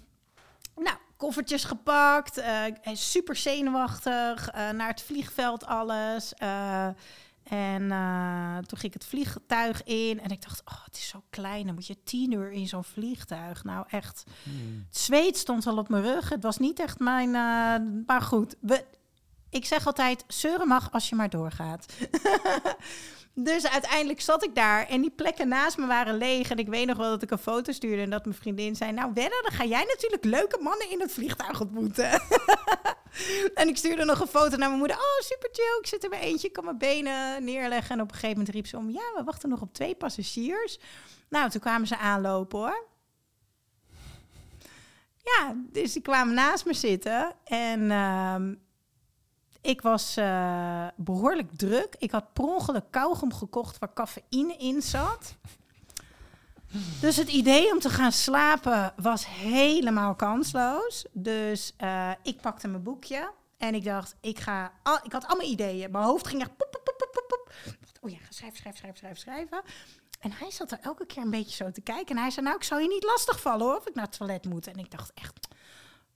nou, 0.76 0.97
koffertjes 1.24 1.63
gepakt. 1.63 2.39
Uh, 2.39 2.65
super 2.93 3.36
zenuwachtig. 3.36 4.55
Uh, 4.55 4.69
naar 4.69 4.88
het 4.88 5.01
vliegveld 5.01 5.65
alles. 5.65 6.34
Uh, 6.43 6.86
en 7.43 7.82
uh, 7.82 8.57
toen 8.57 8.78
ging 8.78 8.93
ik 8.93 8.93
het 8.93 9.05
vliegtuig 9.05 9.84
in 9.84 10.21
en 10.21 10.30
ik 10.30 10.41
dacht, 10.41 10.61
oh, 10.65 10.86
het 10.86 10.95
is 10.95 11.07
zo 11.07 11.24
klein. 11.30 11.65
Dan 11.65 11.76
moet 11.76 11.88
je 11.88 12.03
tien 12.03 12.32
uur 12.32 12.51
in 12.51 12.67
zo'n 12.67 12.84
vliegtuig. 12.84 13.63
Nou, 13.63 13.86
echt. 13.89 14.24
Hmm. 14.43 14.86
Het 14.88 14.97
zweet 14.97 15.38
stond 15.38 15.67
al 15.67 15.78
op 15.78 15.89
mijn 15.89 16.03
rug. 16.03 16.30
Het 16.30 16.43
was 16.43 16.57
niet 16.57 16.80
echt 16.80 16.99
mijn... 16.99 17.28
Uh, 17.28 18.03
maar 18.05 18.21
goed, 18.21 18.55
we, 18.59 18.86
ik 19.49 19.65
zeg 19.65 19.88
altijd, 19.88 20.24
zeuren 20.28 20.67
mag 20.67 20.91
als 20.91 21.09
je 21.09 21.15
maar 21.15 21.30
doorgaat. 21.30 21.86
Dus 23.36 23.67
uiteindelijk 23.67 24.21
zat 24.21 24.43
ik 24.43 24.55
daar 24.55 24.88
en 24.88 25.01
die 25.01 25.11
plekken 25.11 25.47
naast 25.47 25.77
me 25.77 25.86
waren 25.86 26.17
leeg. 26.17 26.49
En 26.49 26.57
ik 26.57 26.67
weet 26.67 26.88
nog 26.88 26.97
wel 26.97 27.09
dat 27.09 27.21
ik 27.21 27.31
een 27.31 27.38
foto 27.38 27.71
stuurde 27.71 28.01
en 28.01 28.09
dat 28.09 28.25
mijn 28.25 28.38
vriendin 28.38 28.75
zei... 28.75 28.91
Nou, 28.91 29.11
Wenna, 29.13 29.41
dan 29.41 29.51
ga 29.51 29.65
jij 29.65 29.84
natuurlijk 29.84 30.23
leuke 30.23 30.57
mannen 30.61 30.89
in 30.89 31.01
het 31.01 31.11
vliegtuig 31.11 31.61
ontmoeten. 31.61 32.11
en 33.59 33.67
ik 33.67 33.77
stuurde 33.77 34.05
nog 34.05 34.19
een 34.19 34.27
foto 34.27 34.57
naar 34.57 34.67
mijn 34.67 34.79
moeder. 34.79 34.97
Oh, 34.97 35.19
super 35.19 35.49
chill, 35.51 35.79
ik 35.79 35.88
zit 35.88 36.03
er 36.03 36.09
bij 36.09 36.19
eentje, 36.19 36.47
ik 36.47 36.53
kan 36.53 36.65
mijn 36.65 36.77
benen 36.77 37.43
neerleggen. 37.43 37.95
En 37.95 38.01
op 38.01 38.07
een 38.07 38.13
gegeven 38.13 38.38
moment 38.38 38.55
riep 38.55 38.67
ze 38.67 38.77
om... 38.77 38.89
Ja, 38.89 39.11
we 39.15 39.23
wachten 39.25 39.49
nog 39.49 39.61
op 39.61 39.73
twee 39.73 39.95
passagiers. 39.95 40.79
Nou, 41.29 41.49
toen 41.49 41.61
kwamen 41.61 41.88
ze 41.88 41.97
aanlopen 41.97 42.59
hoor. 42.59 42.88
Ja, 45.23 45.55
dus 45.71 45.93
die 45.93 46.01
kwamen 46.01 46.34
naast 46.34 46.65
me 46.65 46.73
zitten. 46.73 47.36
En 47.43 47.81
uh, 47.81 48.36
ik 49.64 49.82
was 49.82 50.18
uh, 50.18 50.88
behoorlijk 50.95 51.51
druk. 51.55 51.95
Ik 51.97 52.11
had 52.11 52.34
per 52.34 52.43
ongeluk 52.43 52.86
kauwgom 52.89 53.34
gekocht 53.34 53.80
waar 53.80 53.93
cafeïne 53.93 54.55
in 54.57 54.82
zat. 54.82 55.36
Dus 57.01 57.16
het 57.16 57.30
idee 57.30 57.72
om 57.72 57.80
te 57.80 57.89
gaan 57.89 58.11
slapen 58.11 58.93
was 58.95 59.28
helemaal 59.28 60.16
kansloos. 60.16 61.05
Dus 61.11 61.74
uh, 61.84 62.11
ik 62.24 62.41
pakte 62.41 62.68
mijn 62.68 62.84
boekje 62.84 63.32
en 63.57 63.76
ik 63.76 63.84
dacht, 63.84 64.16
ik 64.22 64.39
ga... 64.39 64.72
Al, 64.84 64.99
ik 65.03 65.11
had 65.11 65.28
allemaal 65.28 65.47
ideeën. 65.47 65.91
Mijn 65.91 66.03
hoofd 66.03 66.28
ging 66.28 66.41
echt... 66.41 66.57
Pop, 66.57 66.72
pop, 66.72 66.84
pop, 66.84 67.11
pop, 67.11 67.26
pop. 67.28 67.53
Oh 68.01 68.09
ja, 68.09 68.18
schrijven, 68.30 68.57
schrijven, 68.57 68.80
schrijven, 68.80 68.97
schrijven, 68.97 69.20
schrijven. 69.22 69.61
En 70.20 70.32
hij 70.32 70.51
zat 70.51 70.72
er 70.72 70.80
elke 70.82 71.05
keer 71.05 71.24
een 71.24 71.30
beetje 71.30 71.64
zo 71.64 71.72
te 71.72 71.82
kijken. 71.82 72.16
En 72.16 72.22
hij 72.22 72.32
zei, 72.32 72.45
nou, 72.45 72.57
ik 72.57 72.64
zal 72.64 72.80
je 72.80 72.88
niet 72.88 73.03
lastigvallen 73.03 73.66
hoor, 73.66 73.78
of 73.78 73.88
ik 73.88 73.95
naar 73.95 74.05
het 74.05 74.18
toilet 74.18 74.45
moet. 74.45 74.68
En 74.68 74.78
ik 74.78 74.91
dacht 74.91 75.11
echt, 75.14 75.47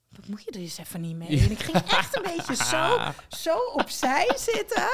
dat 0.09 0.27
moet 0.27 0.43
je 0.43 0.51
er 0.51 0.59
eens 0.59 0.77
even 0.77 1.01
niet 1.01 1.15
mee. 1.15 1.39
En 1.39 1.51
ik 1.51 1.59
ging 1.59 1.77
echt 1.77 2.15
een 2.15 2.35
beetje 2.35 2.55
zo, 2.55 2.99
zo 3.27 3.57
opzij 3.73 4.31
zitten. 4.35 4.89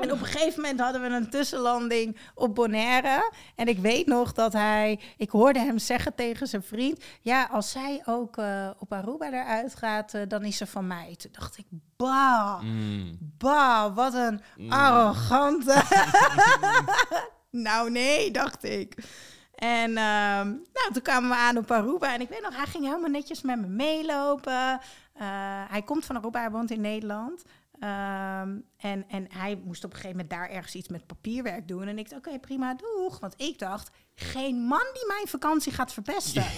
En 0.00 0.12
op 0.12 0.20
een 0.20 0.26
gegeven 0.26 0.60
moment 0.60 0.80
hadden 0.80 1.02
we 1.02 1.08
een 1.08 1.30
tussenlanding 1.30 2.16
op 2.34 2.54
Bonaire. 2.54 3.32
En 3.54 3.68
ik 3.68 3.78
weet 3.78 4.06
nog 4.06 4.32
dat 4.32 4.52
hij... 4.52 5.00
Ik 5.16 5.30
hoorde 5.30 5.58
hem 5.58 5.78
zeggen 5.78 6.14
tegen 6.14 6.46
zijn 6.46 6.62
vriend... 6.62 7.04
Ja, 7.20 7.48
als 7.50 7.70
zij 7.70 8.02
ook 8.06 8.36
uh, 8.36 8.70
op 8.78 8.92
Aruba 8.92 9.26
eruit 9.26 9.74
gaat, 9.74 10.14
uh, 10.14 10.22
dan 10.28 10.44
is 10.44 10.56
ze 10.56 10.66
van 10.66 10.86
mij. 10.86 11.14
Toen 11.18 11.30
dacht 11.32 11.58
ik, 11.58 11.66
bah, 11.96 12.62
mm. 12.62 13.18
bah, 13.38 13.94
wat 13.94 14.14
een 14.14 14.40
mm. 14.56 14.72
arrogante... 14.72 15.82
nou 17.50 17.90
nee, 17.90 18.30
dacht 18.30 18.64
ik. 18.64 18.94
En 19.62 19.90
uh, 19.90 19.96
nou, 20.72 20.92
toen 20.92 21.02
kwamen 21.02 21.30
we 21.30 21.36
aan 21.36 21.56
op 21.56 21.70
Aruba. 21.70 22.14
En 22.14 22.20
ik 22.20 22.28
weet 22.28 22.42
nog, 22.42 22.56
hij 22.56 22.66
ging 22.66 22.84
helemaal 22.84 23.10
netjes 23.10 23.42
met 23.42 23.60
me 23.60 23.66
meelopen. 23.66 24.52
Uh, 24.52 25.20
hij 25.68 25.82
komt 25.82 26.04
van 26.04 26.16
Aruba, 26.16 26.40
hij 26.40 26.50
woont 26.50 26.70
in 26.70 26.80
Nederland. 26.80 27.42
Um, 27.74 28.64
en, 28.76 29.04
en 29.08 29.26
hij 29.28 29.60
moest 29.64 29.84
op 29.84 29.90
een 29.90 29.96
gegeven 29.96 30.16
moment 30.16 30.30
daar 30.30 30.48
ergens 30.48 30.74
iets 30.74 30.88
met 30.88 31.06
papierwerk 31.06 31.68
doen. 31.68 31.86
En 31.86 31.98
ik 31.98 32.10
dacht, 32.10 32.26
oké, 32.26 32.38
prima, 32.38 32.74
doeg. 32.74 33.20
Want 33.20 33.34
ik 33.36 33.58
dacht, 33.58 33.90
geen 34.14 34.56
man 34.56 34.86
die 34.92 35.06
mijn 35.06 35.28
vakantie 35.28 35.72
gaat 35.72 35.92
verpesten. 35.92 36.44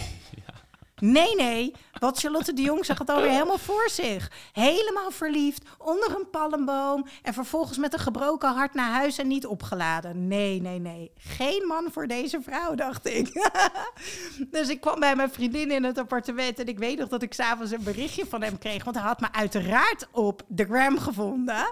Ja. 0.47 0.55
Nee, 1.01 1.34
nee. 1.34 1.74
Wat 1.99 2.18
Charlotte 2.18 2.53
de 2.53 2.62
Jong 2.62 2.84
zag 2.84 2.99
het 2.99 3.11
alweer 3.11 3.30
helemaal 3.30 3.59
voor 3.59 3.88
zich. 3.90 4.30
Helemaal 4.53 5.11
verliefd, 5.11 5.64
onder 5.78 6.16
een 6.16 6.30
palmboom. 6.30 7.07
En 7.22 7.34
vervolgens 7.34 7.78
met 7.78 7.92
een 7.92 7.99
gebroken 7.99 8.55
hart 8.55 8.74
naar 8.74 8.90
huis 8.90 9.18
en 9.18 9.26
niet 9.26 9.47
opgeladen. 9.47 10.28
Nee, 10.28 10.61
nee, 10.61 10.78
nee. 10.78 11.12
Geen 11.16 11.66
man 11.66 11.88
voor 11.92 12.07
deze 12.07 12.40
vrouw, 12.42 12.74
dacht 12.74 13.07
ik. 13.07 13.51
dus 14.51 14.68
ik 14.68 14.80
kwam 14.80 15.01
bij 15.01 15.16
mijn 15.16 15.30
vriendin 15.30 15.70
in 15.70 15.84
het 15.84 15.99
appartement. 15.99 16.59
En 16.59 16.66
ik 16.66 16.78
weet 16.78 16.99
nog 16.99 17.09
dat 17.09 17.22
ik 17.22 17.34
s'avonds 17.34 17.72
een 17.72 17.84
berichtje 17.84 18.26
van 18.26 18.42
hem 18.42 18.59
kreeg. 18.59 18.84
Want 18.84 18.97
hij 18.97 19.07
had 19.07 19.20
me 19.20 19.32
uiteraard 19.32 20.09
op 20.11 20.42
de 20.49 20.64
gram 20.64 20.99
gevonden. 20.99 21.68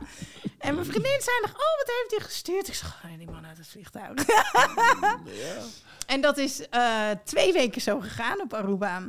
En 0.58 0.74
mijn 0.74 0.86
vriendin 0.86 1.20
zei 1.20 1.36
nog, 1.40 1.50
oh, 1.50 1.76
wat 1.78 1.92
heeft 2.00 2.10
hij 2.10 2.20
gestuurd? 2.20 2.68
Ik 2.68 2.74
zeg, 2.74 3.02
oh, 3.04 3.18
die 3.18 3.30
man 3.30 3.46
uit 3.46 3.58
het 3.58 3.68
vliegtuig. 3.68 4.26
ja. 5.24 5.62
En 6.06 6.20
dat 6.20 6.38
is 6.38 6.60
uh, 6.70 7.10
twee 7.24 7.52
weken 7.52 7.80
zo 7.80 8.00
gegaan 8.00 8.40
op 8.40 8.54
Aruba. 8.54 9.02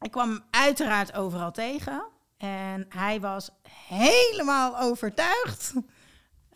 Ik 0.00 0.10
kwam 0.10 0.28
hem 0.28 0.44
uiteraard 0.50 1.14
overal 1.14 1.52
tegen. 1.52 2.04
En 2.36 2.86
hij 2.88 3.20
was 3.20 3.50
helemaal 3.88 4.78
overtuigd 4.78 5.72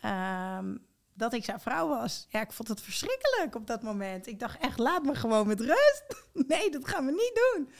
um, 0.05 0.85
dat 1.13 1.33
ik 1.33 1.45
zijn 1.45 1.59
vrouw 1.59 1.87
was. 1.87 2.25
Ja, 2.29 2.41
ik 2.41 2.51
vond 2.51 2.67
het 2.67 2.81
verschrikkelijk 2.81 3.55
op 3.55 3.67
dat 3.67 3.81
moment. 3.81 4.27
Ik 4.27 4.39
dacht 4.39 4.59
echt, 4.59 4.79
laat 4.79 5.03
me 5.03 5.15
gewoon 5.15 5.47
met 5.47 5.59
rust. 5.59 6.03
Nee, 6.47 6.71
dat 6.71 6.87
gaan 6.87 7.05
we 7.05 7.11
niet 7.11 7.41
doen. 7.53 7.71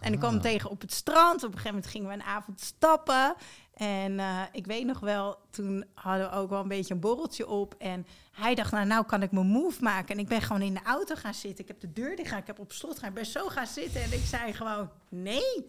En 0.00 0.12
ik 0.12 0.18
kwam 0.18 0.30
hem 0.30 0.40
ah. 0.40 0.46
tegen 0.46 0.70
op 0.70 0.80
het 0.80 0.92
strand. 0.92 1.36
Op 1.36 1.42
een 1.42 1.58
gegeven 1.58 1.74
moment 1.74 1.86
gingen 1.86 2.08
we 2.08 2.14
een 2.14 2.22
avond 2.22 2.60
stappen. 2.60 3.34
En 3.76 4.12
uh, 4.12 4.42
ik 4.52 4.66
weet 4.66 4.84
nog 4.86 5.00
wel, 5.00 5.38
toen 5.50 5.84
hadden 5.94 6.30
we 6.30 6.36
ook 6.36 6.50
wel 6.50 6.60
een 6.60 6.68
beetje 6.68 6.94
een 6.94 7.00
borreltje 7.00 7.48
op. 7.48 7.74
En 7.78 8.06
hij 8.32 8.54
dacht, 8.54 8.72
nou, 8.72 8.86
nou 8.86 9.06
kan 9.06 9.22
ik 9.22 9.32
mijn 9.32 9.46
move 9.46 9.82
maken. 9.82 10.14
En 10.14 10.20
ik 10.20 10.28
ben 10.28 10.42
gewoon 10.42 10.62
in 10.62 10.74
de 10.74 10.80
auto 10.84 11.14
gaan 11.14 11.34
zitten. 11.34 11.64
Ik 11.64 11.68
heb 11.68 11.80
de 11.80 11.92
deur 11.92 12.16
dicht 12.16 12.32
ik 12.32 12.46
heb 12.46 12.58
op 12.58 12.72
slot 12.72 12.98
gaan. 12.98 13.08
Ik 13.08 13.14
ben 13.14 13.26
zo 13.26 13.48
gaan 13.48 13.66
zitten. 13.66 14.02
En 14.02 14.12
ik 14.12 14.24
zei 14.24 14.52
gewoon, 14.52 14.90
nee. 15.08 15.40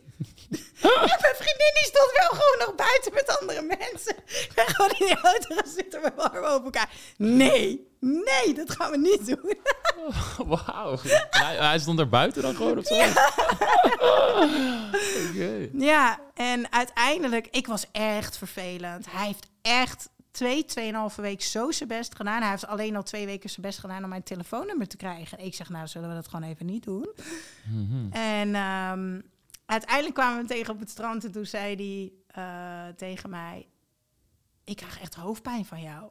en 0.82 1.20
mijn 1.22 1.36
vriendin 1.36 1.74
die 1.74 1.91
stond 1.93 2.12
wel 2.20 2.30
gewoon 2.30 2.68
nog 2.68 2.76
buiten 2.76 3.14
met 3.14 3.39
andere 3.39 3.62
mensen. 3.62 4.16
Ik 4.18 4.51
ben 4.55 4.68
gewoon 4.68 4.91
in 4.91 5.08
de 5.08 5.20
auto 5.22 5.55
gaan 5.55 5.72
zitten 5.72 6.01
met 6.01 6.16
mijn 6.16 6.30
armen 6.30 6.49
over 6.49 6.64
elkaar. 6.64 6.91
Nee, 7.18 7.88
Nee, 8.00 8.54
dat 8.54 8.70
gaan 8.70 8.91
we 8.91 8.98
niet 8.98 9.26
doen. 9.26 9.56
Wauw. 10.66 10.98
Hij, 11.30 11.56
hij 11.56 11.80
stond 11.80 12.00
er 12.00 12.10
buiten 12.10 12.41
dan 12.41 12.56
gewoon 12.56 12.78
of 12.78 12.86
zo? 12.86 12.95
Ja, 15.74 16.20
en 16.34 16.72
uiteindelijk, 16.72 17.48
ik 17.48 17.68
was 17.68 17.86
echt 17.91 18.38
vervelend. 18.38 19.12
Hij 19.12 19.26
heeft 19.26 19.50
echt 19.62 20.10
twee, 20.32 20.66
tweeënhalve 20.66 21.22
week 21.22 21.41
zo 21.41 21.72
zijn 21.72 21.89
best 21.89 22.16
gedaan. 22.16 22.41
Hij 22.41 22.50
heeft 22.50 22.68
alleen 22.68 22.95
al 22.95 23.04
twee 23.04 23.26
weken 23.26 23.50
zijn 23.50 23.66
best 23.66 23.80
gedaan 23.80 24.04
om 24.04 24.10
mijn 24.10 24.24
telefoonnummer 24.24 24.88
te 24.88 24.98
krijgen. 24.98 25.39
Ik 25.39 25.56
zeg, 25.56 25.70
nou, 25.70 25.88
zullen 25.88 26.10
we 26.10 26.16
dat 26.16 26.28
gewoon 26.28 26.50
even 26.50 26.66
niet 26.66 26.84
doen? 26.84 27.10
Mhm. 27.66 28.12
En 28.12 28.56
um, 28.56 29.24
uiteindelijk 29.66 30.16
kwamen 30.16 30.41
we 30.41 30.48
tegen 30.48 30.74
op 30.74 30.80
het 30.80 30.89
strand 30.89 31.26
en 31.26 31.32
toen 31.32 31.45
zei 31.45 31.76
hij 31.76 32.12
uh, 32.43 32.95
tegen 32.95 33.30
mij... 33.30 33.68
Ik 34.64 34.76
krijg 34.76 35.00
echt 35.00 35.16
hoofdpijn 35.16 35.66
van 35.66 35.82
jou. 35.82 36.10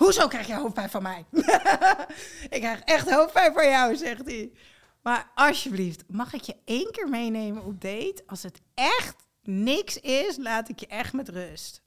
Hoezo 0.00 0.28
krijg 0.28 0.46
je 0.46 0.54
hoofdpijn 0.54 0.90
van 0.90 1.02
mij? 1.02 1.24
ik 2.56 2.60
krijg 2.60 2.80
echt 2.80 3.10
hoofdpijn 3.10 3.52
van 3.52 3.68
jou, 3.68 3.96
zegt 3.96 4.24
hij. 4.24 4.52
Maar 5.02 5.30
alsjeblieft, 5.34 6.04
mag 6.06 6.32
ik 6.32 6.42
je 6.42 6.56
één 6.64 6.90
keer 6.90 7.08
meenemen 7.08 7.64
op 7.64 7.80
date? 7.80 8.22
Als 8.26 8.42
het 8.42 8.60
echt 8.74 9.16
niks 9.42 9.96
is, 9.96 10.36
laat 10.36 10.68
ik 10.68 10.80
je 10.80 10.86
echt 10.86 11.12
met 11.12 11.28
rust. 11.28 11.82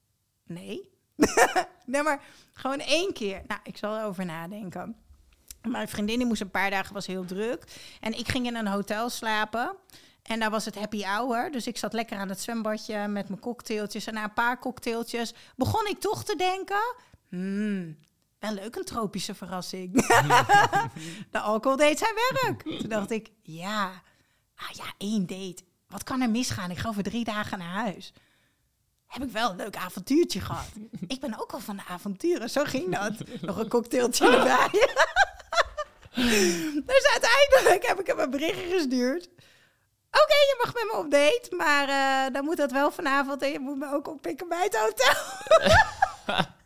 Nee. 0.46 0.90
nee, 1.86 2.04
maar 2.04 2.22
gewoon 2.54 2.80
één 2.80 3.14
keer. 3.14 3.42
Nou, 3.48 3.60
ik 3.64 3.78
zal 3.78 3.98
erover 3.98 4.26
nadenken. 4.26 4.96
Mijn 5.62 5.88
vriendin 5.88 6.18
die 6.18 6.28
moest 6.28 6.42
een 6.42 6.52
paar 6.52 6.70
dagen, 6.70 6.94
was 6.94 7.08
heel 7.08 7.26
druk. 7.26 7.64
En 8.00 8.18
ik 8.20 8.28
ging 8.28 8.46
in 8.46 8.56
een 8.56 8.68
hotel 8.68 9.10
slapen. 9.10 9.76
En 10.24 10.40
daar 10.40 10.52
was 10.52 10.66
het 10.66 10.76
happy 10.76 11.04
hour. 11.04 11.52
Dus 11.52 11.68
ik 11.68 11.78
zat 11.78 11.94
lekker 11.94 12.18
aan 12.18 12.30
het 12.30 12.42
zwembadje 12.42 13.08
met 13.08 13.28
mijn 13.30 13.42
cocktailtjes. 13.42 14.08
En 14.08 14.14
na 14.14 14.24
een 14.24 14.34
paar 14.34 14.60
cocktailtjes 14.60 15.34
begon 15.56 15.88
ik 15.88 16.00
toch 16.00 16.24
te 16.24 16.36
denken... 16.36 17.12
Hmm, 17.34 17.98
wel 18.40 18.54
leuk 18.54 18.76
een 18.76 18.84
tropische 18.84 19.36
verrassing. 19.36 19.94
de 21.32 21.40
alcohol 21.40 21.78
deed 21.78 21.98
zijn 21.98 22.14
werk. 22.14 22.62
Toen 22.62 22.90
dacht 22.90 23.12
ik, 23.12 23.32
ja, 23.42 23.92
ah 24.56 24.70
ja, 24.72 24.84
één 24.98 25.26
date. 25.26 25.64
Wat 25.88 26.04
kan 26.04 26.22
er 26.22 26.30
misgaan? 26.30 26.72
Ik 26.72 26.78
ga 26.78 26.90
over 26.90 27.04
drie 27.04 27.24
dagen 27.24 27.58
naar 27.58 27.74
huis. 27.74 28.14
Heb 29.08 29.24
ik 29.24 29.30
wel 29.30 29.50
een 29.50 29.56
leuk 29.56 29.76
avontuurtje 29.76 30.40
gehad. 30.40 30.70
ik 31.08 31.20
ben 31.20 31.40
ook 31.40 31.52
al 31.52 31.60
van 31.60 31.76
de 31.76 31.84
avonturen. 31.88 32.50
Zo 32.50 32.64
ging 32.64 32.98
dat. 32.98 33.14
Nog 33.42 33.58
een 33.58 33.70
cocktailtje 33.70 34.26
erbij. 34.26 34.70
dus 36.92 37.08
uiteindelijk 37.12 37.88
heb 37.88 38.00
ik 38.00 38.08
hem 38.08 38.20
een 38.20 38.30
berichtje 38.30 38.70
gestuurd. 38.70 39.30
Oké, 40.12 40.36
je 40.36 40.62
mag 40.64 40.74
met 40.74 40.84
me 40.92 40.98
op 40.98 41.12
date, 41.12 41.56
maar 41.56 41.90
uh, 41.90 42.34
dan 42.34 42.46
moet 42.46 42.58
dat 42.58 42.72
wel 42.72 42.92
vanavond 42.92 43.42
en 43.42 43.52
je 43.52 43.60
moet 43.60 43.78
me 43.78 43.94
ook 43.94 44.08
oppikken 44.08 44.48
bij 44.48 44.64
het 44.64 44.78
hotel. 44.78 45.16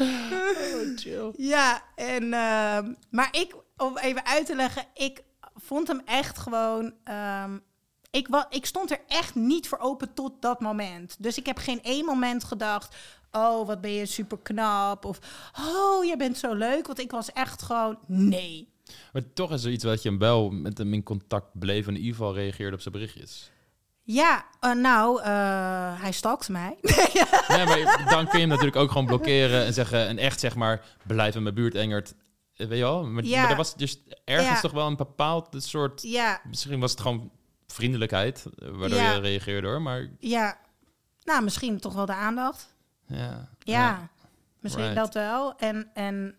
oh, 0.00 0.96
chill. 0.96 1.32
Ja, 1.36 1.82
en, 1.94 2.22
uh, 2.22 2.78
maar 3.10 3.28
ik, 3.30 3.54
om 3.76 3.98
even 3.98 4.26
uit 4.26 4.46
te 4.46 4.54
leggen, 4.54 4.84
ik 4.94 5.22
vond 5.54 5.88
hem 5.88 6.00
echt 6.04 6.38
gewoon. 6.38 6.92
Um, 7.44 7.62
ik, 8.10 8.28
wa 8.28 8.46
ik 8.50 8.66
stond 8.66 8.90
er 8.90 9.00
echt 9.06 9.34
niet 9.34 9.68
voor 9.68 9.78
open 9.78 10.14
tot 10.14 10.32
dat 10.42 10.60
moment. 10.60 11.16
Dus 11.18 11.38
ik 11.38 11.46
heb 11.46 11.58
geen 11.58 11.82
één 11.82 12.04
moment 12.04 12.44
gedacht. 12.44 12.96
Oh, 13.30 13.66
wat 13.66 13.80
ben 13.80 13.90
je 13.90 14.06
super 14.06 14.38
knap. 14.38 15.04
Of 15.04 15.18
oh, 15.58 16.04
je 16.04 16.16
bent 16.16 16.38
zo 16.38 16.54
leuk. 16.54 16.86
Want 16.86 17.00
ik 17.00 17.10
was 17.10 17.32
echt 17.32 17.62
gewoon 17.62 17.98
nee. 18.06 18.68
Maar 19.12 19.22
toch 19.32 19.52
is 19.52 19.64
er 19.64 19.72
iets 19.72 19.84
wat 19.84 20.02
je 20.02 20.08
hem 20.08 20.18
wel 20.18 20.50
met 20.50 20.78
hem 20.78 20.92
in 20.92 21.02
contact 21.02 21.58
bleef 21.58 21.86
en 21.86 21.94
in 21.94 22.00
ieder 22.00 22.16
geval 22.16 22.34
reageerde 22.34 22.76
op 22.76 22.82
zijn 22.82 22.94
berichtjes. 22.94 23.50
Ja, 24.06 24.44
uh, 24.60 24.72
nou, 24.72 25.20
uh, 25.20 26.00
hij 26.00 26.12
stalkt 26.12 26.48
mij. 26.48 26.76
nee, 27.48 27.64
maar 27.64 28.04
dan 28.08 28.24
kun 28.24 28.32
je 28.32 28.38
hem 28.38 28.48
natuurlijk 28.48 28.76
ook 28.76 28.90
gewoon 28.90 29.06
blokkeren 29.06 29.64
en 29.64 29.72
zeggen 29.72 30.06
en 30.06 30.18
echt 30.18 30.40
zeg 30.40 30.54
maar 30.54 30.84
blijf 31.06 31.34
in 31.34 31.42
mijn 31.42 31.54
buurt 31.54 31.74
Engert. 31.74 32.14
Eh, 32.56 32.66
weet 32.66 32.78
je 32.78 32.84
wel? 32.84 33.06
Maar, 33.06 33.24
ja. 33.24 33.40
maar 33.40 33.50
er 33.50 33.56
was 33.56 33.76
dus 33.76 33.98
ergens 34.24 34.60
toch 34.60 34.72
wel 34.72 34.86
een 34.86 34.96
bepaald 34.96 35.48
soort. 35.56 36.02
Ja. 36.02 36.40
Misschien 36.48 36.80
was 36.80 36.90
het 36.90 37.00
gewoon 37.00 37.30
vriendelijkheid 37.66 38.46
waardoor 38.56 39.00
je 39.00 39.20
reageerde 39.20 39.68
hoor. 39.68 39.82
Maar 39.82 40.08
ja, 40.18 40.58
nou 41.22 41.42
misschien 41.42 41.80
toch 41.80 41.94
wel 41.94 42.06
de 42.06 42.14
aandacht. 42.14 42.74
Ja. 43.06 43.48
Ja, 43.58 44.08
misschien 44.60 44.94
dat 44.94 45.14
wel. 45.14 45.56
En 45.56 45.90
en 45.94 46.34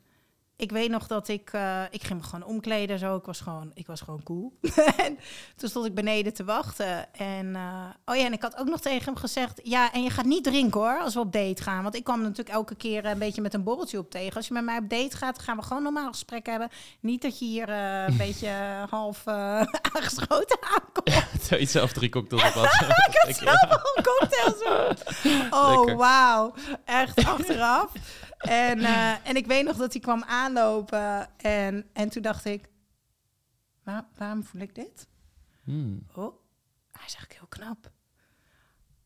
ik 0.58 0.72
weet 0.72 0.90
nog 0.90 1.08
dat 1.08 1.28
ik, 1.28 1.54
uh, 1.54 1.82
ik 1.90 2.04
ging 2.04 2.20
me 2.20 2.26
gewoon 2.26 2.48
omkleden 2.48 3.00
zo. 3.00 3.16
Ik 3.16 3.26
was 3.26 3.40
gewoon, 3.40 3.72
ik 3.74 3.88
was 3.88 4.02
gewoon 4.02 4.24
cool. 4.24 4.58
en 5.06 5.20
toen 5.56 5.70
stond 5.70 5.86
ik 5.86 5.94
beneden 5.94 6.34
te 6.34 6.44
wachten. 6.44 7.14
En 7.14 7.46
uh, 7.46 7.86
oh 8.06 8.16
ja, 8.16 8.26
en 8.26 8.34
ik 8.34 8.42
had 8.42 8.58
ook 8.58 8.68
nog 8.68 8.80
tegen 8.80 9.06
hem 9.06 9.16
gezegd, 9.16 9.60
ja, 9.64 9.94
en 9.94 10.04
je 10.04 10.10
gaat 10.10 10.26
niet 10.26 10.44
drinken 10.44 10.80
hoor, 10.80 11.00
als 11.00 11.14
we 11.14 11.20
op 11.20 11.32
date 11.32 11.64
gaan. 11.64 11.84
Want 11.84 11.96
ik 11.96 12.04
kwam 12.04 12.22
natuurlijk 12.22 12.50
elke 12.50 12.76
keer 12.76 13.06
een 13.06 13.18
beetje 13.18 13.42
met 13.42 13.54
een 13.54 13.64
borreltje 13.64 13.98
op 13.98 14.12
tegen. 14.12 14.36
Als 14.36 14.48
je 14.48 14.54
met 14.54 14.64
mij 14.64 14.78
op 14.78 14.90
date 14.90 15.18
gaat, 15.18 15.40
gaan 15.40 15.58
we 15.58 15.64
gewoon 15.64 15.84
normaal 15.84 16.12
gesprek 16.12 16.46
hebben. 16.46 16.70
Niet 17.00 17.22
dat 17.22 17.40
je 17.40 17.46
hier 17.46 17.70
uh, 17.70 18.04
een 18.08 18.18
beetje 18.28 18.50
half 18.90 19.28
aangeschoten 19.96 20.58
aankomt. 20.62 21.48
Ja, 21.50 21.58
je 21.58 21.66
zelf 21.66 21.92
drie 21.92 22.10
cocktails 22.10 22.44
op 22.44 22.54
had. 22.54 22.64
ik 23.08 23.18
had 23.22 23.36
zelf 23.36 23.62
al 23.62 24.04
cocktails 24.04 24.64
op. 24.64 25.54
Oh, 25.54 25.98
wauw. 25.98 26.54
Echt 26.86 27.26
achteraf. 27.26 27.92
En, 28.38 28.80
uh, 28.80 29.28
en 29.28 29.36
ik 29.36 29.46
weet 29.46 29.66
nog 29.66 29.78
dat 29.78 29.94
hij 29.94 30.02
kwam 30.02 30.24
aanlopen. 30.24 31.38
En, 31.38 31.90
en 31.94 32.10
toen 32.10 32.22
dacht 32.22 32.46
ik, 32.46 32.70
Waar, 33.88 34.06
waarom 34.18 34.44
voel 34.44 34.62
ik 34.62 34.76
dit? 34.76 35.08
Hmm. 35.64 36.06
Oh, 36.16 36.36
hij 36.92 37.06
is 37.06 37.16
eigenlijk 37.16 37.34
heel 37.34 37.48
knap. 37.48 37.92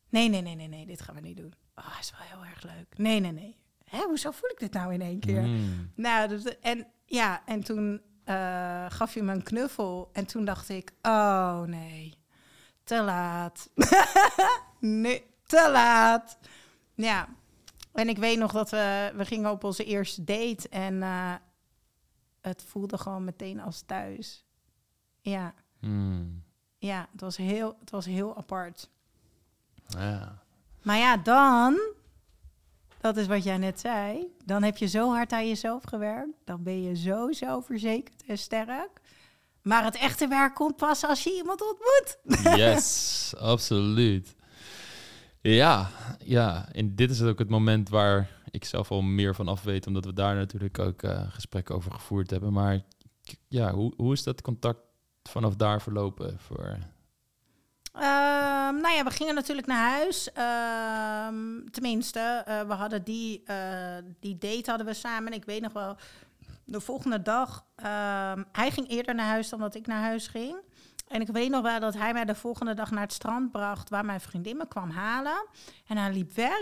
Nee, 0.08 0.28
nee, 0.28 0.40
nee, 0.40 0.54
nee, 0.54 0.68
nee, 0.68 0.86
dit 0.86 1.00
gaan 1.02 1.14
we 1.14 1.20
niet 1.20 1.36
doen. 1.36 1.54
Oh, 1.74 1.90
hij 1.90 2.00
is 2.00 2.12
wel 2.18 2.26
heel 2.26 2.44
erg 2.44 2.62
leuk. 2.62 2.98
Nee, 2.98 3.20
nee, 3.20 3.32
nee. 3.32 3.56
Hè, 3.84 3.98
hoezo 3.98 4.30
voel 4.30 4.50
ik 4.50 4.58
dit 4.58 4.72
nou 4.72 4.92
in 4.92 5.00
één 5.00 5.20
keer? 5.20 5.42
Hmm. 5.42 5.92
Nou, 5.94 6.28
dus, 6.28 6.58
en 6.60 6.86
ja, 7.06 7.42
en 7.46 7.62
toen 7.62 8.02
uh, 8.26 8.86
gaf 8.88 9.14
hij 9.14 9.22
me 9.22 9.32
een 9.32 9.42
knuffel. 9.42 10.10
En 10.12 10.26
toen 10.26 10.44
dacht 10.44 10.68
ik, 10.68 10.92
oh 11.02 11.60
nee, 11.60 12.18
te 12.84 13.02
laat. 13.02 13.70
nee, 14.80 15.24
te 15.46 15.68
laat. 15.72 16.38
Ja, 16.94 17.28
en 17.92 18.08
ik 18.08 18.18
weet 18.18 18.38
nog 18.38 18.52
dat 18.52 18.70
we, 18.70 19.12
we 19.16 19.24
gingen 19.24 19.50
op 19.50 19.64
onze 19.64 19.84
eerste 19.84 20.24
date 20.24 20.68
en 20.68 20.94
uh, 20.94 21.34
het 22.40 22.64
voelde 22.66 22.98
gewoon 22.98 23.24
meteen 23.24 23.60
als 23.60 23.82
thuis. 23.86 24.44
Ja. 25.20 25.54
Hmm. 25.78 26.42
Ja, 26.78 27.08
het 27.12 27.20
was 27.20 27.36
heel, 27.36 27.76
het 27.80 27.90
was 27.90 28.06
heel 28.06 28.36
apart. 28.36 28.90
Ja. 29.86 30.42
Maar 30.82 30.96
ja, 30.96 31.16
dan, 31.16 31.80
dat 33.00 33.16
is 33.16 33.26
wat 33.26 33.44
jij 33.44 33.56
net 33.56 33.80
zei, 33.80 34.26
dan 34.44 34.62
heb 34.62 34.76
je 34.76 34.86
zo 34.86 35.10
hard 35.10 35.32
aan 35.32 35.48
jezelf 35.48 35.82
gewerkt. 35.84 36.36
Dan 36.44 36.62
ben 36.62 36.82
je 36.82 36.96
zo 36.96 37.32
zelfverzekerd 37.32 38.22
en 38.26 38.38
sterk. 38.38 39.00
Maar 39.62 39.84
het 39.84 39.96
echte 39.96 40.28
werk 40.28 40.54
komt 40.54 40.76
pas 40.76 41.04
als 41.04 41.22
je 41.22 41.34
iemand 41.34 41.62
ontmoet. 41.62 42.18
Yes, 42.56 43.34
absoluut. 43.38 44.34
Ja, 45.42 45.90
ja. 46.24 46.68
En 46.72 46.94
dit 46.94 47.10
is 47.10 47.22
ook 47.22 47.38
het 47.38 47.48
moment 47.48 47.88
waar 47.88 48.28
ik 48.50 48.64
zelf 48.64 48.90
al 48.90 49.02
meer 49.02 49.34
van 49.34 49.48
af 49.48 49.62
weet, 49.62 49.86
omdat 49.86 50.04
we 50.04 50.12
daar 50.12 50.34
natuurlijk 50.34 50.78
ook 50.78 51.02
uh, 51.02 51.22
gesprekken 51.28 51.74
over 51.74 51.92
gevoerd 51.92 52.30
hebben. 52.30 52.52
Maar 52.52 52.80
ja, 53.48 53.72
hoe, 53.72 53.92
hoe 53.96 54.12
is 54.12 54.22
dat 54.22 54.42
contact 54.42 54.80
vanaf 55.22 55.56
daar 55.56 55.82
verlopen 55.82 56.38
voor? 56.38 56.78
Um, 57.94 58.80
nou 58.80 58.94
ja, 58.94 59.04
we 59.04 59.10
gingen 59.10 59.34
natuurlijk 59.34 59.66
naar 59.66 59.90
huis. 59.90 60.28
Um, 60.28 61.70
tenminste, 61.70 62.44
uh, 62.48 62.60
we 62.60 62.72
hadden 62.72 63.04
die, 63.04 63.42
die 64.20 64.38
date 64.38 64.70
hadden 64.70 64.86
we 64.86 64.94
samen. 64.94 65.32
Ik 65.32 65.44
weet 65.44 65.62
nog 65.62 65.72
wel, 65.72 65.96
de 66.64 66.80
volgende 66.80 67.22
dag, 67.22 67.66
um, 67.76 68.44
hij 68.52 68.70
ging 68.70 68.88
eerder 68.88 69.14
naar 69.14 69.26
huis 69.26 69.48
dan 69.48 69.60
dat 69.60 69.74
ik 69.74 69.86
naar 69.86 70.02
huis 70.02 70.26
ging. 70.26 70.56
En 71.12 71.20
ik 71.20 71.28
weet 71.28 71.50
nog 71.50 71.62
wel 71.62 71.80
dat 71.80 71.94
hij 71.94 72.12
mij 72.12 72.24
de 72.24 72.34
volgende 72.34 72.74
dag 72.74 72.90
naar 72.90 73.02
het 73.02 73.12
strand 73.12 73.52
bracht 73.52 73.90
waar 73.90 74.04
mijn 74.04 74.20
vriendin 74.20 74.56
me 74.56 74.68
kwam 74.68 74.90
halen. 74.90 75.46
En 75.86 75.96
hij 75.96 76.12
liep 76.12 76.34
weg, 76.34 76.58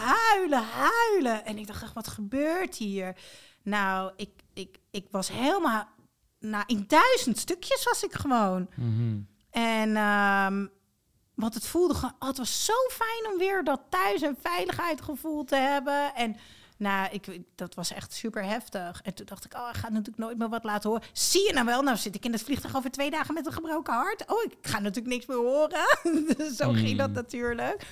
huilen, 0.00 0.64
huilen. 0.64 1.44
En 1.44 1.58
ik 1.58 1.66
dacht 1.66 1.82
echt, 1.82 1.92
wat 1.92 2.08
gebeurt 2.08 2.76
hier? 2.76 3.16
Nou, 3.62 4.12
ik, 4.16 4.30
ik, 4.54 4.78
ik 4.90 5.06
was 5.10 5.28
helemaal, 5.30 5.88
nou, 6.38 6.64
in 6.66 6.84
duizend 6.86 7.38
stukjes 7.38 7.84
was 7.84 8.02
ik 8.02 8.14
gewoon. 8.14 8.68
Mm 8.74 9.26
En 9.50 9.96
um, 9.96 10.70
want 11.34 11.54
het 11.54 11.66
voelde 11.66 11.94
oh, 11.94 12.28
het 12.28 12.38
was 12.38 12.64
zo 12.64 12.72
fijn 12.90 13.32
om 13.32 13.38
weer 13.38 13.64
dat 13.64 13.80
thuis 13.88 14.22
en 14.22 14.36
veiligheidgevoel 14.42 15.44
te 15.44 15.56
hebben. 15.56 16.14
En 16.14 16.36
nou, 16.78 17.08
ik, 17.10 17.40
dat 17.54 17.74
was 17.74 17.92
echt 17.92 18.12
super 18.12 18.44
heftig. 18.44 19.00
En 19.02 19.14
toen 19.14 19.26
dacht 19.26 19.44
ik, 19.44 19.54
oh, 19.54 19.68
ik 19.68 19.76
ga 19.76 19.88
natuurlijk 19.88 20.18
nooit 20.18 20.38
meer 20.38 20.48
wat 20.48 20.64
laten 20.64 20.90
horen. 20.90 21.06
Zie 21.12 21.46
je 21.46 21.52
nou 21.52 21.66
wel? 21.66 21.82
Nou 21.82 21.96
zit 21.96 22.14
ik 22.14 22.24
in 22.24 22.32
het 22.32 22.42
vliegtuig 22.42 22.76
over 22.76 22.90
twee 22.90 23.10
dagen 23.10 23.34
met 23.34 23.46
een 23.46 23.52
gebroken 23.52 23.94
hart. 23.94 24.26
Oh, 24.26 24.42
ik 24.42 24.56
ga 24.60 24.78
natuurlijk 24.78 25.14
niks 25.14 25.26
meer 25.26 25.36
horen. 25.36 25.86
Zo 26.58 26.72
ging 26.72 26.98
dat 26.98 27.06
hmm. 27.06 27.14
natuurlijk. 27.14 27.86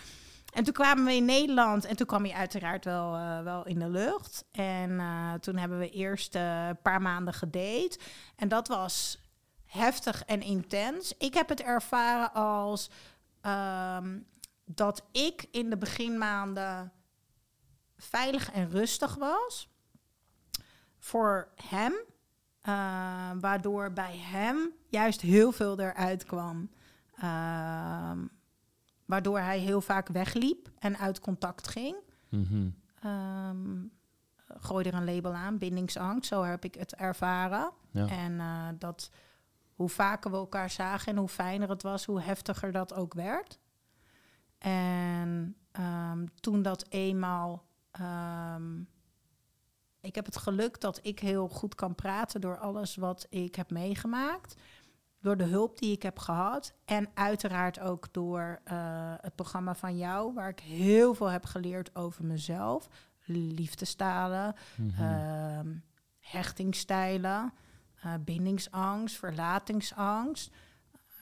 En 0.52 0.64
toen 0.64 0.72
kwamen 0.72 1.04
we 1.04 1.14
in 1.14 1.24
Nederland 1.24 1.84
en 1.84 1.96
toen 1.96 2.06
kwam 2.06 2.24
hij 2.24 2.34
uiteraard 2.34 2.84
wel, 2.84 3.14
uh, 3.14 3.42
wel 3.42 3.66
in 3.66 3.78
de 3.78 3.88
lucht. 3.88 4.44
En 4.52 4.90
uh, 4.90 5.32
toen 5.34 5.56
hebben 5.56 5.78
we 5.78 5.90
eerst 5.90 6.34
uh, 6.34 6.66
een 6.68 6.82
paar 6.82 7.02
maanden 7.02 7.34
gedate. 7.34 7.98
En 8.36 8.48
dat 8.48 8.68
was 8.68 9.18
heftig 9.64 10.22
en 10.24 10.42
intens. 10.42 11.12
Ik 11.18 11.34
heb 11.34 11.48
het 11.48 11.62
ervaren 11.62 12.32
als 12.32 12.90
um, 13.42 14.26
dat 14.64 15.02
ik 15.12 15.46
in 15.50 15.70
de 15.70 15.76
beginmaanden 15.76 16.92
veilig 17.96 18.52
en 18.52 18.70
rustig 18.70 19.14
was. 19.14 19.74
voor 20.98 21.48
hem, 21.68 21.92
uh, 21.92 23.30
waardoor 23.40 23.92
bij 23.92 24.16
hem 24.18 24.72
juist 24.88 25.20
heel 25.20 25.52
veel 25.52 25.80
eruit 25.80 26.24
kwam. 26.24 26.70
Uh, 27.22 28.12
waardoor 29.04 29.38
hij 29.38 29.58
heel 29.58 29.80
vaak 29.80 30.08
wegliep 30.08 30.70
en 30.78 30.98
uit 30.98 31.20
contact 31.20 31.68
ging. 31.68 31.96
Mm 32.28 32.44
-hmm. 32.44 33.90
gooi 34.58 34.84
er 34.84 34.94
een 34.94 35.14
label 35.14 35.34
aan, 35.34 35.58
bindingsangst, 35.58 36.28
zo 36.28 36.42
heb 36.42 36.64
ik 36.64 36.74
het 36.74 36.94
ervaren. 36.94 37.70
Ja. 37.90 38.08
En 38.08 38.32
uh, 38.32 38.68
dat 38.78 39.10
hoe 39.76 39.88
vaker 39.88 40.30
we 40.30 40.36
elkaar 40.36 40.70
zagen 40.70 41.12
en 41.12 41.18
hoe 41.18 41.28
fijner 41.28 41.68
het 41.68 41.82
was, 41.82 42.04
hoe 42.04 42.20
heftiger 42.20 42.72
dat 42.72 42.94
ook 42.94 43.14
werd. 43.14 43.58
En 44.58 45.56
um, 45.80 46.40
toen 46.40 46.62
dat 46.62 46.86
eenmaal. 46.88 47.65
Um, 48.00 48.88
ik 50.00 50.14
heb 50.14 50.24
het 50.24 50.36
geluk 50.36 50.80
dat 50.80 50.98
ik 51.02 51.18
heel 51.18 51.48
goed 51.48 51.74
kan 51.74 51.94
praten 51.94 52.40
door 52.40 52.58
alles 52.58 52.96
wat 52.96 53.26
ik 53.28 53.54
heb 53.54 53.70
meegemaakt. 53.70 54.54
Door 55.20 55.36
de 55.36 55.44
hulp 55.44 55.78
die 55.78 55.92
ik 55.92 56.02
heb 56.02 56.18
gehad. 56.18 56.74
En 56.84 57.08
uiteraard 57.14 57.80
ook 57.80 58.12
door 58.12 58.60
uh, 58.72 59.14
het 59.20 59.34
programma 59.34 59.74
van 59.74 59.96
jou, 59.96 60.34
waar 60.34 60.48
ik 60.48 60.60
heel 60.60 61.14
veel 61.14 61.26
heb 61.26 61.44
geleerd 61.44 61.96
over 61.96 62.24
mezelf. 62.24 62.88
Liefdestalen, 63.24 64.54
mm 64.76 64.90
-hmm. 64.90 65.06
uh, 65.06 65.76
hechtingstijlen, 66.18 67.52
uh, 68.04 68.14
bindingsangst, 68.20 69.16
verlatingsangst. 69.16 70.50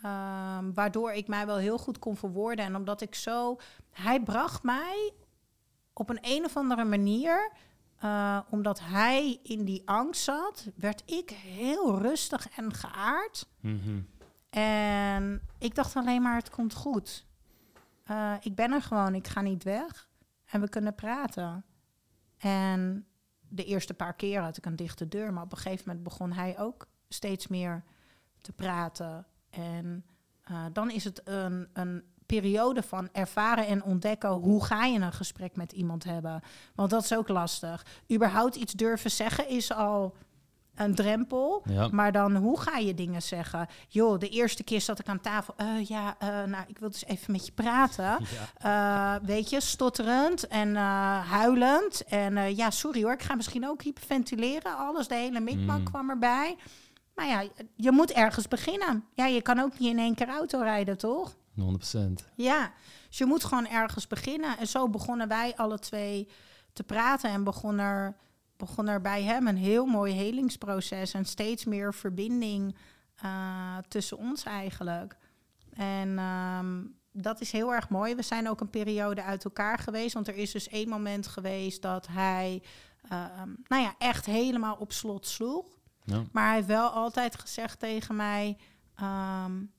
Um, 0.05 0.75
waardoor 0.75 1.13
ik 1.13 1.29
mij 1.29 1.47
wel 1.47 1.57
heel 1.57 1.79
goed 1.79 1.99
kon 1.99 2.17
verwoorden. 2.17 2.65
En 2.65 2.77
omdat 2.77 3.01
ik 3.01 3.15
zo. 3.15 3.57
Hij 3.91 4.23
bracht 4.23 4.63
mij 4.63 5.13
op 5.95 6.09
een 6.11 6.19
een 6.21 6.45
of 6.45 6.57
andere 6.57 6.85
manier. 6.85 7.53
Uh, 8.05 8.41
omdat 8.51 8.81
hij 8.81 9.41
in 9.43 9.65
die 9.65 9.83
angst 9.85 10.23
zat, 10.23 10.69
werd 10.75 11.03
ik 11.07 11.31
heel 11.31 11.99
rustig 11.99 12.49
en 12.49 12.75
geaard. 12.75 13.49
Mm 13.61 13.81
-hmm. 13.85 14.09
En 14.51 15.41
ik 15.59 15.75
dacht 15.75 15.97
alleen 15.97 16.23
maar: 16.23 16.37
het 16.37 16.51
komt 16.51 16.75
goed. 16.75 17.27
Uh, 18.11 18.35
ik 18.41 18.55
ben 18.55 18.73
er 18.73 18.83
gewoon, 18.83 19.15
ik 19.15 19.29
ga 19.29 19.41
niet 19.41 19.63
weg. 19.63 20.09
En 20.45 20.61
we 20.61 20.69
kunnen 20.69 20.95
praten. 20.95 21.65
En 22.39 23.07
de 23.49 23.65
eerste 23.65 23.95
paar 23.95 24.15
keer 24.15 24.41
had 24.41 24.57
ik 24.57 24.67
een 24.67 24.77
dichte 24.77 25.09
deur, 25.09 25.33
maar 25.33 25.43
op 25.43 25.53
een 25.53 25.59
gegeven 25.59 25.85
moment 25.87 26.05
begon 26.05 26.33
hij 26.33 26.59
ook 26.59 26.89
steeds 27.09 27.47
meer 27.47 27.85
te 28.41 28.53
praten 28.53 29.27
en 29.51 30.05
uh, 30.51 30.65
dan 30.73 30.91
is 30.91 31.05
het 31.05 31.29
een, 31.29 31.69
een 31.73 32.05
periode 32.27 32.83
van 32.83 33.09
ervaren 33.13 33.67
en 33.67 33.83
ontdekken 33.83 34.31
hoe 34.31 34.65
ga 34.65 34.85
je 34.85 34.99
een 34.99 35.13
gesprek 35.13 35.57
met 35.57 35.73
iemand 35.73 36.05
hebben. 36.05 36.43
Want 36.75 36.91
dat 36.91 37.03
is 37.03 37.17
ook 37.17 37.29
lastig. 37.29 37.87
Überhaupt 38.13 38.57
iets 38.57 38.73
durven 38.73 39.11
zeggen 39.11 39.49
is 39.49 39.73
al 39.73 40.15
een 40.75 40.95
drempel. 40.95 41.63
Ja. 41.65 41.89
Maar 41.91 42.13
dan, 42.13 42.37
hoe 42.37 42.61
ga 42.61 42.79
je 42.79 42.95
dingen 42.95 43.23
zeggen? 43.23 43.67
Joh, 43.89 44.19
de 44.19 44.29
eerste 44.29 44.65
keer 44.65 44.81
zat 44.81 44.99
ik 44.99 45.09
aan 45.09 45.21
tafel. 45.21 45.55
Uh, 45.61 45.85
ja, 45.85 46.17
uh, 46.23 46.29
nou, 46.29 46.65
ik 46.67 46.79
wil 46.79 46.91
dus 46.91 47.05
even 47.05 47.33
met 47.33 47.47
je 47.47 47.53
praten. 47.53 48.19
Ja. 48.63 49.17
Uh, 49.21 49.27
weet 49.27 49.51
je, 49.51 49.61
stotterend 49.61 50.47
en 50.47 50.75
huilend. 51.25 52.05
En 52.05 52.57
ja, 52.57 52.71
sorry 52.71 53.03
hoor, 53.03 53.13
ik 53.13 53.23
ga 53.23 53.35
misschien 53.35 53.69
ook 53.69 53.83
hyperventileren. 53.83 54.77
Alles, 54.77 55.09
de 55.09 55.15
hele 55.15 55.41
mikmak 55.41 55.79
mm. 55.79 55.85
kwam 55.85 56.11
erbij. 56.11 56.57
Maar 57.15 57.27
ja, 57.27 57.45
je 57.75 57.93
moet 57.93 58.13
ergens 58.13 58.49
beginnen. 58.49 59.05
Ja, 59.15 59.27
je 59.27 59.43
kan 59.43 59.59
ook 59.59 59.79
niet 59.79 59.91
in 59.91 59.99
één 59.99 60.15
keer 60.15 60.29
auto 60.29 60.61
rijden, 60.61 60.99
toch? 60.99 61.35
100%. 61.61 62.33
Ja, 62.35 62.73
dus 63.09 63.19
je 63.19 63.27
moet 63.27 63.45
gewoon 63.45 63.69
ergens 63.69 64.07
beginnen. 64.07 64.59
En 64.59 64.67
zo 64.67 64.89
begonnen 64.89 65.29
wij 65.29 65.57
alle 65.57 65.79
twee 65.79 66.29
te 66.73 66.83
praten 66.83 67.31
en 67.31 67.45
begon 67.45 67.79
er, 67.79 68.17
begon 68.57 68.89
er 68.89 69.01
bij 69.01 69.23
hem 69.23 69.47
een 69.47 69.57
heel 69.57 69.87
mooi 69.87 70.13
helingsproces 70.13 71.13
en 71.13 71.25
steeds 71.25 71.65
meer 71.65 71.95
verbinding 71.95 72.77
uh, 73.25 73.79
tussen 73.89 74.19
ons 74.19 74.43
eigenlijk. 74.43 75.17
En 75.73 76.19
um, 76.19 76.99
dat 77.13 77.41
is 77.41 77.53
heel 77.53 77.73
erg 77.75 77.89
mooi. 77.89 78.15
We 78.15 78.23
zijn 78.23 78.49
ook 78.49 78.61
een 78.61 78.71
periode 78.71 79.23
uit 79.23 79.45
elkaar 79.45 79.79
geweest, 79.79 80.15
want 80.15 80.29
er 80.29 80.35
is 80.35 80.51
dus 80.51 80.69
één 80.69 80.89
moment 80.89 81.27
geweest 81.27 81.83
dat 81.83 82.07
hij, 82.07 82.63
uh, 83.13 83.43
nou 83.67 83.83
ja, 83.83 83.95
echt 83.99 84.27
helemaal 84.27 84.77
op 84.77 84.93
slot 84.93 85.27
sloeg. 85.27 85.67
Ja. 86.05 86.23
Maar 86.33 86.47
hij 86.47 86.55
heeft 86.55 86.67
wel 86.67 86.89
altijd 86.89 87.39
gezegd 87.39 87.79
tegen 87.79 88.17
mij: 88.17 88.57
um, 89.01 89.73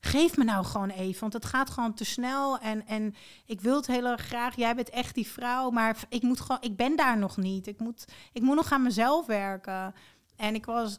geef 0.00 0.36
me 0.36 0.44
nou 0.44 0.64
gewoon 0.64 0.90
even, 0.90 1.20
want 1.20 1.32
het 1.32 1.44
gaat 1.44 1.70
gewoon 1.70 1.94
te 1.94 2.04
snel. 2.04 2.58
En, 2.58 2.86
en 2.86 3.14
ik 3.46 3.60
wil 3.60 3.76
het 3.76 3.86
heel 3.86 4.06
erg 4.06 4.20
graag. 4.20 4.56
Jij 4.56 4.74
bent 4.74 4.90
echt 4.90 5.14
die 5.14 5.26
vrouw, 5.26 5.70
maar 5.70 5.96
ik, 6.08 6.22
moet 6.22 6.40
gewoon, 6.40 6.62
ik 6.62 6.76
ben 6.76 6.96
daar 6.96 7.18
nog 7.18 7.36
niet. 7.36 7.66
Ik 7.66 7.80
moet, 7.80 8.04
ik 8.32 8.42
moet 8.42 8.56
nog 8.56 8.72
aan 8.72 8.82
mezelf 8.82 9.26
werken. 9.26 9.94
En 10.36 10.54
ik 10.54 10.66
was 10.66 10.98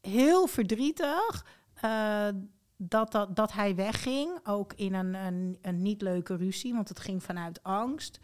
heel 0.00 0.46
verdrietig. 0.46 1.46
Uh, 1.84 2.28
dat, 2.76 3.12
dat, 3.12 3.36
dat 3.36 3.52
hij 3.52 3.74
wegging, 3.74 4.38
ook 4.44 4.72
in 4.72 4.94
een, 4.94 5.14
een, 5.14 5.58
een 5.62 5.82
niet 5.82 6.02
leuke 6.02 6.36
ruzie, 6.36 6.72
want 6.72 6.88
het 6.88 7.00
ging 7.00 7.22
vanuit 7.22 7.62
angst. 7.62 8.18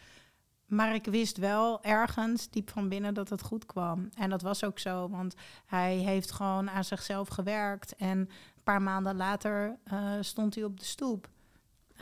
Maar 0.67 0.95
ik 0.95 1.05
wist 1.05 1.37
wel 1.37 1.83
ergens 1.83 2.51
diep 2.51 2.71
van 2.71 2.89
binnen 2.89 3.15
dat 3.15 3.29
het 3.29 3.43
goed 3.43 3.67
kwam. 3.67 4.09
En 4.15 4.31
dat 4.31 4.43
was 4.43 4.65
ook 4.65 4.79
zo, 4.79 5.09
want 5.09 5.35
hij 5.67 5.97
heeft 5.97 6.33
gewoon 6.33 6.71
aan 6.71 6.85
zichzelf 6.85 7.29
gewerkt. 7.29 7.97
En 7.97 8.29
paar 8.69 8.83
maanden 8.83 9.17
later 9.17 9.79
uh, 9.93 10.13
stond 10.21 10.55
hij 10.55 10.65
op 10.65 10.81
de 10.81 10.85
stoep. 10.85 11.29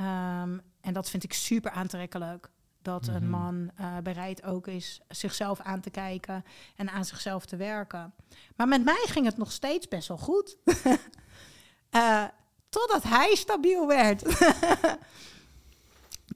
Um, 0.01 0.61
en 0.81 0.93
dat 0.93 1.11
vind 1.11 1.25
ik 1.25 1.33
super 1.33 1.71
aantrekkelijk. 1.71 2.51
Dat 2.83 3.07
een 3.07 3.29
mhm. 3.29 3.31
man 3.31 3.71
uh, 3.81 3.97
bereid 4.03 4.45
ook 4.45 4.67
is 4.67 5.01
zichzelf 5.09 5.61
aan 5.61 5.81
te 5.81 5.91
kijken 5.91 6.45
en 6.77 6.91
aan 6.91 7.05
zichzelf 7.05 7.47
te 7.47 7.57
werken. 7.57 8.15
Maar 8.57 8.69
met 8.69 8.85
mij 8.85 9.05
ging 9.07 9.27
het 9.27 9.37
nog 9.37 9.53
steeds 9.53 9.89
best 9.89 10.09
wel 10.09 10.19
goed. 10.19 10.57
uh, 11.91 12.25
totdat 12.69 13.03
hij 13.03 13.35
stabiel 13.35 13.87
werd. 13.87 14.23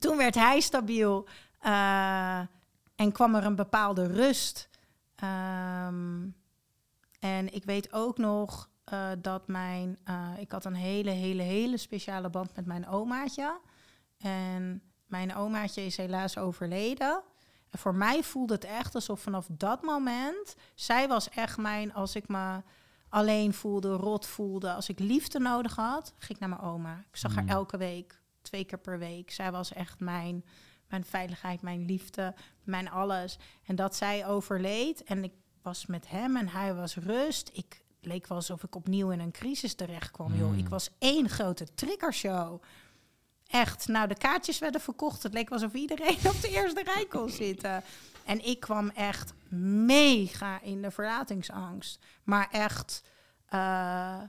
Toen 0.02 0.16
werd 0.16 0.34
hij 0.34 0.60
stabiel. 0.60 1.28
En 2.94 3.12
kwam 3.12 3.34
er 3.34 3.44
een 3.44 3.56
bepaalde 3.56 4.06
rust. 4.06 4.68
Um, 5.24 6.34
en 7.20 7.54
ik 7.54 7.64
weet 7.64 7.92
ook 7.92 8.18
nog 8.18 8.69
uh, 8.92 9.10
dat 9.18 9.48
mijn... 9.48 9.98
Uh, 10.08 10.30
ik 10.38 10.52
had 10.52 10.64
een 10.64 10.74
hele, 10.74 11.10
hele, 11.10 11.42
hele 11.42 11.76
speciale 11.76 12.30
band 12.30 12.56
met 12.56 12.66
mijn 12.66 12.88
omaatje. 12.88 13.60
En 14.18 14.82
mijn 15.06 15.34
omaatje 15.34 15.84
is 15.84 15.96
helaas 15.96 16.38
overleden. 16.38 17.22
En 17.70 17.78
voor 17.78 17.94
mij 17.94 18.22
voelde 18.22 18.54
het 18.54 18.64
echt 18.64 18.94
alsof 18.94 19.20
vanaf 19.20 19.46
dat 19.50 19.82
moment... 19.82 20.54
Zij 20.74 21.08
was 21.08 21.28
echt 21.28 21.58
mijn... 21.58 21.94
Als 21.94 22.14
ik 22.14 22.28
me 22.28 22.62
alleen 23.08 23.54
voelde, 23.54 23.92
rot 23.92 24.26
voelde... 24.26 24.72
Als 24.72 24.88
ik 24.88 24.98
liefde 24.98 25.38
nodig 25.38 25.76
had, 25.76 26.14
ging 26.16 26.32
ik 26.32 26.38
naar 26.38 26.48
mijn 26.48 26.72
oma. 26.72 27.04
Ik 27.10 27.16
zag 27.16 27.34
haar 27.34 27.44
mm. 27.44 27.50
elke 27.50 27.76
week, 27.76 28.20
twee 28.42 28.64
keer 28.64 28.78
per 28.78 28.98
week. 28.98 29.30
Zij 29.30 29.52
was 29.52 29.72
echt 29.72 30.00
mijn 30.00 30.44
mijn 30.90 31.04
veiligheid, 31.04 31.62
mijn 31.62 31.84
liefde, 31.84 32.34
mijn 32.62 32.90
alles. 32.90 33.38
En 33.64 33.76
dat 33.76 33.96
zij 33.96 34.26
overleed 34.26 35.02
en 35.02 35.24
ik 35.24 35.32
was 35.62 35.86
met 35.86 36.08
hem 36.08 36.36
en 36.36 36.48
hij 36.48 36.74
was 36.74 36.96
rust. 36.96 37.50
Ik 37.52 37.84
leek 38.06 38.26
wel 38.26 38.36
alsof 38.36 38.62
ik 38.62 38.74
opnieuw 38.74 39.10
in 39.10 39.20
een 39.20 39.30
crisis 39.30 39.74
terecht 39.74 40.10
kwam. 40.10 40.34
Joh. 40.34 40.52
Ik 40.52 40.60
hmm. 40.60 40.68
was 40.68 40.90
één 40.98 41.28
grote 41.28 41.74
triggershow. 41.74 42.62
Echt, 43.46 43.88
nou 43.88 44.08
de 44.08 44.14
kaartjes 44.14 44.58
werden 44.58 44.80
verkocht. 44.80 45.22
Het 45.22 45.32
leek 45.32 45.48
wel 45.48 45.58
alsof 45.58 45.74
iedereen 45.74 46.18
op 46.34 46.40
de 46.40 46.48
eerste 46.48 46.82
rij 46.82 47.06
kon 47.06 47.28
zitten. 47.28 47.82
En 48.24 48.46
ik 48.46 48.60
kwam 48.60 48.88
echt 48.88 49.32
mega 49.86 50.60
in 50.60 50.82
de 50.82 50.90
verlatingsangst. 50.90 51.98
Maar 52.24 52.48
echt 52.50 53.02
uh, 53.54 54.20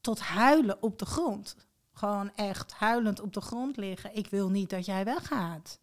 tot 0.00 0.20
huilen 0.20 0.82
op 0.82 0.98
de 0.98 1.06
grond. 1.06 1.56
Gewoon 1.92 2.32
echt 2.34 2.72
huilend 2.72 3.20
op 3.20 3.32
de 3.32 3.40
grond 3.40 3.76
liggen. 3.76 4.16
Ik 4.16 4.30
wil 4.30 4.48
niet 4.48 4.70
dat 4.70 4.86
jij 4.86 5.04
weggaat. 5.04 5.78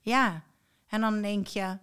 Ja, 0.00 0.42
en 0.86 1.00
dan 1.00 1.22
denk 1.22 1.46
je, 1.46 1.78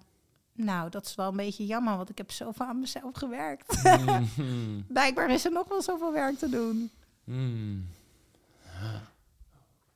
nou, 0.59 0.89
dat 0.89 1.05
is 1.05 1.15
wel 1.15 1.27
een 1.27 1.35
beetje 1.35 1.65
jammer, 1.65 1.97
want 1.97 2.09
ik 2.09 2.17
heb 2.17 2.31
zoveel 2.31 2.65
aan 2.65 2.79
mezelf 2.79 3.15
gewerkt. 3.15 3.83
Mm. 3.83 4.85
Blijkbaar 4.87 5.31
is 5.31 5.45
er 5.45 5.51
nog 5.51 5.67
wel 5.67 5.81
zoveel 5.81 6.13
werk 6.13 6.37
te 6.37 6.49
doen. 6.49 6.91
Mm. 7.23 7.87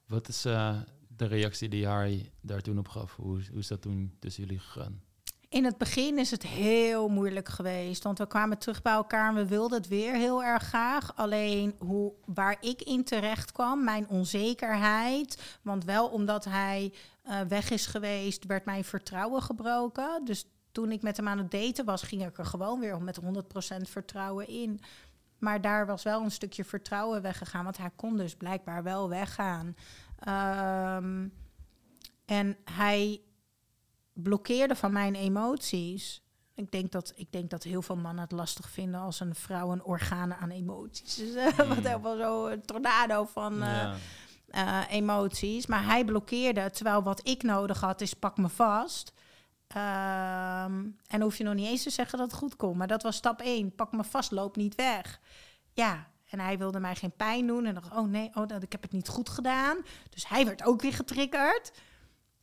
Wat 0.05 0.27
is 0.27 0.45
uh, 0.45 0.77
de 1.07 1.25
reactie 1.25 1.69
die 1.69 1.87
Harry 1.87 2.31
daar 2.41 2.61
toen 2.61 2.77
op 2.77 2.87
gaf? 2.87 3.15
Hoe, 3.15 3.41
hoe 3.49 3.59
is 3.59 3.67
dat 3.67 3.81
toen 3.81 4.15
tussen 4.19 4.43
jullie 4.43 4.59
gegaan? 4.59 5.01
In 5.49 5.65
het 5.65 5.77
begin 5.77 6.17
is 6.17 6.31
het 6.31 6.43
heel 6.43 7.07
moeilijk 7.09 7.49
geweest, 7.49 8.03
want 8.03 8.17
we 8.17 8.27
kwamen 8.27 8.57
terug 8.57 8.81
bij 8.81 8.93
elkaar 8.93 9.29
en 9.29 9.35
we 9.35 9.47
wilden 9.47 9.77
het 9.77 9.87
weer 9.87 10.13
heel 10.13 10.43
erg 10.43 10.63
graag. 10.63 11.15
Alleen 11.15 11.75
hoe, 11.79 12.13
waar 12.25 12.57
ik 12.59 12.81
in 12.81 13.03
terecht 13.03 13.51
kwam, 13.51 13.83
mijn 13.83 14.07
onzekerheid, 14.07 15.57
want 15.61 15.83
wel 15.85 16.07
omdat 16.07 16.45
hij 16.45 16.93
uh, 17.27 17.41
weg 17.41 17.69
is 17.69 17.85
geweest, 17.85 18.45
werd 18.45 18.65
mijn 18.65 18.83
vertrouwen 18.83 19.41
gebroken. 19.41 20.25
Dus 20.25 20.45
toen 20.73 20.91
ik 20.91 21.01
met 21.01 21.17
hem 21.17 21.27
aan 21.27 21.37
het 21.37 21.51
daten 21.51 21.85
was, 21.85 22.01
ging 22.03 22.25
ik 22.25 22.37
er 22.37 22.45
gewoon 22.45 22.79
weer 22.79 23.01
met 23.01 23.19
100% 23.21 23.25
vertrouwen 23.81 24.47
in. 24.47 24.79
Maar 25.39 25.61
daar 25.61 25.85
was 25.85 26.03
wel 26.03 26.21
een 26.21 26.31
stukje 26.31 26.65
vertrouwen 26.65 27.21
weggegaan, 27.21 27.63
want 27.63 27.77
hij 27.77 27.91
kon 27.95 28.17
dus 28.17 28.35
blijkbaar 28.35 28.83
wel 28.83 29.09
weggaan. 29.09 29.75
Um, 30.97 31.33
en 32.25 32.57
hij 32.71 33.21
blokkeerde 34.13 34.75
van 34.75 34.91
mijn 34.91 35.15
emoties. 35.15 36.21
Ik 36.55 36.71
denk, 36.71 36.91
dat, 36.91 37.13
ik 37.15 37.31
denk 37.31 37.49
dat 37.49 37.63
heel 37.63 37.81
veel 37.81 37.95
mannen 37.95 38.23
het 38.23 38.31
lastig 38.31 38.69
vinden 38.69 38.99
als 38.99 39.19
een 39.19 39.35
vrouw 39.35 39.71
een 39.71 39.83
organen 39.83 40.37
aan 40.37 40.49
emoties. 40.49 41.15
Dus, 41.15 41.35
uh, 41.35 41.57
Wat 41.57 41.67
Mm. 41.67 41.85
helemaal 41.85 42.17
zo 42.17 42.47
een 42.47 42.61
tornado 42.61 43.25
van 43.25 43.61
eh, 43.63 43.93
eh, 44.47 44.79
emoties. 44.89 45.65
Maar 45.65 45.85
hij 45.85 46.05
blokkeerde, 46.05 46.69
terwijl 46.69 47.03
wat 47.03 47.27
ik 47.27 47.43
nodig 47.43 47.79
had 47.79 48.01
is 48.01 48.13
pak 48.13 48.37
me 48.37 48.49
vast. 48.49 49.13
Ehm, 49.73 50.85
en 51.07 51.21
hoef 51.21 51.37
je 51.37 51.43
nog 51.43 51.53
niet 51.53 51.67
eens 51.67 51.83
te 51.83 51.89
zeggen 51.89 52.17
dat 52.17 52.31
het 52.31 52.39
goed 52.39 52.55
komt. 52.55 52.77
Maar 52.77 52.87
dat 52.87 53.03
was 53.03 53.15
stap 53.15 53.41
1. 53.41 53.75
Pak 53.75 53.91
me 53.91 54.03
vast, 54.03 54.31
loop 54.31 54.55
niet 54.55 54.75
weg. 54.75 55.19
Ja, 55.73 56.07
en 56.29 56.39
hij 56.39 56.57
wilde 56.57 56.79
mij 56.79 56.95
geen 56.95 57.15
pijn 57.15 57.47
doen. 57.47 57.65
En 57.65 57.73
dacht, 57.73 57.91
oh 57.91 58.07
nee, 58.07 58.29
oh, 58.33 58.47
dat, 58.47 58.63
ik 58.63 58.71
heb 58.71 58.81
het 58.81 58.91
niet 58.91 59.07
goed 59.07 59.29
gedaan. 59.29 59.77
Dus 60.09 60.27
hij 60.27 60.45
werd 60.45 60.63
ook 60.63 60.81
weer 60.81 60.93
getriggerd. 60.93 61.71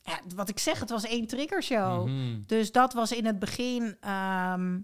Ja, 0.03 0.19
wat 0.35 0.49
ik 0.49 0.59
zeg, 0.59 0.79
het 0.79 0.89
was 0.89 1.03
één 1.03 1.27
triggershow. 1.27 2.07
Mhm. 2.07 2.41
Dus 2.45 2.71
dat 2.71 2.93
was 2.93 3.11
in 3.11 3.25
het 3.25 3.39
begin 3.39 3.97
ehm, 3.99 4.79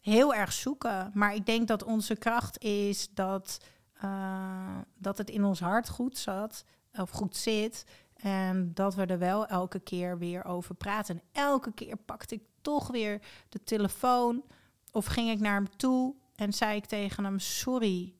heel 0.00 0.34
erg 0.34 0.52
zoeken. 0.52 1.10
Maar 1.14 1.34
ik 1.34 1.46
denk 1.46 1.68
dat 1.68 1.84
onze 1.84 2.16
kracht 2.16 2.62
is 2.62 3.08
dat, 3.14 3.58
eh, 3.92 4.78
dat 4.94 5.18
het 5.18 5.30
in 5.30 5.44
ons 5.44 5.60
hart 5.60 5.88
goed 5.88 6.18
zat, 6.18 6.64
of 6.92 7.10
goed 7.10 7.36
zit. 7.36 7.84
En 8.18 8.70
dat 8.74 8.94
we 8.94 9.06
er 9.06 9.18
wel 9.18 9.46
elke 9.46 9.78
keer 9.78 10.18
weer 10.18 10.44
over 10.44 10.74
praten. 10.74 11.14
En 11.14 11.22
elke 11.32 11.72
keer 11.72 11.96
pakte 11.96 12.34
ik 12.34 12.42
toch 12.60 12.88
weer 12.88 13.20
de 13.48 13.62
telefoon. 13.62 14.44
Of 14.92 15.06
ging 15.06 15.30
ik 15.30 15.40
naar 15.40 15.54
hem 15.54 15.76
toe 15.76 16.14
en 16.34 16.52
zei 16.52 16.76
ik 16.76 16.86
tegen 16.86 17.24
hem: 17.24 17.38
Sorry, 17.38 18.14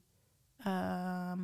ehm, 0.59 1.41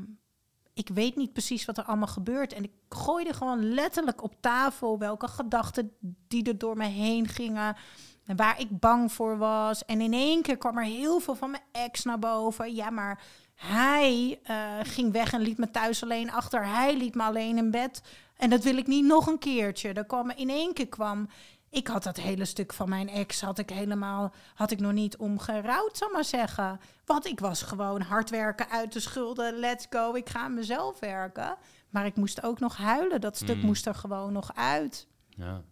ik 0.75 0.89
weet 0.89 1.17
niet 1.17 1.33
precies 1.33 1.65
wat 1.65 1.79
er 1.79 1.85
allemaal 1.85 2.07
gebeurt. 2.07 2.53
En 2.53 2.65
ik 2.65 2.73
gooide 2.89 3.33
gewoon 3.33 3.75
letterlijk 3.75 4.23
op 4.23 4.35
tafel 4.41 4.99
welke 4.99 5.29
gedachten 5.29 5.93
die 6.29 6.49
er 6.49 6.59
door 6.59 6.77
me 6.77 6.87
heen 6.87 7.29
gingen. 7.29 7.77
En 8.25 8.37
waar 8.37 8.61
ik 8.61 8.79
bang 8.79 9.13
voor 9.13 9.39
was. 9.39 9.85
En 9.85 10.01
in 10.01 10.13
één 10.13 10.43
keer 10.43 10.57
kwam 10.57 10.79
er 10.79 10.85
heel 10.85 11.21
veel 11.21 11.35
van 11.35 11.51
mijn 11.51 11.63
ex 11.73 12.05
naar 12.05 12.19
boven. 12.19 12.75
Ja, 12.75 12.91
maar 12.91 13.23
hij 13.55 14.41
eh, 14.43 14.79
ging 14.83 15.13
weg 15.13 15.33
en 15.33 15.41
liet 15.41 15.59
me 15.59 15.71
thuis 15.71 16.03
alleen 16.03 16.33
achter. 16.33 16.67
Hij 16.67 16.97
liet 16.97 17.15
me 17.15 17.23
alleen 17.23 17.57
in 17.57 17.71
bed. 17.71 18.03
En 18.37 18.51
dat 18.51 18.65
wil 18.65 18.77
ik 18.77 18.87
niet 18.87 19.05
nog 19.05 19.27
een 19.27 19.39
keertje. 19.39 19.93
Er 19.93 20.05
kwam 20.05 20.31
in 20.31 20.51
één 20.51 20.73
keer 20.75 20.89
kwam. 20.89 21.29
Ik 21.71 21.87
had 21.87 22.03
dat 22.03 22.17
hele 22.17 22.45
stuk 22.45 22.73
van 22.73 22.89
mijn 22.89 23.09
ex 23.09 23.41
had 23.41 23.59
ik 23.59 23.71
helemaal 23.71 24.33
had 24.55 24.71
ik 24.71 24.81
nog 24.81 24.93
niet 24.93 25.17
omgerouwd, 25.17 25.97
zal 25.97 26.11
maar 26.13 26.25
zeggen. 26.25 26.81
Want 27.05 27.27
ik 27.27 27.41
was 27.41 27.63
gewoon 27.63 28.01
hard 28.01 28.31
werken 28.31 28.69
uit 28.71 28.93
de 28.93 29.01
schulden. 29.01 29.55
Let's 29.59 29.87
go, 29.91 30.15
ik 30.15 30.29
ga 30.29 30.49
mezelf 30.49 30.99
werken. 31.01 31.57
Maar 31.91 32.07
ik 32.07 32.17
moest 32.17 32.43
ook 32.43 32.61
nog 32.61 32.77
huilen. 32.77 33.21
Dat 33.21 33.37
stuk 33.37 33.57
Mm. 33.57 33.65
moest 33.65 33.87
er 33.87 33.95
gewoon 33.95 34.33
nog 34.33 34.55
uit. 34.55 35.07
Ja. 35.29 35.63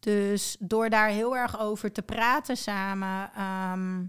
Dus 0.00 0.56
door 0.60 0.90
daar 0.90 1.08
heel 1.08 1.36
erg 1.36 1.58
over 1.60 1.92
te 1.92 2.02
praten 2.02 2.56
samen. 2.56 3.30
ehm, 3.34 4.04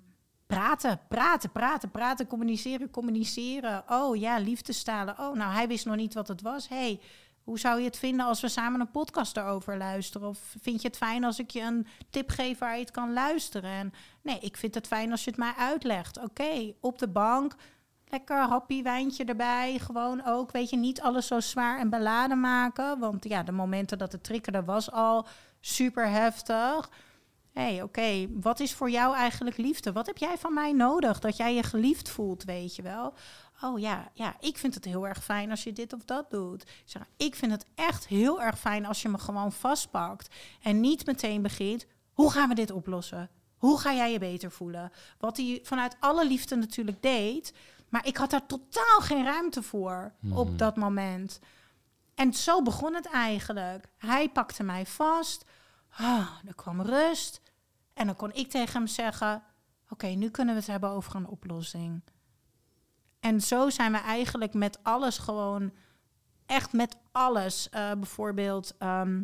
praten, 0.47 0.99
praten, 1.07 1.51
praten, 1.51 1.91
praten, 1.91 2.27
communiceren, 2.27 2.89
communiceren. 2.89 3.83
Oh 3.89 4.15
ja, 4.15 4.37
liefdestalen. 4.37 5.19
Oh, 5.19 5.35
nou, 5.35 5.53
hij 5.53 5.67
wist 5.67 5.85
nog 5.85 5.95
niet 5.95 6.13
wat 6.13 6.27
het 6.27 6.41
was. 6.41 6.67
hey, 6.67 6.99
hoe 7.47 7.59
zou 7.59 7.79
je 7.79 7.85
het 7.85 7.97
vinden 7.97 8.25
als 8.25 8.41
we 8.41 8.47
samen 8.47 8.79
een 8.79 8.91
podcast 8.91 9.37
erover 9.37 9.77
luisteren? 9.77 10.27
Of 10.27 10.55
vind 10.61 10.81
je 10.81 10.87
het 10.87 10.97
fijn 10.97 11.23
als 11.23 11.39
ik 11.39 11.49
je 11.49 11.61
een 11.61 11.87
tip 12.09 12.29
geef 12.29 12.57
waar 12.57 12.73
je 12.73 12.79
het 12.79 12.91
kan 12.91 13.13
luisteren? 13.13 13.71
En 13.71 13.93
nee, 14.21 14.39
ik 14.39 14.57
vind 14.57 14.75
het 14.75 14.87
fijn 14.87 15.11
als 15.11 15.23
je 15.23 15.29
het 15.29 15.39
mij 15.39 15.53
uitlegt. 15.57 16.17
Oké, 16.17 16.73
op 16.79 16.99
de 16.99 17.07
bank. 17.07 17.55
Lekker 18.07 18.37
happy 18.37 18.83
wijntje 18.83 19.25
erbij. 19.25 19.79
Gewoon 19.79 20.25
ook, 20.25 20.51
weet 20.51 20.69
je, 20.69 20.77
niet 20.77 21.01
alles 21.01 21.27
zo 21.27 21.39
zwaar 21.39 21.79
en 21.79 21.89
beladen 21.89 22.39
maken. 22.39 22.99
Want 22.99 23.29
ja, 23.29 23.43
de 23.43 23.51
momenten 23.51 23.97
dat 23.97 24.11
het 24.11 24.23
triggerde 24.23 24.63
was 24.63 24.91
al 24.91 25.27
super 25.59 26.09
heftig. 26.09 26.89
Hey, 27.53 27.81
oké, 27.81 28.27
wat 28.29 28.59
is 28.59 28.73
voor 28.73 28.89
jou 28.89 29.15
eigenlijk 29.15 29.57
liefde? 29.57 29.91
Wat 29.91 30.05
heb 30.05 30.17
jij 30.17 30.37
van 30.37 30.53
mij 30.53 30.73
nodig? 30.73 31.19
Dat 31.19 31.37
jij 31.37 31.53
je 31.53 31.63
geliefd 31.63 32.09
voelt, 32.09 32.43
weet 32.43 32.75
je 32.75 32.81
wel? 32.81 33.13
Oh 33.61 33.79
ja, 33.79 34.11
ja, 34.13 34.35
ik 34.39 34.57
vind 34.57 34.73
het 34.73 34.85
heel 34.85 35.07
erg 35.07 35.23
fijn 35.23 35.49
als 35.49 35.63
je 35.63 35.73
dit 35.73 35.93
of 35.93 36.05
dat 36.05 36.29
doet. 36.31 36.61
Ik, 36.61 36.81
zeg, 36.85 37.01
ik 37.17 37.35
vind 37.35 37.51
het 37.51 37.65
echt 37.75 38.07
heel 38.07 38.41
erg 38.41 38.59
fijn 38.59 38.85
als 38.85 39.01
je 39.01 39.09
me 39.09 39.17
gewoon 39.17 39.51
vastpakt. 39.51 40.35
En 40.61 40.79
niet 40.79 41.05
meteen 41.05 41.41
begint, 41.41 41.85
hoe 42.11 42.31
gaan 42.31 42.49
we 42.49 42.55
dit 42.55 42.71
oplossen? 42.71 43.29
Hoe 43.57 43.79
ga 43.79 43.93
jij 43.93 44.11
je 44.11 44.19
beter 44.19 44.51
voelen? 44.51 44.91
Wat 45.17 45.37
hij 45.37 45.59
vanuit 45.63 45.95
alle 45.99 46.27
liefde 46.27 46.55
natuurlijk 46.55 47.01
deed. 47.01 47.53
Maar 47.89 48.05
ik 48.05 48.17
had 48.17 48.29
daar 48.29 48.45
totaal 48.45 48.99
geen 48.99 49.23
ruimte 49.23 49.63
voor 49.63 50.13
op 50.29 50.59
dat 50.59 50.75
moment. 50.75 51.39
En 52.15 52.33
zo 52.33 52.61
begon 52.61 52.93
het 52.93 53.05
eigenlijk. 53.05 53.85
Hij 53.97 54.29
pakte 54.29 54.63
mij 54.63 54.85
vast. 54.85 55.45
Ah, 55.89 56.29
er 56.47 56.55
kwam 56.55 56.81
rust. 56.81 57.41
En 57.93 58.05
dan 58.05 58.15
kon 58.15 58.33
ik 58.33 58.49
tegen 58.49 58.73
hem 58.73 58.87
zeggen: 58.87 59.43
Oké, 59.89 60.07
nu 60.07 60.29
kunnen 60.29 60.53
we 60.53 60.59
het 60.59 60.69
hebben 60.69 60.89
over 60.89 61.15
een 61.15 61.27
oplossing. 61.27 62.01
En 63.19 63.41
zo 63.41 63.69
zijn 63.69 63.91
we 63.91 63.97
eigenlijk 63.97 64.53
met 64.53 64.79
alles 64.83 65.17
gewoon, 65.17 65.71
echt 66.45 66.73
met 66.73 66.97
alles. 67.11 67.69
Eh, 67.69 67.91
bijvoorbeeld, 67.91 68.73
ehm, 68.77 69.21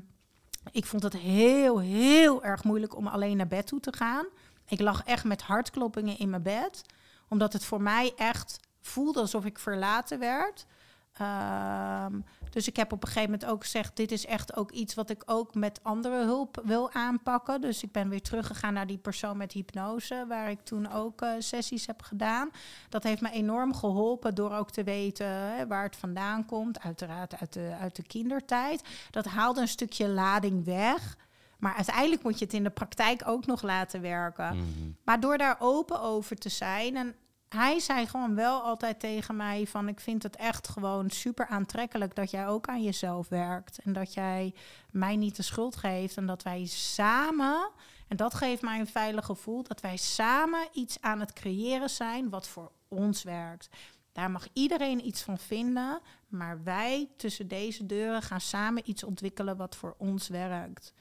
ik 0.71 0.85
vond 0.85 1.03
het 1.03 1.13
heel, 1.13 1.79
heel 1.79 2.43
erg 2.43 2.63
moeilijk 2.63 2.95
om 2.95 3.07
alleen 3.07 3.37
naar 3.37 3.47
bed 3.47 3.67
toe 3.67 3.79
te 3.79 3.93
gaan. 3.95 4.25
Ik 4.67 4.79
lag 4.79 5.03
echt 5.03 5.23
met 5.23 5.41
hartkloppingen 5.41 6.17
in 6.17 6.29
mijn 6.29 6.43
bed, 6.43 6.81
omdat 7.29 7.53
het 7.53 7.65
voor 7.65 7.81
mij 7.81 8.13
echt 8.15 8.59
voelde 8.81 9.19
alsof 9.19 9.45
ik 9.45 9.59
verlaten 9.59 10.19
werd. 10.19 10.65
Ehm, 11.13 12.19
dus 12.49 12.67
ik 12.67 12.75
heb 12.75 12.91
op 12.91 13.01
een 13.01 13.07
gegeven 13.07 13.31
moment 13.31 13.49
ook 13.49 13.63
gezegd: 13.63 13.95
dit 13.95 14.11
is 14.11 14.25
echt 14.25 14.55
ook 14.55 14.71
iets 14.71 14.93
wat 14.93 15.09
ik 15.09 15.23
ook 15.25 15.55
met 15.55 15.79
andere 15.83 16.23
hulp 16.23 16.61
wil 16.63 16.91
aanpakken. 16.91 17.61
Dus 17.61 17.83
ik 17.83 17.91
ben 17.91 18.09
weer 18.09 18.21
teruggegaan 18.21 18.73
naar 18.73 18.87
die 18.87 18.97
persoon 18.97 19.37
met 19.37 19.51
hypnose, 19.51 20.25
waar 20.27 20.49
ik 20.49 20.59
toen 20.63 20.91
ook 20.91 21.21
eh, 21.21 21.29
sessies 21.39 21.85
heb 21.85 22.01
gedaan. 22.01 22.49
Dat 22.89 23.03
heeft 23.03 23.21
me 23.21 23.31
enorm 23.31 23.73
geholpen 23.73 24.35
door 24.35 24.51
ook 24.53 24.71
te 24.71 24.83
weten 24.83 25.27
hè, 25.27 25.67
waar 25.67 25.83
het 25.83 25.95
vandaan 25.95 26.45
komt. 26.45 26.79
Uiteraard 26.79 27.39
uit 27.39 27.53
de, 27.53 27.75
uit 27.79 27.95
de 27.95 28.03
kindertijd. 28.03 28.81
Dat 29.11 29.25
haalde 29.25 29.61
een 29.61 29.67
stukje 29.67 30.07
lading 30.07 30.65
weg. 30.65 31.17
Maar 31.59 31.75
uiteindelijk 31.75 32.23
moet 32.23 32.39
je 32.39 32.45
het 32.45 32.53
in 32.53 32.63
de 32.63 32.69
praktijk 32.69 33.21
ook 33.25 33.45
nog 33.45 33.61
laten 33.61 34.01
werken. 34.01 34.55
Mhm. 34.55 34.91
Maar 35.03 35.19
door 35.19 35.37
daar 35.37 35.55
open 35.59 36.01
over 36.01 36.35
te 36.35 36.49
zijn. 36.49 36.95
En 36.95 37.15
hij 37.53 37.79
zei 37.79 38.07
gewoon 38.07 38.35
wel 38.35 38.61
altijd 38.61 38.99
tegen 38.99 39.35
mij: 39.35 39.67
van 39.67 39.87
ik 39.87 39.99
vind 39.99 40.23
het 40.23 40.35
echt 40.35 40.67
gewoon 40.67 41.09
super 41.09 41.47
aantrekkelijk 41.47 42.15
dat 42.15 42.31
jij 42.31 42.47
ook 42.47 42.67
aan 42.67 42.83
jezelf 42.83 43.29
werkt. 43.29 43.79
En 43.79 43.93
dat 43.93 44.13
jij 44.13 44.53
mij 44.91 45.15
niet 45.15 45.35
de 45.35 45.41
schuld 45.43 45.75
geeft. 45.75 46.17
En 46.17 46.25
dat 46.25 46.43
wij 46.43 46.65
samen. 46.65 47.71
En 48.07 48.17
dat 48.17 48.33
geeft 48.33 48.61
mij 48.61 48.79
een 48.79 48.87
veilig 48.87 49.25
gevoel 49.25 49.63
dat 49.63 49.81
wij 49.81 49.97
samen 49.97 50.67
iets 50.73 51.01
aan 51.01 51.19
het 51.19 51.33
creëren 51.33 51.89
zijn 51.89 52.29
wat 52.29 52.47
voor 52.47 52.71
ons 52.87 53.23
werkt. 53.23 53.69
Daar 54.11 54.31
mag 54.31 54.47
iedereen 54.53 55.05
iets 55.05 55.21
van 55.21 55.37
vinden, 55.37 55.99
maar 56.27 56.63
wij 56.63 57.09
tussen 57.17 57.47
deze 57.47 57.85
deuren 57.85 58.21
gaan 58.21 58.41
samen 58.41 58.89
iets 58.89 59.03
ontwikkelen 59.03 59.57
wat 59.57 59.75
voor 59.75 59.95
ons 59.97 60.27
werkt. 60.27 60.93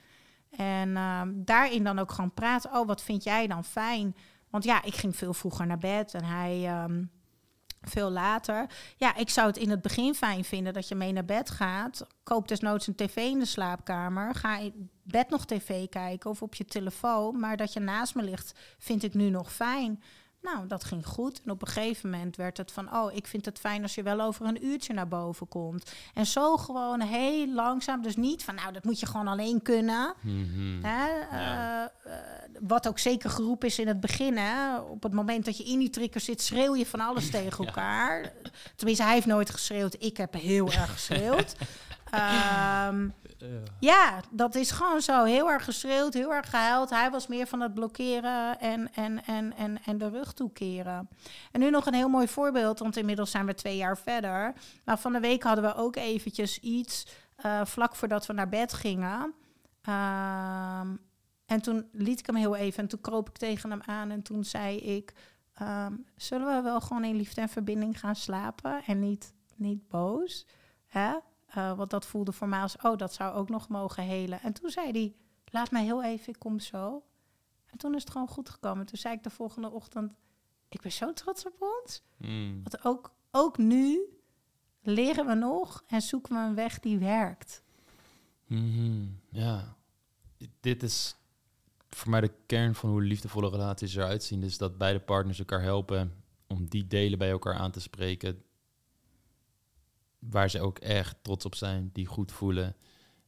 En 0.56 0.96
ehm, 0.96 1.30
daarin 1.34 1.84
dan 1.84 1.98
ook 1.98 2.12
gewoon 2.12 2.34
praten. 2.34 2.72
Oh, 2.74 2.86
wat 2.86 3.02
vind 3.02 3.24
jij 3.24 3.46
dan 3.46 3.64
fijn? 3.64 4.16
Want 4.52 4.64
ja, 4.64 4.82
ik 4.82 4.94
ging 4.94 5.16
veel 5.16 5.34
vroeger 5.34 5.66
naar 5.66 5.78
bed 5.78 6.14
en 6.14 6.24
hij 6.24 6.66
ehm, 6.66 7.04
veel 7.80 8.10
later. 8.10 8.66
Ja, 8.96 9.16
ik 9.16 9.30
zou 9.30 9.46
het 9.46 9.56
in 9.56 9.70
het 9.70 9.82
begin 9.82 10.14
fijn 10.14 10.44
vinden 10.44 10.72
dat 10.72 10.88
je 10.88 10.94
mee 10.94 11.12
naar 11.12 11.24
bed 11.24 11.50
gaat. 11.50 12.06
Koop 12.22 12.48
desnoods 12.48 12.86
een 12.86 12.94
tv 12.94 13.16
in 13.16 13.38
de 13.38 13.44
slaapkamer. 13.44 14.34
Ga 14.34 14.58
in 14.58 14.90
bed 15.02 15.30
nog 15.30 15.44
tv 15.44 15.88
kijken 15.88 16.30
of 16.30 16.42
op 16.42 16.54
je 16.54 16.64
telefoon. 16.64 17.40
Maar 17.40 17.56
dat 17.56 17.72
je 17.72 17.80
naast 17.80 18.14
me 18.14 18.22
ligt, 18.22 18.58
vind 18.78 19.02
ik 19.02 19.14
nu 19.14 19.30
nog 19.30 19.52
fijn. 19.52 20.02
Nou, 20.42 20.66
dat 20.66 20.84
ging 20.84 21.06
goed. 21.06 21.40
En 21.44 21.50
op 21.50 21.62
een 21.62 21.68
gegeven 21.68 22.10
moment 22.10 22.36
werd 22.36 22.56
het 22.56 22.72
van... 22.72 22.94
oh, 22.94 23.12
ik 23.14 23.26
vind 23.26 23.44
het 23.44 23.58
fijn 23.58 23.82
als 23.82 23.94
je 23.94 24.02
wel 24.02 24.20
over 24.20 24.46
een 24.46 24.66
uurtje 24.66 24.92
naar 24.94 25.08
boven 25.08 25.48
komt. 25.48 25.92
En 26.14 26.26
zo 26.26 26.56
gewoon 26.56 27.00
heel 27.00 27.48
langzaam. 27.48 28.02
Dus 28.02 28.16
niet 28.16 28.44
van, 28.44 28.54
nou, 28.54 28.72
dat 28.72 28.84
moet 28.84 29.00
je 29.00 29.06
gewoon 29.06 29.28
alleen 29.28 29.62
kunnen. 29.62 30.14
Mhm. 30.20 30.82
Hè? 30.86 31.06
Ja. 31.06 31.30
Eh, 32.04 32.12
eh, 32.12 32.18
wat 32.60 32.88
ook 32.88 32.98
zeker 32.98 33.30
geroepen 33.30 33.68
is 33.68 33.78
in 33.78 33.88
het 33.88 34.00
begin. 34.00 34.36
Hè? 34.36 34.78
Op 34.78 35.02
het 35.02 35.12
moment 35.12 35.44
dat 35.44 35.56
je 35.56 35.64
in 35.64 35.78
die 35.78 35.90
trigger 35.90 36.20
zit, 36.20 36.42
schreeuw 36.42 36.74
je 36.76 36.86
van 36.86 37.00
alles 37.00 37.30
tegen 37.40 37.62
Ja. 37.64 37.68
elkaar. 37.68 38.32
Tenminste, 38.76 39.04
hij 39.04 39.14
heeft 39.14 39.26
nooit 39.26 39.50
geschreeuwd. 39.50 39.96
Ik 39.98 40.16
heb 40.16 40.32
heel 40.32 40.66
erg 40.72 40.92
geschreeuwd. 40.92 41.54
Ehm, 42.10 43.08
Ja, 43.78 44.20
dat 44.30 44.54
is 44.54 44.70
gewoon 44.70 45.00
zo. 45.00 45.24
Heel 45.24 45.50
erg 45.50 45.64
geschreeuwd, 45.64 46.14
heel 46.14 46.34
erg 46.34 46.50
gehuild. 46.50 46.90
Hij 46.90 47.10
was 47.10 47.26
meer 47.26 47.46
van 47.46 47.60
het 47.60 47.74
blokkeren 47.74 48.60
en, 48.60 48.94
en, 48.94 49.24
en, 49.24 49.56
en, 49.56 49.82
en 49.84 49.98
de 49.98 50.08
rug 50.08 50.32
toekeren. 50.32 51.08
En 51.52 51.60
nu 51.60 51.70
nog 51.70 51.86
een 51.86 51.94
heel 51.94 52.08
mooi 52.08 52.28
voorbeeld, 52.28 52.78
want 52.78 52.96
inmiddels 52.96 53.30
zijn 53.30 53.46
we 53.46 53.54
twee 53.54 53.76
jaar 53.76 53.98
verder. 53.98 54.54
Maar 54.84 54.98
van 54.98 55.12
de 55.12 55.20
week 55.20 55.42
hadden 55.42 55.64
we 55.64 55.74
ook 55.74 55.96
eventjes 55.96 56.58
iets 56.58 57.06
eh, 57.36 57.64
vlak 57.64 57.96
voordat 57.96 58.26
we 58.26 58.32
naar 58.32 58.48
bed 58.48 58.72
gingen. 58.72 59.34
Ehm, 59.82 60.96
en 61.46 61.62
toen 61.62 61.88
liet 61.92 62.18
ik 62.18 62.26
hem 62.26 62.36
heel 62.36 62.56
even 62.56 62.82
en 62.82 62.88
toen 62.88 63.00
kroop 63.00 63.28
ik 63.28 63.36
tegen 63.36 63.70
hem 63.70 63.82
aan 63.86 64.10
en 64.10 64.22
toen 64.22 64.44
zei 64.44 64.76
ik... 64.76 65.12
ehm, 65.54 65.92
zullen 66.16 66.56
we 66.56 66.62
wel 66.62 66.80
gewoon 66.80 67.04
in 67.04 67.16
liefde 67.16 67.40
en 67.40 67.48
verbinding 67.48 68.00
gaan 68.00 68.16
slapen 68.16 68.82
en 68.86 68.98
niet, 68.98 69.34
niet 69.56 69.88
boos? 69.88 70.46
Hè? 70.86 71.12
Eh, 71.52 71.76
want 71.76 71.90
dat 71.90 72.06
voelde 72.06 72.32
voor 72.32 72.48
mij 72.48 72.60
als, 72.60 72.76
oh, 72.82 72.96
dat 72.96 73.12
zou 73.12 73.34
ook 73.34 73.48
nog 73.48 73.68
mogen 73.68 74.02
helen. 74.02 74.40
En 74.40 74.52
toen 74.52 74.70
zei 74.70 74.90
hij, 74.90 75.14
laat 75.44 75.70
mij 75.70 75.84
heel 75.84 76.04
even, 76.04 76.28
ik 76.28 76.38
kom 76.38 76.58
zo. 76.60 77.02
En 77.66 77.78
toen 77.78 77.94
is 77.94 78.02
het 78.02 78.10
gewoon 78.10 78.28
goed 78.28 78.48
gekomen. 78.48 78.86
Toen 78.86 78.98
zei 78.98 79.14
ik 79.14 79.22
de 79.22 79.30
volgende 79.30 79.70
ochtend, 79.70 80.12
ik 80.68 80.80
ben 80.80 80.92
zo 80.92 81.12
trots 81.12 81.46
op 81.46 81.76
ons. 81.82 82.02
Mm. 82.16 82.62
Want 82.62 82.84
ook, 82.84 83.14
ook 83.30 83.58
nu 83.58 84.00
leren 84.82 85.26
we 85.26 85.34
nog 85.34 85.84
en 85.86 86.02
zoeken 86.02 86.34
we 86.34 86.40
een 86.40 86.54
weg 86.54 86.80
die 86.80 86.98
werkt. 86.98 87.62
Mhm, 88.46 89.06
Ja, 89.30 89.76
dit 90.60 90.82
is 90.82 91.16
voor 91.88 92.10
mij 92.10 92.20
de 92.20 92.32
kern 92.46 92.74
van 92.74 92.90
hoe 92.90 93.02
liefdevolle 93.02 93.50
relaties 93.50 93.94
eruit 93.94 94.22
zien. 94.22 94.40
Dus 94.40 94.58
dat 94.58 94.78
beide 94.78 95.00
partners 95.00 95.38
elkaar 95.38 95.62
helpen 95.62 96.22
om 96.46 96.68
die 96.68 96.86
delen 96.86 97.18
bij 97.18 97.30
elkaar 97.30 97.54
aan 97.54 97.70
te 97.70 97.80
spreken. 97.80 98.42
Waar 100.30 100.50
ze 100.50 100.60
ook 100.60 100.78
echt 100.78 101.16
trots 101.22 101.44
op 101.44 101.54
zijn, 101.54 101.90
die 101.92 102.06
goed 102.06 102.32
voelen. 102.32 102.76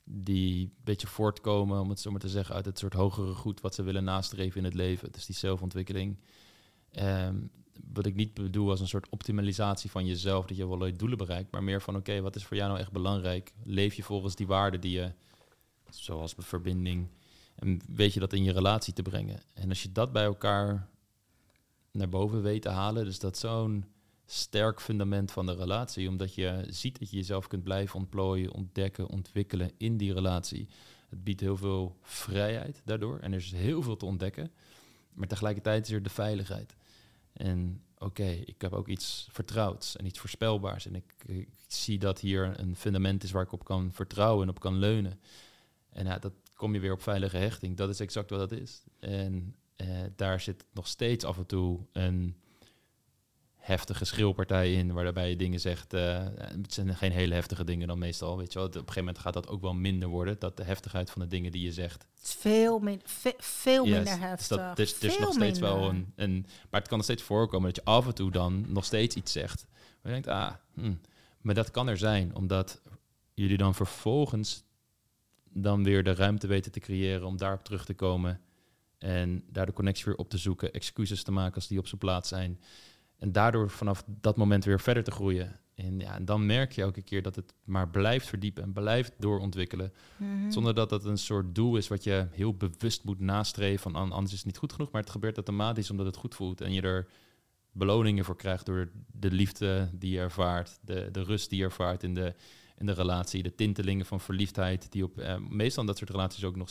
Die 0.05 0.65
een 0.65 0.75
beetje 0.85 1.07
voortkomen, 1.07 1.81
om 1.81 1.89
het 1.89 2.01
zo 2.01 2.11
maar 2.11 2.21
te 2.21 2.29
zeggen, 2.29 2.55
uit 2.55 2.65
het 2.65 2.79
soort 2.79 2.95
hogere 2.95 3.35
goed 3.35 3.61
wat 3.61 3.75
ze 3.75 3.83
willen 3.83 4.05
nastreven 4.05 4.59
in 4.59 4.65
het 4.65 4.75
leven. 4.75 5.13
Dus 5.13 5.27
die 5.27 5.35
zelfontwikkeling. 5.35 6.19
Ehm, 6.91 7.37
wat 7.93 8.07
ik 8.07 8.15
niet 8.15 8.35
bedoel 8.35 8.71
als 8.71 8.81
een 8.81 8.89
soort 8.89 9.09
optimalisatie 9.09 9.91
van 9.91 10.07
jezelf, 10.07 10.47
dat 10.47 10.57
je 10.57 10.69
wel 10.69 10.87
je 10.87 10.93
doelen 10.93 11.19
bereikt, 11.19 11.51
maar 11.51 11.63
meer 11.63 11.83
van 11.83 11.97
oké, 11.97 12.21
wat 12.21 12.37
is 12.37 12.45
voor 12.45 12.57
jou 12.57 12.69
nou 12.69 12.81
echt 12.81 12.93
belangrijk? 12.93 13.53
Leef 13.65 13.95
je 13.95 14.03
volgens 14.03 14.35
die 14.35 14.47
waarden 14.47 14.81
die 14.81 14.93
je, 14.93 15.13
zoals 15.91 16.35
verbinding, 16.39 17.09
en 17.55 17.81
weet 17.87 18.15
je 18.15 18.21
dat 18.21 18.33
in 18.33 18.45
je 18.45 18.53
relatie 18.53 18.93
te 18.93 19.03
brengen. 19.03 19.41
En 19.55 19.69
als 19.69 19.83
je 19.83 19.93
dat 19.93 20.13
bij 20.13 20.25
elkaar 20.25 20.89
naar 21.91 22.09
boven 22.09 22.43
weet 22.43 22.63
te 22.63 22.69
halen, 22.69 23.05
dus 23.05 23.19
dat 23.19 23.39
zo'n 23.39 23.85
sterk 24.27 24.81
fundament 24.81 25.31
van 25.31 25.47
de 25.47 25.55
relatie, 25.55 26.09
omdat 26.09 26.35
je 26.35 26.67
ziet 26.69 26.99
dat 26.99 27.11
je 27.11 27.17
jezelf 27.17 27.47
kunt 27.47 27.63
blijven 27.63 27.99
ontplooien, 27.99 28.53
ontdekken, 28.53 29.09
ontwikkelen 29.09 29.71
in 29.77 29.97
die 29.97 30.13
relatie. 30.13 30.69
Het 31.09 31.25
biedt 31.25 31.41
heel 31.41 31.57
veel 31.57 31.97
vrijheid 32.03 32.83
daardoor 32.85 33.19
en 33.19 33.33
er 33.33 33.39
is 33.39 33.53
heel 33.53 33.83
veel 33.83 33.97
te 33.97 34.07
ontdekken, 34.07 34.53
maar 35.13 35.29
tegelijkertijd 35.29 35.87
is 35.87 35.93
er 35.93 36.03
de 36.03 36.11
veiligheid. 36.11 36.77
En 37.33 37.83
oké, 37.99 38.27
ik 38.27 38.61
heb 38.61 38.73
ook 38.73 38.89
iets 38.89 39.29
vertrouwds 39.31 39.97
en 39.97 40.07
iets 40.07 40.19
voorspelbaars. 40.19 40.87
En 40.87 40.95
ik, 40.95 41.15
ik 41.27 41.49
zie 41.67 41.99
dat 41.99 42.21
hier 42.21 42.61
een 42.61 42.77
fundament 42.77 43.23
is 43.25 43.31
waar 43.31 43.43
ik 43.43 43.53
op 43.53 43.65
kan 43.65 43.93
vertrouwen 43.93 44.43
en 44.43 44.49
op 44.49 44.61
kan 44.61 44.79
leunen. 44.79 45.21
En 45.91 46.07
ja, 46.07 46.19
dat 46.19 46.33
kom 46.55 46.75
je 46.75 46.81
weer 46.81 46.93
op 46.93 47.03
veilige 47.03 47.37
hechting. 47.37 47.77
Dat 47.77 47.89
is 47.89 48.01
exact 48.01 48.31
wat 48.31 48.39
dat 48.51 48.61
is. 48.61 48.83
En 49.01 49.57
eh, 49.77 49.89
daar 50.17 50.41
zit 50.41 50.65
nog 50.73 50.87
steeds 50.87 51.25
af 51.25 51.37
en 51.37 51.47
toe 51.47 51.81
een 51.93 52.37
heftige 53.65 54.05
schreeuwpartij 54.05 54.73
in, 54.73 54.93
waarbij 54.93 55.29
je 55.31 55.37
dingen 55.37 55.61
zegt. 55.61 55.93
eh, 55.95 56.25
het 56.37 56.73
zijn 56.75 56.97
geen 56.97 57.13
hele 57.13 57.35
heftige 57.35 57.65
dingen 57.65 57.89
dan 57.89 57.99
meestal, 57.99 58.37
weet 58.37 58.53
je 58.53 58.59
wel. 58.59 58.69
Op 58.69 58.75
een 58.75 58.81
gegeven 58.81 59.05
moment 59.05 59.19
gaat 59.19 59.33
dat 59.33 59.49
ook 59.49 59.61
wel 59.61 59.75
minder 59.75 60.09
worden, 60.09 60.37
dat 60.39 60.57
de 60.57 60.65
heftigheid 60.65 61.11
van 61.11 61.23
de 61.23 61.29
dingen 61.29 61.53
die 61.53 61.63
je 61.63 61.73
zegt. 61.73 62.07
Het 62.15 62.25
is 62.25 62.35
veel, 62.35 62.79
min, 62.79 63.01
ve- 63.05 63.35
veel 63.39 63.85
Yes, 63.87 63.95
minder 63.95 64.13
dus 64.13 64.23
heftig. 64.23 64.57
dat, 64.59 64.77
dus, 64.77 64.99
dus 64.99 65.15
Veel 65.15 65.25
nog 65.25 65.35
steeds 65.35 65.59
wel 65.59 65.89
een, 65.89 66.13
een... 66.17 66.47
Maar 66.71 66.81
het 66.81 66.89
kan 66.89 66.97
nog 66.97 67.07
steeds 67.07 67.23
voorkomen 67.23 67.67
dat 67.67 67.77
je 67.77 67.85
af 67.91 68.07
en 68.07 68.15
toe 68.15 68.31
dan 68.31 68.65
nog 68.69 68.85
steeds 68.85 69.17
iets 69.17 69.33
zegt. 69.33 69.67
Maar 70.03 70.13
je 70.15 70.23
denkt, 70.23 70.29
ah, 70.29 70.53
hm. 70.75 70.95
maar 71.41 71.55
dat 71.55 71.71
kan 71.71 71.89
er 71.89 71.99
zijn, 71.99 72.35
omdat 72.35 72.81
jullie 73.35 73.57
dan 73.57 73.75
vervolgens 73.75 74.63
dan 75.51 75.85
weer 75.85 76.05
de 76.05 76.15
ruimte 76.15 76.47
weten 76.47 76.73
te 76.73 76.81
creëren 76.81 77.27
om 77.27 77.37
daarop 77.37 77.65
terug 77.65 77.85
te 77.85 77.95
komen 77.95 78.41
en 78.99 79.45
daar 79.51 79.67
de 79.67 79.73
connectie 79.73 80.05
weer 80.05 80.17
op 80.17 80.29
te 80.31 80.39
zoeken, 80.39 80.73
excuses 80.73 81.23
te 81.23 81.33
maken 81.33 81.55
als 81.55 81.67
die 81.67 81.79
op 81.79 81.87
zijn 81.87 82.01
plaats 82.01 82.29
zijn. 82.29 82.61
En 83.19 83.33
daardoor 83.33 83.71
vanaf 83.71 84.05
dat 84.07 84.37
moment 84.37 84.65
weer 84.65 84.81
verder 84.81 85.05
te 85.05 85.11
groeien. 85.11 85.59
En, 85.75 86.01
ja, 86.01 86.15
en 86.15 86.25
dan 86.25 86.47
merk 86.47 86.73
je 86.73 86.83
elke 86.83 87.03
keer 87.03 87.23
dat 87.23 87.37
het 87.37 87.55
maar 87.65 87.89
blijft 87.89 88.27
verdiepen 88.27 88.63
en 88.63 88.73
blijft 88.73 89.13
doorontwikkelen. 89.19 89.93
Mhm. 90.17 90.51
Zonder 90.51 90.75
dat 90.75 90.89
dat 90.89 91.05
een 91.05 91.19
soort 91.19 91.55
doel 91.55 91.77
is 91.77 91.89
wat 91.89 92.05
je 92.05 92.27
heel 92.31 92.55
bewust 92.57 93.05
moet 93.05 93.21
nastreven. 93.21 93.81
Van 93.81 93.95
"An- 93.95 94.13
anders 94.13 94.33
is 94.33 94.39
het 94.39 94.47
niet 94.47 94.57
goed 94.57 94.73
genoeg. 94.73 94.91
Maar 94.91 95.01
het 95.01 95.11
gebeurt 95.11 95.37
automatisch 95.37 95.91
omdat 95.91 96.07
het 96.07 96.17
goed 96.17 96.35
voelt. 96.35 96.61
En 96.61 96.73
je 96.73 96.83
er 96.83 97.07
beloningen 97.73 98.25
voor 98.25 98.37
krijgt 98.37 98.67
door 98.67 98.91
de 99.13 99.31
liefde 99.31 99.91
die 99.93 100.11
je 100.11 100.19
ervaart. 100.19 100.79
De, 100.81 101.09
de 101.13 101.23
rust 101.23 101.51
die 101.51 101.59
je 101.59 101.65
ervaart 101.65 102.03
in 102.03 102.15
de, 102.15 102.35
in 102.77 102.87
de 102.87 102.93
relatie. 102.93 103.43
De 103.43 103.55
tintelingen 103.55 104.07
van 104.07 104.21
verliefdheid. 104.21 104.93
Die 104.93 105.05
op 105.05 105.19
eh, 105.19 105.37
meestal 105.39 105.83
in 105.83 105.89
dat 105.89 105.99
soort 105.99 106.11
relaties 106.11 106.45
ook 106.45 106.57
nog 106.57 106.71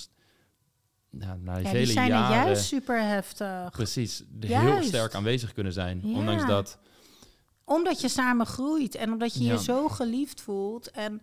ja, 1.19 1.37
na 1.41 1.57
ja, 1.57 1.69
vele 1.69 1.83
die 1.83 1.93
zijn 1.93 2.11
er 2.11 2.17
jaren 2.17 2.45
juist 2.45 2.65
super 2.65 3.01
heftig. 3.07 3.71
precies 3.71 4.23
heel 4.39 4.83
sterk 4.83 5.13
aanwezig 5.15 5.53
kunnen 5.53 5.73
zijn. 5.73 6.01
Ja. 6.03 6.17
Ondanks 6.17 6.45
dat. 6.45 6.77
Omdat 7.65 8.01
je 8.01 8.07
samen 8.07 8.45
groeit 8.45 8.95
en 8.95 9.11
omdat 9.11 9.33
je 9.33 9.43
Ja. 9.43 9.51
je 9.53 9.59
zo 9.63 9.87
geliefd 9.89 10.41
voelt. 10.41 10.91
En 10.91 11.21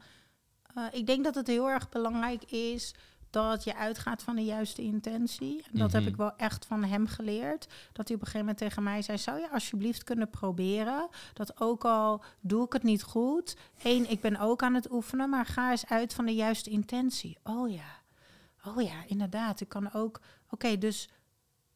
eh, 0.74 0.82
ik 0.92 1.06
denk 1.06 1.24
dat 1.24 1.34
het 1.34 1.46
heel 1.46 1.68
erg 1.70 1.88
belangrijk 1.88 2.44
is 2.44 2.94
dat 3.30 3.64
je 3.64 3.76
uitgaat 3.76 4.22
van 4.22 4.36
de 4.36 4.44
juiste 4.44 4.82
intentie. 4.82 5.62
En 5.72 5.78
dat 5.78 5.92
heb 5.92 6.00
Mhm. 6.00 6.10
ik 6.10 6.16
wel 6.16 6.36
echt 6.36 6.66
van 6.66 6.84
hem 6.84 7.06
geleerd. 7.06 7.66
Dat 7.92 8.06
hij 8.08 8.16
op 8.16 8.22
een 8.22 8.26
gegeven 8.26 8.38
moment 8.38 8.58
tegen 8.58 8.82
mij 8.82 9.02
zei: 9.02 9.18
Zou 9.18 9.38
je 9.38 9.50
alsjeblieft 9.50 10.04
kunnen 10.04 10.30
proberen? 10.30 11.08
Dat 11.32 11.60
ook 11.60 11.84
al 11.84 12.22
doe 12.40 12.64
ik 12.64 12.72
het 12.72 12.82
niet 12.82 13.02
goed. 13.02 13.56
Eén, 13.82 14.10
ik 14.10 14.20
ben 14.20 14.36
ook 14.38 14.62
aan 14.62 14.74
het 14.74 14.90
oefenen, 14.92 15.30
maar 15.30 15.46
ga 15.46 15.70
eens 15.70 15.86
uit 15.86 16.14
van 16.14 16.26
de 16.26 16.34
juiste 16.34 16.70
intentie. 16.70 17.38
Oh 17.44 17.70
ja, 17.70 17.99
oh 18.64 18.82
ja, 18.82 19.04
inderdaad. 19.06 19.60
Ik 19.60 19.68
kan 19.68 19.92
ook. 19.92 20.20
Oké, 20.50 20.78
dus 20.78 21.08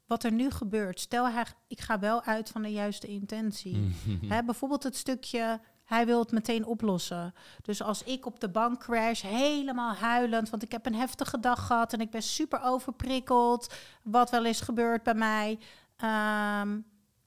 wat 0.06 0.24
er 0.24 0.32
nu 0.32 0.50
gebeurt. 0.50 1.00
Stel, 1.00 1.28
hij, 1.28 1.44
ik 1.66 1.80
ga 1.80 1.98
wel 1.98 2.22
uit 2.22 2.50
van 2.50 2.62
de 2.62 2.72
juiste 2.72 3.06
intentie. 3.06 3.94
Hè, 4.32 4.44
bijvoorbeeld 4.44 4.82
het 4.82 4.96
stukje, 4.96 5.60
hij 5.84 6.06
wil 6.06 6.18
het 6.18 6.32
meteen 6.32 6.64
oplossen. 6.64 7.34
Dus 7.62 7.82
als 7.82 8.02
ik 8.02 8.26
op 8.26 8.40
de 8.40 8.48
bank 8.48 8.80
crash, 8.80 9.22
helemaal 9.22 9.94
huilend, 9.94 10.50
want 10.50 10.62
ik 10.62 10.72
heb 10.72 10.86
een 10.86 10.94
heftige 10.94 11.40
dag 11.40 11.66
gehad 11.66 11.92
en 11.92 12.00
ik 12.00 12.10
ben 12.10 12.22
super 12.22 12.62
overprikkeld, 12.62 13.74
wat 14.02 14.30
wel 14.30 14.44
is 14.44 14.60
gebeurd 14.60 15.02
bij 15.02 15.14
mij. 15.14 15.58
Ehm, 15.96 16.78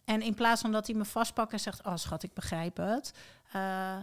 en 0.05 0.21
in 0.21 0.33
plaats 0.33 0.61
van 0.61 0.71
dat 0.71 0.87
hij 0.87 0.95
me 0.95 1.05
vastpakt 1.05 1.53
en 1.53 1.59
zegt, 1.59 1.85
oh 1.85 1.95
schat, 1.95 2.23
ik 2.23 2.33
begrijp 2.33 2.77
het. 2.77 3.13
Eh, 3.51 3.97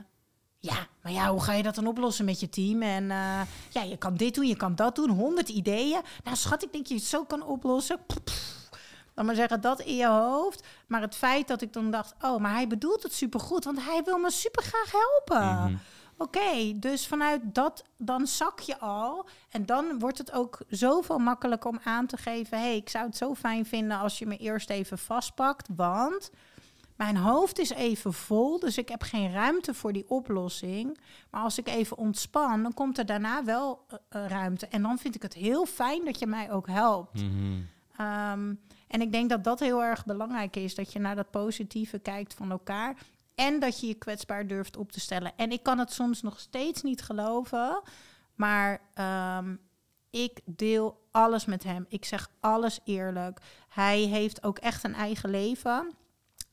ja, 0.64 0.86
maar 1.02 1.12
ja, 1.12 1.30
hoe 1.30 1.42
ga 1.42 1.52
je 1.52 1.62
dat 1.62 1.74
dan 1.74 1.86
oplossen 1.86 2.24
met 2.24 2.40
je 2.40 2.48
team? 2.48 2.82
En 2.82 3.10
eh, 3.10 3.40
ja, 3.70 3.82
je 3.82 3.96
kan 3.96 4.14
dit 4.14 4.34
doen, 4.34 4.46
je 4.46 4.56
kan 4.56 4.74
dat 4.74 4.94
doen, 4.94 5.10
honderd 5.10 5.48
ideeën. 5.48 6.00
Nou 6.24 6.36
schat, 6.36 6.62
ik 6.62 6.72
denk 6.72 6.84
dat 6.84 6.88
je 6.88 6.98
het 6.98 7.04
zo 7.04 7.24
kan 7.24 7.42
oplossen. 7.42 7.98
Pff, 8.06 8.68
dan 9.14 9.26
maar 9.26 9.34
zeggen, 9.34 9.60
dat 9.60 9.80
in 9.80 9.96
je 9.96 10.06
hoofd. 10.06 10.66
Maar 10.86 11.00
het 11.00 11.14
feit 11.14 11.48
dat 11.48 11.62
ik 11.62 11.72
dan 11.72 11.90
dacht, 11.90 12.14
oh, 12.20 12.40
maar 12.40 12.52
hij 12.52 12.66
bedoelt 12.66 13.02
het 13.02 13.14
supergoed, 13.14 13.64
want 13.64 13.84
hij 13.84 14.02
wil 14.04 14.18
me 14.18 14.30
super 14.30 14.62
graag 14.62 14.92
helpen. 14.92 15.54
Mhm. 15.54 15.76
Oké, 16.16 16.72
dus 16.78 17.06
vanuit 17.06 17.40
dat, 17.44 17.84
dan 17.96 18.26
zak 18.26 18.60
je 18.60 18.78
al. 18.78 19.28
En 19.50 19.66
dan 19.66 19.98
wordt 19.98 20.18
het 20.18 20.32
ook 20.32 20.58
zoveel 20.68 21.18
makkelijker 21.18 21.70
om 21.70 21.80
aan 21.84 22.06
te 22.06 22.16
geven... 22.16 22.58
hé, 22.58 22.64
hey, 22.64 22.76
ik 22.76 22.88
zou 22.88 23.06
het 23.06 23.16
zo 23.16 23.34
fijn 23.34 23.66
vinden 23.66 23.98
als 23.98 24.18
je 24.18 24.26
me 24.26 24.36
eerst 24.36 24.70
even 24.70 24.98
vastpakt... 24.98 25.68
want 25.76 26.30
mijn 26.96 27.16
hoofd 27.16 27.58
is 27.58 27.70
even 27.70 28.12
vol, 28.12 28.58
dus 28.58 28.78
ik 28.78 28.88
heb 28.88 29.02
geen 29.02 29.32
ruimte 29.32 29.74
voor 29.74 29.92
die 29.92 30.08
oplossing. 30.08 30.98
Maar 31.30 31.42
als 31.42 31.58
ik 31.58 31.68
even 31.68 31.96
ontspan, 31.96 32.62
dan 32.62 32.74
komt 32.74 32.98
er 32.98 33.06
daarna 33.06 33.44
wel 33.44 33.84
eh, 33.88 33.98
eh, 34.08 34.30
ruimte. 34.30 34.66
En 34.66 34.82
dan 34.82 34.98
vind 34.98 35.14
ik 35.14 35.22
het 35.22 35.34
heel 35.34 35.66
fijn 35.66 36.04
dat 36.04 36.18
je 36.18 36.26
mij 36.26 36.52
ook 36.52 36.68
helpt. 36.68 37.22
Mhm. 37.22 37.60
Ehm, 37.96 38.54
en 38.88 39.00
ik 39.00 39.12
denk 39.12 39.30
dat 39.30 39.44
dat 39.44 39.60
heel 39.60 39.82
erg 39.82 40.04
belangrijk 40.04 40.56
is. 40.56 40.74
Dat 40.74 40.92
je 40.92 40.98
naar 40.98 41.16
dat 41.16 41.30
positieve 41.30 41.98
kijkt 41.98 42.34
van 42.34 42.50
elkaar. 42.50 42.96
En 43.34 43.60
dat 43.60 43.80
je 43.80 43.86
je 43.86 43.94
kwetsbaar 43.94 44.46
durft 44.46 44.76
op 44.76 44.92
te 44.92 45.00
stellen. 45.00 45.32
En 45.36 45.50
ik 45.52 45.62
kan 45.62 45.78
het 45.78 45.92
soms 45.92 46.22
nog 46.22 46.40
steeds 46.40 46.82
niet 46.82 47.02
geloven. 47.02 47.82
Maar 48.34 48.80
ehm, 48.94 49.56
ik 50.10 50.40
deel 50.44 51.02
alles 51.10 51.44
met 51.44 51.64
hem. 51.64 51.86
Ik 51.88 52.04
zeg 52.04 52.30
alles 52.40 52.80
eerlijk. 52.84 53.40
Hij 53.68 54.00
heeft 54.00 54.42
ook 54.42 54.58
echt 54.58 54.84
een 54.84 54.94
eigen 54.94 55.30
leven. 55.30 55.94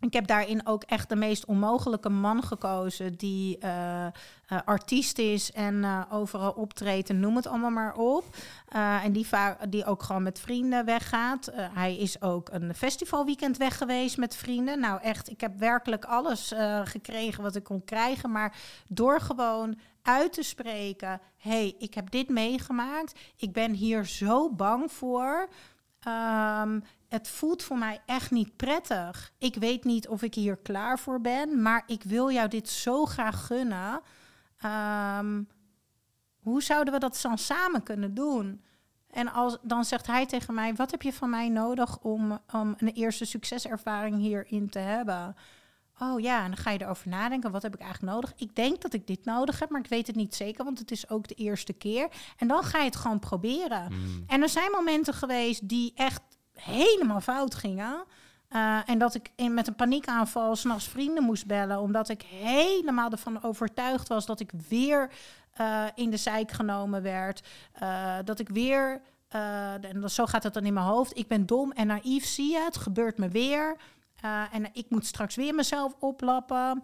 Ik 0.01 0.13
heb 0.13 0.27
daarin 0.27 0.67
ook 0.67 0.83
echt 0.83 1.09
de 1.09 1.15
meest 1.15 1.45
onmogelijke 1.45 2.09
man 2.09 2.43
gekozen 2.43 3.15
die 3.15 3.57
eh, 3.57 4.05
eh, 4.05 4.11
artiest 4.65 5.17
is 5.17 5.51
en 5.51 5.83
eh, 5.83 6.01
overal 6.09 6.51
optreedt 6.51 7.09
en 7.09 7.19
noem 7.19 7.35
het 7.35 7.47
allemaal 7.47 7.69
maar 7.69 7.95
op. 7.95 8.25
En 9.03 9.11
die, 9.11 9.27
die 9.69 9.85
ook 9.85 10.03
gewoon 10.03 10.23
met 10.23 10.39
vrienden 10.39 10.85
weggaat. 10.85 11.51
Hij 11.53 11.97
is 11.97 12.21
ook 12.21 12.49
een 12.51 12.75
festivalweekend 12.75 13.57
weg 13.57 13.77
geweest 13.77 14.17
met 14.17 14.35
vrienden. 14.35 14.79
Nou 14.79 15.01
echt, 15.01 15.29
ik 15.29 15.41
heb 15.41 15.59
werkelijk 15.59 16.05
alles 16.05 16.53
gekregen 16.83 17.43
wat 17.43 17.55
ik 17.55 17.63
kon 17.63 17.83
krijgen. 17.83 18.31
Maar 18.31 18.55
door 18.87 19.19
gewoon 19.19 19.77
uit 20.01 20.33
te 20.33 20.43
spreken, 20.43 21.21
hey, 21.37 21.75
ik 21.79 21.93
heb 21.93 22.11
dit 22.11 22.29
meegemaakt. 22.29 23.19
Ik 23.37 23.53
ben 23.53 23.71
hier 23.71 24.05
zo 24.05 24.49
bang 24.49 24.91
voor. 24.91 25.47
Ehm, 26.01 26.79
het 27.07 27.27
voelt 27.27 27.63
voor 27.63 27.77
mij 27.77 28.01
echt 28.05 28.31
niet 28.31 28.55
prettig. 28.55 29.31
Ik 29.37 29.55
weet 29.55 29.83
niet 29.83 30.07
of 30.07 30.21
ik 30.21 30.33
hier 30.33 30.57
klaar 30.57 30.99
voor 30.99 31.21
ben, 31.21 31.61
maar 31.61 31.83
ik 31.85 32.03
wil 32.03 32.31
jou 32.31 32.47
dit 32.47 32.69
zo 32.69 33.05
graag 33.05 33.45
gunnen. 33.45 34.01
Ehm, 34.57 35.43
hoe 36.39 36.63
zouden 36.63 36.93
we 36.93 36.99
dat 36.99 37.19
dan 37.21 37.37
samen 37.37 37.83
kunnen 37.83 38.13
doen? 38.13 38.63
En 39.09 39.31
als, 39.31 39.57
dan 39.61 39.85
zegt 39.85 40.07
hij 40.07 40.25
tegen 40.25 40.53
mij: 40.53 40.75
Wat 40.75 40.91
heb 40.91 41.01
je 41.01 41.13
van 41.13 41.29
mij 41.29 41.49
nodig 41.49 41.99
om, 41.99 42.39
om 42.53 42.73
een 42.77 42.93
eerste 42.93 43.25
succeservaring 43.25 44.17
hierin 44.17 44.69
te 44.69 44.79
hebben? 44.79 45.35
Oh 46.03 46.19
ja, 46.19 46.43
en 46.43 46.47
dan 46.47 46.57
ga 46.57 46.71
je 46.71 46.81
erover 46.81 47.09
nadenken. 47.09 47.51
Wat 47.51 47.61
heb 47.61 47.73
ik 47.73 47.81
eigenlijk 47.81 48.13
nodig? 48.13 48.33
Ik 48.35 48.55
denk 48.55 48.81
dat 48.81 48.93
ik 48.93 49.07
dit 49.07 49.25
nodig 49.25 49.59
heb, 49.59 49.69
maar 49.69 49.81
ik 49.81 49.89
weet 49.89 50.07
het 50.07 50.15
niet 50.15 50.35
zeker, 50.35 50.63
want 50.63 50.79
het 50.79 50.91
is 50.91 51.09
ook 51.09 51.27
de 51.27 51.33
eerste 51.33 51.73
keer. 51.73 52.07
En 52.37 52.47
dan 52.47 52.63
ga 52.63 52.77
je 52.77 52.85
het 52.85 52.95
gewoon 52.95 53.19
proberen. 53.19 53.83
Mhm. 53.83 53.99
En 54.27 54.41
er 54.41 54.49
zijn 54.49 54.71
momenten 54.71 55.13
geweest 55.13 55.67
die 55.69 55.91
echt 55.95 56.21
helemaal 56.53 57.21
fout 57.21 57.55
gingen. 57.55 58.03
Uh, 58.49 58.89
en 58.89 58.97
dat 58.97 59.15
ik 59.15 59.31
in, 59.35 59.53
met 59.53 59.67
een 59.67 59.75
paniekaanval 59.75 60.55
s'nachts 60.55 60.87
vrienden 60.87 61.23
moest 61.23 61.45
bellen, 61.45 61.79
omdat 61.79 62.09
ik 62.09 62.21
helemaal 62.21 63.11
ervan 63.11 63.43
overtuigd 63.43 64.07
was 64.07 64.25
dat 64.25 64.39
ik 64.39 64.51
weer 64.69 65.11
uh, 65.61 65.85
in 65.95 66.09
de 66.09 66.17
zijk 66.17 66.51
genomen 66.51 67.01
werd. 67.01 67.47
Uh, 67.83 68.15
dat 68.25 68.39
ik 68.39 68.49
weer, 68.49 69.01
en 69.29 70.09
zo 70.09 70.25
gaat 70.25 70.43
het 70.43 70.53
dan 70.53 70.65
in 70.65 70.73
mijn 70.73 70.85
hoofd, 70.85 71.17
ik 71.17 71.27
ben 71.27 71.45
dom 71.45 71.71
en 71.71 71.87
naïef, 71.87 72.25
zie 72.25 72.51
je, 72.51 72.59
het 72.59 72.77
gebeurt 72.77 73.17
me 73.17 73.27
weer. 73.29 73.77
En 74.51 74.69
ik 74.73 74.85
moet 74.89 75.05
straks 75.05 75.35
weer 75.35 75.55
mezelf 75.55 75.95
oplappen. 75.99 76.83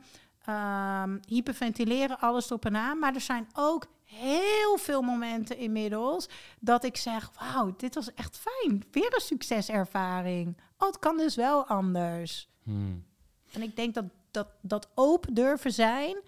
Um, 0.49 1.19
hyperventileren, 1.27 2.19
alles 2.19 2.45
erop 2.45 2.65
en 2.65 2.76
aan. 2.76 2.99
Maar 2.99 3.15
er 3.15 3.22
zijn 3.22 3.47
ook 3.53 3.88
heel 4.03 4.77
veel 4.77 5.01
momenten 5.01 5.57
inmiddels 5.57 6.30
dat 6.59 6.84
ik 6.84 6.97
zeg: 6.97 7.31
Wauw, 7.39 7.73
dit 7.77 7.95
was 7.95 8.14
echt 8.14 8.38
fijn. 8.38 8.84
Weer 8.91 9.14
een 9.14 9.22
succeservaring. 9.22 10.57
Oh, 10.77 10.88
het 10.88 10.99
kan 10.99 11.18
dus 11.18 11.35
wel 11.35 11.65
anders. 11.65 12.49
Hmm. 12.64 13.05
En 13.51 13.61
ik 13.61 13.76
denk 13.76 13.93
dat, 13.93 14.05
dat 14.31 14.47
dat 14.61 14.89
open 14.95 15.34
durven 15.34 15.72
zijn 15.72 16.22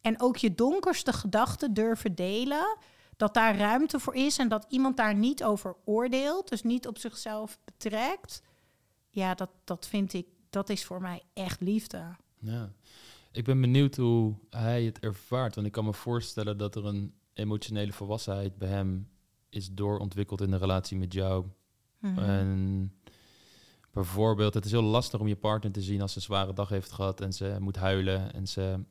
en 0.00 0.20
ook 0.20 0.36
je 0.36 0.54
donkerste 0.54 1.12
gedachten 1.12 1.74
durven 1.74 2.14
delen, 2.14 2.76
dat 3.16 3.34
daar 3.34 3.56
ruimte 3.56 4.00
voor 4.00 4.14
is 4.14 4.38
en 4.38 4.48
dat 4.48 4.66
iemand 4.68 4.96
daar 4.96 5.14
niet 5.14 5.44
over 5.44 5.76
oordeelt, 5.84 6.48
dus 6.48 6.62
niet 6.62 6.86
op 6.86 6.98
zichzelf 6.98 7.58
betrekt. 7.64 8.42
Ja, 9.10 9.34
dat, 9.34 9.50
dat 9.64 9.86
vind 9.86 10.12
ik, 10.12 10.26
dat 10.54 10.68
is 10.68 10.84
voor 10.84 11.00
mij 11.00 11.22
echt 11.32 11.60
liefde. 11.60 12.16
Ja. 12.38 12.72
Ik 13.32 13.44
ben 13.44 13.60
benieuwd 13.60 13.96
hoe 13.96 14.34
hij 14.50 14.84
het 14.84 14.98
ervaart. 14.98 15.54
Want 15.54 15.66
ik 15.66 15.72
kan 15.72 15.84
me 15.84 15.92
voorstellen 15.92 16.58
dat 16.58 16.76
er 16.76 16.86
een 16.86 17.14
emotionele 17.32 17.92
volwassenheid 17.92 18.58
bij 18.58 18.68
hem 18.68 19.08
is 19.48 19.72
doorontwikkeld 19.72 20.40
in 20.40 20.50
de 20.50 20.56
relatie 20.56 20.96
met 20.96 21.12
jou. 21.12 21.46
Mhm. 21.98 22.18
En 22.18 22.92
bijvoorbeeld, 23.90 24.54
het 24.54 24.64
is 24.64 24.70
heel 24.70 24.82
lastig 24.82 25.20
om 25.20 25.28
je 25.28 25.36
partner 25.36 25.72
te 25.72 25.82
zien 25.82 26.00
als 26.00 26.12
ze 26.12 26.18
een 26.18 26.24
zware 26.24 26.52
dag 26.52 26.68
heeft 26.68 26.92
gehad 26.92 27.20
en 27.20 27.32
ze 27.32 27.56
moet 27.60 27.76
huilen. 27.76 28.32
En 28.32 28.46
ze, 28.46 28.84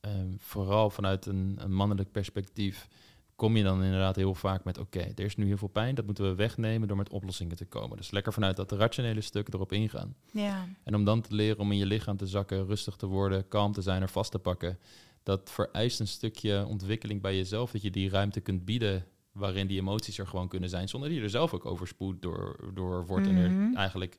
ehm, 0.00 0.32
vooral 0.38 0.90
vanuit 0.90 1.26
een, 1.26 1.56
een 1.58 1.74
mannelijk 1.74 2.12
perspectief, 2.12 2.88
kom 3.36 3.56
je 3.56 3.62
dan 3.62 3.82
inderdaad 3.82 4.16
heel 4.16 4.34
vaak 4.34 4.64
met: 4.64 4.78
oké, 4.78 5.00
er 5.00 5.24
is 5.24 5.36
nu 5.36 5.46
heel 5.46 5.56
veel 5.56 5.68
pijn, 5.68 5.94
dat 5.94 6.06
moeten 6.06 6.24
we 6.24 6.34
wegnemen 6.34 6.88
door 6.88 6.96
met 6.96 7.08
oplossingen 7.08 7.56
te 7.56 7.64
komen. 7.64 7.96
Dus 7.96 8.10
lekker 8.10 8.32
vanuit 8.32 8.56
dat 8.56 8.72
rationele 8.72 9.20
stuk 9.20 9.54
erop 9.54 9.72
ingaan. 9.72 10.14
Ja. 10.32 10.68
En 10.84 10.94
om 10.94 11.04
dan 11.04 11.20
te 11.20 11.34
leren 11.34 11.58
om 11.58 11.72
in 11.72 11.78
je 11.78 11.86
lichaam 11.86 12.16
te 12.16 12.26
zakken, 12.26 12.66
rustig 12.66 12.96
te 12.96 13.06
worden, 13.06 13.48
kalm 13.48 13.72
te 13.72 13.82
zijn, 13.82 14.02
er 14.02 14.08
vast 14.08 14.30
te 14.30 14.38
pakken. 14.38 14.78
Dat 15.22 15.50
vereist 15.50 16.00
een 16.00 16.08
stukje 16.08 16.66
ontwikkeling 16.66 17.22
bij 17.22 17.36
jezelf, 17.36 17.70
dat 17.70 17.82
je 17.82 17.90
die 17.90 18.10
ruimte 18.10 18.40
kunt 18.40 18.64
bieden 18.64 19.06
waarin 19.32 19.66
die 19.66 19.80
emoties 19.80 20.18
er 20.18 20.26
gewoon 20.26 20.48
kunnen 20.48 20.68
zijn, 20.68 20.88
zonder 20.88 21.08
dat 21.08 21.18
je 21.18 21.24
er 21.24 21.30
zelf 21.30 21.54
ook 21.54 21.66
overspoed 21.66 22.22
door, 22.22 22.70
door 22.74 23.06
wordt 23.06 23.26
en 23.26 23.36
er 23.36 23.50
mhm. 23.50 23.76
eigenlijk 23.76 24.18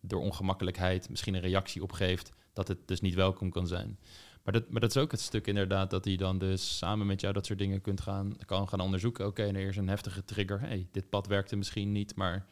door 0.00 0.20
ongemakkelijkheid 0.20 1.08
misschien 1.08 1.34
een 1.34 1.40
reactie 1.40 1.82
op 1.82 1.92
geeft 1.92 2.32
dat 2.52 2.68
het 2.68 2.88
dus 2.88 3.00
niet 3.00 3.14
welkom 3.14 3.50
kan 3.50 3.66
zijn. 3.66 3.98
Maar 4.44 4.52
dat, 4.52 4.70
maar 4.70 4.80
dat 4.80 4.90
is 4.90 5.02
ook 5.02 5.10
het 5.10 5.20
stuk 5.20 5.46
inderdaad 5.46 5.90
dat 5.90 6.04
hij 6.04 6.16
dan 6.16 6.38
dus 6.38 6.78
samen 6.78 7.06
met 7.06 7.20
jou 7.20 7.32
dat 7.32 7.46
soort 7.46 7.58
dingen 7.58 7.80
kunt 7.80 8.00
gaan, 8.00 8.36
kan 8.46 8.68
gaan 8.68 8.80
onderzoeken. 8.80 9.26
Oké, 9.26 9.40
okay, 9.42 9.54
er 9.54 9.68
is 9.68 9.76
een 9.76 9.88
heftige 9.88 10.24
trigger. 10.24 10.60
hey, 10.60 10.88
dit 10.92 11.08
pad 11.08 11.26
werkte 11.26 11.56
misschien 11.56 11.92
niet, 11.92 12.14
maar 12.14 12.46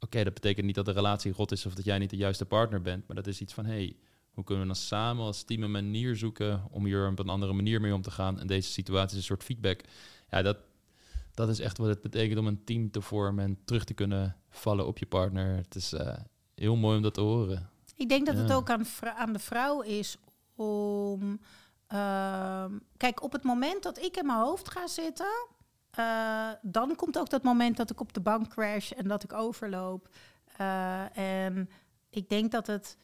oké, 0.00 0.24
dat 0.24 0.34
betekent 0.34 0.66
niet 0.66 0.74
dat 0.74 0.84
de 0.84 0.92
relatie 0.92 1.32
rot 1.32 1.52
is 1.52 1.66
of 1.66 1.74
dat 1.74 1.84
jij 1.84 1.98
niet 1.98 2.10
de 2.10 2.16
juiste 2.16 2.44
partner 2.44 2.82
bent. 2.82 3.06
Maar 3.06 3.16
dat 3.16 3.26
is 3.26 3.40
iets 3.40 3.54
van, 3.54 3.64
hey, 3.66 3.96
hoe 4.30 4.44
kunnen 4.44 4.66
we 4.66 4.72
dan 4.72 4.82
samen 4.82 5.24
als 5.24 5.42
team 5.42 5.62
een 5.62 5.70
manier 5.70 6.16
zoeken 6.16 6.62
om 6.70 6.84
hier 6.84 7.08
op 7.08 7.18
een 7.18 7.28
andere 7.28 7.52
manier 7.52 7.80
mee 7.80 7.94
om 7.94 8.02
te 8.02 8.10
gaan? 8.10 8.40
En 8.40 8.46
deze 8.46 8.70
situatie 8.70 9.10
is 9.10 9.16
een 9.16 9.22
soort 9.22 9.44
feedback. 9.44 9.80
Ja, 10.30 10.42
dat, 10.42 10.56
dat 11.34 11.48
is 11.48 11.60
echt 11.60 11.78
wat 11.78 11.88
het 11.88 12.00
betekent 12.00 12.38
om 12.38 12.46
een 12.46 12.64
team 12.64 12.90
te 12.90 13.00
vormen 13.00 13.44
en 13.44 13.58
terug 13.64 13.84
te 13.84 13.94
kunnen 13.94 14.36
vallen 14.50 14.86
op 14.86 14.98
je 14.98 15.06
partner. 15.06 15.56
Het 15.56 15.74
is 15.74 15.92
uh, 15.92 16.16
heel 16.54 16.76
mooi 16.76 16.96
om 16.96 17.02
dat 17.02 17.14
te 17.14 17.20
horen. 17.20 17.70
Ik 17.96 18.08
denk 18.08 18.26
dat 18.26 18.36
het 18.36 18.52
ook 18.52 18.70
aan, 18.70 18.86
aan 19.16 19.32
de 19.32 19.38
vrouw 19.38 19.80
is 19.80 20.16
om. 20.56 21.40
Uh, 21.92 22.64
kijk, 22.96 23.22
op 23.22 23.32
het 23.32 23.42
moment 23.42 23.82
dat 23.82 23.98
ik 23.98 24.16
in 24.16 24.26
mijn 24.26 24.38
hoofd 24.38 24.70
ga 24.70 24.86
zitten, 24.86 25.46
uh, 25.98 26.50
dan 26.62 26.96
komt 26.96 27.18
ook 27.18 27.30
dat 27.30 27.42
moment 27.42 27.76
dat 27.76 27.90
ik 27.90 28.00
op 28.00 28.12
de 28.12 28.20
bank 28.20 28.48
crash 28.48 28.90
en 28.90 29.08
dat 29.08 29.24
ik 29.24 29.32
overloop. 29.32 30.08
Uh, 30.60 31.18
en 31.18 31.70
ik 32.10 32.28
denk 32.28 32.50
dat 32.50 32.66
het 32.66 32.96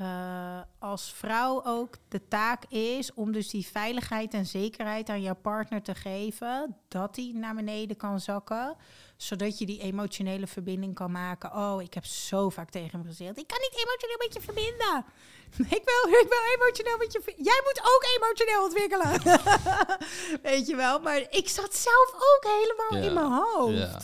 uh, 0.00 0.60
als 0.78 1.12
vrouw 1.12 1.64
ook 1.64 1.96
de 2.08 2.28
taak 2.28 2.64
is 2.64 3.14
om 3.14 3.32
dus 3.32 3.50
die 3.50 3.66
veiligheid 3.66 4.34
en 4.34 4.46
zekerheid 4.46 5.08
aan 5.08 5.22
jouw 5.22 5.34
partner 5.34 5.82
te 5.82 5.94
geven, 5.94 6.76
dat 6.88 7.14
die 7.14 7.34
naar 7.34 7.54
beneden 7.54 7.96
kan 7.96 8.20
zakken, 8.20 8.76
zodat 9.16 9.58
je 9.58 9.66
die 9.66 9.80
emotionele 9.80 10.46
verbinding 10.46 10.94
kan 10.94 11.10
maken. 11.10 11.54
Oh, 11.54 11.82
ik 11.82 11.94
heb 11.94 12.04
zo 12.04 12.48
vaak 12.48 12.70
tegen 12.70 12.98
hem 12.98 13.06
gezegd, 13.06 13.38
ik 13.38 13.46
kan 13.46 13.58
niet 13.60 13.84
emotioneel 13.86 14.18
met 14.18 14.34
je 14.34 14.40
verbinden. 14.40 15.04
Ik 15.78 15.82
wil, 15.84 16.12
ik 16.20 16.28
wil 16.28 16.60
emotioneel 16.60 16.96
met 16.98 17.12
je. 17.12 17.34
Jij 17.36 17.62
moet 17.64 17.80
ook 17.82 18.04
emotioneel 18.16 18.64
ontwikkelen. 18.64 19.38
Weet 20.50 20.66
je 20.66 20.76
wel? 20.76 21.00
Maar 21.00 21.26
ik 21.30 21.48
zat 21.48 21.74
zelf 21.74 22.12
ook 22.14 22.42
helemaal 22.42 23.08
in 23.08 23.12
mijn 23.12 23.42
hoofd. 23.42 23.78
Ja. 23.78 24.00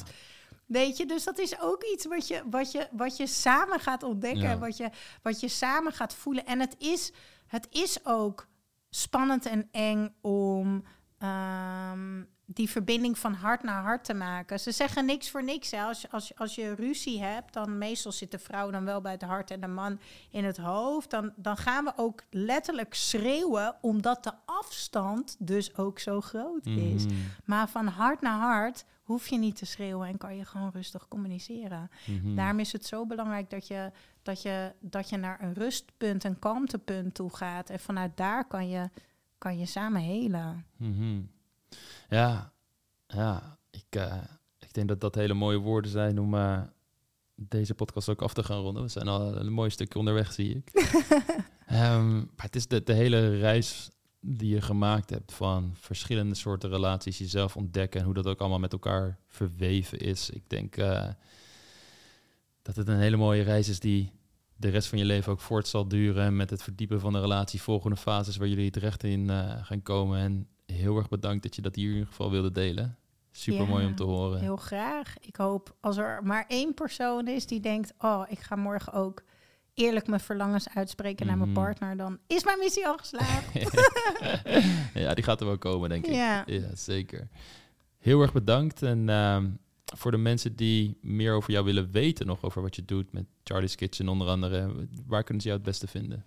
Weet 0.66 0.96
je, 0.96 1.06
dus 1.06 1.24
dat 1.24 1.38
is 1.38 1.60
ook 1.60 1.82
iets 1.82 2.06
wat 2.06 2.28
je, 2.28 2.42
wat 2.50 2.72
je, 2.72 2.88
wat 2.90 3.16
je 3.16 3.26
samen 3.26 3.80
gaat 3.80 4.02
ontdekken, 4.02 4.58
wat, 4.58 4.76
je, 4.76 4.90
wat 5.22 5.40
je 5.40 5.48
samen 5.48 5.92
gaat 5.92 6.14
voelen. 6.14 6.46
En 6.46 6.60
het 6.60 6.74
is, 6.78 7.12
het 7.46 7.66
is 7.70 8.04
ook 8.04 8.46
spannend 8.90 9.46
en 9.46 9.68
eng 9.70 10.14
om 10.20 10.84
ehm, 11.18 12.22
die 12.46 12.70
verbinding 12.70 13.18
van 13.18 13.34
hart 13.34 13.62
naar 13.62 13.82
hart 13.82 14.04
te 14.04 14.14
maken. 14.14 14.60
Ze 14.60 14.70
zeggen 14.70 15.04
niks 15.04 15.30
voor 15.30 15.44
niks. 15.44 15.70
Hè. 15.70 15.82
Als, 15.82 16.10
als, 16.10 16.36
als 16.36 16.54
je 16.54 16.74
ruzie 16.74 17.22
hebt, 17.22 17.52
dan 17.52 17.78
meestal 17.78 18.12
zit 18.12 18.30
de 18.30 18.38
vrouw 18.38 18.70
dan 18.70 18.84
wel 18.84 19.00
bij 19.00 19.12
het 19.12 19.22
hart 19.22 19.50
en 19.50 19.60
de 19.60 19.66
man 19.66 20.00
in 20.30 20.44
het 20.44 20.56
hoofd. 20.56 21.10
Dan, 21.10 21.32
dan 21.36 21.56
gaan 21.56 21.84
we 21.84 21.92
ook 21.96 22.22
letterlijk 22.30 22.94
schreeuwen, 22.94 23.76
omdat 23.80 24.24
de 24.24 24.32
afstand 24.44 25.36
dus 25.38 25.76
ook 25.76 25.98
zo 25.98 26.20
groot 26.20 26.66
is. 26.66 27.06
Mhm. 27.06 27.14
Maar 27.44 27.68
van 27.68 27.86
hart 27.86 28.20
naar 28.20 28.38
hart 28.38 28.84
hoef 29.04 29.28
je 29.28 29.38
niet 29.38 29.56
te 29.56 29.66
schreeuwen 29.66 30.08
en 30.08 30.18
kan 30.18 30.36
je 30.36 30.44
gewoon 30.44 30.70
rustig 30.70 31.08
communiceren. 31.08 31.90
Mm 32.06 32.36
Daarom 32.36 32.58
is 32.58 32.72
het 32.72 32.86
zo 32.86 33.06
belangrijk 33.06 33.50
dat 33.50 33.66
je, 33.66 33.90
dat, 34.22 34.42
je, 34.42 34.72
dat 34.80 35.08
je 35.08 35.16
naar 35.16 35.42
een 35.42 35.54
rustpunt, 35.54 36.24
een 36.24 36.38
kalmtepunt 36.38 37.14
toe 37.14 37.36
gaat. 37.36 37.70
En 37.70 37.80
vanuit 37.80 38.16
daar 38.16 38.46
kan 38.46 38.68
je, 38.68 38.90
kan 39.38 39.58
je 39.58 39.66
samen 39.66 40.00
helen. 40.00 40.66
Mhm. 40.76 41.20
Ja, 42.08 42.52
ja 43.06 43.58
ik, 43.70 43.96
uh, 43.96 44.24
ik 44.58 44.72
denk 44.72 44.88
dat 44.88 45.00
dat 45.00 45.14
hele 45.14 45.34
mooie 45.34 45.58
woorden 45.58 45.90
zijn 45.90 46.18
om 46.18 46.34
uh, 46.34 46.60
deze 47.34 47.74
podcast 47.74 48.08
ook 48.08 48.22
af 48.22 48.34
te 48.34 48.42
gaan 48.42 48.60
ronden. 48.60 48.82
We 48.82 48.88
zijn 48.88 49.08
al 49.08 49.36
een 49.36 49.52
mooi 49.52 49.70
stukje 49.70 49.98
onderweg, 49.98 50.32
zie 50.32 50.56
ik. 50.56 50.70
um, 51.72 52.16
maar 52.36 52.44
het 52.44 52.56
is 52.56 52.66
de, 52.66 52.82
de 52.82 52.92
hele 52.92 53.38
reis 53.38 53.90
die 54.26 54.54
je 54.54 54.60
gemaakt 54.60 55.10
hebt 55.10 55.32
van 55.32 55.74
verschillende 55.74 56.34
soorten 56.34 56.70
relaties, 56.70 57.18
jezelf 57.18 57.56
ontdekken 57.56 58.00
en 58.00 58.06
hoe 58.06 58.14
dat 58.14 58.26
ook 58.26 58.40
allemaal 58.40 58.58
met 58.58 58.72
elkaar 58.72 59.18
verweven 59.26 59.98
is. 59.98 60.30
Ik 60.30 60.42
denk 60.46 60.76
uh, 60.76 61.08
dat 62.62 62.76
het 62.76 62.88
een 62.88 62.98
hele 62.98 63.16
mooie 63.16 63.42
reis 63.42 63.68
is 63.68 63.80
die 63.80 64.12
de 64.56 64.68
rest 64.68 64.88
van 64.88 64.98
je 64.98 65.04
leven 65.04 65.32
ook 65.32 65.40
voort 65.40 65.68
zal 65.68 65.88
duren. 65.88 66.36
Met 66.36 66.50
het 66.50 66.62
verdiepen 66.62 67.00
van 67.00 67.12
de 67.12 67.20
relatie, 67.20 67.62
volgende 67.62 67.96
fases 67.96 68.36
waar 68.36 68.48
jullie 68.48 68.70
terecht 68.70 69.04
in 69.04 69.20
uh, 69.20 69.64
gaan 69.64 69.82
komen. 69.82 70.18
En 70.18 70.48
heel 70.66 70.96
erg 70.96 71.08
bedankt 71.08 71.42
dat 71.42 71.56
je 71.56 71.62
dat 71.62 71.74
hier 71.74 71.86
in 71.86 71.92
ieder 71.92 72.08
geval 72.08 72.30
wilde 72.30 72.52
delen. 72.52 72.98
Super 73.30 73.66
mooi 73.66 73.86
om 73.86 73.94
te 73.94 74.04
horen. 74.04 74.40
Heel 74.40 74.56
graag. 74.56 75.18
Ik 75.20 75.36
hoop 75.36 75.76
als 75.80 75.96
er 75.96 76.20
maar 76.22 76.44
één 76.48 76.74
persoon 76.74 77.28
is 77.28 77.46
die 77.46 77.60
denkt: 77.60 77.92
Oh, 77.98 78.24
ik 78.28 78.38
ga 78.38 78.56
morgen 78.56 78.92
ook 78.92 79.22
eerlijk 79.74 80.06
mijn 80.06 80.20
verlangens 80.20 80.68
uitspreken 80.68 81.26
naar 81.26 81.36
mijn 81.36 81.50
mhm. 81.50 81.60
partner, 81.60 81.96
dan 81.96 82.18
is 82.26 82.44
mijn 82.44 82.58
missie 82.58 82.86
al 82.86 82.96
geslaagd. 82.96 83.52
ja, 85.04 85.14
die 85.14 85.24
gaat 85.24 85.40
er 85.40 85.46
wel 85.46 85.58
komen, 85.58 85.88
denk 85.88 86.06
ik. 86.06 86.14
Ja, 86.14 86.44
zeker. 86.74 87.28
Heel 87.98 88.22
erg 88.22 88.32
bedankt. 88.32 88.82
En 88.82 89.08
uh, 89.08 89.38
voor 89.84 90.10
de 90.10 90.16
mensen 90.16 90.56
die 90.56 90.98
meer 91.00 91.32
over 91.32 91.52
jou 91.52 91.64
willen 91.64 91.90
weten, 91.90 92.26
nog 92.26 92.42
over 92.42 92.62
wat 92.62 92.76
je 92.76 92.84
doet 92.84 93.12
met 93.12 93.24
Charlie's 93.44 93.74
Kitchen 93.74 94.08
onder 94.08 94.28
andere, 94.28 94.88
waar 95.06 95.22
kunnen 95.22 95.42
ze 95.42 95.48
jou 95.48 95.60
het 95.60 95.70
beste 95.70 95.86
vinden? 95.86 96.24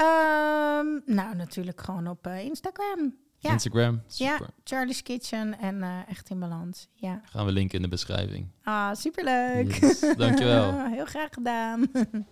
Um, 0.00 1.02
nou, 1.06 1.36
natuurlijk 1.36 1.80
gewoon 1.80 2.06
op 2.06 2.26
uh, 2.26 2.44
Instagram. 2.44 3.14
Ja. 3.38 3.52
Instagram. 3.52 4.02
Super. 4.06 4.40
Ja, 4.40 4.48
Charlie's 4.64 5.02
Kitchen 5.02 5.58
en 5.58 5.76
uh, 5.76 6.08
Echt 6.08 6.30
in 6.30 6.38
Balans. 6.38 6.88
Ja. 6.94 7.20
Gaan 7.24 7.46
we 7.46 7.52
linken 7.52 7.76
in 7.76 7.82
de 7.82 7.88
beschrijving. 7.88 8.48
Ah, 8.62 8.94
superleuk. 8.94 9.74
Yes, 9.74 10.00
dankjewel. 10.16 10.84
Heel 10.96 11.04
graag 11.04 11.28
gedaan. 11.30 11.90